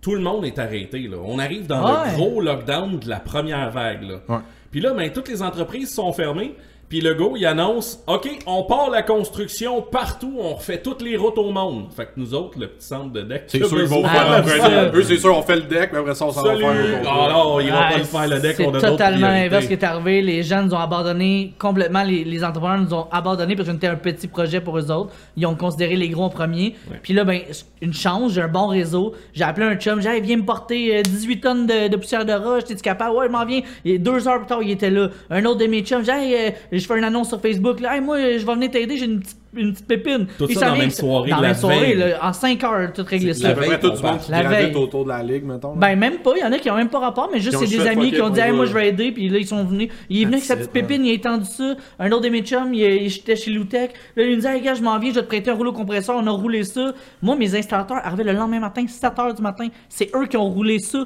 tout 0.00 0.14
le 0.14 0.20
monde 0.20 0.44
est 0.44 0.58
arrêté. 0.58 1.00
Là. 1.08 1.16
On 1.24 1.38
arrive 1.38 1.66
dans 1.66 1.82
Ouais. 1.84 2.10
le 2.10 2.16
gros 2.16 2.40
lockdown 2.40 2.98
de 2.98 3.08
la 3.08 3.20
première 3.20 3.70
vague. 3.70 4.02
Là. 4.02 4.14
Ouais. 4.28 4.42
Puis 4.70 4.80
là, 4.80 4.92
ben, 4.92 5.10
toutes 5.12 5.28
les 5.28 5.42
entreprises 5.42 5.94
sont 5.94 6.12
fermées. 6.12 6.54
Puis 6.94 7.00
le 7.00 7.14
gars, 7.14 7.32
il 7.34 7.44
annonce 7.44 7.98
OK, 8.06 8.30
on 8.46 8.62
part 8.62 8.88
la 8.88 9.02
construction 9.02 9.82
partout, 9.82 10.36
on 10.38 10.54
refait 10.54 10.78
toutes 10.78 11.02
les 11.02 11.16
routes 11.16 11.38
au 11.38 11.50
monde. 11.50 11.86
Fait 11.92 12.04
que 12.04 12.10
nous 12.16 12.34
autres, 12.34 12.56
le 12.56 12.68
petit 12.68 12.86
centre 12.86 13.10
de 13.10 13.22
deck. 13.22 13.42
C'est 13.48 13.64
sûr, 13.64 13.80
ils 13.80 13.86
vont 13.86 14.04
faire 14.04 14.44
c'est 14.46 14.60
un. 14.60 14.92
Eux, 14.92 15.02
c'est 15.02 15.16
sûr, 15.16 15.36
on 15.36 15.42
fait 15.42 15.56
le 15.56 15.62
deck, 15.62 15.90
mais 15.92 15.98
après 15.98 16.14
ça, 16.14 16.26
on 16.26 16.30
s'en 16.30 16.44
va 16.44 16.56
faire 16.56 16.68
un 16.68 17.02
non, 17.02 17.58
ils 17.58 17.72
vont 17.72 17.78
pas 17.78 17.98
le 17.98 18.04
faire 18.04 18.28
le 18.28 18.38
deck, 18.38 18.54
C'est 18.56 18.66
on 18.66 18.68
a 18.68 18.72
d'autres 18.74 18.90
totalement 18.90 19.26
l'inverse 19.26 19.66
qui 19.66 19.72
est 19.72 19.82
arrivé. 19.82 20.22
Les 20.22 20.44
gens 20.44 20.62
nous 20.62 20.72
ont 20.72 20.78
abandonné 20.78 21.52
complètement. 21.58 22.04
Les, 22.04 22.22
les 22.22 22.44
entrepreneurs 22.44 22.78
nous 22.78 22.94
ont 22.94 23.08
abandonné 23.10 23.56
parce 23.56 23.68
qu'on 23.68 23.74
était 23.74 23.88
un 23.88 23.96
petit 23.96 24.28
projet 24.28 24.60
pour 24.60 24.78
eux 24.78 24.88
autres. 24.92 25.12
Ils 25.36 25.46
ont 25.46 25.56
considéré 25.56 25.96
les 25.96 26.10
gros 26.10 26.22
en 26.22 26.30
premier. 26.30 26.76
Ouais. 26.88 27.00
Puis 27.02 27.12
là, 27.12 27.24
ben, 27.24 27.40
une 27.82 27.92
chance, 27.92 28.34
j'ai 28.34 28.42
un 28.42 28.46
bon 28.46 28.68
réseau. 28.68 29.14
J'ai 29.32 29.42
appelé 29.42 29.66
un 29.66 29.74
chum, 29.74 30.00
j'ai 30.00 30.20
dit, 30.20 30.28
viens 30.28 30.36
me 30.36 30.44
porter 30.44 30.98
euh, 30.98 31.02
18 31.02 31.40
tonnes 31.40 31.66
de, 31.66 31.88
de 31.88 31.96
poussière 31.96 32.24
de 32.24 32.34
roche. 32.34 32.66
T'es-tu 32.66 32.82
capable? 32.82 33.16
Ouais, 33.16 33.26
je 33.26 33.32
m'en 33.32 33.44
viens. 33.44 33.62
Et 33.84 33.98
deux 33.98 34.28
heures 34.28 34.38
plus 34.38 34.46
tard, 34.46 34.62
il 34.62 34.70
était 34.70 34.90
là. 34.90 35.08
Un 35.28 35.44
autre 35.44 35.58
de 35.58 35.66
mes 35.66 35.80
chums, 35.80 36.04
j'ai 36.04 36.12
euh, 36.12 36.50
je 36.84 36.88
fais 36.92 36.98
une 36.98 37.04
annonce 37.04 37.28
sur 37.28 37.40
Facebook. 37.40 37.80
Là, 37.80 37.94
Hey, 37.96 38.00
moi, 38.00 38.18
je 38.18 38.44
vais 38.46 38.54
venir 38.54 38.70
t'aider. 38.70 38.96
J'ai 38.96 39.06
une 39.06 39.20
petite, 39.20 39.36
une 39.56 39.72
petite 39.72 39.86
pépine. 39.86 40.26
Tout 40.38 40.46
Il 40.48 40.54
ça 40.54 40.60
s'en 40.60 40.66
dans 40.66 40.72
la 40.72 40.78
même 40.78 40.90
soirée 40.90 41.30
Dans 41.30 41.36
de 41.38 41.42
la 41.42 41.48
la 41.48 41.54
même 41.54 41.60
soirée, 41.60 41.80
veille. 41.94 41.96
là, 41.96 42.18
en 42.22 42.32
5 42.32 42.64
heures, 42.64 42.92
tout 42.92 43.04
réglé 43.06 43.34
ça. 43.34 43.52
Peu 43.54 43.60
près 43.62 43.78
tout 43.80 43.90
du 43.90 44.02
monde 44.02 44.18
qui 44.20 44.30
La 44.30 44.42
gravite 44.42 44.58
veille. 44.68 44.76
autour 44.76 45.04
de 45.04 45.08
la 45.10 45.22
ligue, 45.22 45.44
mettons. 45.44 45.70
là. 45.70 45.74
Ben 45.76 45.96
même 45.98 46.18
pas, 46.18 46.32
il 46.36 46.40
y 46.40 46.44
en 46.44 46.52
a 46.52 46.58
qui 46.58 46.70
ont 46.70 46.76
même 46.76 46.88
pas 46.88 46.98
rapport, 46.98 47.30
mais 47.32 47.40
juste 47.40 47.56
c'est 47.58 47.66
des 47.66 47.86
amis 47.86 48.10
qui 48.12 48.20
ont 48.20 48.30
dit 48.30 48.40
hey, 48.40 48.52
moi 48.52 48.66
je 48.66 48.72
vais 48.74 48.88
aider, 48.88 49.12
puis 49.12 49.28
là 49.28 49.38
ils 49.38 49.46
sont 49.46 49.64
venus. 49.64 49.90
Il 50.10 50.20
est 50.22 50.24
venu 50.24 50.34
avec 50.34 50.44
sa 50.44 50.56
petite 50.56 50.68
it, 50.68 50.72
pépine, 50.72 51.04
il 51.04 51.10
a 51.10 51.14
étendu 51.14 51.44
ça. 51.46 51.74
Un 51.98 52.10
autre 52.12 52.22
de 52.22 52.28
mes 52.30 52.42
chums, 52.42 52.72
j'étais 52.74 53.36
chez 53.36 53.50
Loutech. 53.52 53.92
Là 54.16 54.24
il 54.24 54.36
me 54.36 54.40
dit 54.40 54.46
hey 54.46 54.60
gars, 54.60 54.74
je 54.74 54.82
m'en 54.82 54.98
viens, 54.98 55.10
je 55.10 55.14
vais 55.16 55.22
te 55.22 55.26
prêter 55.28 55.50
un 55.50 55.54
rouleau 55.54 55.72
compresseur, 55.72 56.16
on 56.18 56.26
a 56.26 56.30
roulé 56.30 56.64
ça. 56.64 56.92
Moi 57.22 57.36
mes 57.36 57.54
installateurs 57.54 57.98
arrivaient 58.04 58.24
le 58.24 58.32
lendemain 58.32 58.60
matin, 58.60 58.84
7h 58.86 59.36
du 59.36 59.42
matin, 59.42 59.68
c'est 59.88 60.10
eux 60.16 60.26
qui 60.26 60.36
ont 60.36 60.50
roulé 60.50 60.78
ça. 60.80 60.98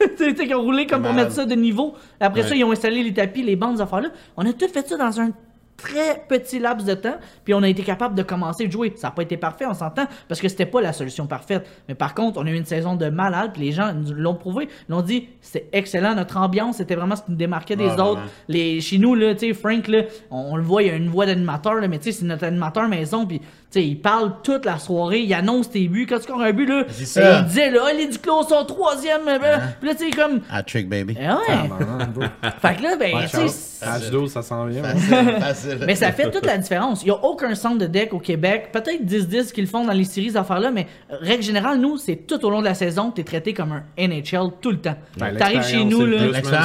tu 0.18 0.36
sais, 0.36 0.46
qui 0.46 0.54
ont 0.54 0.62
roulé 0.62 0.86
comme 0.86 1.02
pour 1.02 1.12
mettre 1.12 1.32
ça 1.32 1.44
de 1.44 1.54
niveau. 1.54 1.94
Après 2.20 2.42
Ouais. 2.42 2.48
ça, 2.48 2.54
ils 2.54 2.64
ont 2.64 2.70
installé 2.72 3.02
les 3.02 3.12
tapis, 3.14 3.42
les 3.42 3.56
bandes, 3.56 3.80
affaires-là. 3.80 4.08
On 4.36 4.44
a 4.46 4.52
tout 4.52 4.68
fait 4.68 4.86
ça 4.88 4.96
dans 4.96 5.20
un 5.20 5.30
très 5.76 6.24
petit 6.28 6.58
laps 6.58 6.84
de 6.86 6.94
temps, 6.94 7.16
puis 7.44 7.52
on 7.54 7.62
a 7.62 7.68
été 7.68 7.82
capable 7.82 8.14
de 8.14 8.22
commencer 8.22 8.66
de 8.66 8.72
jouer. 8.72 8.92
Ça 8.96 9.08
n'a 9.08 9.10
pas 9.12 9.22
été 9.22 9.36
parfait, 9.36 9.66
on 9.66 9.74
s'entend, 9.74 10.06
parce 10.28 10.40
que 10.40 10.48
c'était 10.48 10.66
pas 10.66 10.80
la 10.80 10.92
solution 10.92 11.26
parfaite. 11.26 11.66
Mais 11.88 11.94
par 11.94 12.14
contre, 12.14 12.40
on 12.40 12.46
a 12.46 12.50
eu 12.50 12.54
une 12.56 12.64
saison 12.64 12.94
de 12.96 13.08
malade, 13.10 13.50
puis 13.54 13.62
les 13.62 13.72
gens 13.72 13.92
nous 13.92 14.12
l'ont 14.14 14.34
prouvé, 14.34 14.68
ils 14.88 14.92
l'ont 14.92 15.02
dit, 15.02 15.28
c'est 15.40 15.68
excellent, 15.72 16.14
notre 16.14 16.36
ambiance, 16.36 16.76
c'était 16.76 16.94
vraiment 16.94 17.16
ce 17.16 17.22
qui 17.22 17.32
nous 17.32 17.36
démarquait 17.36 17.76
des 17.76 17.84
Ouais, 17.84 18.00
autres. 18.00 18.22
Les, 18.48 18.80
chez 18.80 18.98
nous, 18.98 19.14
là, 19.14 19.34
tu 19.34 19.48
sais, 19.48 19.52
Frank, 19.54 19.86
là, 19.88 20.02
on, 20.30 20.52
on 20.52 20.56
le 20.56 20.62
voit, 20.62 20.82
il 20.82 20.88
y 20.88 20.90
a 20.90 20.94
une 20.94 21.08
voix 21.08 21.26
d'animateur, 21.26 21.74
là, 21.74 21.88
mais 21.88 21.98
tu 21.98 22.04
sais, 22.12 22.20
c'est 22.20 22.24
notre 22.26 22.44
animateur 22.44 22.88
maison, 22.88 23.26
puis 23.26 23.40
tu 23.40 23.46
sais, 23.70 23.84
il 23.84 24.00
parle 24.00 24.32
toute 24.42 24.64
la 24.64 24.78
soirée, 24.78 25.20
il 25.20 25.34
annonce 25.34 25.70
tes 25.70 25.88
buts. 25.88 26.06
Quand 26.08 26.16
tu 26.18 26.22
scores 26.22 26.40
un 26.40 26.52
but, 26.52 26.66
là, 26.66 26.84
ça. 26.88 27.40
il 27.40 27.44
disait, 27.46 27.70
là, 27.70 27.80
Ah, 27.88 27.92
les 27.92 28.06
Duclos 28.06 28.44
sont 28.44 28.64
troisième, 28.64 29.26
euh, 29.26 29.38
ben, 29.38 29.60
puis 29.80 29.88
là, 29.88 29.94
tu 29.96 30.04
sais, 30.04 30.10
comme, 30.12 30.40
Ah, 30.50 30.62
trick, 30.62 30.88
baby. 30.88 31.16
eh 31.20 31.26
ouais. 31.28 31.68
fait 32.62 32.76
que 32.76 32.82
là, 32.82 32.96
ben, 32.96 33.12
tu 33.22 33.48
sais, 33.48 33.48
H12, 33.84 34.28
ça 34.28 34.42
s'en 34.42 34.66
vient. 34.66 34.82
Facile, 34.82 35.14
facile. 35.40 35.78
mais 35.86 35.94
ça 35.94 36.12
fait 36.12 36.30
toute 36.30 36.46
la 36.46 36.58
différence. 36.58 37.02
Il 37.02 37.06
n'y 37.06 37.10
a 37.12 37.24
aucun 37.24 37.54
centre 37.54 37.78
de 37.78 37.86
deck 37.86 38.12
au 38.12 38.18
Québec. 38.18 38.70
Peut-être 38.72 39.04
10-10 39.04 39.52
qu'ils 39.52 39.66
font 39.66 39.84
dans 39.84 39.92
les 39.92 40.04
séries, 40.04 40.30
ces 40.30 40.36
affaires-là, 40.36 40.70
mais 40.70 40.86
règle 41.10 41.42
générale, 41.42 41.78
nous, 41.78 41.96
c'est 41.96 42.16
tout 42.26 42.44
au 42.44 42.50
long 42.50 42.60
de 42.60 42.64
la 42.66 42.74
saison, 42.74 43.10
tu 43.10 43.20
es 43.20 43.24
traité 43.24 43.52
comme 43.54 43.72
un 43.72 43.82
NHL 44.08 44.50
tout 44.60 44.70
le 44.70 44.78
temps. 44.80 44.96
Ben, 45.16 45.36
T'arrives 45.36 45.62
chez 45.64 45.84
nous, 45.84 46.04
là. 46.06 46.18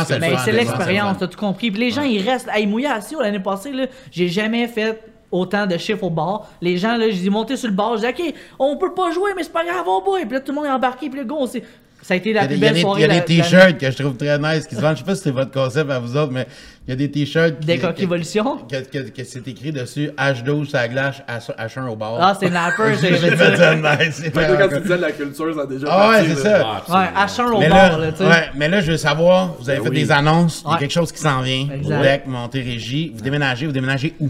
c'est 0.07 0.19
Ben, 0.19 0.55
l'expérience, 0.57 1.17
t'as 1.19 1.27
tout 1.27 1.39
compris. 1.39 1.71
Puis 1.71 1.79
les 1.79 1.91
gens, 1.91 2.03
ils 2.03 2.21
restent. 2.27 2.49
Hey, 2.53 2.65
mouillé 2.67 2.87
à 2.87 3.01
Sio, 3.01 3.21
l'année 3.21 3.39
passée, 3.39 3.71
là, 3.71 3.85
j'ai 4.11 4.27
jamais 4.27 4.67
fait 4.67 5.01
autant 5.31 5.67
de 5.67 5.77
chiffres 5.77 6.03
au 6.05 6.09
bar. 6.09 6.47
Les 6.61 6.77
gens, 6.77 6.97
là, 6.97 7.05
j'ai 7.11 7.29
monté 7.29 7.55
sur 7.55 7.69
le 7.69 7.75
bar, 7.75 7.97
j'ai 7.97 8.11
dit, 8.13 8.23
OK, 8.29 8.33
on 8.57 8.77
peut 8.77 8.93
pas 8.95 9.11
jouer, 9.11 9.31
mais 9.35 9.43
c'est 9.43 9.53
pas 9.53 9.63
grave, 9.63 9.85
on 9.87 10.01
boit. 10.01 10.19
Puis 10.21 10.31
là, 10.31 10.39
tout 10.39 10.51
le 10.51 10.55
monde 10.55 10.65
est 10.65 10.71
embarqué, 10.71 11.07
puis 11.09 11.19
le 11.19 11.25
gars, 11.25 11.35
on 11.37 11.45
s'est- 11.45 11.63
Ça 12.01 12.15
a 12.15 12.17
été 12.17 12.33
la 12.33 12.47
plus 12.47 12.55
il 12.55 12.59
y 12.59 12.63
a 12.63 12.67
belle 12.67 12.73
des, 12.75 12.81
soirée. 12.81 13.01
il 13.01 13.01
y 13.01 13.05
a 13.05 13.07
de 13.13 13.19
des 13.19 13.25
t-shirts 13.41 13.77
que 13.77 13.91
je 13.91 13.97
trouve 13.97 14.15
très 14.17 14.39
nice 14.39 14.65
qui 14.65 14.75
se 14.75 14.81
vendent. 14.81 14.93
Je 14.95 14.99
sais 14.99 15.05
pas 15.05 15.15
si 15.15 15.21
c'est 15.21 15.31
votre 15.31 15.51
concept 15.51 15.91
à 15.91 15.99
vous 15.99 16.17
autres, 16.17 16.31
mais 16.31 16.47
il 16.87 16.91
y 16.91 16.93
a 16.93 16.95
des 16.95 17.11
t-shirts. 17.11 17.59
qui- 17.59 17.67
Des 17.67 17.77
coques 17.77 17.99
évolution. 17.99 18.57
Que, 18.67 18.77
que, 18.77 19.09
que 19.09 19.23
c'est 19.23 19.47
écrit 19.47 19.71
dessus 19.71 20.09
H12 20.17 20.75
à 20.75 20.87
glace, 20.87 21.21
H1 21.27 21.87
au 21.87 21.95
bar. 21.95 22.17
Ah, 22.19 22.35
c'est 22.39 22.49
Napper, 22.49 22.95
J'ai 23.01 23.15
c'est 23.15 23.35
fait 23.35 23.55
ça 23.57 23.75
nice. 23.75 24.23
quand 24.33 24.67
tu 24.69 24.81
disais 24.81 24.97
de 24.97 25.01
la 25.01 25.11
culture, 25.11 25.53
ça 25.53 25.61
a 25.61 25.65
déjà 25.67 25.87
Ah 25.89 26.09
ouais, 26.09 26.15
parti, 26.15 26.29
c'est 26.35 26.41
ça. 26.41 26.81
Ouais, 26.89 27.25
H1 27.25 27.51
au 27.53 27.59
Mais 27.59 27.69
bar, 27.69 27.99
là, 27.99 28.11
tu 28.11 28.17
sais. 28.17 28.23
ouais, 28.25 28.49
mais 28.55 28.69
là, 28.69 28.81
je 28.81 28.91
veux 28.91 28.97
savoir, 28.97 29.53
vous 29.59 29.69
avez 29.69 29.79
Ben 29.79 29.83
fait 29.85 29.91
des 29.91 30.11
annonces, 30.11 30.63
il 30.65 30.71
y 30.71 30.75
a 30.75 30.77
quelque 30.79 30.91
chose 30.93 31.11
qui 31.11 31.19
s'en 31.21 31.41
vient. 31.41 31.67
Exact. 31.71 32.01
Deck, 32.01 32.21
Montérégie, 32.25 33.11
vous 33.13 33.21
déménagez, 33.21 33.65
vous 33.67 33.71
déménagez 33.71 34.15
où? 34.19 34.29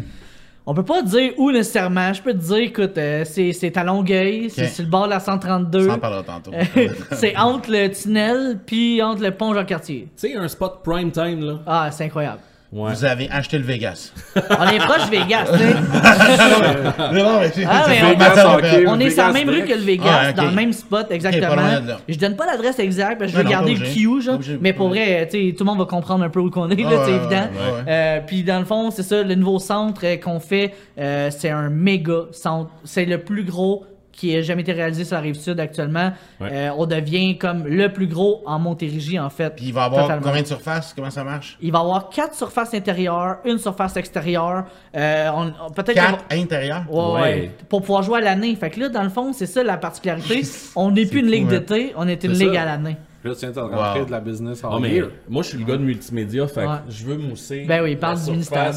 On 0.71 0.73
peut 0.75 0.83
pas 0.83 1.01
dire 1.01 1.33
où 1.37 1.51
nécessairement. 1.51 2.13
Je 2.13 2.21
peux 2.21 2.31
te 2.31 2.37
dire, 2.37 2.57
écoute, 2.57 2.95
euh, 2.99 3.25
c'est, 3.25 3.53
c'est 3.53 3.75
à 3.75 3.83
Longueuil, 3.83 4.51
c'est 4.51 4.67
sur 4.67 4.83
le 4.83 4.89
bord 4.91 5.05
de 5.05 5.09
la 5.09 5.19
132. 5.19 5.87
Ça 5.87 5.93
en 5.95 5.97
parlera 5.97 6.21
tantôt. 6.21 6.51
c'est 7.13 7.35
entre 7.35 7.71
le 7.71 7.89
tunnel 7.89 8.59
puis 8.67 9.01
entre 9.01 9.23
le 9.23 9.31
pont 9.31 9.51
Jean-Cartier. 9.55 10.09
Tu 10.15 10.29
sais, 10.29 10.35
un 10.35 10.47
spot 10.47 10.81
prime 10.83 11.09
time, 11.09 11.43
là. 11.43 11.59
Ah, 11.65 11.89
c'est 11.89 12.03
incroyable. 12.03 12.41
Ouais. 12.71 12.93
Vous 12.93 13.03
avez 13.03 13.27
acheté 13.31 13.57
le 13.57 13.63
Vegas. 13.63 14.13
On 14.35 14.67
est 14.67 14.77
proche 14.77 15.09
Vegas, 15.09 15.45
tu 15.53 15.57
sais. 15.57 15.73
non, 15.73 17.39
mais 17.39 17.51
Ah, 17.67 17.85
mais 17.87 17.99
c'est 18.35 18.45
on- 18.45 18.53
opérée. 18.53 18.83
On 18.87 18.99
est 18.99 19.09
sur 19.09 19.23
la 19.25 19.33
même 19.33 19.49
Vegas 19.49 19.61
rue 19.63 19.67
que 19.67 19.73
le 19.73 19.81
Vegas, 19.81 20.05
Ah, 20.27 20.33
dans 20.33 20.43
le 20.45 20.51
même 20.51 20.73
spot 20.73 21.07
exactement. 21.09 21.55
là. 21.55 21.81
je 22.07 22.17
donne 22.19 22.35
pas 22.35 22.45
l'adresse 22.45 22.77
exacte 22.77 23.17
parce 23.19 23.31
que 23.31 23.37
je 23.37 23.41
veux 23.41 23.43
non, 23.43 23.49
garder 23.49 23.73
le. 23.75 23.85
Q, 23.85 24.21
genre. 24.21 24.39
Mais 24.61 24.73
pour 24.73 24.89
vrai, 24.89 25.27
tu 25.31 25.49
sais, 25.49 25.55
tout 25.55 25.63
le 25.63 25.69
monde 25.71 25.79
va 25.79 25.85
comprendre 25.85 26.23
un 26.23 26.29
peu 26.29 26.39
où 26.39 26.51
qu'on 26.51 26.69
est, 26.69 26.75
c'est 26.75 26.83
ouais, 26.85 26.93
évident. 27.09 27.29
ouais, 27.29 27.37
ouais. 27.37 27.83
Euh, 27.87 28.19
puis 28.25 28.43
dans 28.43 28.59
le 28.59 28.65
fond, 28.65 28.91
c'est 28.91 29.01
ça, 29.03 29.23
le 29.23 29.33
nouveau 29.35 29.57
centre 29.57 30.01
euh, 30.03 30.17
qu'on 30.17 30.39
fait, 30.39 30.73
euh, 30.99 31.31
c'est 31.31 31.49
un 31.49 31.69
méga 31.69 32.25
centre. 32.31 32.69
C'est 32.83 33.05
le 33.05 33.17
plus 33.19 33.43
gros 33.45 33.83
qui 34.19 34.35
a 34.35 34.41
jamais 34.41 34.63
été 34.63 34.73
réalisé 34.73 35.05
sur 35.05 35.15
la 35.15 35.21
rive 35.21 35.35
sud 35.35 35.59
actuellement. 35.61 36.11
Ouais. 36.41 36.49
Euh, 36.51 36.69
on 36.77 36.85
devient 36.85 37.37
comme 37.37 37.65
le 37.65 37.87
plus 37.93 38.07
gros 38.07 38.41
en 38.45 38.59
Montérégie, 38.59 39.17
en 39.17 39.29
fait. 39.29 39.55
Puis 39.55 39.67
il 39.67 39.73
va 39.73 39.85
avoir 39.85 40.03
Totalement. 40.03 40.23
combien 40.27 40.41
de 40.41 40.47
surface? 40.47 40.93
Comment 40.93 41.09
ça 41.09 41.23
marche? 41.23 41.57
Il 41.61 41.71
va 41.71 41.79
avoir 41.79 42.09
quatre 42.09 42.35
surfaces 42.35 42.73
intérieures, 42.73 43.37
une 43.45 43.57
surface 43.59 43.95
extérieure. 43.95 44.65
Euh, 44.93 45.29
on- 45.33 45.53
on- 45.67 45.71
peut-être 45.71 45.93
qu'on 45.95 46.01
va- 46.11 46.17
Quatre 46.17 46.25
intérieurs? 46.31 46.83
Ouais, 46.91 47.03
ouais. 47.13 47.21
Ouais. 47.21 47.51
Pour 47.69 47.81
pouvoir 47.81 48.03
jouer 48.03 48.17
à 48.17 48.21
l'année. 48.21 48.53
Fait 48.55 48.69
que 48.69 48.81
là, 48.81 48.89
dans 48.89 49.03
le 49.03 49.09
fond, 49.09 49.31
c'est 49.31 49.45
ça 49.45 49.63
la 49.63 49.77
particularité. 49.77 50.41
On 50.75 50.91
n'est 50.91 51.05
plus 51.05 51.19
une 51.21 51.31
ligue 51.31 51.45
hein. 51.45 51.59
d'été, 51.59 51.93
on 51.95 52.05
est 52.07 52.21
une 52.25 52.33
ligue 52.33 52.55
ça. 52.55 52.63
à 52.63 52.65
l'année. 52.65 52.97
Là, 53.23 53.31
tu 53.33 53.39
viens 53.39 53.51
de 53.51 53.59
rentrer 53.59 53.99
Wow. 54.01 54.05
de 54.05 54.11
la 54.11 54.19
business 54.19 54.63
en 54.65 54.75
Ah, 54.75 54.79
mais 54.81 55.01
moi, 55.29 55.43
je 55.43 55.49
suis 55.49 55.57
le 55.57 55.65
gars 55.65 55.77
de 55.77 55.83
multimédia, 55.83 56.45
fait 56.47 56.65
que 56.65 56.91
je 56.91 57.05
veux 57.05 57.17
mousser. 57.17 57.65
Ben 57.67 57.81
oui, 57.83 57.93
la 57.93 57.99
parle 57.99 58.15
du 58.17 58.23
surface. 58.23 58.33
ministère. 58.33 58.73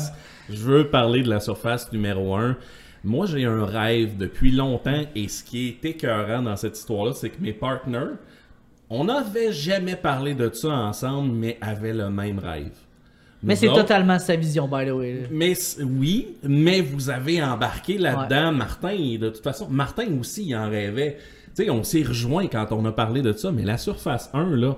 Je 0.51 0.57
veux 0.63 0.89
parler 0.89 1.23
de 1.23 1.31
la 1.31 1.41
surface 1.41 1.91
numéro 1.93 2.35
1. 2.37 2.57
Moi, 3.05 3.27
j'ai 3.27 3.45
un 3.45 3.65
rêve 3.65 4.17
depuis 4.17 4.53
longtemps 4.53 5.03
et 5.15 5.29
ce 5.29 5.43
qui 5.43 5.69
est 5.69 5.85
écœurant 5.85 6.43
dans 6.43 6.57
cette 6.57 6.79
histoire-là, 6.79 7.13
c'est 7.15 7.31
que 7.31 7.41
mes 7.43 7.53
partners, 7.53 8.15
on 8.91 9.05
n'avait 9.05 9.53
jamais 9.53 9.97
parlé 9.97 10.35
de 10.35 10.51
ça 10.53 10.69
ensemble, 10.69 11.33
mais 11.33 11.59
avaient 11.61 11.95
le 11.95 12.11
même 12.11 12.39
rêve. 12.39 12.71
Mais 13.43 13.57
c'est 13.57 13.67
autres- 13.69 13.81
totalement 13.83 14.21
sa 14.21 14.37
vision, 14.37 14.69
by 14.69 14.87
the 14.87 14.91
way. 14.93 15.27
Mais 15.33 15.55
oui, 15.83 16.37
mais 16.45 16.81
vous 16.81 17.11
avez 17.11 17.43
embarqué 17.43 17.99
là-dedans, 17.99 18.53
Martin. 18.53 18.91
Et 18.91 19.19
de 19.19 19.31
toute 19.31 19.43
façon, 19.43 19.69
Martin 19.69 20.07
aussi, 20.21 20.45
il 20.47 20.55
en 20.55 20.71
rêvait. 20.71 21.17
Tu 21.57 21.65
sais, 21.65 21.71
on 21.71 21.83
s'est 21.83 22.05
rejoint 22.05 22.47
quand 22.47 22.69
on 22.71 22.85
a 22.85 22.93
parlé 22.93 23.21
de 23.21 23.33
ça, 23.33 23.51
mais 23.51 23.63
la 23.65 23.79
surface 23.79 24.31
1, 24.33 24.55
là, 24.55 24.77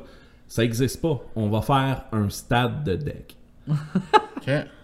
ça 0.49 0.65
existe 0.65 1.03
pas. 1.03 1.21
On 1.37 1.49
va 1.51 1.61
faire 1.61 2.05
un 2.13 2.31
stade 2.31 2.85
de 2.85 2.97
deck. 2.97 3.37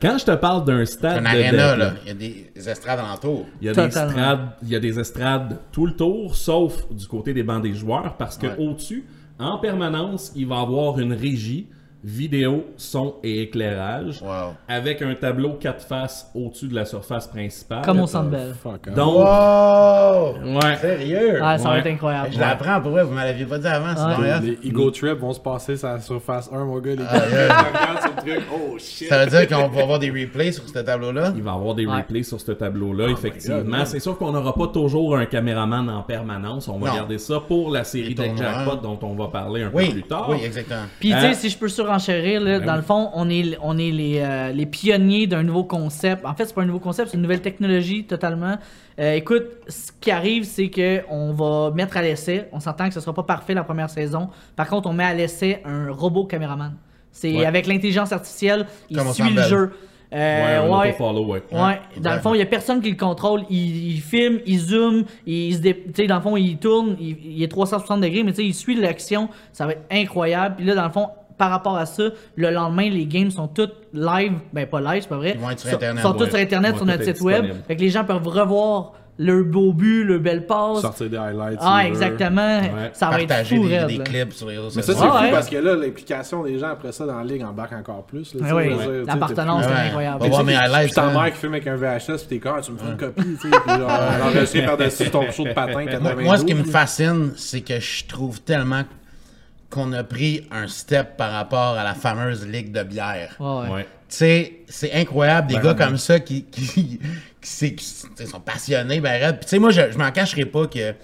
Quand 0.00 0.16
je 0.18 0.24
te 0.24 0.34
parle 0.36 0.64
d'un 0.64 0.84
stade 0.86 1.22
de 1.22 1.30
deck, 1.30 1.52
là. 1.52 1.92
Il 2.04 2.08
y 2.08 2.10
a 2.10 2.14
des, 2.14 2.50
des 2.54 2.68
estrades 2.68 2.98
alentour. 2.98 3.46
il 3.60 3.66
y, 3.66 3.70
a 3.70 3.74
des 3.74 3.80
estrades, 3.82 4.48
il 4.62 4.68
y 4.70 4.76
a 4.76 4.80
des 4.80 4.98
estrades 4.98 5.58
tout 5.70 5.86
le 5.86 5.92
tour, 5.94 6.34
sauf 6.34 6.90
du 6.90 7.06
côté 7.06 7.34
des 7.34 7.42
bancs 7.42 7.62
des 7.62 7.74
joueurs, 7.74 8.16
parce 8.16 8.38
que 8.38 8.46
Ouais. 8.46 8.56
au-dessus, 8.58 9.04
en 9.38 9.58
permanence, 9.58 10.32
il 10.34 10.46
va 10.46 10.56
y 10.56 10.62
avoir 10.62 10.98
une 10.98 11.12
régie, 11.12 11.68
vidéo, 12.02 12.64
son 12.76 13.16
et 13.22 13.42
éclairage, 13.42 14.22
Wow. 14.22 14.54
avec 14.68 15.02
un 15.02 15.14
tableau 15.14 15.50
quatre 15.60 15.84
faces 15.84 16.30
au-dessus 16.34 16.68
de 16.68 16.74
la 16.74 16.84
surface 16.86 17.26
principale. 17.26 17.82
Comme 17.84 18.00
au 18.00 18.06
Centre 18.06 18.30
Bell. 18.30 18.54
Fuck, 18.62 18.88
hein. 18.88 18.92
Donc, 18.96 19.16
Wow! 19.16 20.34
ouais. 20.62 20.76
Sérieux? 20.76 21.40
Ah, 21.42 21.58
ça 21.58 21.64
va 21.68 21.74
Ouais. 21.74 21.80
être 21.80 21.86
incroyable. 21.88 22.28
Je 22.32 22.40
l'apprends 22.40 22.80
pour 22.80 22.92
vrai, 22.92 23.04
vous 23.04 23.12
me 23.12 23.16
l'aviez 23.22 23.44
pas 23.44 23.58
dit 23.58 23.66
avant, 23.66 23.94
c'est 23.94 24.22
Ouais. 24.22 24.38
bon, 24.40 24.46
Les 24.62 24.68
Ego 24.68 24.90
Trip 24.90 25.18
vont 25.18 25.32
se 25.32 25.40
passer 25.40 25.76
sur 25.76 25.88
la 25.88 26.00
surface 26.00 26.48
1, 26.52 26.64
mon 26.64 26.78
gars. 26.80 26.94
Les 26.94 27.04
Ah, 27.08 27.18
gars, 27.18 28.00
sur 28.00 28.10
le 28.16 28.16
truc. 28.36 28.44
Oh 28.52 28.78
shit. 28.78 29.08
Ça 29.08 29.24
veut 29.24 29.30
dire 29.30 29.48
qu'on 29.48 29.68
va 29.68 29.82
avoir 29.82 29.98
des 29.98 30.10
replays 30.10 30.52
sur 30.52 30.66
ce 30.68 30.78
tableau-là? 30.78 31.32
Il 31.36 31.42
va 31.42 31.50
y 31.52 31.54
avoir 31.54 31.74
des 31.74 31.86
Ouais. 31.86 31.96
replays 31.96 32.22
sur 32.22 32.40
ce 32.40 32.52
tableau-là, 32.52 33.08
effectivement. 33.10 33.58
God, 33.58 33.66
man. 33.66 33.86
C'est 33.86 34.00
sûr 34.00 34.16
qu'on 34.16 34.32
n'aura 34.32 34.54
pas 34.54 34.68
toujours 34.68 35.16
un 35.16 35.26
caméraman 35.26 35.88
en 35.90 36.02
permanence. 36.02 36.68
On 36.68 36.78
va 36.78 36.88
Non. 36.88 36.94
garder 36.94 37.18
ça 37.18 37.40
pour 37.46 37.70
la 37.70 37.84
série 37.84 38.10
Les 38.10 38.14
tournois. 38.14 38.36
Jackpot 38.36 38.76
dont 38.76 38.98
on 39.02 39.14
va 39.14 39.28
parler 39.28 39.62
un 39.64 39.70
Oui, 39.74 39.86
peu 39.88 39.92
plus 39.92 40.02
tard. 40.04 40.28
oui, 40.30 40.38
exactement. 40.44 40.80
Puis, 40.98 41.10
tu 41.10 41.14
Euh, 41.14 41.20
sais, 41.20 41.34
si 41.34 41.50
je 41.50 41.58
peux 41.58 41.68
surenchérir, 41.98 42.40
là, 42.40 42.58
ben 42.60 42.66
dans 42.66 42.72
oui. 42.72 42.78
le 42.78 42.84
fond, 42.84 43.10
on 43.14 43.28
est, 43.28 43.56
on 43.62 43.76
est 43.78 43.90
les, 43.90 44.20
euh, 44.20 44.52
les 44.52 44.66
pionniers 44.66 45.26
d'un 45.26 45.42
nouveau 45.42 45.64
concept. 45.64 46.24
En 46.24 46.34
fait, 46.34 46.44
c'est 46.46 46.54
pas 46.54 46.62
un 46.62 46.66
nouveau 46.66 46.78
concept, 46.80 47.10
c'est 47.10 47.16
une 47.16 47.22
nouvelle 47.22 47.42
technologie 47.42 48.04
totalement. 48.04 48.56
Euh, 48.98 49.14
écoute, 49.14 49.44
ce 49.68 49.90
qui 50.00 50.10
arrive, 50.10 50.44
c'est 50.44 50.68
que 50.68 51.00
on 51.08 51.32
va 51.32 51.70
mettre 51.74 51.96
à 51.96 52.02
l'essai. 52.02 52.48
On 52.52 52.60
s'entend 52.60 52.88
que 52.88 52.94
ce 52.94 53.00
sera 53.00 53.14
pas 53.14 53.22
parfait 53.22 53.54
la 53.54 53.64
première 53.64 53.90
saison. 53.90 54.28
Par 54.56 54.68
contre, 54.68 54.88
on 54.88 54.92
met 54.92 55.04
à 55.04 55.14
l'essai 55.14 55.62
un 55.64 55.90
robot 55.90 56.24
caméraman. 56.26 56.74
C'est 57.12 57.32
Ouais. 57.32 57.46
avec 57.46 57.66
l'intelligence 57.66 58.12
artificielle, 58.12 58.66
il 58.88 58.96
Comme 58.96 59.12
suit 59.12 59.30
le 59.34 59.42
jeu. 59.42 59.72
Euh, 60.12 60.62
ouais, 60.62 60.68
ouais. 60.68 60.88
auto-follow, 60.88 61.24
ouais. 61.26 61.42
Ouais, 61.52 61.80
dans 61.98 62.14
le 62.14 62.20
fond, 62.20 62.34
il 62.34 62.38
y 62.38 62.42
a 62.42 62.46
personne 62.46 62.80
qui 62.82 62.90
le 62.90 62.96
contrôle. 62.96 63.42
Il, 63.48 63.92
il 63.94 64.00
filme, 64.00 64.40
il 64.44 64.58
zoome, 64.58 65.04
il 65.24 65.54
se 65.54 65.60
dé... 65.60 66.06
dans 66.08 66.16
le 66.16 66.20
fond, 66.20 66.36
il 66.36 66.56
tourne, 66.58 66.96
il, 67.00 67.16
il 67.24 67.42
est 67.44 67.48
360 67.48 68.00
degrés, 68.00 68.24
mais 68.24 68.32
tu 68.32 68.38
sais, 68.38 68.44
il 68.44 68.54
suit 68.54 68.74
l'action. 68.74 69.28
Ça 69.52 69.66
va 69.66 69.72
être 69.72 69.84
incroyable. 69.90 70.56
Puis 70.56 70.64
là, 70.66 70.74
dans 70.74 70.84
le 70.84 70.90
fond, 70.90 71.10
par 71.40 71.48
rapport 71.50 71.78
à 71.78 71.86
ça, 71.86 72.02
le 72.36 72.50
lendemain, 72.50 72.90
les 72.90 73.06
games 73.06 73.30
sont 73.30 73.48
toutes 73.48 73.72
live. 73.94 74.34
Ben, 74.52 74.66
pas 74.66 74.82
live, 74.82 75.00
c'est 75.00 75.08
pas 75.08 75.16
vrai. 75.16 75.32
Ils 75.36 75.40
vont 75.40 75.48
être 75.48 75.58
sur 75.58 75.70
Sont- 75.70 75.76
Internet, 75.76 76.02
Sont 76.02 76.12
tous 76.12 76.24
ouais. 76.24 76.30
sur 76.30 76.38
Internet, 76.38 76.76
sur 76.76 76.84
notre 76.84 77.00
être 77.00 77.16
site 77.16 77.24
web. 77.24 77.46
Fait 77.66 77.76
que 77.76 77.80
les 77.80 77.88
gens 77.88 78.04
peuvent 78.04 78.28
revoir 78.28 78.92
leur 79.16 79.44
beau 79.44 79.72
but, 79.72 80.04
leur 80.04 80.20
belle 80.20 80.44
passe. 80.46 80.82
Sortir 80.82 81.08
des 81.08 81.16
highlights. 81.16 81.58
Ah, 81.62 81.86
exactement. 81.86 82.58
Ouais. 82.60 82.90
Ça 82.92 83.08
va 83.08 83.22
être 83.22 83.28
Partager 83.28 83.56
fou, 83.56 83.68
des, 83.68 83.78
raide, 83.78 83.86
des 83.86 83.98
clips 84.00 84.32
sur 84.34 84.48
les 84.48 84.58
réseaux 84.58 84.70
Mais 84.76 84.82
ça, 84.82 84.92
c'est 84.92 84.98
fou 84.98 85.14
ouais. 85.14 85.30
parce 85.30 85.48
que 85.48 85.56
là, 85.56 85.76
l'implication 85.76 86.42
des 86.42 86.58
gens 86.58 86.68
après 86.68 86.92
ça 86.92 87.06
dans 87.06 87.16
la 87.16 87.24
ligue 87.24 87.42
embarque 87.42 87.72
encore 87.72 88.04
plus. 88.04 88.34
Là, 88.34 88.62
dire, 88.62 89.04
l'appartenance, 89.06 89.64
c'est 89.64 89.86
incroyable. 89.88 90.22
Mes 90.22 90.28
plus- 90.28 90.54
highlights. 90.54 90.84
Puis 90.84 90.94
ta 90.94 91.04
hein. 91.06 91.12
mère 91.22 91.32
qui 91.32 91.38
filme 91.38 91.54
avec 91.54 91.66
un 91.66 91.76
VHS, 91.76 92.18
puis 92.18 92.26
t'es 92.28 92.38
comme, 92.38 92.56
Ah, 92.58 92.60
tu 92.60 92.72
me 92.72 92.76
fais 92.76 92.86
une 92.90 92.96
copie, 92.98 93.36
tu 93.40 93.50
sais, 93.50 94.52
puis 94.52 94.66
par-dessus 94.66 95.10
ton 95.10 95.30
show 95.30 95.44
de 95.44 95.52
patin 95.54 95.72
Moi, 95.72 95.84
92. 95.86 96.24
moi, 96.24 96.36
ce 96.36 96.44
qui 96.44 96.54
me 96.54 96.64
fascine, 96.64 97.32
c'est 97.36 97.62
que 97.62 97.80
je 97.80 98.04
trouve 98.04 98.42
tellement 98.42 98.82
qu'on 99.70 99.92
a 99.92 100.02
pris 100.02 100.46
un 100.50 100.66
step 100.66 101.16
par 101.16 101.30
rapport 101.30 101.76
à 101.78 101.84
la 101.84 101.94
fameuse 101.94 102.46
ligue 102.46 102.72
de 102.72 102.82
bière. 102.82 103.36
Ouais, 103.38 103.46
ouais. 103.46 103.74
Ouais. 103.74 103.82
Tu 104.08 104.16
sais, 104.16 104.52
c'est 104.68 104.92
incroyable, 104.92 105.46
des 105.46 105.54
Ben, 105.54 105.62
gars 105.62 105.74
ben. 105.74 105.86
comme 105.86 105.96
ça 105.96 106.18
qui, 106.18 106.44
qui, 106.44 106.98
qui, 107.40 107.76
sont 107.78 108.40
passionnés, 108.40 109.00
ben 109.00 109.38
tu 109.40 109.46
sais, 109.46 109.58
moi, 109.60 109.70
je, 109.70 109.92
je 109.92 109.98
m'en 109.98 110.10
cacherai 110.10 110.44
pas 110.44 110.66
que 110.66 110.94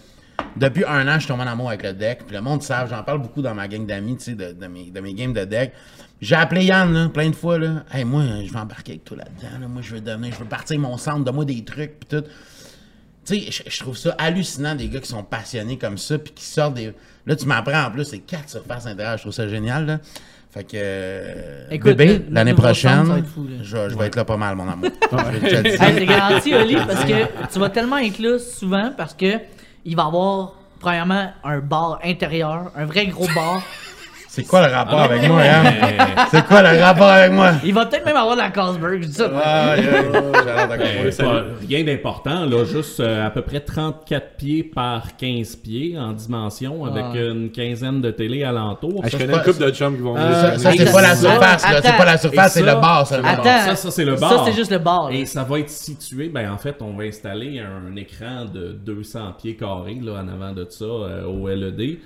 depuis 0.57 0.85
un 0.85 1.07
an, 1.07 1.15
je 1.15 1.21
suis 1.21 1.29
tombé 1.29 1.43
en 1.45 1.49
amour 1.49 1.69
avec 1.69 1.83
le 1.83 1.93
deck. 1.93 2.25
Puis 2.27 2.35
le 2.35 2.43
monde 2.43 2.63
savent, 2.63 2.91
j'en 2.91 3.03
parle 3.03 3.23
beaucoup 3.23 3.43
dans 3.43 3.55
ma 3.55 3.69
gang 3.69 3.87
d'amis, 3.87 4.17
tu 4.17 4.25
sais, 4.25 4.35
de, 4.35 4.53
de 4.53 4.67
mes, 4.67 4.91
de 4.91 5.01
mes 5.01 5.15
games 5.15 5.33
de 5.33 5.45
deck. 5.45 5.73
J'ai 6.21 6.35
appelé 6.35 6.65
Yann, 6.65 6.93
là, 6.93 7.09
plein 7.09 7.29
de 7.29 7.37
fois, 7.37 7.59
là. 7.59 7.85
Hey, 7.93 8.05
moi, 8.05 8.23
je 8.45 8.51
vais 8.51 8.59
embarquer 8.59 8.93
avec 8.93 9.05
toi 9.05 9.19
là-dedans, 9.19 9.61
là. 9.61 9.69
Moi, 9.69 9.83
je 9.83 9.95
veux 9.95 10.01
devenir, 10.01 10.33
je 10.33 10.39
veux 10.39 10.47
partir 10.47 10.79
mon 10.79 10.97
centre, 10.97 11.25
donne-moi 11.25 11.45
des 11.45 11.63
trucs, 11.63 12.01
puis 12.01 12.09
tout. 12.09 12.25
Tu 13.27 13.41
sais, 13.41 13.51
je, 13.51 13.71
je 13.71 13.81
trouve 13.81 13.97
ça 13.97 14.15
hallucinant, 14.19 14.75
des 14.75 14.89
gars 14.89 15.01
qui 15.01 15.09
sont 15.09 15.23
passionnés 15.25 15.79
comme 15.79 15.99
ça, 15.99 16.19
puis 16.19 16.33
qui 16.33 16.45
sortent 16.45 16.75
des. 16.75 16.93
Là, 17.27 17.35
tu 17.37 17.47
m'apprends 17.47 17.85
en 17.87 17.91
plus, 17.91 18.05
c'est 18.05 18.21
quatre 18.21 18.49
surfaces 18.49 18.87
intérieures, 18.87 19.17
je 19.17 19.23
trouve 19.23 19.33
ça 19.33 19.49
génial, 19.49 19.87
là. 19.87 19.99
Fait 20.53 20.65
que. 20.65 20.71
euh, 20.77 21.67
Écoute, 21.71 21.97
bébé, 21.97 22.25
l'année 22.31 22.55
prochaine, 22.55 23.11
être 23.19 23.27
fou, 23.27 23.47
je, 23.63 23.89
je 23.91 23.99
vais 23.99 24.07
être 24.07 24.17
là 24.17 24.25
pas 24.25 24.37
mal, 24.37 24.55
mon 24.57 24.69
amour. 24.69 24.89
c'est 25.11 26.07
garanti, 26.07 26.55
Oli, 26.55 26.77
parce 26.77 27.05
que 27.05 27.53
tu 27.53 27.59
vas 27.59 27.69
tellement 27.69 27.99
être 27.99 28.19
là 28.19 28.39
souvent 28.39 28.93
parce 28.97 29.13
que 29.15 29.39
il 29.85 29.95
va 29.97 30.05
y 30.05 30.07
avoir, 30.07 30.55
premièrement, 30.81 31.31
un 31.45 31.59
bar 31.59 32.01
intérieur, 32.05 32.71
un 32.77 32.85
vrai 32.87 33.07
gros 33.07 33.27
bar. 33.35 33.63
C'est 34.43 34.47
quoi 34.47 34.67
le 34.69 34.75
rapport 34.75 34.99
Ah, 35.01 35.05
avec 35.05 35.29
moi, 35.29 35.41
hein? 35.43 35.65
C'est 36.31 36.45
quoi 36.47 36.63
le 36.63 36.81
rapport 36.81 37.09
avec 37.09 37.33
moi? 37.33 37.53
Il 37.65 37.73
va 37.75 37.87
peut-être 37.87 38.05
même 38.05 38.17
avoir 38.17 38.37
de 38.37 38.41
la 38.43 38.51
Carlsberg, 38.51 39.03
je 39.03 39.09
dis 39.09 39.15
ça. 39.15 39.31
Ah, 39.45 39.77
yeah, 39.77 39.85
j'ai 39.85 40.45
l'air 40.45 40.69
d'accord. 40.69 40.87
Euh, 41.05 41.11
pas- 41.17 41.45
rien 41.69 41.85
d'important, 41.85 42.45
là, 42.47 42.65
juste 42.65 43.01
euh, 43.01 43.27
à 43.27 43.31
peu 43.31 43.43
près 43.43 43.61
34 43.61 44.37
pieds 44.37 44.63
par 44.63 45.17
15 45.17 45.57
pieds 45.57 45.97
en 45.99 46.13
dimension, 46.13 46.85
avec 46.85 47.05
une 47.15 47.51
quinzaine 47.51 48.01
de 48.01 48.11
télé 48.11 48.45
alentour. 48.45 49.01
Ah, 49.05 49.09
je 49.09 49.13
connais 49.17 49.25
c'est 49.27 49.33
une 49.33 49.39
pas- 49.39 49.45
couple 49.45 49.65
de 49.65 49.71
chums 49.71 49.97
qui 49.97 50.03
vont 50.03 50.17
Euh, 50.17 50.21
venir. 50.21 50.61
Ça, 50.61 50.73
c'est 50.77 50.93
pas 50.93 51.03
la 51.03 51.17
surface, 51.17 51.63
là. 51.71 51.81
C'est 51.83 51.97
pas 51.97 52.05
la 52.05 52.19
surface, 52.19 52.53
c'est 52.53 52.61
le 52.63 52.75
bar 52.75 53.07
seulement. 53.07 53.29
Attends. 53.29 53.43
Ça, 53.45 53.77
ça 53.77 53.91
c'est 53.91 54.05
le 54.05 54.17
bar. 54.17 54.31
Ça, 54.31 54.43
c'est 54.47 54.53
juste 54.57 54.71
le 54.71 54.79
bar. 54.79 55.11
Et 55.13 55.25
ça 55.27 55.45
va 55.45 55.59
être 55.61 55.71
situé, 55.71 56.29
ben 56.29 56.51
en 56.53 56.59
fait, 56.59 56.77
on 56.81 56.93
va 56.97 57.05
installer 57.05 57.61
un 57.61 57.95
écran 57.97 58.45
de 58.53 58.73
200 58.85 59.33
pieds 59.41 59.57
carrés 59.57 59.99
là, 60.03 60.23
en 60.23 60.29
avant 60.29 60.53
de 60.53 60.67
ça 60.69 60.85
euh, 60.85 61.25
au 61.25 61.49
LED. 61.49 61.99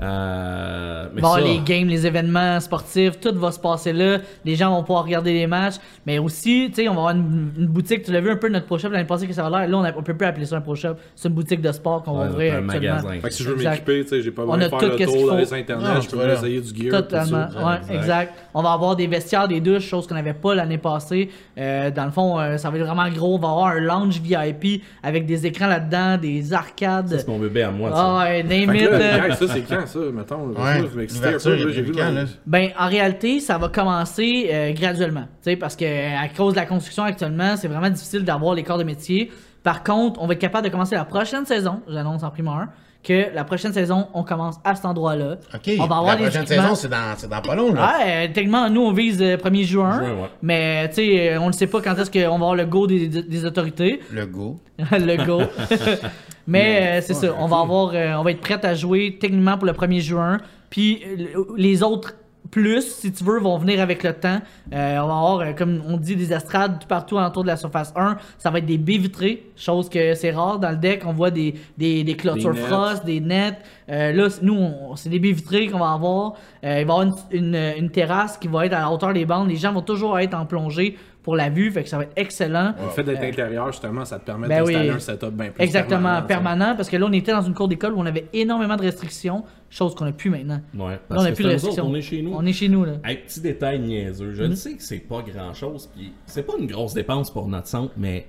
Euh, 0.00 1.06
mais 1.14 1.20
Bon, 1.22 1.34
ça, 1.34 1.40
les 1.40 1.58
games, 1.64 1.88
les 1.88 2.06
événements 2.06 2.60
sportifs, 2.60 3.18
tout 3.20 3.34
va 3.34 3.50
se 3.50 3.58
passer 3.58 3.92
là. 3.92 4.18
Les 4.44 4.54
gens 4.54 4.70
vont 4.74 4.82
pouvoir 4.82 5.04
regarder 5.04 5.32
les 5.32 5.46
matchs. 5.46 5.76
Mais 6.06 6.18
aussi, 6.18 6.66
tu 6.68 6.82
sais, 6.82 6.88
on 6.88 6.94
va 6.94 7.00
avoir 7.00 7.14
une, 7.14 7.50
une 7.58 7.66
boutique. 7.66 8.02
Tu 8.02 8.12
l'as 8.12 8.20
vu 8.20 8.30
un 8.30 8.36
peu 8.36 8.48
notre 8.48 8.66
Pro 8.66 8.78
Shop 8.78 8.88
l'année 8.90 9.04
passée 9.06 9.26
que 9.26 9.32
ça 9.32 9.48
va 9.48 9.60
l'air. 9.60 9.68
Là, 9.68 9.76
on, 9.78 9.84
a- 9.84 9.96
on 9.96 10.02
peut 10.02 10.14
plus 10.14 10.26
appeler 10.26 10.46
ça 10.46 10.56
un 10.56 10.60
Pro 10.60 10.74
Shop. 10.74 10.94
C'est 11.14 11.28
une 11.28 11.34
boutique 11.34 11.60
de 11.60 11.72
sport 11.72 12.02
qu'on 12.02 12.12
va 12.12 12.24
Ouais, 12.26 12.30
ouvrir 12.30 12.54
un 12.56 12.60
magasin. 12.60 13.08
Fait 13.20 13.28
que 13.28 13.34
si 13.34 13.42
je 13.42 13.48
veux 13.48 13.56
Exact. 13.56 13.70
m'équiper, 13.72 14.02
tu 14.04 14.08
sais, 14.10 14.22
j'ai 14.22 14.30
pas 14.30 14.42
On 14.42 14.46
besoin 14.46 14.58
de 14.58 14.64
a 14.64 14.68
faire 14.68 14.78
tout 14.78 14.98
le 14.98 15.04
tour 15.06 15.26
dans 15.30 15.36
les 15.36 15.54
internet, 15.54 15.94
Non, 15.94 16.00
je 16.00 16.08
peux 16.08 16.16
voilà. 16.16 16.34
essayer 16.34 16.60
du 16.60 16.68
gear. 16.68 16.90
tout 16.90 17.02
Totalement, 17.02 17.48
ça. 17.50 17.66
ouais, 17.90 17.96
exact. 17.96 18.34
On 18.54 18.62
va 18.62 18.72
avoir 18.72 18.96
des 18.96 19.06
vestiaires, 19.06 19.48
des 19.48 19.60
douches, 19.60 19.84
chose 19.86 20.06
qu'on 20.06 20.14
n'avait 20.14 20.32
pas 20.34 20.54
l'année 20.54 20.78
passée. 20.78 21.30
Euh, 21.58 21.90
dans 21.90 22.04
le 22.04 22.10
fond, 22.10 22.38
euh, 22.38 22.56
ça 22.58 22.70
va 22.70 22.76
être 22.78 22.84
vraiment 22.84 23.08
gros. 23.10 23.36
On 23.36 23.38
va 23.38 23.48
avoir 23.48 23.66
un 23.68 23.80
lounge 23.80 24.20
VIP 24.20 24.82
avec 25.02 25.26
des 25.26 25.46
écrans 25.46 25.66
là-dedans, 25.66 26.18
des 26.18 26.52
arcades. 26.52 27.08
c'est 27.08 27.28
mon 27.28 27.38
bébé 27.38 27.62
à 27.62 27.70
moi. 27.70 27.90
ça. 27.90 27.96
Ah 27.98 28.24
ouais, 28.24 28.42
name 28.42 28.74
it. 28.74 28.82
euh, 28.90 29.30
ça, 29.32 29.46
c'est 29.48 29.60
quand, 29.62 29.85
ça, 29.86 29.98
mettons? 30.12 30.48
Ouais. 30.48 30.82
Ben, 32.46 32.70
en 32.78 32.88
réalité, 32.88 33.40
ça 33.40 33.58
va 33.58 33.68
commencer 33.68 34.48
euh, 34.52 34.72
graduellement. 34.72 35.24
Tu 35.42 35.50
sais, 35.50 35.56
parce 35.56 35.76
que 35.76 35.84
euh, 35.84 36.18
à 36.18 36.28
cause 36.28 36.54
de 36.54 36.58
la 36.58 36.66
construction 36.66 37.04
actuellement, 37.04 37.56
c'est 37.56 37.68
vraiment 37.68 37.90
difficile 37.90 38.24
d'avoir 38.24 38.54
les 38.54 38.62
corps 38.62 38.78
de 38.78 38.84
métier. 38.84 39.30
Par 39.62 39.82
contre, 39.82 40.20
on 40.22 40.26
va 40.26 40.34
être 40.34 40.40
capable 40.40 40.66
de 40.66 40.70
commencer 40.70 40.94
la 40.94 41.04
prochaine 41.04 41.44
saison, 41.44 41.80
j'annonce 41.88 42.22
en 42.22 42.30
primeur, 42.30 42.66
que 43.06 43.32
la 43.32 43.44
prochaine 43.44 43.72
saison, 43.72 44.08
on 44.14 44.24
commence 44.24 44.56
à 44.64 44.74
cet 44.74 44.84
endroit-là. 44.84 45.36
OK. 45.54 45.70
On 45.78 45.86
va 45.86 45.96
avoir 45.96 46.16
la 46.16 46.22
prochaine 46.22 46.42
équipements. 46.42 46.62
saison, 46.62 46.74
c'est 46.74 46.88
dans, 46.88 47.14
c'est 47.16 47.28
dans 47.28 47.40
pas 47.40 47.54
long, 47.54 47.72
là. 47.72 47.98
Ouais, 47.98 48.32
techniquement, 48.32 48.68
nous, 48.68 48.80
on 48.80 48.92
vise 48.92 49.22
euh, 49.22 49.36
1er 49.36 49.64
juin. 49.64 49.98
Juin, 50.00 50.14
ouais. 50.14 50.28
Mais, 50.42 50.88
tu 50.88 50.96
sais, 50.96 51.30
euh, 51.30 51.40
on 51.40 51.46
ne 51.46 51.52
sait 51.52 51.68
pas 51.68 51.80
quand 51.80 51.96
est-ce 51.96 52.10
qu'on 52.10 52.28
va 52.30 52.34
avoir 52.34 52.56
le 52.56 52.66
go 52.66 52.88
des, 52.88 53.44
autorités. 53.44 54.00
Le 54.10 54.26
go. 54.26 54.58
le 54.90 55.24
go. 55.24 55.42
Mais 56.48 56.98
euh, 56.98 57.00
c'est 57.00 57.14
ça, 57.14 57.34
on 57.38 57.46
va 57.46 57.60
avoir, 57.60 57.92
euh, 57.94 58.14
on 58.14 58.24
va 58.24 58.32
être 58.32 58.40
prêt 58.40 58.64
à 58.64 58.74
jouer 58.74 59.18
techniquement 59.20 59.56
pour 59.56 59.66
le 59.66 59.72
1er 59.72 60.00
juin. 60.00 60.38
Puis 60.70 61.04
les 61.56 61.82
autres 61.84 62.14
plus, 62.50 62.82
si 62.82 63.12
tu 63.12 63.24
veux, 63.24 63.38
vont 63.38 63.56
venir 63.58 63.80
avec 63.80 64.02
le 64.02 64.12
temps. 64.12 64.40
Euh, 64.72 64.98
on 64.98 65.06
va 65.06 65.14
avoir, 65.14 65.40
euh, 65.40 65.52
comme 65.52 65.82
on 65.86 65.96
dit, 65.96 66.16
des 66.16 66.32
estrades 66.32 66.78
tout 66.80 66.86
partout 66.88 67.16
autour 67.16 67.42
de 67.42 67.48
la 67.48 67.56
surface 67.56 67.92
1. 67.96 68.16
Ça 68.38 68.50
va 68.50 68.58
être 68.58 68.66
des 68.66 68.78
baies 68.78 68.98
vitrées, 68.98 69.46
chose 69.56 69.88
que 69.88 70.14
c'est 70.14 70.30
rare 70.30 70.58
dans 70.58 70.70
le 70.70 70.76
deck. 70.76 71.02
On 71.06 71.12
voit 71.12 71.30
des, 71.30 71.54
des, 71.78 72.04
des 72.04 72.16
clôtures 72.16 72.52
Des 72.54 72.60
frost, 72.60 73.04
des 73.04 73.20
nets. 73.20 73.58
Euh, 73.88 74.12
là, 74.12 74.28
nous, 74.42 74.70
c'est 74.96 75.08
des 75.10 75.18
baies 75.18 75.32
vitrées 75.32 75.68
qu'on 75.68 75.78
va 75.78 75.92
avoir. 75.92 76.34
Euh, 76.64 76.68
il 76.68 76.72
va 76.72 76.78
y 76.78 76.82
avoir 76.82 77.02
une, 77.02 77.14
une- 77.30 77.72
une 77.78 77.90
terrasse 77.90 78.36
qui 78.38 78.48
va 78.48 78.66
être 78.66 78.72
à 78.74 78.80
la 78.80 78.90
hauteur 78.90 79.12
des 79.12 79.24
bandes. 79.26 79.48
Les 79.48 79.56
gens 79.56 79.72
vont 79.72 79.82
toujours 79.82 80.18
être 80.18 80.34
en 80.34 80.46
plongée 80.46 80.96
pour 81.22 81.34
la 81.34 81.48
vue, 81.50 81.72
fait 81.72 81.82
que 81.82 81.88
ça 81.88 81.96
va 81.96 82.04
être 82.04 82.12
excellent. 82.14 82.72
Le 82.80 82.88
fait 82.90 83.02
d'être 83.02 83.20
intérieur, 83.24 83.72
justement, 83.72 84.04
ça 84.04 84.20
te 84.20 84.24
permet 84.24 84.46
Ben 84.46 84.60
d'installer 84.62 84.90
oui. 84.90 84.94
un 84.94 84.98
setup 85.00 85.30
bien 85.32 85.50
plus 85.50 85.60
Exactement, 85.60 85.98
permanent, 86.22 86.26
permanent, 86.28 86.76
parce 86.76 86.88
que 86.88 86.96
là, 86.96 87.04
on 87.08 87.12
était 87.12 87.32
dans 87.32 87.42
une 87.42 87.52
cour 87.54 87.66
d'école 87.66 87.94
où 87.94 87.98
on 88.00 88.06
avait 88.06 88.26
énormément 88.32 88.76
de 88.76 88.82
restrictions, 88.82 89.42
chose 89.76 89.94
qu'on 89.94 90.04
n'a 90.06 90.12
plus 90.12 90.30
maintenant. 90.30 90.60
Ouais, 90.74 90.92
Là, 90.92 91.00
parce 91.08 91.20
on 91.20 91.24
n'a 91.24 91.30
que 91.30 91.34
plus 91.36 91.44
de 91.44 91.48
autres, 91.48 91.54
restrictions. 91.56 91.86
on 91.86 91.94
est 91.94 92.00
chez 92.02 92.22
nous. 92.22 92.32
On 92.34 92.46
est 92.46 92.52
chez 92.52 92.68
nous, 92.68 92.84
là. 92.84 92.92
Hey, 93.04 93.18
petit 93.18 93.40
détail 93.40 93.80
niaiseux. 93.80 94.32
Je 94.32 94.42
Mhm. 94.42 94.50
le 94.50 94.56
sais 94.56 94.72
que 94.74 94.82
c'est 94.82 94.98
pas 94.98 95.22
grand 95.22 95.52
chose, 95.54 95.88
puis 95.94 96.12
c'est 96.26 96.42
pas 96.44 96.54
une 96.58 96.66
grosse 96.66 96.94
dépense 96.94 97.30
pour 97.30 97.46
notre 97.48 97.68
centre, 97.68 97.92
mais 97.96 98.26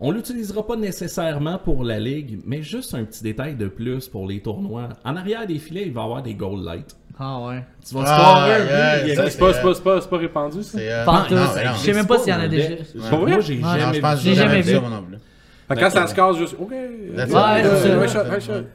on 0.00 0.10
l'utilisera 0.10 0.66
pas 0.66 0.76
nécessairement 0.76 1.58
pour 1.58 1.84
la 1.84 2.00
ligue, 2.00 2.40
mais 2.44 2.62
juste 2.62 2.94
un 2.94 3.04
petit 3.04 3.22
détail 3.22 3.54
de 3.54 3.68
plus 3.68 4.08
pour 4.08 4.26
les 4.26 4.40
tournois. 4.40 4.88
En 5.04 5.16
arrière 5.16 5.46
des 5.46 5.58
filets, 5.58 5.84
il 5.86 5.92
va 5.92 6.00
y 6.00 6.04
avoir 6.04 6.22
des 6.22 6.34
goal 6.34 6.64
lights. 6.64 6.96
Ah 7.18 7.40
ouais. 7.46 7.62
Tu 7.86 7.94
vas 7.94 8.02
Ah, 8.06 8.16
scorer 8.16 8.54
un 8.54 8.58
ouais, 8.58 8.64
but, 8.64 9.02
il 9.04 9.08
y 9.08 9.12
a- 9.12 9.16
Ça, 9.16 9.30
C'est 9.30 9.38
pas, 9.82 10.00
pas, 10.00 10.16
répandu, 10.16 10.62
ça? 10.62 10.78
Euh, 10.78 11.04
non, 11.04 11.12
non, 11.12 11.46
Je 11.74 11.78
sais 11.78 11.92
même 11.92 12.06
pas 12.06 12.18
s'il 12.18 12.32
y 12.32 12.36
en 12.36 12.40
a 12.40 12.48
déjà. 12.48 12.68
Pas 13.10 13.16
vrai? 13.16 13.30
Moi, 13.32 13.40
j'ai 13.40 13.60
jamais 13.60 14.16
J'ai 14.16 14.34
jamais 14.34 14.62
jamais 14.62 14.62
vu 14.62 14.78
Fait 15.68 15.74
que 15.76 15.80
quand 15.80 15.90
ça 15.90 16.06
se 16.06 16.14
casse, 16.14 16.36
juste, 16.36 16.56
OK. 16.58 16.72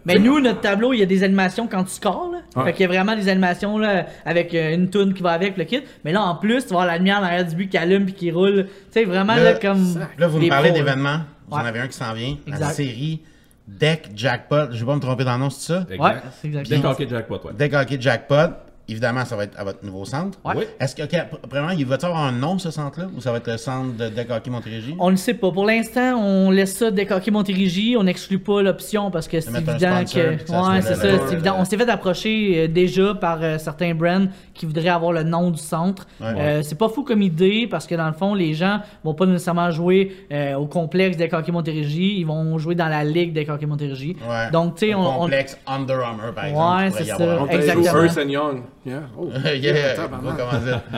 Mais 0.06 0.20
nous, 0.20 0.40
notre 0.40 0.62
tableau, 0.62 0.94
il 0.94 1.00
y 1.00 1.04
a 1.04 1.06
des 1.06 1.24
animations 1.24 1.68
quand 1.68 1.84
tu 1.84 1.92
scores. 1.92 2.32
Là. 2.32 2.40
Ouais. 2.56 2.66
Fait 2.66 2.74
qu'il 2.74 2.82
y 2.82 2.86
a 2.86 2.88
vraiment 2.88 3.16
des 3.16 3.30
animations 3.30 3.78
là, 3.78 4.06
avec 4.26 4.54
euh, 4.54 4.74
une 4.74 4.90
tune 4.90 5.14
qui 5.14 5.22
va 5.22 5.32
avec 5.32 5.58
le 5.58 5.64
kit. 5.66 5.84
Mais 6.04 6.12
là, 6.12 6.22
en 6.24 6.36
plus, 6.36 6.66
tu 6.66 6.74
avoir 6.74 6.86
la 6.86 6.98
lumière 6.98 7.22
derrière 7.22 7.46
du 7.46 7.56
but 7.56 7.70
qui 7.70 7.78
allume 7.78 8.06
puis 8.06 8.14
qui 8.14 8.32
roule. 8.32 8.66
Tu 8.66 8.72
sais, 8.92 9.04
vraiment, 9.04 9.36
Là, 9.36 9.44
là, 9.44 9.54
comme. 9.56 10.00
Là, 10.18 10.28
vous 10.28 10.40
me 10.40 10.50
parlez 10.50 10.72
d'événements. 10.72 11.20
Vous 11.50 11.56
en 11.56 11.66
avez 11.66 11.80
un 11.80 11.88
qui 11.88 11.98
s'en 11.98 12.14
vient. 12.14 12.36
La 12.48 12.70
série 12.70 13.22
Deck 13.68 14.12
Jackpot. 14.16 14.72
Je 14.72 14.80
vais 14.80 14.86
pas 14.86 14.96
me 14.96 15.02
tromper 15.02 15.26
dans 15.26 15.34
le 15.34 15.40
nom, 15.40 15.50
c'est 15.50 15.74
ça? 15.74 15.86
Exact. 15.90 16.00
Ouais, 16.02 16.14
c'est 16.42 16.48
exactement. 16.48 16.78
Deck 16.78 16.86
Hockey 16.86 17.08
Jackpot, 17.10 17.42
ouais. 17.44 17.54
Deck 17.54 17.74
Hockey 17.74 17.98
Jackpot. 18.00 18.54
Évidemment, 18.90 19.26
ça 19.26 19.36
va 19.36 19.44
être 19.44 19.60
à 19.60 19.64
votre 19.66 19.84
nouveau 19.84 20.06
centre. 20.06 20.40
Ouais. 20.46 20.54
Oui. 20.56 20.64
Est-ce 20.80 20.96
que, 20.96 21.04
ok, 21.04 21.16
premièrement, 21.50 21.72
il 21.78 21.86
va-t-il 21.86 22.06
avoir 22.08 22.24
un 22.24 22.32
nom, 22.32 22.58
ce 22.58 22.72
centre-là? 22.72 23.08
Ou 23.16 23.20
ça 23.20 23.32
va 23.32 23.38
être 23.40 23.52
le 23.52 23.58
centre 23.58 23.98
de 23.98 24.08
Deck 24.08 24.30
Hockey 24.32 24.50
Montérégie? 24.50 24.96
On 24.98 25.10
le 25.10 25.18
sait 25.18 25.34
pas. 25.34 25.52
Pour 25.52 25.66
l'instant, 25.66 26.16
on 26.18 26.52
laisse 26.52 26.74
ça 26.78 26.90
décoquer 26.90 27.32
Montérégie. 27.32 27.96
On 28.00 28.04
n'exclus 28.04 28.40
pas 28.40 28.62
l'option 28.62 29.12
parce 29.12 29.28
que 29.28 29.42
c'est 29.42 29.50
évident 29.50 29.78
sponsor, 30.06 30.06
que. 30.06 30.44
que 30.44 30.52
Ouais, 30.52 30.82
c'est 30.82 30.96
ça, 30.96 31.02
c'est 31.28 31.34
évident. 31.34 31.56
On 31.60 31.66
s'est 31.66 31.76
fait 31.78 31.90
approcher 31.90 32.54
euh, 32.64 32.68
déjà 32.70 33.14
par 33.14 33.40
euh, 33.42 33.58
certains 33.58 33.94
brands 33.94 34.28
qui 34.54 34.66
voudraient 34.66 34.88
avoir 34.88 35.12
le 35.12 35.24
nom 35.24 35.52
du 35.52 35.60
centre. 35.62 36.08
Ouais. 36.22 36.28
Euh, 36.38 36.62
c'est 36.64 36.78
pas 36.78 36.88
fou 36.88 37.04
comme 37.04 37.22
idée 37.22 37.68
parce 37.70 37.88
que 37.88 37.96
dans 37.96 38.08
le 38.08 38.14
fond, 38.14 38.34
les 38.34 38.54
gens 38.54 38.80
vont 39.04 39.14
pas 39.14 39.26
nécessairement 39.26 39.70
jouer 39.70 40.16
euh, 40.32 40.56
au 40.56 40.66
complexe 40.66 41.18
décoquer 41.18 41.52
Montérégie. 41.52 42.20
Ils 42.20 42.26
vont 42.26 42.58
jouer 42.58 42.76
dans 42.76 42.88
la 42.88 43.04
ligue 43.04 43.34
décoquer 43.34 43.66
Montérégie. 43.66 44.16
Ouais. 44.30 44.50
Donc, 44.52 44.76
tu 44.76 44.88
sais, 44.88 44.96
on. 44.96 45.02
on- 45.02 45.20
complexe 45.24 45.58
Under 45.68 46.00
Armour, 46.00 46.34
par 46.34 46.46
Ouais, 46.46 46.50
exemple. 46.52 46.90
pourrait 46.92 47.04
c'est 47.04 47.10
ça. 47.10 47.38
On 47.42 47.48
Exactement. 47.48 47.92
joué 47.92 48.00
Ernst 48.06 48.30
Young. 48.30 48.62
Yeah. 48.86 49.02
Oh. 49.18 49.28
yeah. 49.44 49.96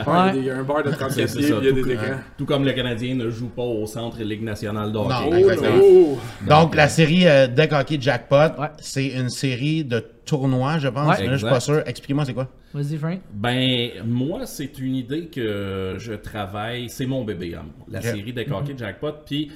Ouais, 0.06 0.36
Il 0.36 0.44
y 0.44 0.50
a 0.50 0.58
un 0.58 0.62
bar 0.62 0.82
de 0.84 0.90
30 0.90 1.10
C'est 1.10 1.26
pieds, 1.26 1.42
il 1.42 1.48
y 1.48 1.52
a 1.52 1.56
Tout, 1.56 1.82
des 1.82 1.92
écrans. 1.92 2.04
tout 2.38 2.44
comme 2.46 2.64
le 2.64 2.72
Canadien 2.72 3.14
ne 3.16 3.30
joue 3.30 3.48
pas 3.48 3.62
au 3.62 3.84
centre 3.86 4.22
Ligue 4.22 4.42
nationale 4.44 4.92
de 4.92 4.98
hockey. 4.98 5.08
Non, 5.08 5.30
Oh, 5.30 5.34
exactement. 5.50 5.82
oh. 5.82 6.18
Donc, 6.48 6.74
la 6.76 6.88
série 6.88 7.26
euh, 7.26 7.46
Deck 7.48 7.72
Hockey 7.72 7.98
Jackpot, 8.00 8.36
Ouais. 8.60 8.68
c'est 8.78 9.06
une 9.08 9.28
série 9.30 9.84
de 9.84 10.04
tournois, 10.24 10.78
je 10.78 10.88
pense. 10.88 11.08
Ouais. 11.08 11.24
Mais 11.24 11.26
là, 11.26 11.32
je 11.32 11.38
suis 11.38 11.48
pas 11.48 11.60
sûr. 11.60 11.82
Explique-moi, 11.86 12.24
c'est 12.24 12.34
quoi? 12.34 12.48
Vas-y, 12.72 12.96
Frank. 12.96 13.20
Ben, 13.32 13.90
moi, 14.06 14.46
c'est 14.46 14.78
une 14.78 14.94
idée 14.94 15.26
que 15.26 15.96
je 15.98 16.12
travaille. 16.12 16.88
C'est 16.88 17.06
mon 17.06 17.24
bébé, 17.24 17.56
hein, 17.56 17.64
la 17.90 18.00
série 18.02 18.32
des 18.32 18.46
Hockey 18.50 18.74
Jackpot. 18.76 19.12
Puis, 19.26 19.50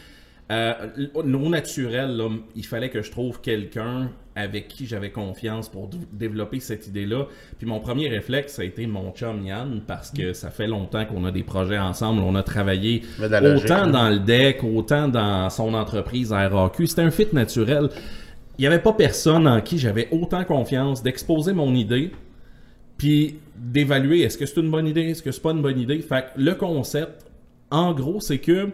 euh, 0.53 0.75
au 1.15 1.23
naturel, 1.49 2.17
là, 2.17 2.29
il 2.55 2.67
fallait 2.67 2.91
que 2.91 3.01
je 3.03 3.11
trouve 3.11 3.41
quelqu'un 3.41 4.11
avec 4.37 4.69
qui 4.69 4.87
j'avais 4.87 5.11
confiance 5.11 5.69
pour 5.69 5.89
développer 6.13 6.61
cette 6.61 6.87
idée-là. 6.87 7.27
Puis 7.59 7.67
mon 7.67 7.81
premier 7.81 8.09
réflexe, 8.09 8.55
ça 8.55 8.63
a 8.63 8.65
été 8.65 8.87
mon 8.87 9.13
chum 9.13 9.43
Yann, 9.47 9.81
parce 9.87 10.11
que 10.11 10.33
ça 10.33 10.51
fait 10.51 10.67
longtemps 10.67 11.05
qu'on 11.07 11.25
a 11.25 11.31
des 11.31 11.45
projets 11.45 11.79
ensemble. 11.79 12.21
On 12.21 12.35
a 12.35 12.43
travaillé 12.43 13.03
autant 13.21 13.87
dans 13.87 14.11
le 14.11 14.19
deck, 14.19 14.65
autant 14.65 15.09
dans 15.09 15.49
son 15.51 15.73
entreprise 15.73 16.33
RAQ. 16.33 16.87
C'était 16.87 17.03
un 17.03 17.11
fit 17.11 17.29
naturel. 17.33 17.89
Il 18.59 18.63
n'y 18.63 18.67
avait 18.67 18.81
pas 18.81 18.93
personne 18.93 19.49
en 19.49 19.61
qui 19.61 19.79
j'avais 19.79 20.09
autant 20.11 20.45
confiance 20.45 21.03
d'exposer 21.03 21.53
mon 21.53 21.75
idée, 21.75 22.11
puis 22.99 23.37
d'évaluer 23.57 24.23
est-ce 24.23 24.37
que 24.37 24.47
c'est 24.47 24.61
une 24.61 24.71
bonne 24.71 24.87
idée, 24.87 25.11
est-ce 25.11 25.23
que 25.23 25.33
c'est 25.33 25.43
pas 25.43 25.53
une 25.53 25.63
bonne 25.63 25.79
idée? 25.79 26.01
Fait 26.01 26.27
que 26.35 26.41
le 26.41 26.55
concept, 26.55 27.27
en 27.71 27.93
gros, 27.93 28.21
c'est 28.21 28.39
que 28.39 28.71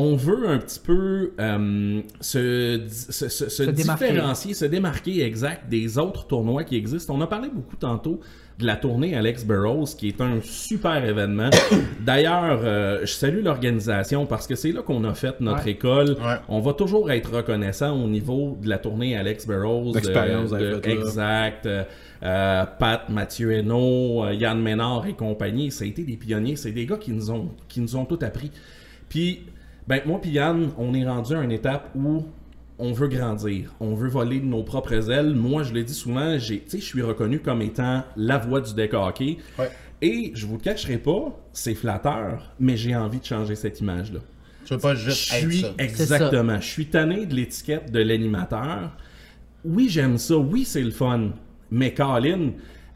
on 0.00 0.14
veut 0.14 0.48
un 0.48 0.58
petit 0.58 0.78
peu 0.78 1.32
euh, 1.40 2.00
se, 2.20 2.82
se, 2.88 3.28
se- 3.28 3.48
se 3.48 3.62
démarquer. 3.64 4.10
différencier, 4.12 4.54
se 4.54 4.64
démarquer 4.64 5.22
exact 5.24 5.68
des 5.68 5.98
autres 5.98 6.28
tournois 6.28 6.62
qui 6.62 6.76
existent. 6.76 7.16
On 7.16 7.20
a 7.20 7.26
parlé 7.26 7.48
beaucoup 7.52 7.74
tantôt 7.74 8.20
de 8.60 8.66
la 8.66 8.76
tournée 8.76 9.16
Alex 9.16 9.44
Burrows, 9.44 9.86
qui 9.98 10.06
est 10.08 10.20
un 10.20 10.40
super 10.42 11.04
événement. 11.04 11.50
D'ailleurs, 12.00 12.60
euh, 12.62 13.00
je 13.02 13.12
salue 13.12 13.42
l'organisation 13.42 14.24
parce 14.26 14.46
que 14.46 14.54
c'est 14.54 14.70
là 14.70 14.82
qu'on 14.82 15.02
a 15.02 15.14
fait 15.14 15.40
notre 15.40 15.64
Ouais. 15.64 15.72
école. 15.72 16.10
Ouais. 16.10 16.36
On 16.48 16.60
va 16.60 16.74
toujours 16.74 17.10
être 17.10 17.34
reconnaissant 17.34 18.00
au 18.00 18.06
niveau 18.06 18.56
de 18.62 18.68
la 18.68 18.78
tournée 18.78 19.16
Alex 19.16 19.46
Burrows. 19.48 19.92
L'expérience 19.94 20.52
là. 20.52 20.78
Exact. 20.84 21.66
Euh, 21.66 21.82
euh, 22.22 22.64
Pat, 22.78 23.08
Mathieu 23.08 23.52
Hainaut, 23.52 24.24
euh, 24.24 24.32
Yann 24.34 24.60
Ménard 24.62 25.06
et 25.08 25.14
compagnie, 25.14 25.70
ça 25.72 25.84
a 25.84 25.88
été 25.88 26.02
des 26.02 26.16
pionniers. 26.16 26.54
C'est 26.56 26.72
des 26.72 26.86
gars 26.86 26.96
qui 26.98 27.10
nous 27.12 27.30
ont, 27.32 27.50
qui 27.68 27.80
nous 27.80 27.96
ont 27.96 28.04
tout 28.04 28.18
appris. 28.22 28.50
Puis, 29.08 29.40
ben, 29.88 30.00
moi 30.06 30.20
puis 30.20 30.30
Yann, 30.30 30.70
on 30.78 30.94
est 30.94 31.04
rendu 31.06 31.34
à 31.34 31.42
une 31.42 31.50
étape 31.52 31.90
où 31.96 32.24
on 32.78 32.92
veut 32.92 33.08
grandir. 33.08 33.74
On 33.80 33.94
veut 33.94 34.08
voler 34.08 34.38
de 34.38 34.44
nos 34.44 34.62
propres 34.62 35.10
ailes. 35.10 35.34
Moi, 35.34 35.64
je 35.64 35.72
le 35.72 35.82
dis 35.82 35.94
souvent, 35.94 36.38
j'ai, 36.38 36.60
tu 36.60 36.70
sais, 36.70 36.78
je 36.78 36.84
suis 36.84 37.02
reconnu 37.02 37.40
comme 37.40 37.60
étant 37.62 38.04
la 38.16 38.38
voix 38.38 38.60
du 38.60 38.72
deck 38.74 38.94
hockey. 38.94 39.38
Ouais. 39.58 39.70
Et 40.00 40.30
je 40.34 40.46
vous 40.46 40.54
le 40.54 40.60
cacherai 40.60 40.98
pas, 40.98 41.36
c'est 41.52 41.74
flatteur, 41.74 42.52
mais 42.60 42.76
j'ai 42.76 42.94
envie 42.94 43.18
de 43.18 43.24
changer 43.24 43.56
cette 43.56 43.80
image-là. 43.80 44.20
Tu 44.64 44.74
veux 44.74 44.80
pas 44.80 44.94
Je 44.94 45.10
juste 45.10 45.32
être 45.32 45.40
suis 45.50 45.60
ça. 45.62 45.74
exactement. 45.78 46.60
Je 46.60 46.66
suis 46.68 46.86
tanné 46.86 47.26
de 47.26 47.34
l'étiquette 47.34 47.90
de 47.90 47.98
l'animateur. 48.00 48.92
Oui, 49.64 49.88
j'aime 49.88 50.18
ça. 50.18 50.36
Oui, 50.36 50.64
c'est 50.64 50.82
le 50.82 50.90
fun. 50.92 51.30
Mais 51.72 51.92
Colin, 51.94 52.50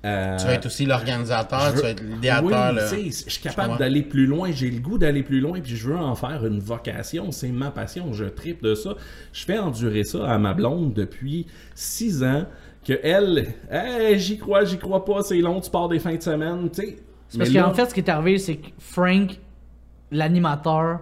euh, 0.05 0.36
Tu 0.36 0.46
vas 0.46 0.55
être 0.55 0.66
aussi 0.66 0.84
l'organisateur, 0.86 1.74
tu 1.74 1.80
vas 1.82 1.90
être 1.90 2.03
l'idéateur. 2.03 2.74
oui, 2.92 3.11
je 3.26 3.30
suis 3.30 3.42
capable 3.42 3.78
d'aller 3.78 4.03
plus 4.03 4.26
loin, 4.26 4.50
j'ai 4.53 4.70
le 4.70 4.80
goût 4.80 4.98
d'aller 4.98 5.22
plus 5.22 5.40
loin, 5.40 5.61
puis 5.61 5.76
je 5.76 5.88
veux 5.88 5.96
en 5.96 6.14
faire 6.14 6.44
une 6.44 6.59
vocation, 6.59 7.30
c'est 7.30 7.48
ma 7.50 7.70
passion, 7.70 8.12
je 8.12 8.24
tripe 8.24 8.62
de 8.62 8.74
ça. 8.74 8.94
Je 9.32 9.44
fais 9.44 9.59
endurer 9.59 10.05
ça 10.05 10.28
à 10.28 10.38
ma 10.38 10.55
blonde 10.55 10.92
depuis 10.94 11.46
six 11.74 12.22
ans, 12.24 12.46
que 12.84 12.94
elle, 13.03 13.55
Hey, 13.70 14.18
j'y 14.18 14.38
crois, 14.38 14.64
j'y 14.64 14.76
crois 14.78 15.05
pas, 15.05 15.22
c'est 15.22 15.38
long, 15.40 15.61
tu 15.61 15.70
pars 15.70 15.88
des 15.88 15.98
fins 16.00 16.16
de 16.16 16.22
semaine, 16.22 16.68
tu 16.70 16.82
sais. 16.82 16.96
Parce 17.38 17.50
là- 17.50 17.62
qu'en 17.62 17.74
fait, 17.74 17.86
ce 17.86 17.94
qui 17.94 18.00
est 18.00 18.11
arrivé, 18.11 18.38
c'est 18.38 18.57
que 18.57 18.68
Frank, 18.78 19.38
l'animateur, 20.11 21.00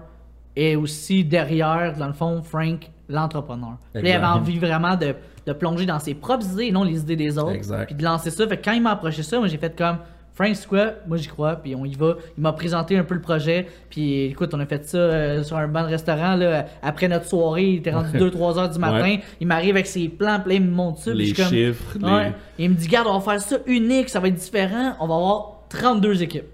est 0.56 0.76
aussi 0.76 1.24
derrière, 1.24 1.96
dans 1.96 2.06
le 2.08 2.12
fond, 2.12 2.42
Frank, 2.42 2.90
l'entrepreneur. 3.10 3.76
Puis 3.94 4.02
il 4.04 4.12
avait 4.12 4.24
envie 4.26 4.58
vraiment 4.58 4.96
de, 4.96 5.14
de 5.46 5.52
plonger 5.52 5.86
dans 5.86 5.98
ses 5.98 6.14
propres 6.14 6.46
idées 6.52 6.64
et 6.66 6.72
non 6.72 6.84
les 6.84 7.00
idées 7.00 7.16
des 7.16 7.38
autres. 7.38 7.52
Exact. 7.52 7.86
Puis 7.86 7.94
de 7.94 8.04
lancer 8.04 8.30
ça. 8.30 8.46
Fait 8.48 8.56
que 8.56 8.64
quand 8.64 8.72
il 8.72 8.82
m'a 8.82 8.92
approché 8.92 9.22
ça, 9.22 9.38
moi, 9.38 9.48
j'ai 9.48 9.58
fait 9.58 9.76
comme. 9.76 9.98
Frank, 10.32 10.54
c'est 10.54 10.68
quoi? 10.68 10.92
Moi, 11.06 11.18
j'y 11.18 11.26
crois, 11.26 11.56
puis 11.56 11.74
on 11.74 11.84
y 11.84 11.94
va. 11.94 12.14
Il 12.38 12.42
m'a 12.42 12.52
présenté 12.54 12.96
un 12.96 13.04
peu 13.04 13.14
le 13.14 13.20
projet, 13.20 13.66
puis 13.90 14.22
écoute, 14.26 14.54
on 14.54 14.60
a 14.60 14.64
fait 14.64 14.86
ça 14.88 14.96
euh, 14.96 15.42
sur 15.42 15.56
un 15.58 15.68
banc 15.68 15.82
de 15.82 15.88
restaurant, 15.88 16.34
là, 16.36 16.64
après 16.82 17.08
notre 17.08 17.26
soirée, 17.26 17.66
il 17.72 17.76
était 17.78 17.90
rendu 17.90 18.08
2-3 18.16 18.58
heures 18.58 18.70
du 18.70 18.78
matin, 18.78 19.02
Ouais. 19.02 19.20
il 19.40 19.46
m'arrive 19.46 19.74
avec 19.74 19.86
ses 19.86 20.08
plans, 20.08 20.40
puis 20.42 20.54
il 20.54 20.62
me 20.62 20.70
montre 20.70 21.00
ça, 21.00 21.10
puis 21.10 21.26
Les 21.26 21.32
comme... 21.34 21.44
chiffres, 21.46 21.98
les- 22.00 22.04
Ouais. 22.08 22.32
Il 22.58 22.70
me 22.70 22.74
dit, 22.74 22.86
garde, 22.88 23.08
on 23.10 23.18
va 23.18 23.32
faire 23.32 23.42
ça 23.42 23.56
unique, 23.66 24.08
ça 24.08 24.18
va 24.20 24.28
être 24.28 24.34
différent, 24.36 24.94
on 25.00 25.08
va 25.08 25.14
avoir 25.16 25.64
32 25.68 26.22
équipes. 26.22 26.46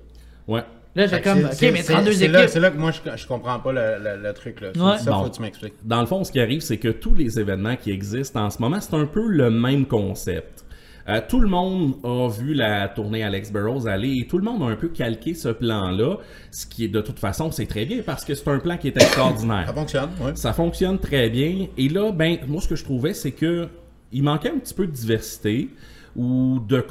Ouais. 0.49 0.65
Là, 0.97 1.07
j'ai 1.07 1.21
comme, 1.21 1.39
c'est- 1.39 1.45
ok, 1.45 1.53
c'est- 1.53 1.71
mais 1.73 1.83
c'est- 1.83 1.93
32 1.93 2.13
c'est 2.13 2.19
équipes. 2.25 2.33
là- 2.33 2.49
C'est 2.49 2.61
là 2.61 2.71
que 2.71 2.79
moi, 2.79 2.91
je, 2.91 2.99
je 3.17 3.27
comprends 3.27 3.59
pas 3.61 3.73
le, 3.73 4.03
le- 4.03 4.23
le 4.23 4.33
truc. 4.33 4.61
Là. 4.61 4.69
Ouais. 4.75 4.99
Ça, 4.99 5.11
Bon. 5.13 5.25
faut 5.25 5.31
que 5.31 5.37
tu 5.37 5.43
m'expliques. 5.43 5.75
Dans 5.85 6.01
le 6.01 6.07
fond, 6.07 6.25
ce 6.25 6.33
qui 6.33 6.41
arrive, 6.41 6.61
c'est 6.63 6.79
que 6.79 6.89
tous 6.89 7.15
les 7.15 7.39
événements 7.39 7.77
qui 7.77 7.91
existent 7.93 8.45
en 8.45 8.51
ce 8.51 8.61
moment, 8.61 8.81
c'est 8.81 8.95
un 8.95 9.07
peu 9.07 9.27
le 9.29 9.51
même 9.51 9.87
concept. 9.87 10.65
Euh, 11.09 11.21
tout 11.29 11.39
le 11.39 11.47
monde 11.49 11.95
a 12.03 12.29
vu 12.29 12.53
la 12.55 12.89
tournée 12.89 13.23
Alex 13.23 13.53
Burrows 13.53 13.87
aller 13.87 14.13
et 14.23 14.27
tout 14.27 14.39
le 14.39 14.45
monde 14.45 14.61
a 14.65 14.67
un 14.67 14.75
peu 14.75 14.89
calqué 14.89 15.35
ce 15.35 15.51
plan-là, 15.51 16.17
ce 16.51 16.67
qui 16.67 16.85
est 16.85 16.89
de 16.89 17.01
toute 17.01 17.21
façon, 17.21 17.53
c'est 17.53 17.67
très 17.67 17.85
bien 17.85 17.99
parce 18.05 18.25
que 18.25 18.35
c'est 18.35 18.49
un 18.49 18.59
plan 18.59 18.77
qui 18.77 18.89
est 18.89 18.97
extraordinaire. 18.97 19.67
Ça 19.69 19.73
fonctionne, 19.73 20.09
oui. 20.21 20.31
Ça 20.35 20.53
fonctionne 20.53 20.99
très 20.99 21.31
bien. 21.31 21.69
Et 21.79 21.89
là, 21.89 22.11
ben, 22.11 22.39
moi, 22.49 22.61
ce 22.61 22.67
que 22.67 22.75
je 22.75 22.83
trouvais, 22.83 23.15
c'est 23.15 23.31
que 23.31 23.69
il 24.11 24.25
manquait 24.25 24.51
un 24.51 24.59
petit 24.59 24.75
peu 24.75 24.85
de 24.87 24.91
diversité 24.93 25.69
ou 26.17 26.61
de 26.67 26.83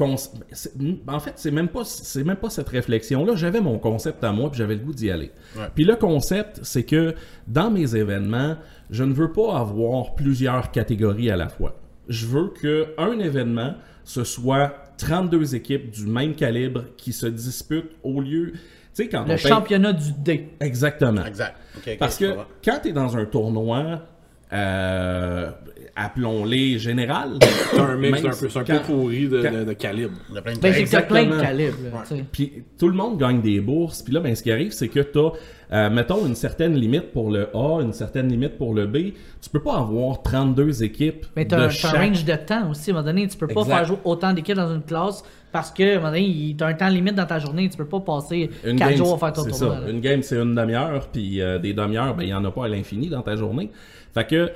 En 1.07 1.19
fait, 1.19 1.33
c'est 1.35 1.51
même 1.51 1.67
pas, 1.67 1.83
c'est 1.83 2.23
même 2.23 2.35
pas 2.37 2.49
cette 2.49 2.69
réflexion-là. 2.69 3.35
J'avais 3.35 3.59
mon 3.61 3.79
concept 3.79 4.23
à 4.23 4.31
moi, 4.31 4.49
puis 4.51 4.59
j'avais 4.59 4.75
le 4.75 4.81
goût 4.81 4.93
d'y 4.93 5.09
aller. 5.09 5.31
Ouais. 5.57 5.65
Puis 5.73 5.83
le 5.83 5.95
concept, 5.95 6.59
c'est 6.63 6.83
que 6.83 7.15
dans 7.47 7.71
mes 7.71 7.95
événements, 7.95 8.55
je 8.91 9.03
ne 9.03 9.13
veux 9.13 9.31
pas 9.31 9.57
avoir 9.57 10.13
plusieurs 10.15 10.71
catégories 10.71 11.31
à 11.31 11.37
la 11.37 11.49
fois. 11.49 11.75
Je 12.07 12.27
veux 12.27 12.49
que 12.49 12.87
un 12.99 13.17
événement, 13.19 13.73
ce 14.03 14.23
soit 14.23 14.73
32 14.99 15.55
équipes 15.55 15.89
du 15.89 16.05
même 16.05 16.35
calibre 16.35 16.83
qui 16.95 17.11
se 17.11 17.25
disputent 17.25 17.91
au 18.03 18.21
lieu. 18.21 18.51
Tu 18.53 18.59
sais, 19.03 19.09
quand 19.09 19.21
on 19.23 19.27
Le 19.27 19.35
paye- 19.35 19.37
championnat 19.39 19.91
du 19.93 20.11
D. 20.13 20.49
Exactement. 20.59 21.25
Exact. 21.25 21.55
Parce 21.99 22.17
que 22.17 22.35
quand 22.63 22.79
tu 22.83 22.89
es 22.89 22.91
dans 22.93 23.17
un 23.17 23.25
tournoi, 23.25 24.01
euh, 24.53 25.49
appelons-les 25.95 26.77
général, 26.77 27.39
C'est 27.71 27.79
un 27.79 27.95
mix 27.95 28.21
même 28.21 28.31
un 28.31 28.35
peu, 28.35 28.49
c'est 28.49 28.59
un 28.59 28.63
peu 28.63 28.79
pourri 28.81 29.27
de, 29.27 29.41
quand- 29.41 29.51
de- 29.53 29.63
de 29.63 29.73
calibre. 29.73 30.13
Il 30.29 30.35
y 30.35 30.37
a 30.37 30.41
plein 30.41 30.53
de 30.53 30.59
Ben, 30.59 30.73
c'est 30.73 30.83
que 30.83 30.89
t'as 30.89 31.01
plein 31.03 31.25
de 31.25 31.39
calibres, 31.39 31.77
tu. 32.07 32.15
Puis 32.31 32.63
tout 32.77 32.87
le 32.89 32.93
monde 32.95 33.17
gagne 33.17 33.41
des 33.41 33.59
bourses. 33.61 34.01
Puis 34.01 34.13
là, 34.13 34.19
ben, 34.19 34.35
ce 34.35 34.43
qui 34.43 34.51
arrive, 34.51 34.71
c'est 34.71 34.89
que 34.89 34.99
tu 34.99 35.19
as, 35.71 35.89
mettons, 35.89 36.25
une 36.25 36.35
certaine 36.35 36.75
limite 36.75 37.11
pour 37.13 37.31
le 37.31 37.47
A, 37.55 37.81
une 37.81 37.93
certaine 37.93 38.27
limite 38.27 38.57
pour 38.57 38.73
le 38.73 38.87
B. 38.87 38.97
Tu 39.41 39.49
peux 39.51 39.61
pas 39.61 39.77
avoir 39.77 40.21
32 40.21 40.83
équipes 40.83 41.25
Mais 41.35 41.45
de 41.45 41.49
t'as 41.51 41.57
un, 41.57 41.67
t'as 41.67 41.69
chaque... 41.69 41.95
un 41.95 41.99
range 42.07 42.25
de 42.25 42.35
temps 42.35 42.69
aussi, 42.71 42.89
à 42.89 42.93
un 42.93 42.97
moment 42.97 43.05
donné. 43.07 43.27
Tu 43.27 43.37
peux 43.37 43.47
pas 43.47 43.61
Exact. 43.61 43.75
faire 43.75 43.85
jouer 43.85 43.97
autant 44.03 44.33
d'équipes 44.33 44.55
dans 44.57 44.73
une 44.73 44.83
classe 44.83 45.23
parce 45.51 45.71
que, 45.71 45.83
à 45.83 45.91
un 45.93 45.95
moment 45.95 46.07
donné, 46.09 46.23
il- 46.25 46.55
t'as 46.57 46.67
un 46.67 46.73
temps 46.73 46.89
limite 46.89 47.15
dans 47.15 47.25
ta 47.25 47.39
journée. 47.39 47.69
Tu 47.69 47.77
peux 47.77 47.85
pas 47.85 48.01
passer 48.01 48.49
Une 48.65 48.77
4 48.77 48.89
game, 48.89 48.97
jours 48.97 49.13
à 49.15 49.17
faire 49.17 49.33
ton 49.33 49.43
c'est 49.43 49.51
tournoi. 49.51 49.81
ça. 49.85 49.89
Une 49.89 50.01
game, 50.01 50.21
c'est 50.23 50.35
une 50.35 50.55
demi-heure, 50.55 51.07
puis 51.11 51.41
euh, 51.41 51.57
des 51.57 51.73
demi-heures, 51.73 52.15
ben, 52.15 52.23
il 52.23 52.27
n'y 52.27 52.33
en 52.33 52.43
a 52.43 52.51
pas 52.51 52.65
à 52.65 52.67
l'infini 52.67 53.07
dans 53.09 53.21
ta 53.21 53.35
journée. 53.37 53.71
Fait 54.13 54.25
que 54.27 54.49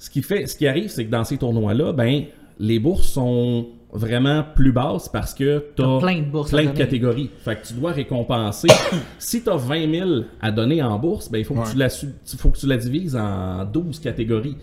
ce 0.00 0.10
qui 0.10 0.22
fait, 0.22 0.46
ce 0.48 0.56
qui 0.56 0.66
arrive, 0.66 0.88
c'est 0.88 1.04
que 1.04 1.10
dans 1.10 1.22
ces 1.24 1.36
tournois-là, 1.36 1.92
ben, 1.92 2.24
les 2.58 2.78
bourses 2.80 3.06
sont 3.06 3.68
vraiment 3.92 4.44
plus 4.54 4.72
basses 4.72 5.08
parce 5.08 5.34
que 5.34 5.58
tu 5.76 5.82
T'as 5.82 5.96
as 5.96 6.00
plein 6.00 6.18
de 6.20 6.24
bourses 6.24 6.50
plein 6.50 6.64
de 6.64 6.70
catégories. 6.70 7.28
Fait 7.44 7.60
que 7.60 7.66
tu 7.66 7.74
dois 7.74 7.92
récompenser. 7.92 8.68
si 9.18 9.42
tu 9.42 9.50
as 9.50 9.56
20 9.56 9.90
000 9.92 10.10
à 10.40 10.50
donner 10.50 10.82
en 10.82 10.98
bourse, 10.98 11.30
ben, 11.30 11.38
il 11.38 11.44
faut, 11.44 11.54
que 11.54 11.60
Ouais. 11.60 11.70
tu 11.70 11.76
la, 11.76 11.88
su- 11.88 12.14
tu- 12.24 12.36
faut 12.36 12.48
que 12.50 12.58
tu 12.58 12.66
la 12.66 12.76
divises 12.78 13.14
en 13.16 13.64
12 13.64 13.98
catégories. 14.00 14.56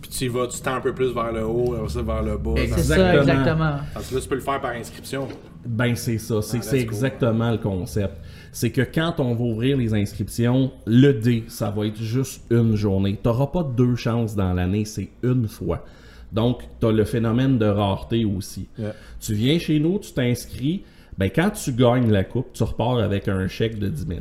Puis 0.00 0.10
tu 0.10 0.24
y 0.26 0.28
vas, 0.28 0.46
tu 0.46 0.60
tends 0.60 0.74
un 0.74 0.80
peu 0.80 0.94
plus 0.94 1.12
vers 1.12 1.32
le 1.32 1.44
haut, 1.44 1.72
vers 1.72 2.22
le 2.22 2.36
bas. 2.38 2.52
C'est 2.56 2.62
Exactement. 2.64 2.96
ça, 3.04 3.14
exactement. 3.20 3.72
Parce 3.94 4.08
que 4.08 4.14
là, 4.14 4.20
tu 4.20 4.28
peux 4.28 4.34
le 4.36 4.40
faire 4.40 4.60
par 4.60 4.70
inscription. 4.72 5.26
Ben 5.66 5.96
c'est 5.96 6.18
ça, 6.18 6.40
c'est 6.42 6.60
Ah, 6.70 6.76
exactement 6.76 7.50
le 7.50 7.58
concept. 7.58 8.14
C'est 8.56 8.70
que 8.70 8.80
quand 8.80 9.16
on 9.18 9.34
va 9.34 9.44
ouvrir 9.44 9.76
les 9.76 9.92
inscriptions, 9.92 10.72
le 10.86 11.12
dé, 11.12 11.44
ça 11.46 11.68
va 11.68 11.84
être 11.84 12.00
juste 12.00 12.40
une 12.50 12.74
journée. 12.74 13.18
T'auras 13.22 13.48
pas 13.48 13.62
deux 13.62 13.96
chances 13.96 14.34
dans 14.34 14.54
l'année, 14.54 14.86
c'est 14.86 15.10
une 15.22 15.46
fois. 15.46 15.84
Donc, 16.32 16.62
tu 16.80 16.86
as 16.86 16.90
le 16.90 17.04
phénomène 17.04 17.58
de 17.58 17.66
rareté 17.66 18.24
aussi. 18.24 18.66
Yeah. 18.78 18.94
Tu 19.20 19.34
viens 19.34 19.58
chez 19.58 19.78
nous, 19.78 19.98
tu 19.98 20.10
t'inscris, 20.12 20.84
ben 21.18 21.28
quand 21.28 21.50
tu 21.50 21.70
gagnes 21.74 22.10
la 22.10 22.24
coupe, 22.24 22.54
tu 22.54 22.62
repars 22.62 22.96
avec 22.96 23.28
un 23.28 23.46
chèque 23.46 23.78
de 23.78 23.88
10 23.88 24.06
000. 24.06 24.20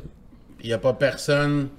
Il 0.64 0.68
n'y 0.68 0.73
a 0.73 0.80
pas 0.80 0.91
personne 0.91 1.69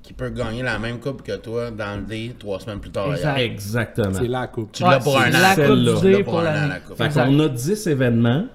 qui 0.00 0.12
peut 0.12 0.30
gagner 0.30 0.62
la 0.62 0.78
même 0.78 1.00
coupe 1.00 1.24
que 1.24 1.36
toi 1.36 1.72
dans 1.72 1.96
le 1.96 2.02
dé 2.02 2.36
trois 2.38 2.60
semaines 2.60 2.78
plus 2.78 2.90
tard. 2.90 3.12
Exact. 3.14 3.38
Exactement. 3.40 4.14
C'est 4.14 4.28
la 4.28 4.46
coupe. 4.46 4.70
Tu 4.70 4.84
l'as 4.84 5.00
pour 5.00 5.18
un 5.18 5.34
an. 5.34 5.40
La 5.40 5.56
coupe 5.56 6.00
Tu 6.00 6.10
l'as 6.12 6.18
pour 6.18 6.34
pour 6.34 6.38
un 6.38 6.66
an, 6.66 6.68
la 6.68 6.78
coupe. 6.78 6.98
Fait 6.98 7.08
qu'on 7.08 7.40
a 7.40 7.48
10 7.48 7.86
événements 7.88 8.46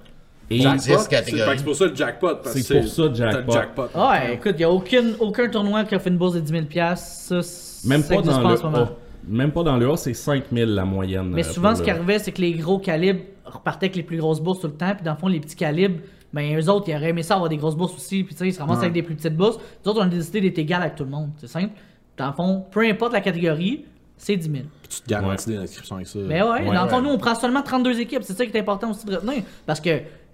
et 0.56 0.60
Jackpot, 0.60 0.80
Dix 0.80 1.58
c'est 1.58 1.64
pour 1.64 1.74
ça 1.76 1.86
le 1.86 1.94
jackpot. 1.96 2.28
C'est 2.44 2.80
pour 2.80 2.88
ça 2.88 3.02
le 3.02 3.14
jackpot. 3.14 3.52
jackpot. 3.52 3.82
Ouais, 3.94 4.34
écoute, 4.34 4.52
il 4.54 4.58
n'y 4.58 4.64
a 4.64 4.70
aucun, 4.70 5.04
aucun 5.20 5.48
tournoi 5.48 5.84
qui 5.84 5.94
a 5.94 5.98
fait 5.98 6.10
une 6.10 6.18
bourse 6.18 6.34
de 6.34 6.40
10 6.40 6.52
000 6.52 6.64
Ça, 6.96 7.42
c- 7.42 7.88
même 7.88 8.02
pas 8.02 8.22
dans 8.22 8.40
le. 8.40 8.78
A. 8.78 8.92
Même 9.28 9.52
pas 9.52 9.62
dans 9.62 9.76
le 9.76 9.90
A, 9.90 9.96
c'est 9.96 10.14
5000 10.14 10.64
la 10.74 10.84
moyenne. 10.84 11.30
Mais 11.30 11.46
euh, 11.46 11.52
souvent, 11.52 11.74
ce 11.74 11.82
qui 11.82 11.90
arrivait, 11.90 12.18
c'est 12.18 12.32
que 12.32 12.40
les 12.40 12.52
gros 12.54 12.78
calibres 12.78 13.20
repartaient 13.44 13.86
avec 13.86 13.96
les 13.96 14.02
plus 14.02 14.16
grosses 14.18 14.40
bourses 14.40 14.60
tout 14.60 14.66
le 14.66 14.72
temps, 14.74 14.94
puis 14.94 15.04
dans 15.04 15.12
le 15.12 15.18
fond, 15.18 15.28
les 15.28 15.40
petits 15.40 15.56
calibres, 15.56 16.00
ben 16.32 16.58
eux 16.58 16.68
autres, 16.70 16.88
ils 16.88 16.96
auraient 16.96 17.10
aimé 17.10 17.22
ça 17.22 17.34
avoir 17.34 17.48
des 17.48 17.56
grosses 17.56 17.76
bourses 17.76 17.94
aussi, 17.94 18.24
puis 18.24 18.34
tu 18.34 18.38
sais, 18.38 18.48
ils 18.48 18.52
se 18.54 18.58
ramassent 18.60 18.78
avec 18.78 18.92
des 18.94 19.02
plus 19.02 19.14
petites 19.14 19.36
bourses. 19.36 19.58
Nous 19.84 19.90
autres, 19.90 20.00
on 20.00 20.04
a 20.04 20.08
décidé 20.08 20.40
d'être 20.40 20.58
égal 20.58 20.82
avec 20.82 20.94
tout 20.96 21.04
le 21.04 21.10
monde, 21.10 21.30
c'est 21.36 21.46
simple. 21.48 21.70
Dans 22.16 22.26
le 22.28 22.32
fond, 22.32 22.64
peu 22.70 22.80
importe 22.86 23.12
la 23.12 23.20
catégorie, 23.20 23.84
c'est 24.16 24.36
10 24.36 24.50
000. 24.50 24.64
Tu 24.94 25.00
te 25.02 25.08
garantis 25.08 25.48
des 25.50 25.56
inscriptions 25.56 25.96
avec 25.96 26.06
ça. 26.08 26.18
Mais 26.26 26.42
ouais, 26.42 26.48
Ouais, 26.48 26.74
dans 26.74 26.82
le 26.84 26.88
fond, 26.88 26.96
ouais. 26.96 27.02
nous, 27.02 27.08
on 27.10 27.18
prend 27.18 27.34
seulement 27.34 27.62
32 27.62 28.00
équipes, 28.00 28.22
c'est 28.22 28.36
ça 28.36 28.44
qui 28.44 28.56
est 28.56 28.60
important 28.60 28.90
aussi 28.90 29.06
de 29.06 29.14
retenir. 29.14 29.42
Parce 29.66 29.80
que 29.80 29.90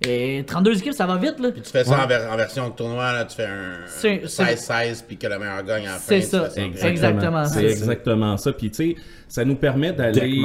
euh, 0.06 0.43
32 0.47 0.78
équipes, 0.78 0.93
ça 0.93 1.06
va 1.06 1.16
vite, 1.16 1.40
là. 1.40 1.51
Puis 1.51 1.60
tu 1.60 1.70
fais 1.70 1.82
ça 1.85 2.05
en, 2.05 2.06
ver- 2.06 2.30
en 2.32 2.36
version 2.36 2.70
tournoi, 2.70 3.12
là, 3.12 3.24
tu 3.24 3.35
fais 3.36 3.47
un 3.47 3.86
C'est- 3.89 4.22
c'est- 4.26 4.43
16-16 4.55 5.05
puis 5.06 5.16
que 5.16 5.26
le 5.26 5.39
meilleur 5.40 5.62
gagne 5.64 5.85
la 5.85 5.90
fin. 5.90 5.98
C'est 6.06 6.20
ça. 6.22 6.44
en 6.44 6.70
vrai. 6.70 6.89
Exactement. 6.90 7.44
C'est 7.47 7.60
C'est- 7.60 7.66
exactement 7.70 8.36
ça. 8.36 8.52
Puis 8.52 8.70
tu 8.70 8.76
sais, 8.76 8.97
ça 9.26 9.44
nous 9.44 9.56
permet 9.56 9.93
d'aller, 9.93 10.40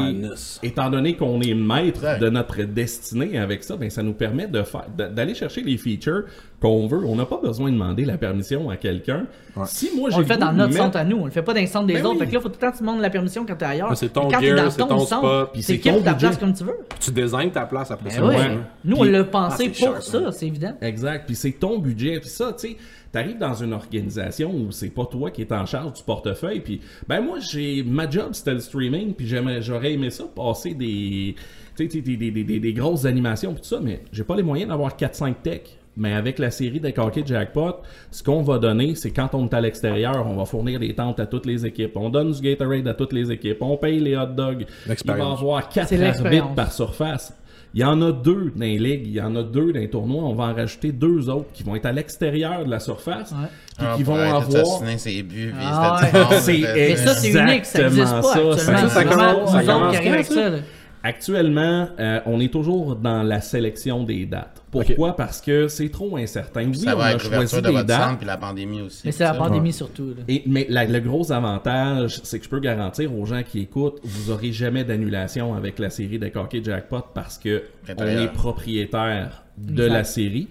étant 0.64 0.90
donné 0.90 1.15
qu'on 1.15 1.40
est 1.41 1.53
maître 1.53 2.03
Ouais. 2.03 2.18
de 2.19 2.30
notre 2.30 2.64
destinée 2.64 3.38
avec 3.38 3.64
ça, 3.64 3.77
ben 3.77 3.90
ça 3.91 4.02
nous 4.03 4.14
permet 4.14 4.48
de 4.48 4.64
faire, 4.64 4.85
de- 4.98 5.06
d'aller 5.07 5.35
chercher 5.35 5.61
les 5.61 5.77
features 5.77 6.23
qu'on 6.60 6.88
veut. 6.88 7.06
On 7.06 7.15
n'a 7.15 7.26
pas 7.26 7.40
besoin 7.41 7.69
de 7.69 7.76
demander 7.76 8.06
la 8.06 8.18
permission 8.18 8.69
à 8.72 8.76
quelqu'un. 8.77 9.26
Si 9.65 9.91
moi 9.95 10.10
j'ai 10.10 10.15
On 10.15 10.19
le 10.19 10.26
fait 10.26 10.38
dans 10.38 10.52
de 10.52 10.57
notre 10.57 10.73
mettre- 10.73 10.84
centre 10.85 10.98
à 10.98 11.03
nous, 11.03 11.18
on 11.18 11.26
le 11.26 11.31
fait 11.31 11.44
pas 11.44 11.53
dans 11.53 11.60
les 11.60 11.68
centres 11.68 11.85
des 11.88 11.94
Ben 11.94 12.06
autres. 12.07 12.15
oui. 12.15 12.19
Fait 12.22 12.27
que 12.27 12.34
là, 12.34 12.41
faut 12.41 12.49
tout 12.49 12.56
le 12.60 12.60
temps 12.65 12.72
que 12.72 12.77
tu 12.77 12.81
demandes 12.84 13.02
la 13.02 13.10
permission 13.11 13.45
quand 13.45 13.56
t'es 13.56 13.65
ailleurs. 13.65 13.90
C'est 14.03 14.13
ton 14.13 14.27
quand 14.30 14.39
gear, 14.41 14.71
c'est 14.71 14.77
ton 14.77 14.88
ton 14.88 14.99
centre, 14.99 15.17
spot, 15.27 15.49
puis 15.53 15.63
c'est 15.63 15.77
ton 15.80 16.01
ta 16.01 16.13
place 16.13 16.38
comme 16.38 16.53
tu 16.53 16.63
veux. 16.63 16.77
Tu 16.99 17.11
designes 17.11 17.51
ta 17.51 17.65
place 17.65 17.91
après 17.91 18.09
Ben 18.09 18.15
ça. 18.15 18.25
ouais. 18.25 18.35
ouais. 18.35 18.57
Nous, 18.85 18.97
on 18.97 19.03
l'a 19.03 19.23
pensé 19.23 19.63
Ah, 19.65 19.67
pour 19.69 19.77
cher, 19.77 20.01
ça, 20.03 20.19
ça. 20.25 20.31
c'est 20.31 20.47
évident. 20.47 20.73
Exact. 20.81 21.25
Puis 21.25 21.35
c'est 21.35 21.51
ton 21.53 21.80
budget. 21.80 22.19
Puis 22.19 22.30
ça, 22.30 22.53
tu 22.53 22.69
sais, 22.69 22.77
t'arrives 23.11 23.38
dans 23.38 23.53
une 23.53 23.73
organisation 23.73 24.51
où 24.53 24.71
c'est 24.71 24.89
pas 24.89 25.05
toi 25.05 25.31
qui 25.31 25.41
es 25.41 25.53
en 25.53 25.65
charge 25.65 25.93
du 25.93 26.03
portefeuille. 26.03 26.59
Puis, 26.61 26.81
ben 27.07 27.21
moi, 27.21 27.38
j'ai 27.39 27.84
ma 27.84 28.09
job, 28.09 28.30
c'était 28.34 28.53
le 28.53 28.59
streaming. 28.59 29.13
Puis 29.13 29.27
j'aimerais- 29.27 29.61
j'aurais 29.61 29.93
aimé 29.93 30.09
ça 30.09 30.25
passer 30.35 30.73
des, 30.73 31.35
tu 31.75 31.89
sais, 31.89 32.01
des, 32.01 32.17
des, 32.17 32.31
des, 32.31 32.43
des- 32.43 32.59
des 32.59 32.73
grosses 32.73 33.05
animations. 33.05 33.53
Puis 33.53 33.61
tout 33.61 33.69
ça, 33.69 33.80
mais 33.81 34.01
j'ai 34.11 34.23
pas 34.23 34.35
les 34.35 34.43
moyens 34.43 34.69
d'avoir 34.69 34.95
4-5 34.97 35.35
techs. 35.43 35.77
Mais 35.95 36.14
avec 36.14 36.40
la 36.40 36.49
série 36.49 36.80
des 36.80 36.94
hockey 36.98 37.22
jackpot, 37.26 37.82
ce 38.10 38.24
qu'on 38.24 38.41
va 38.41 38.57
donner, 38.57 38.95
c'est 38.95 39.11
quand 39.11 39.30
on 39.34 39.45
est 39.48 39.53
à 39.53 39.61
l'extérieur, 39.61 40.26
on 40.28 40.36
va 40.36 40.45
fournir 40.45 40.80
des 40.80 40.95
tentes 40.95 41.20
à 41.20 41.28
toutes 41.28 41.45
les 41.45 41.65
équipes. 41.68 41.95
On 41.95 42.10
donne 42.10 42.32
du 42.32 42.41
Gatorade 42.41 42.88
à 42.88 42.94
toutes 42.95 43.14
les 43.14 43.32
équipes. 43.32 43.57
On 43.61 43.78
paye 43.78 43.99
les 43.99 44.18
hot 44.18 44.26
dogs. 44.36 44.65
Il 44.88 44.95
va 45.11 45.18
y 45.18 45.22
avoir 45.22 45.70
4 45.70 45.90
C'est 45.90 45.98
l'expérience. 45.98 46.41
arbitres 46.41 46.56
par 46.56 46.72
surface. 46.72 47.34
Il 47.76 47.82
y 47.82 47.84
en 47.84 47.99
a 48.03 48.11
deux 48.11 48.52
dans 48.56 48.61
les 48.65 48.78
ligues, 48.78 49.07
il 49.07 49.14
y 49.14 49.22
en 49.22 49.36
a 49.36 49.41
deux 49.41 49.74
dans 49.74 49.80
les 49.80 49.90
tournois. 49.90 50.24
On 50.24 50.34
va 50.34 50.44
en 50.45 50.53
rajouter 50.53 50.91
deux 50.91 51.28
autres 51.30 51.52
qui 51.53 51.64
vont 51.64 51.76
être 51.76 51.88
à 51.88 51.91
l'extérieur 51.91 52.65
de 52.65 52.70
la 52.70 52.80
surface, 52.80 53.32
Ouais. 53.32 53.48
puis 53.78 53.88
Ah, 53.90 53.94
qui 53.98 54.03
vont 54.03 54.15
avoir. 54.15 54.82
ses 54.98 55.24
buts, 55.24 55.53
Ah 55.60 55.99
ouais. 56.03 56.38
C'est 56.40 56.60
Mais 56.60 56.95
ça, 56.98 57.14
c'est 57.15 57.30
unique, 57.32 57.65
ça 57.65 57.82
existe 57.88 58.02
exactement 58.03 58.22
pas 58.22 58.22
ça. 58.22 58.57
Ça, 58.57 58.78
ça 58.78 58.90
C'est 58.90 59.03
vraiment 59.06 59.34
commence- 59.34 59.52
ça 59.52 59.64
commence 59.64 59.95
avec 59.98 60.26
ça. 60.26 60.49
là. 60.52 60.57
Actuellement, 61.03 61.89
euh, 61.99 62.21
on 62.25 62.39
est 62.39 62.51
toujours 62.51 62.95
dans 62.95 63.23
la 63.23 63.41
sélection 63.41 64.03
des 64.03 64.25
dates. 64.25 64.61
Pourquoi? 64.71 65.15
Parce 65.15 65.41
que 65.41 65.67
c'est 65.67 65.89
trop 65.89 66.15
incertain. 66.17 66.65
Oui, 66.67 66.75
Ça 66.77 66.95
on 66.97 66.99
a 67.01 67.17
choisi 67.19 67.55
de 67.57 67.61
des 67.61 67.71
votre 67.71 67.85
dates. 67.85 68.01
centre 68.03 68.17
puis 68.19 68.25
la 68.27 68.38
pandémie 68.38 68.81
aussi. 68.81 69.01
Mais 69.05 69.11
c'est 69.11 69.25
la 69.25 69.34
pandémie 69.34 69.73
surtout. 69.73 70.07
là. 70.17 70.23
Et, 70.30 70.43
mais 70.47 70.65
la- 70.69 70.85
le 70.85 70.99
gros 71.01 71.31
avantage, 71.31 72.21
c'est 72.23 72.39
que 72.39 72.45
je 72.45 72.49
peux 72.49 72.59
garantir 72.61 73.13
aux 73.13 73.25
gens 73.25 73.43
qui 73.43 73.59
écoutent, 73.59 73.99
vous 74.03 74.31
aurez 74.31 74.51
jamais 74.53 74.84
d'annulation 74.85 75.53
avec 75.53 75.77
la 75.77 75.89
série 75.89 76.17
de 76.19 76.31
hockey 76.34 76.63
jackpot 76.63 77.01
parce 77.13 77.38
que 77.38 77.63
on 77.97 78.05
est 78.07 78.31
propriétaire 78.31 79.43
de 79.57 79.84
Exact. 79.84 79.93
la 79.93 80.03
série, 80.05 80.47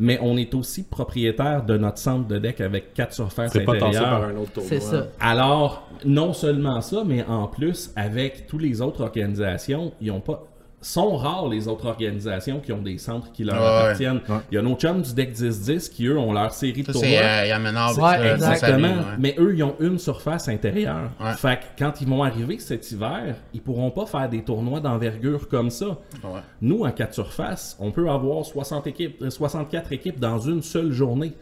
mais 0.00 0.18
on 0.22 0.36
est 0.38 0.54
aussi 0.54 0.82
propriétaire 0.82 1.62
de 1.64 1.76
notre 1.76 1.98
centre 1.98 2.26
de 2.26 2.38
deck 2.38 2.60
avec 2.62 2.94
quatre 2.94 3.12
surfaces 3.12 3.52
C'est 3.52 3.64
pas 3.64 3.74
tassé 3.74 3.98
intérieures. 3.98 4.20
par 4.20 4.28
un 4.30 4.36
autre 4.36 4.52
tournoi. 4.52 4.68
C'est 4.70 4.80
ça. 4.80 5.06
Alors, 5.20 5.86
non 6.06 6.32
seulement 6.32 6.80
ça, 6.80 7.02
mais 7.06 7.22
en 7.24 7.46
plus, 7.46 7.90
avec 7.96 8.46
toutes 8.46 8.62
les 8.62 8.80
autres 8.80 9.02
organisations, 9.02 9.92
ils 10.00 10.10
ont 10.10 10.20
pas 10.20 10.46
sont 10.82 11.16
rares 11.16 11.48
les 11.48 11.68
autres 11.68 11.86
organisations 11.86 12.58
qui 12.60 12.72
ont 12.72 12.80
des 12.80 12.96
centres 12.96 13.30
qui 13.32 13.44
leur 13.44 13.60
Ouais, 13.60 13.66
appartiennent. 13.66 14.20
Il 14.50 14.54
y 14.54 14.58
a 14.58 14.62
nos 14.62 14.74
chums 14.76 15.02
du 15.02 15.12
deck 15.12 15.34
10-10 15.34 15.90
qui, 15.90 16.06
eux, 16.06 16.18
ont 16.18 16.32
leur 16.32 16.52
série 16.52 16.82
de 16.82 16.90
tournois. 16.92 17.08
c'est 17.10 17.18
euh, 17.18 17.46
Yann 17.46 17.62
Ménard. 17.62 17.98
Ouais, 17.98 18.32
Exactement. 18.32 18.94
Mais 19.18 19.34
eux, 19.38 19.54
ils 19.54 19.62
ont 19.62 19.76
une 19.80 19.98
surface 19.98 20.48
intérieure. 20.48 21.10
Ouais. 21.20 21.34
Fait 21.34 21.58
que 21.60 21.64
quand 21.84 22.00
ils 22.00 22.08
vont 22.08 22.22
arriver 22.22 22.58
cet 22.58 22.90
hiver, 22.92 23.36
ils 23.52 23.60
pourront 23.60 23.90
pas 23.90 24.06
faire 24.06 24.28
des 24.28 24.42
tournois 24.42 24.80
d'envergure 24.80 25.48
comme 25.48 25.68
ça. 25.70 25.86
Ouais. 26.24 26.40
Nous, 26.62 26.82
en 26.84 26.90
quatre 26.92 27.14
surfaces, 27.14 27.76
on 27.78 27.90
peut 27.90 28.08
avoir 28.08 28.44
60 28.46 28.86
équipes, 28.86 29.20
euh, 29.22 29.30
64 29.30 29.92
équipes 29.92 30.18
dans 30.18 30.38
une 30.38 30.62
seule 30.62 30.92
journée. 30.92 31.32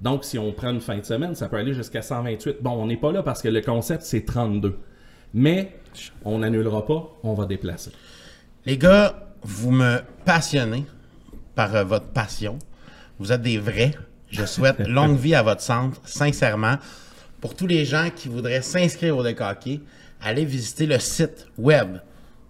Donc, 0.00 0.24
si 0.24 0.38
on 0.38 0.52
prend 0.52 0.70
une 0.70 0.80
fin 0.80 0.96
de 0.98 1.04
semaine, 1.04 1.34
ça 1.34 1.48
peut 1.48 1.56
aller 1.56 1.74
jusqu'à 1.74 2.02
128. 2.02 2.56
Bon, 2.62 2.70
on 2.72 2.86
n'est 2.86 2.96
pas 2.96 3.12
là 3.12 3.22
parce 3.22 3.42
que 3.42 3.48
le 3.48 3.60
concept, 3.60 4.02
c'est 4.02 4.24
32. 4.24 4.76
Mais 5.34 5.72
on 6.24 6.38
n'annulera 6.38 6.84
pas, 6.86 7.16
on 7.22 7.34
va 7.34 7.46
déplacer. 7.46 7.90
Les 8.68 8.76
gars, 8.76 9.14
vous 9.40 9.70
me 9.70 10.02
passionnez 10.26 10.84
par 11.54 11.74
euh, 11.74 11.84
votre 11.84 12.08
passion. 12.08 12.58
Vous 13.18 13.32
êtes 13.32 13.40
des 13.40 13.56
vrais. 13.56 13.92
Je 14.30 14.44
souhaite 14.44 14.80
longue 14.86 15.16
vie 15.16 15.34
à 15.34 15.42
votre 15.42 15.62
centre, 15.62 15.98
sincèrement. 16.04 16.74
Pour 17.40 17.56
tous 17.56 17.66
les 17.66 17.86
gens 17.86 18.10
qui 18.14 18.28
voudraient 18.28 18.60
s'inscrire 18.60 19.16
au 19.16 19.22
deck 19.22 19.40
hockey, 19.40 19.80
allez 20.20 20.44
visiter 20.44 20.84
le 20.84 20.98
site 20.98 21.46
web 21.56 21.96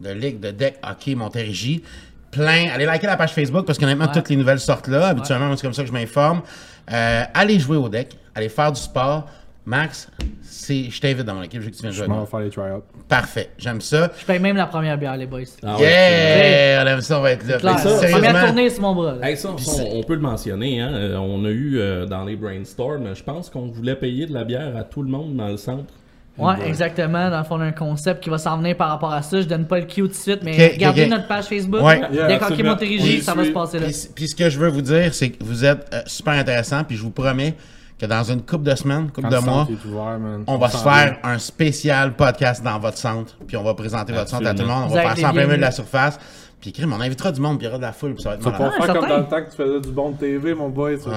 de 0.00 0.10
Ligue 0.10 0.40
de 0.40 0.50
deck 0.50 0.80
hockey 0.82 1.14
Montérégie. 1.14 1.84
Plein. 2.32 2.68
Allez 2.72 2.84
liker 2.84 3.06
la 3.06 3.16
page 3.16 3.32
Facebook 3.32 3.64
parce 3.64 3.78
qu'honnêtement, 3.78 4.06
Ouais. 4.06 4.12
toutes 4.12 4.28
les 4.28 4.34
nouvelles 4.36 4.58
sortent 4.58 4.88
là. 4.88 5.06
Habituellement, 5.06 5.54
c'est 5.56 5.62
comme 5.62 5.72
ça 5.72 5.82
que 5.82 5.88
je 5.88 5.92
m'informe. 5.92 6.42
Euh, 6.90 7.22
allez 7.32 7.60
jouer 7.60 7.76
au 7.76 7.88
deck. 7.88 8.18
Allez 8.34 8.48
faire 8.48 8.72
du 8.72 8.80
sport. 8.80 9.30
Max, 9.68 10.08
c'est, 10.40 10.84
je 10.84 10.98
t'invite 10.98 11.26
dans 11.26 11.34
mon 11.34 11.42
équipe. 11.42 11.60
Je 11.60 11.66
veux 11.66 11.70
que 11.70 11.76
tu 11.76 11.82
viennes 11.82 11.92
jouer 11.92 12.06
Je 12.08 12.20
vais 12.20 12.26
faire 12.26 12.40
les 12.40 12.48
try-outs. 12.48 12.84
Parfait. 13.06 13.50
J'aime 13.58 13.82
ça. 13.82 14.10
Je 14.18 14.24
paye 14.24 14.38
même 14.38 14.56
la 14.56 14.64
première 14.66 14.96
bière, 14.96 15.14
les 15.14 15.26
boys. 15.26 15.42
Ah 15.62 15.76
ouais, 15.76 15.82
yeah! 15.82 16.82
On 16.82 16.86
aime 16.86 17.00
ça, 17.02 17.18
on 17.18 17.22
va 17.22 17.32
être 17.32 17.46
là. 17.46 17.58
Ça, 17.58 17.90
Première 17.90 17.98
sérieusement, 18.00 18.46
tournée, 18.46 18.70
c'est 18.70 18.80
mon 18.80 18.94
bras. 18.94 19.16
là. 19.20 19.28
Hey, 19.28 19.36
ça, 19.36 19.50
ça, 19.58 19.82
on, 19.92 20.02
peut 20.02 20.14
le 20.14 20.20
mentionner. 20.20 20.80
Hein? 20.80 20.94
Euh, 20.94 21.16
On 21.18 21.44
a 21.44 21.50
eu 21.50 21.78
euh, 21.78 22.06
dans 22.06 22.24
les 22.24 22.36
brainstorms, 22.36 23.14
je 23.14 23.22
pense 23.22 23.50
qu'on 23.50 23.66
voulait 23.66 23.96
payer 23.96 24.24
de 24.24 24.32
la 24.32 24.44
bière 24.44 24.74
à 24.74 24.84
tout 24.84 25.02
le 25.02 25.10
monde 25.10 25.36
dans 25.36 25.48
le 25.48 25.58
centre. 25.58 25.92
Ouais, 26.38 26.54
exactement. 26.66 27.28
Dans 27.28 27.38
le 27.38 27.44
fond, 27.44 27.56
on 27.56 27.60
a 27.60 27.64
un 27.64 27.72
concept 27.72 28.22
qui 28.22 28.30
va 28.30 28.38
s'en 28.38 28.56
venir 28.56 28.74
par 28.76 28.88
rapport 28.88 29.12
à 29.12 29.20
ça. 29.20 29.40
Je 29.42 29.46
donne 29.46 29.66
pas 29.66 29.80
le 29.80 29.84
cue 29.86 30.00
tout 30.02 30.08
de 30.08 30.12
suite, 30.14 30.40
mais 30.42 30.52
Ok, 30.52 30.72
regardez 30.74 31.06
notre 31.08 31.26
page 31.26 31.44
Facebook. 31.44 31.82
Ouais. 31.82 32.00
Yeah, 32.12 32.36
absolument. 32.36 32.70
Montérégie, 32.70 33.20
ça 33.20 33.34
va 33.34 33.44
se 33.44 33.50
passer 33.50 33.80
là. 33.80 33.86
Puis, 33.86 34.08
puis 34.14 34.28
ce 34.28 34.34
que 34.36 34.48
je 34.48 34.58
veux 34.58 34.68
vous 34.68 34.82
dire, 34.82 35.12
c'est 35.12 35.30
que 35.30 35.44
vous 35.44 35.64
êtes 35.64 35.86
euh, 35.92 36.00
super 36.06 36.34
intéressant, 36.34 36.84
puis 36.84 36.96
je 36.96 37.02
vous 37.02 37.10
promets 37.10 37.54
que 37.98 38.06
dans 38.06 38.22
une 38.22 38.42
couple 38.42 38.64
de 38.64 38.74
semaines, 38.74 39.10
couple 39.10 39.28
Quand 39.28 39.40
de 39.40 39.44
mois, 39.44 39.68
ouvert, 39.86 40.18
on 40.46 40.56
va 40.56 40.68
se 40.68 40.78
faire 40.78 41.18
un 41.24 41.38
spécial 41.38 42.14
podcast 42.14 42.62
dans 42.62 42.78
votre 42.78 42.98
centre, 42.98 43.36
puis 43.46 43.56
on 43.56 43.64
va 43.64 43.74
présenter 43.74 44.12
votre 44.12 44.30
centre 44.30 44.46
à 44.46 44.54
tout 44.54 44.62
le 44.62 44.68
monde. 44.68 44.84
On 44.84 44.88
Vous 44.88 44.94
va 44.94 45.02
faire 45.02 45.18
ça 45.18 45.30
en 45.30 45.32
plein 45.32 45.44
milieu 45.44 45.56
de 45.56 45.62
la 45.62 45.72
surface. 45.72 46.18
Puis 46.60 46.72
crime, 46.72 46.92
on 46.92 47.00
invitera 47.00 47.30
du 47.30 47.40
monde, 47.40 47.58
puis 47.58 47.66
il 47.66 47.68
y 47.68 47.70
aura 47.70 47.78
de 47.78 47.82
la 47.82 47.92
foule, 47.92 48.14
puis 48.14 48.22
ça 48.22 48.30
va 48.30 48.34
être 48.34 48.44
malade. 48.44 48.58
pas 48.58 48.86
faire 48.86 48.94
comme 48.94 49.08
dans 49.08 49.18
le 49.18 49.24
temps 49.26 49.42
que 49.44 49.50
tu 49.50 49.56
faisais 49.56 49.80
du 49.80 49.90
bon 49.90 50.10
de 50.10 50.16
TV, 50.16 50.54
mon 50.54 50.68
boy. 50.68 50.98
C'est 50.98 51.10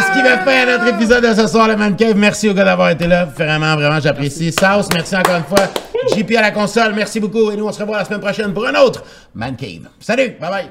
ce 0.00 0.12
qui 0.12 0.20
fin 0.20 0.46
à 0.46 0.66
notre 0.66 0.86
épisode 0.94 1.22
de 1.22 1.34
ce 1.34 1.46
soir, 1.46 1.68
le 1.68 1.76
Man 1.76 1.96
Cave. 1.96 2.16
Merci 2.16 2.48
aux 2.48 2.54
gars 2.54 2.64
d'avoir 2.64 2.88
été 2.90 3.06
là. 3.06 3.26
Vraiment, 3.26 3.76
vraiment, 3.76 4.00
j'apprécie. 4.00 4.52
Sauce, 4.52 4.88
merci 4.94 5.14
encore 5.16 5.36
une 5.36 5.44
fois. 5.44 5.68
JP 6.16 6.34
à 6.38 6.40
la 6.40 6.50
console, 6.50 6.94
merci 6.94 7.20
beaucoup. 7.20 7.50
Et 7.50 7.56
nous, 7.56 7.66
on 7.66 7.72
se 7.72 7.80
revoit 7.80 7.98
la 7.98 8.06
semaine 8.06 8.20
prochaine 8.20 8.54
pour 8.54 8.66
un 8.66 8.74
autre 8.76 9.04
Man 9.34 9.54
Cave. 9.54 9.88
Salut, 9.98 10.36
bye 10.40 10.50
bye. 10.50 10.70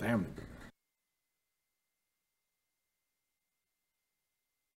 Damn. 0.00 0.29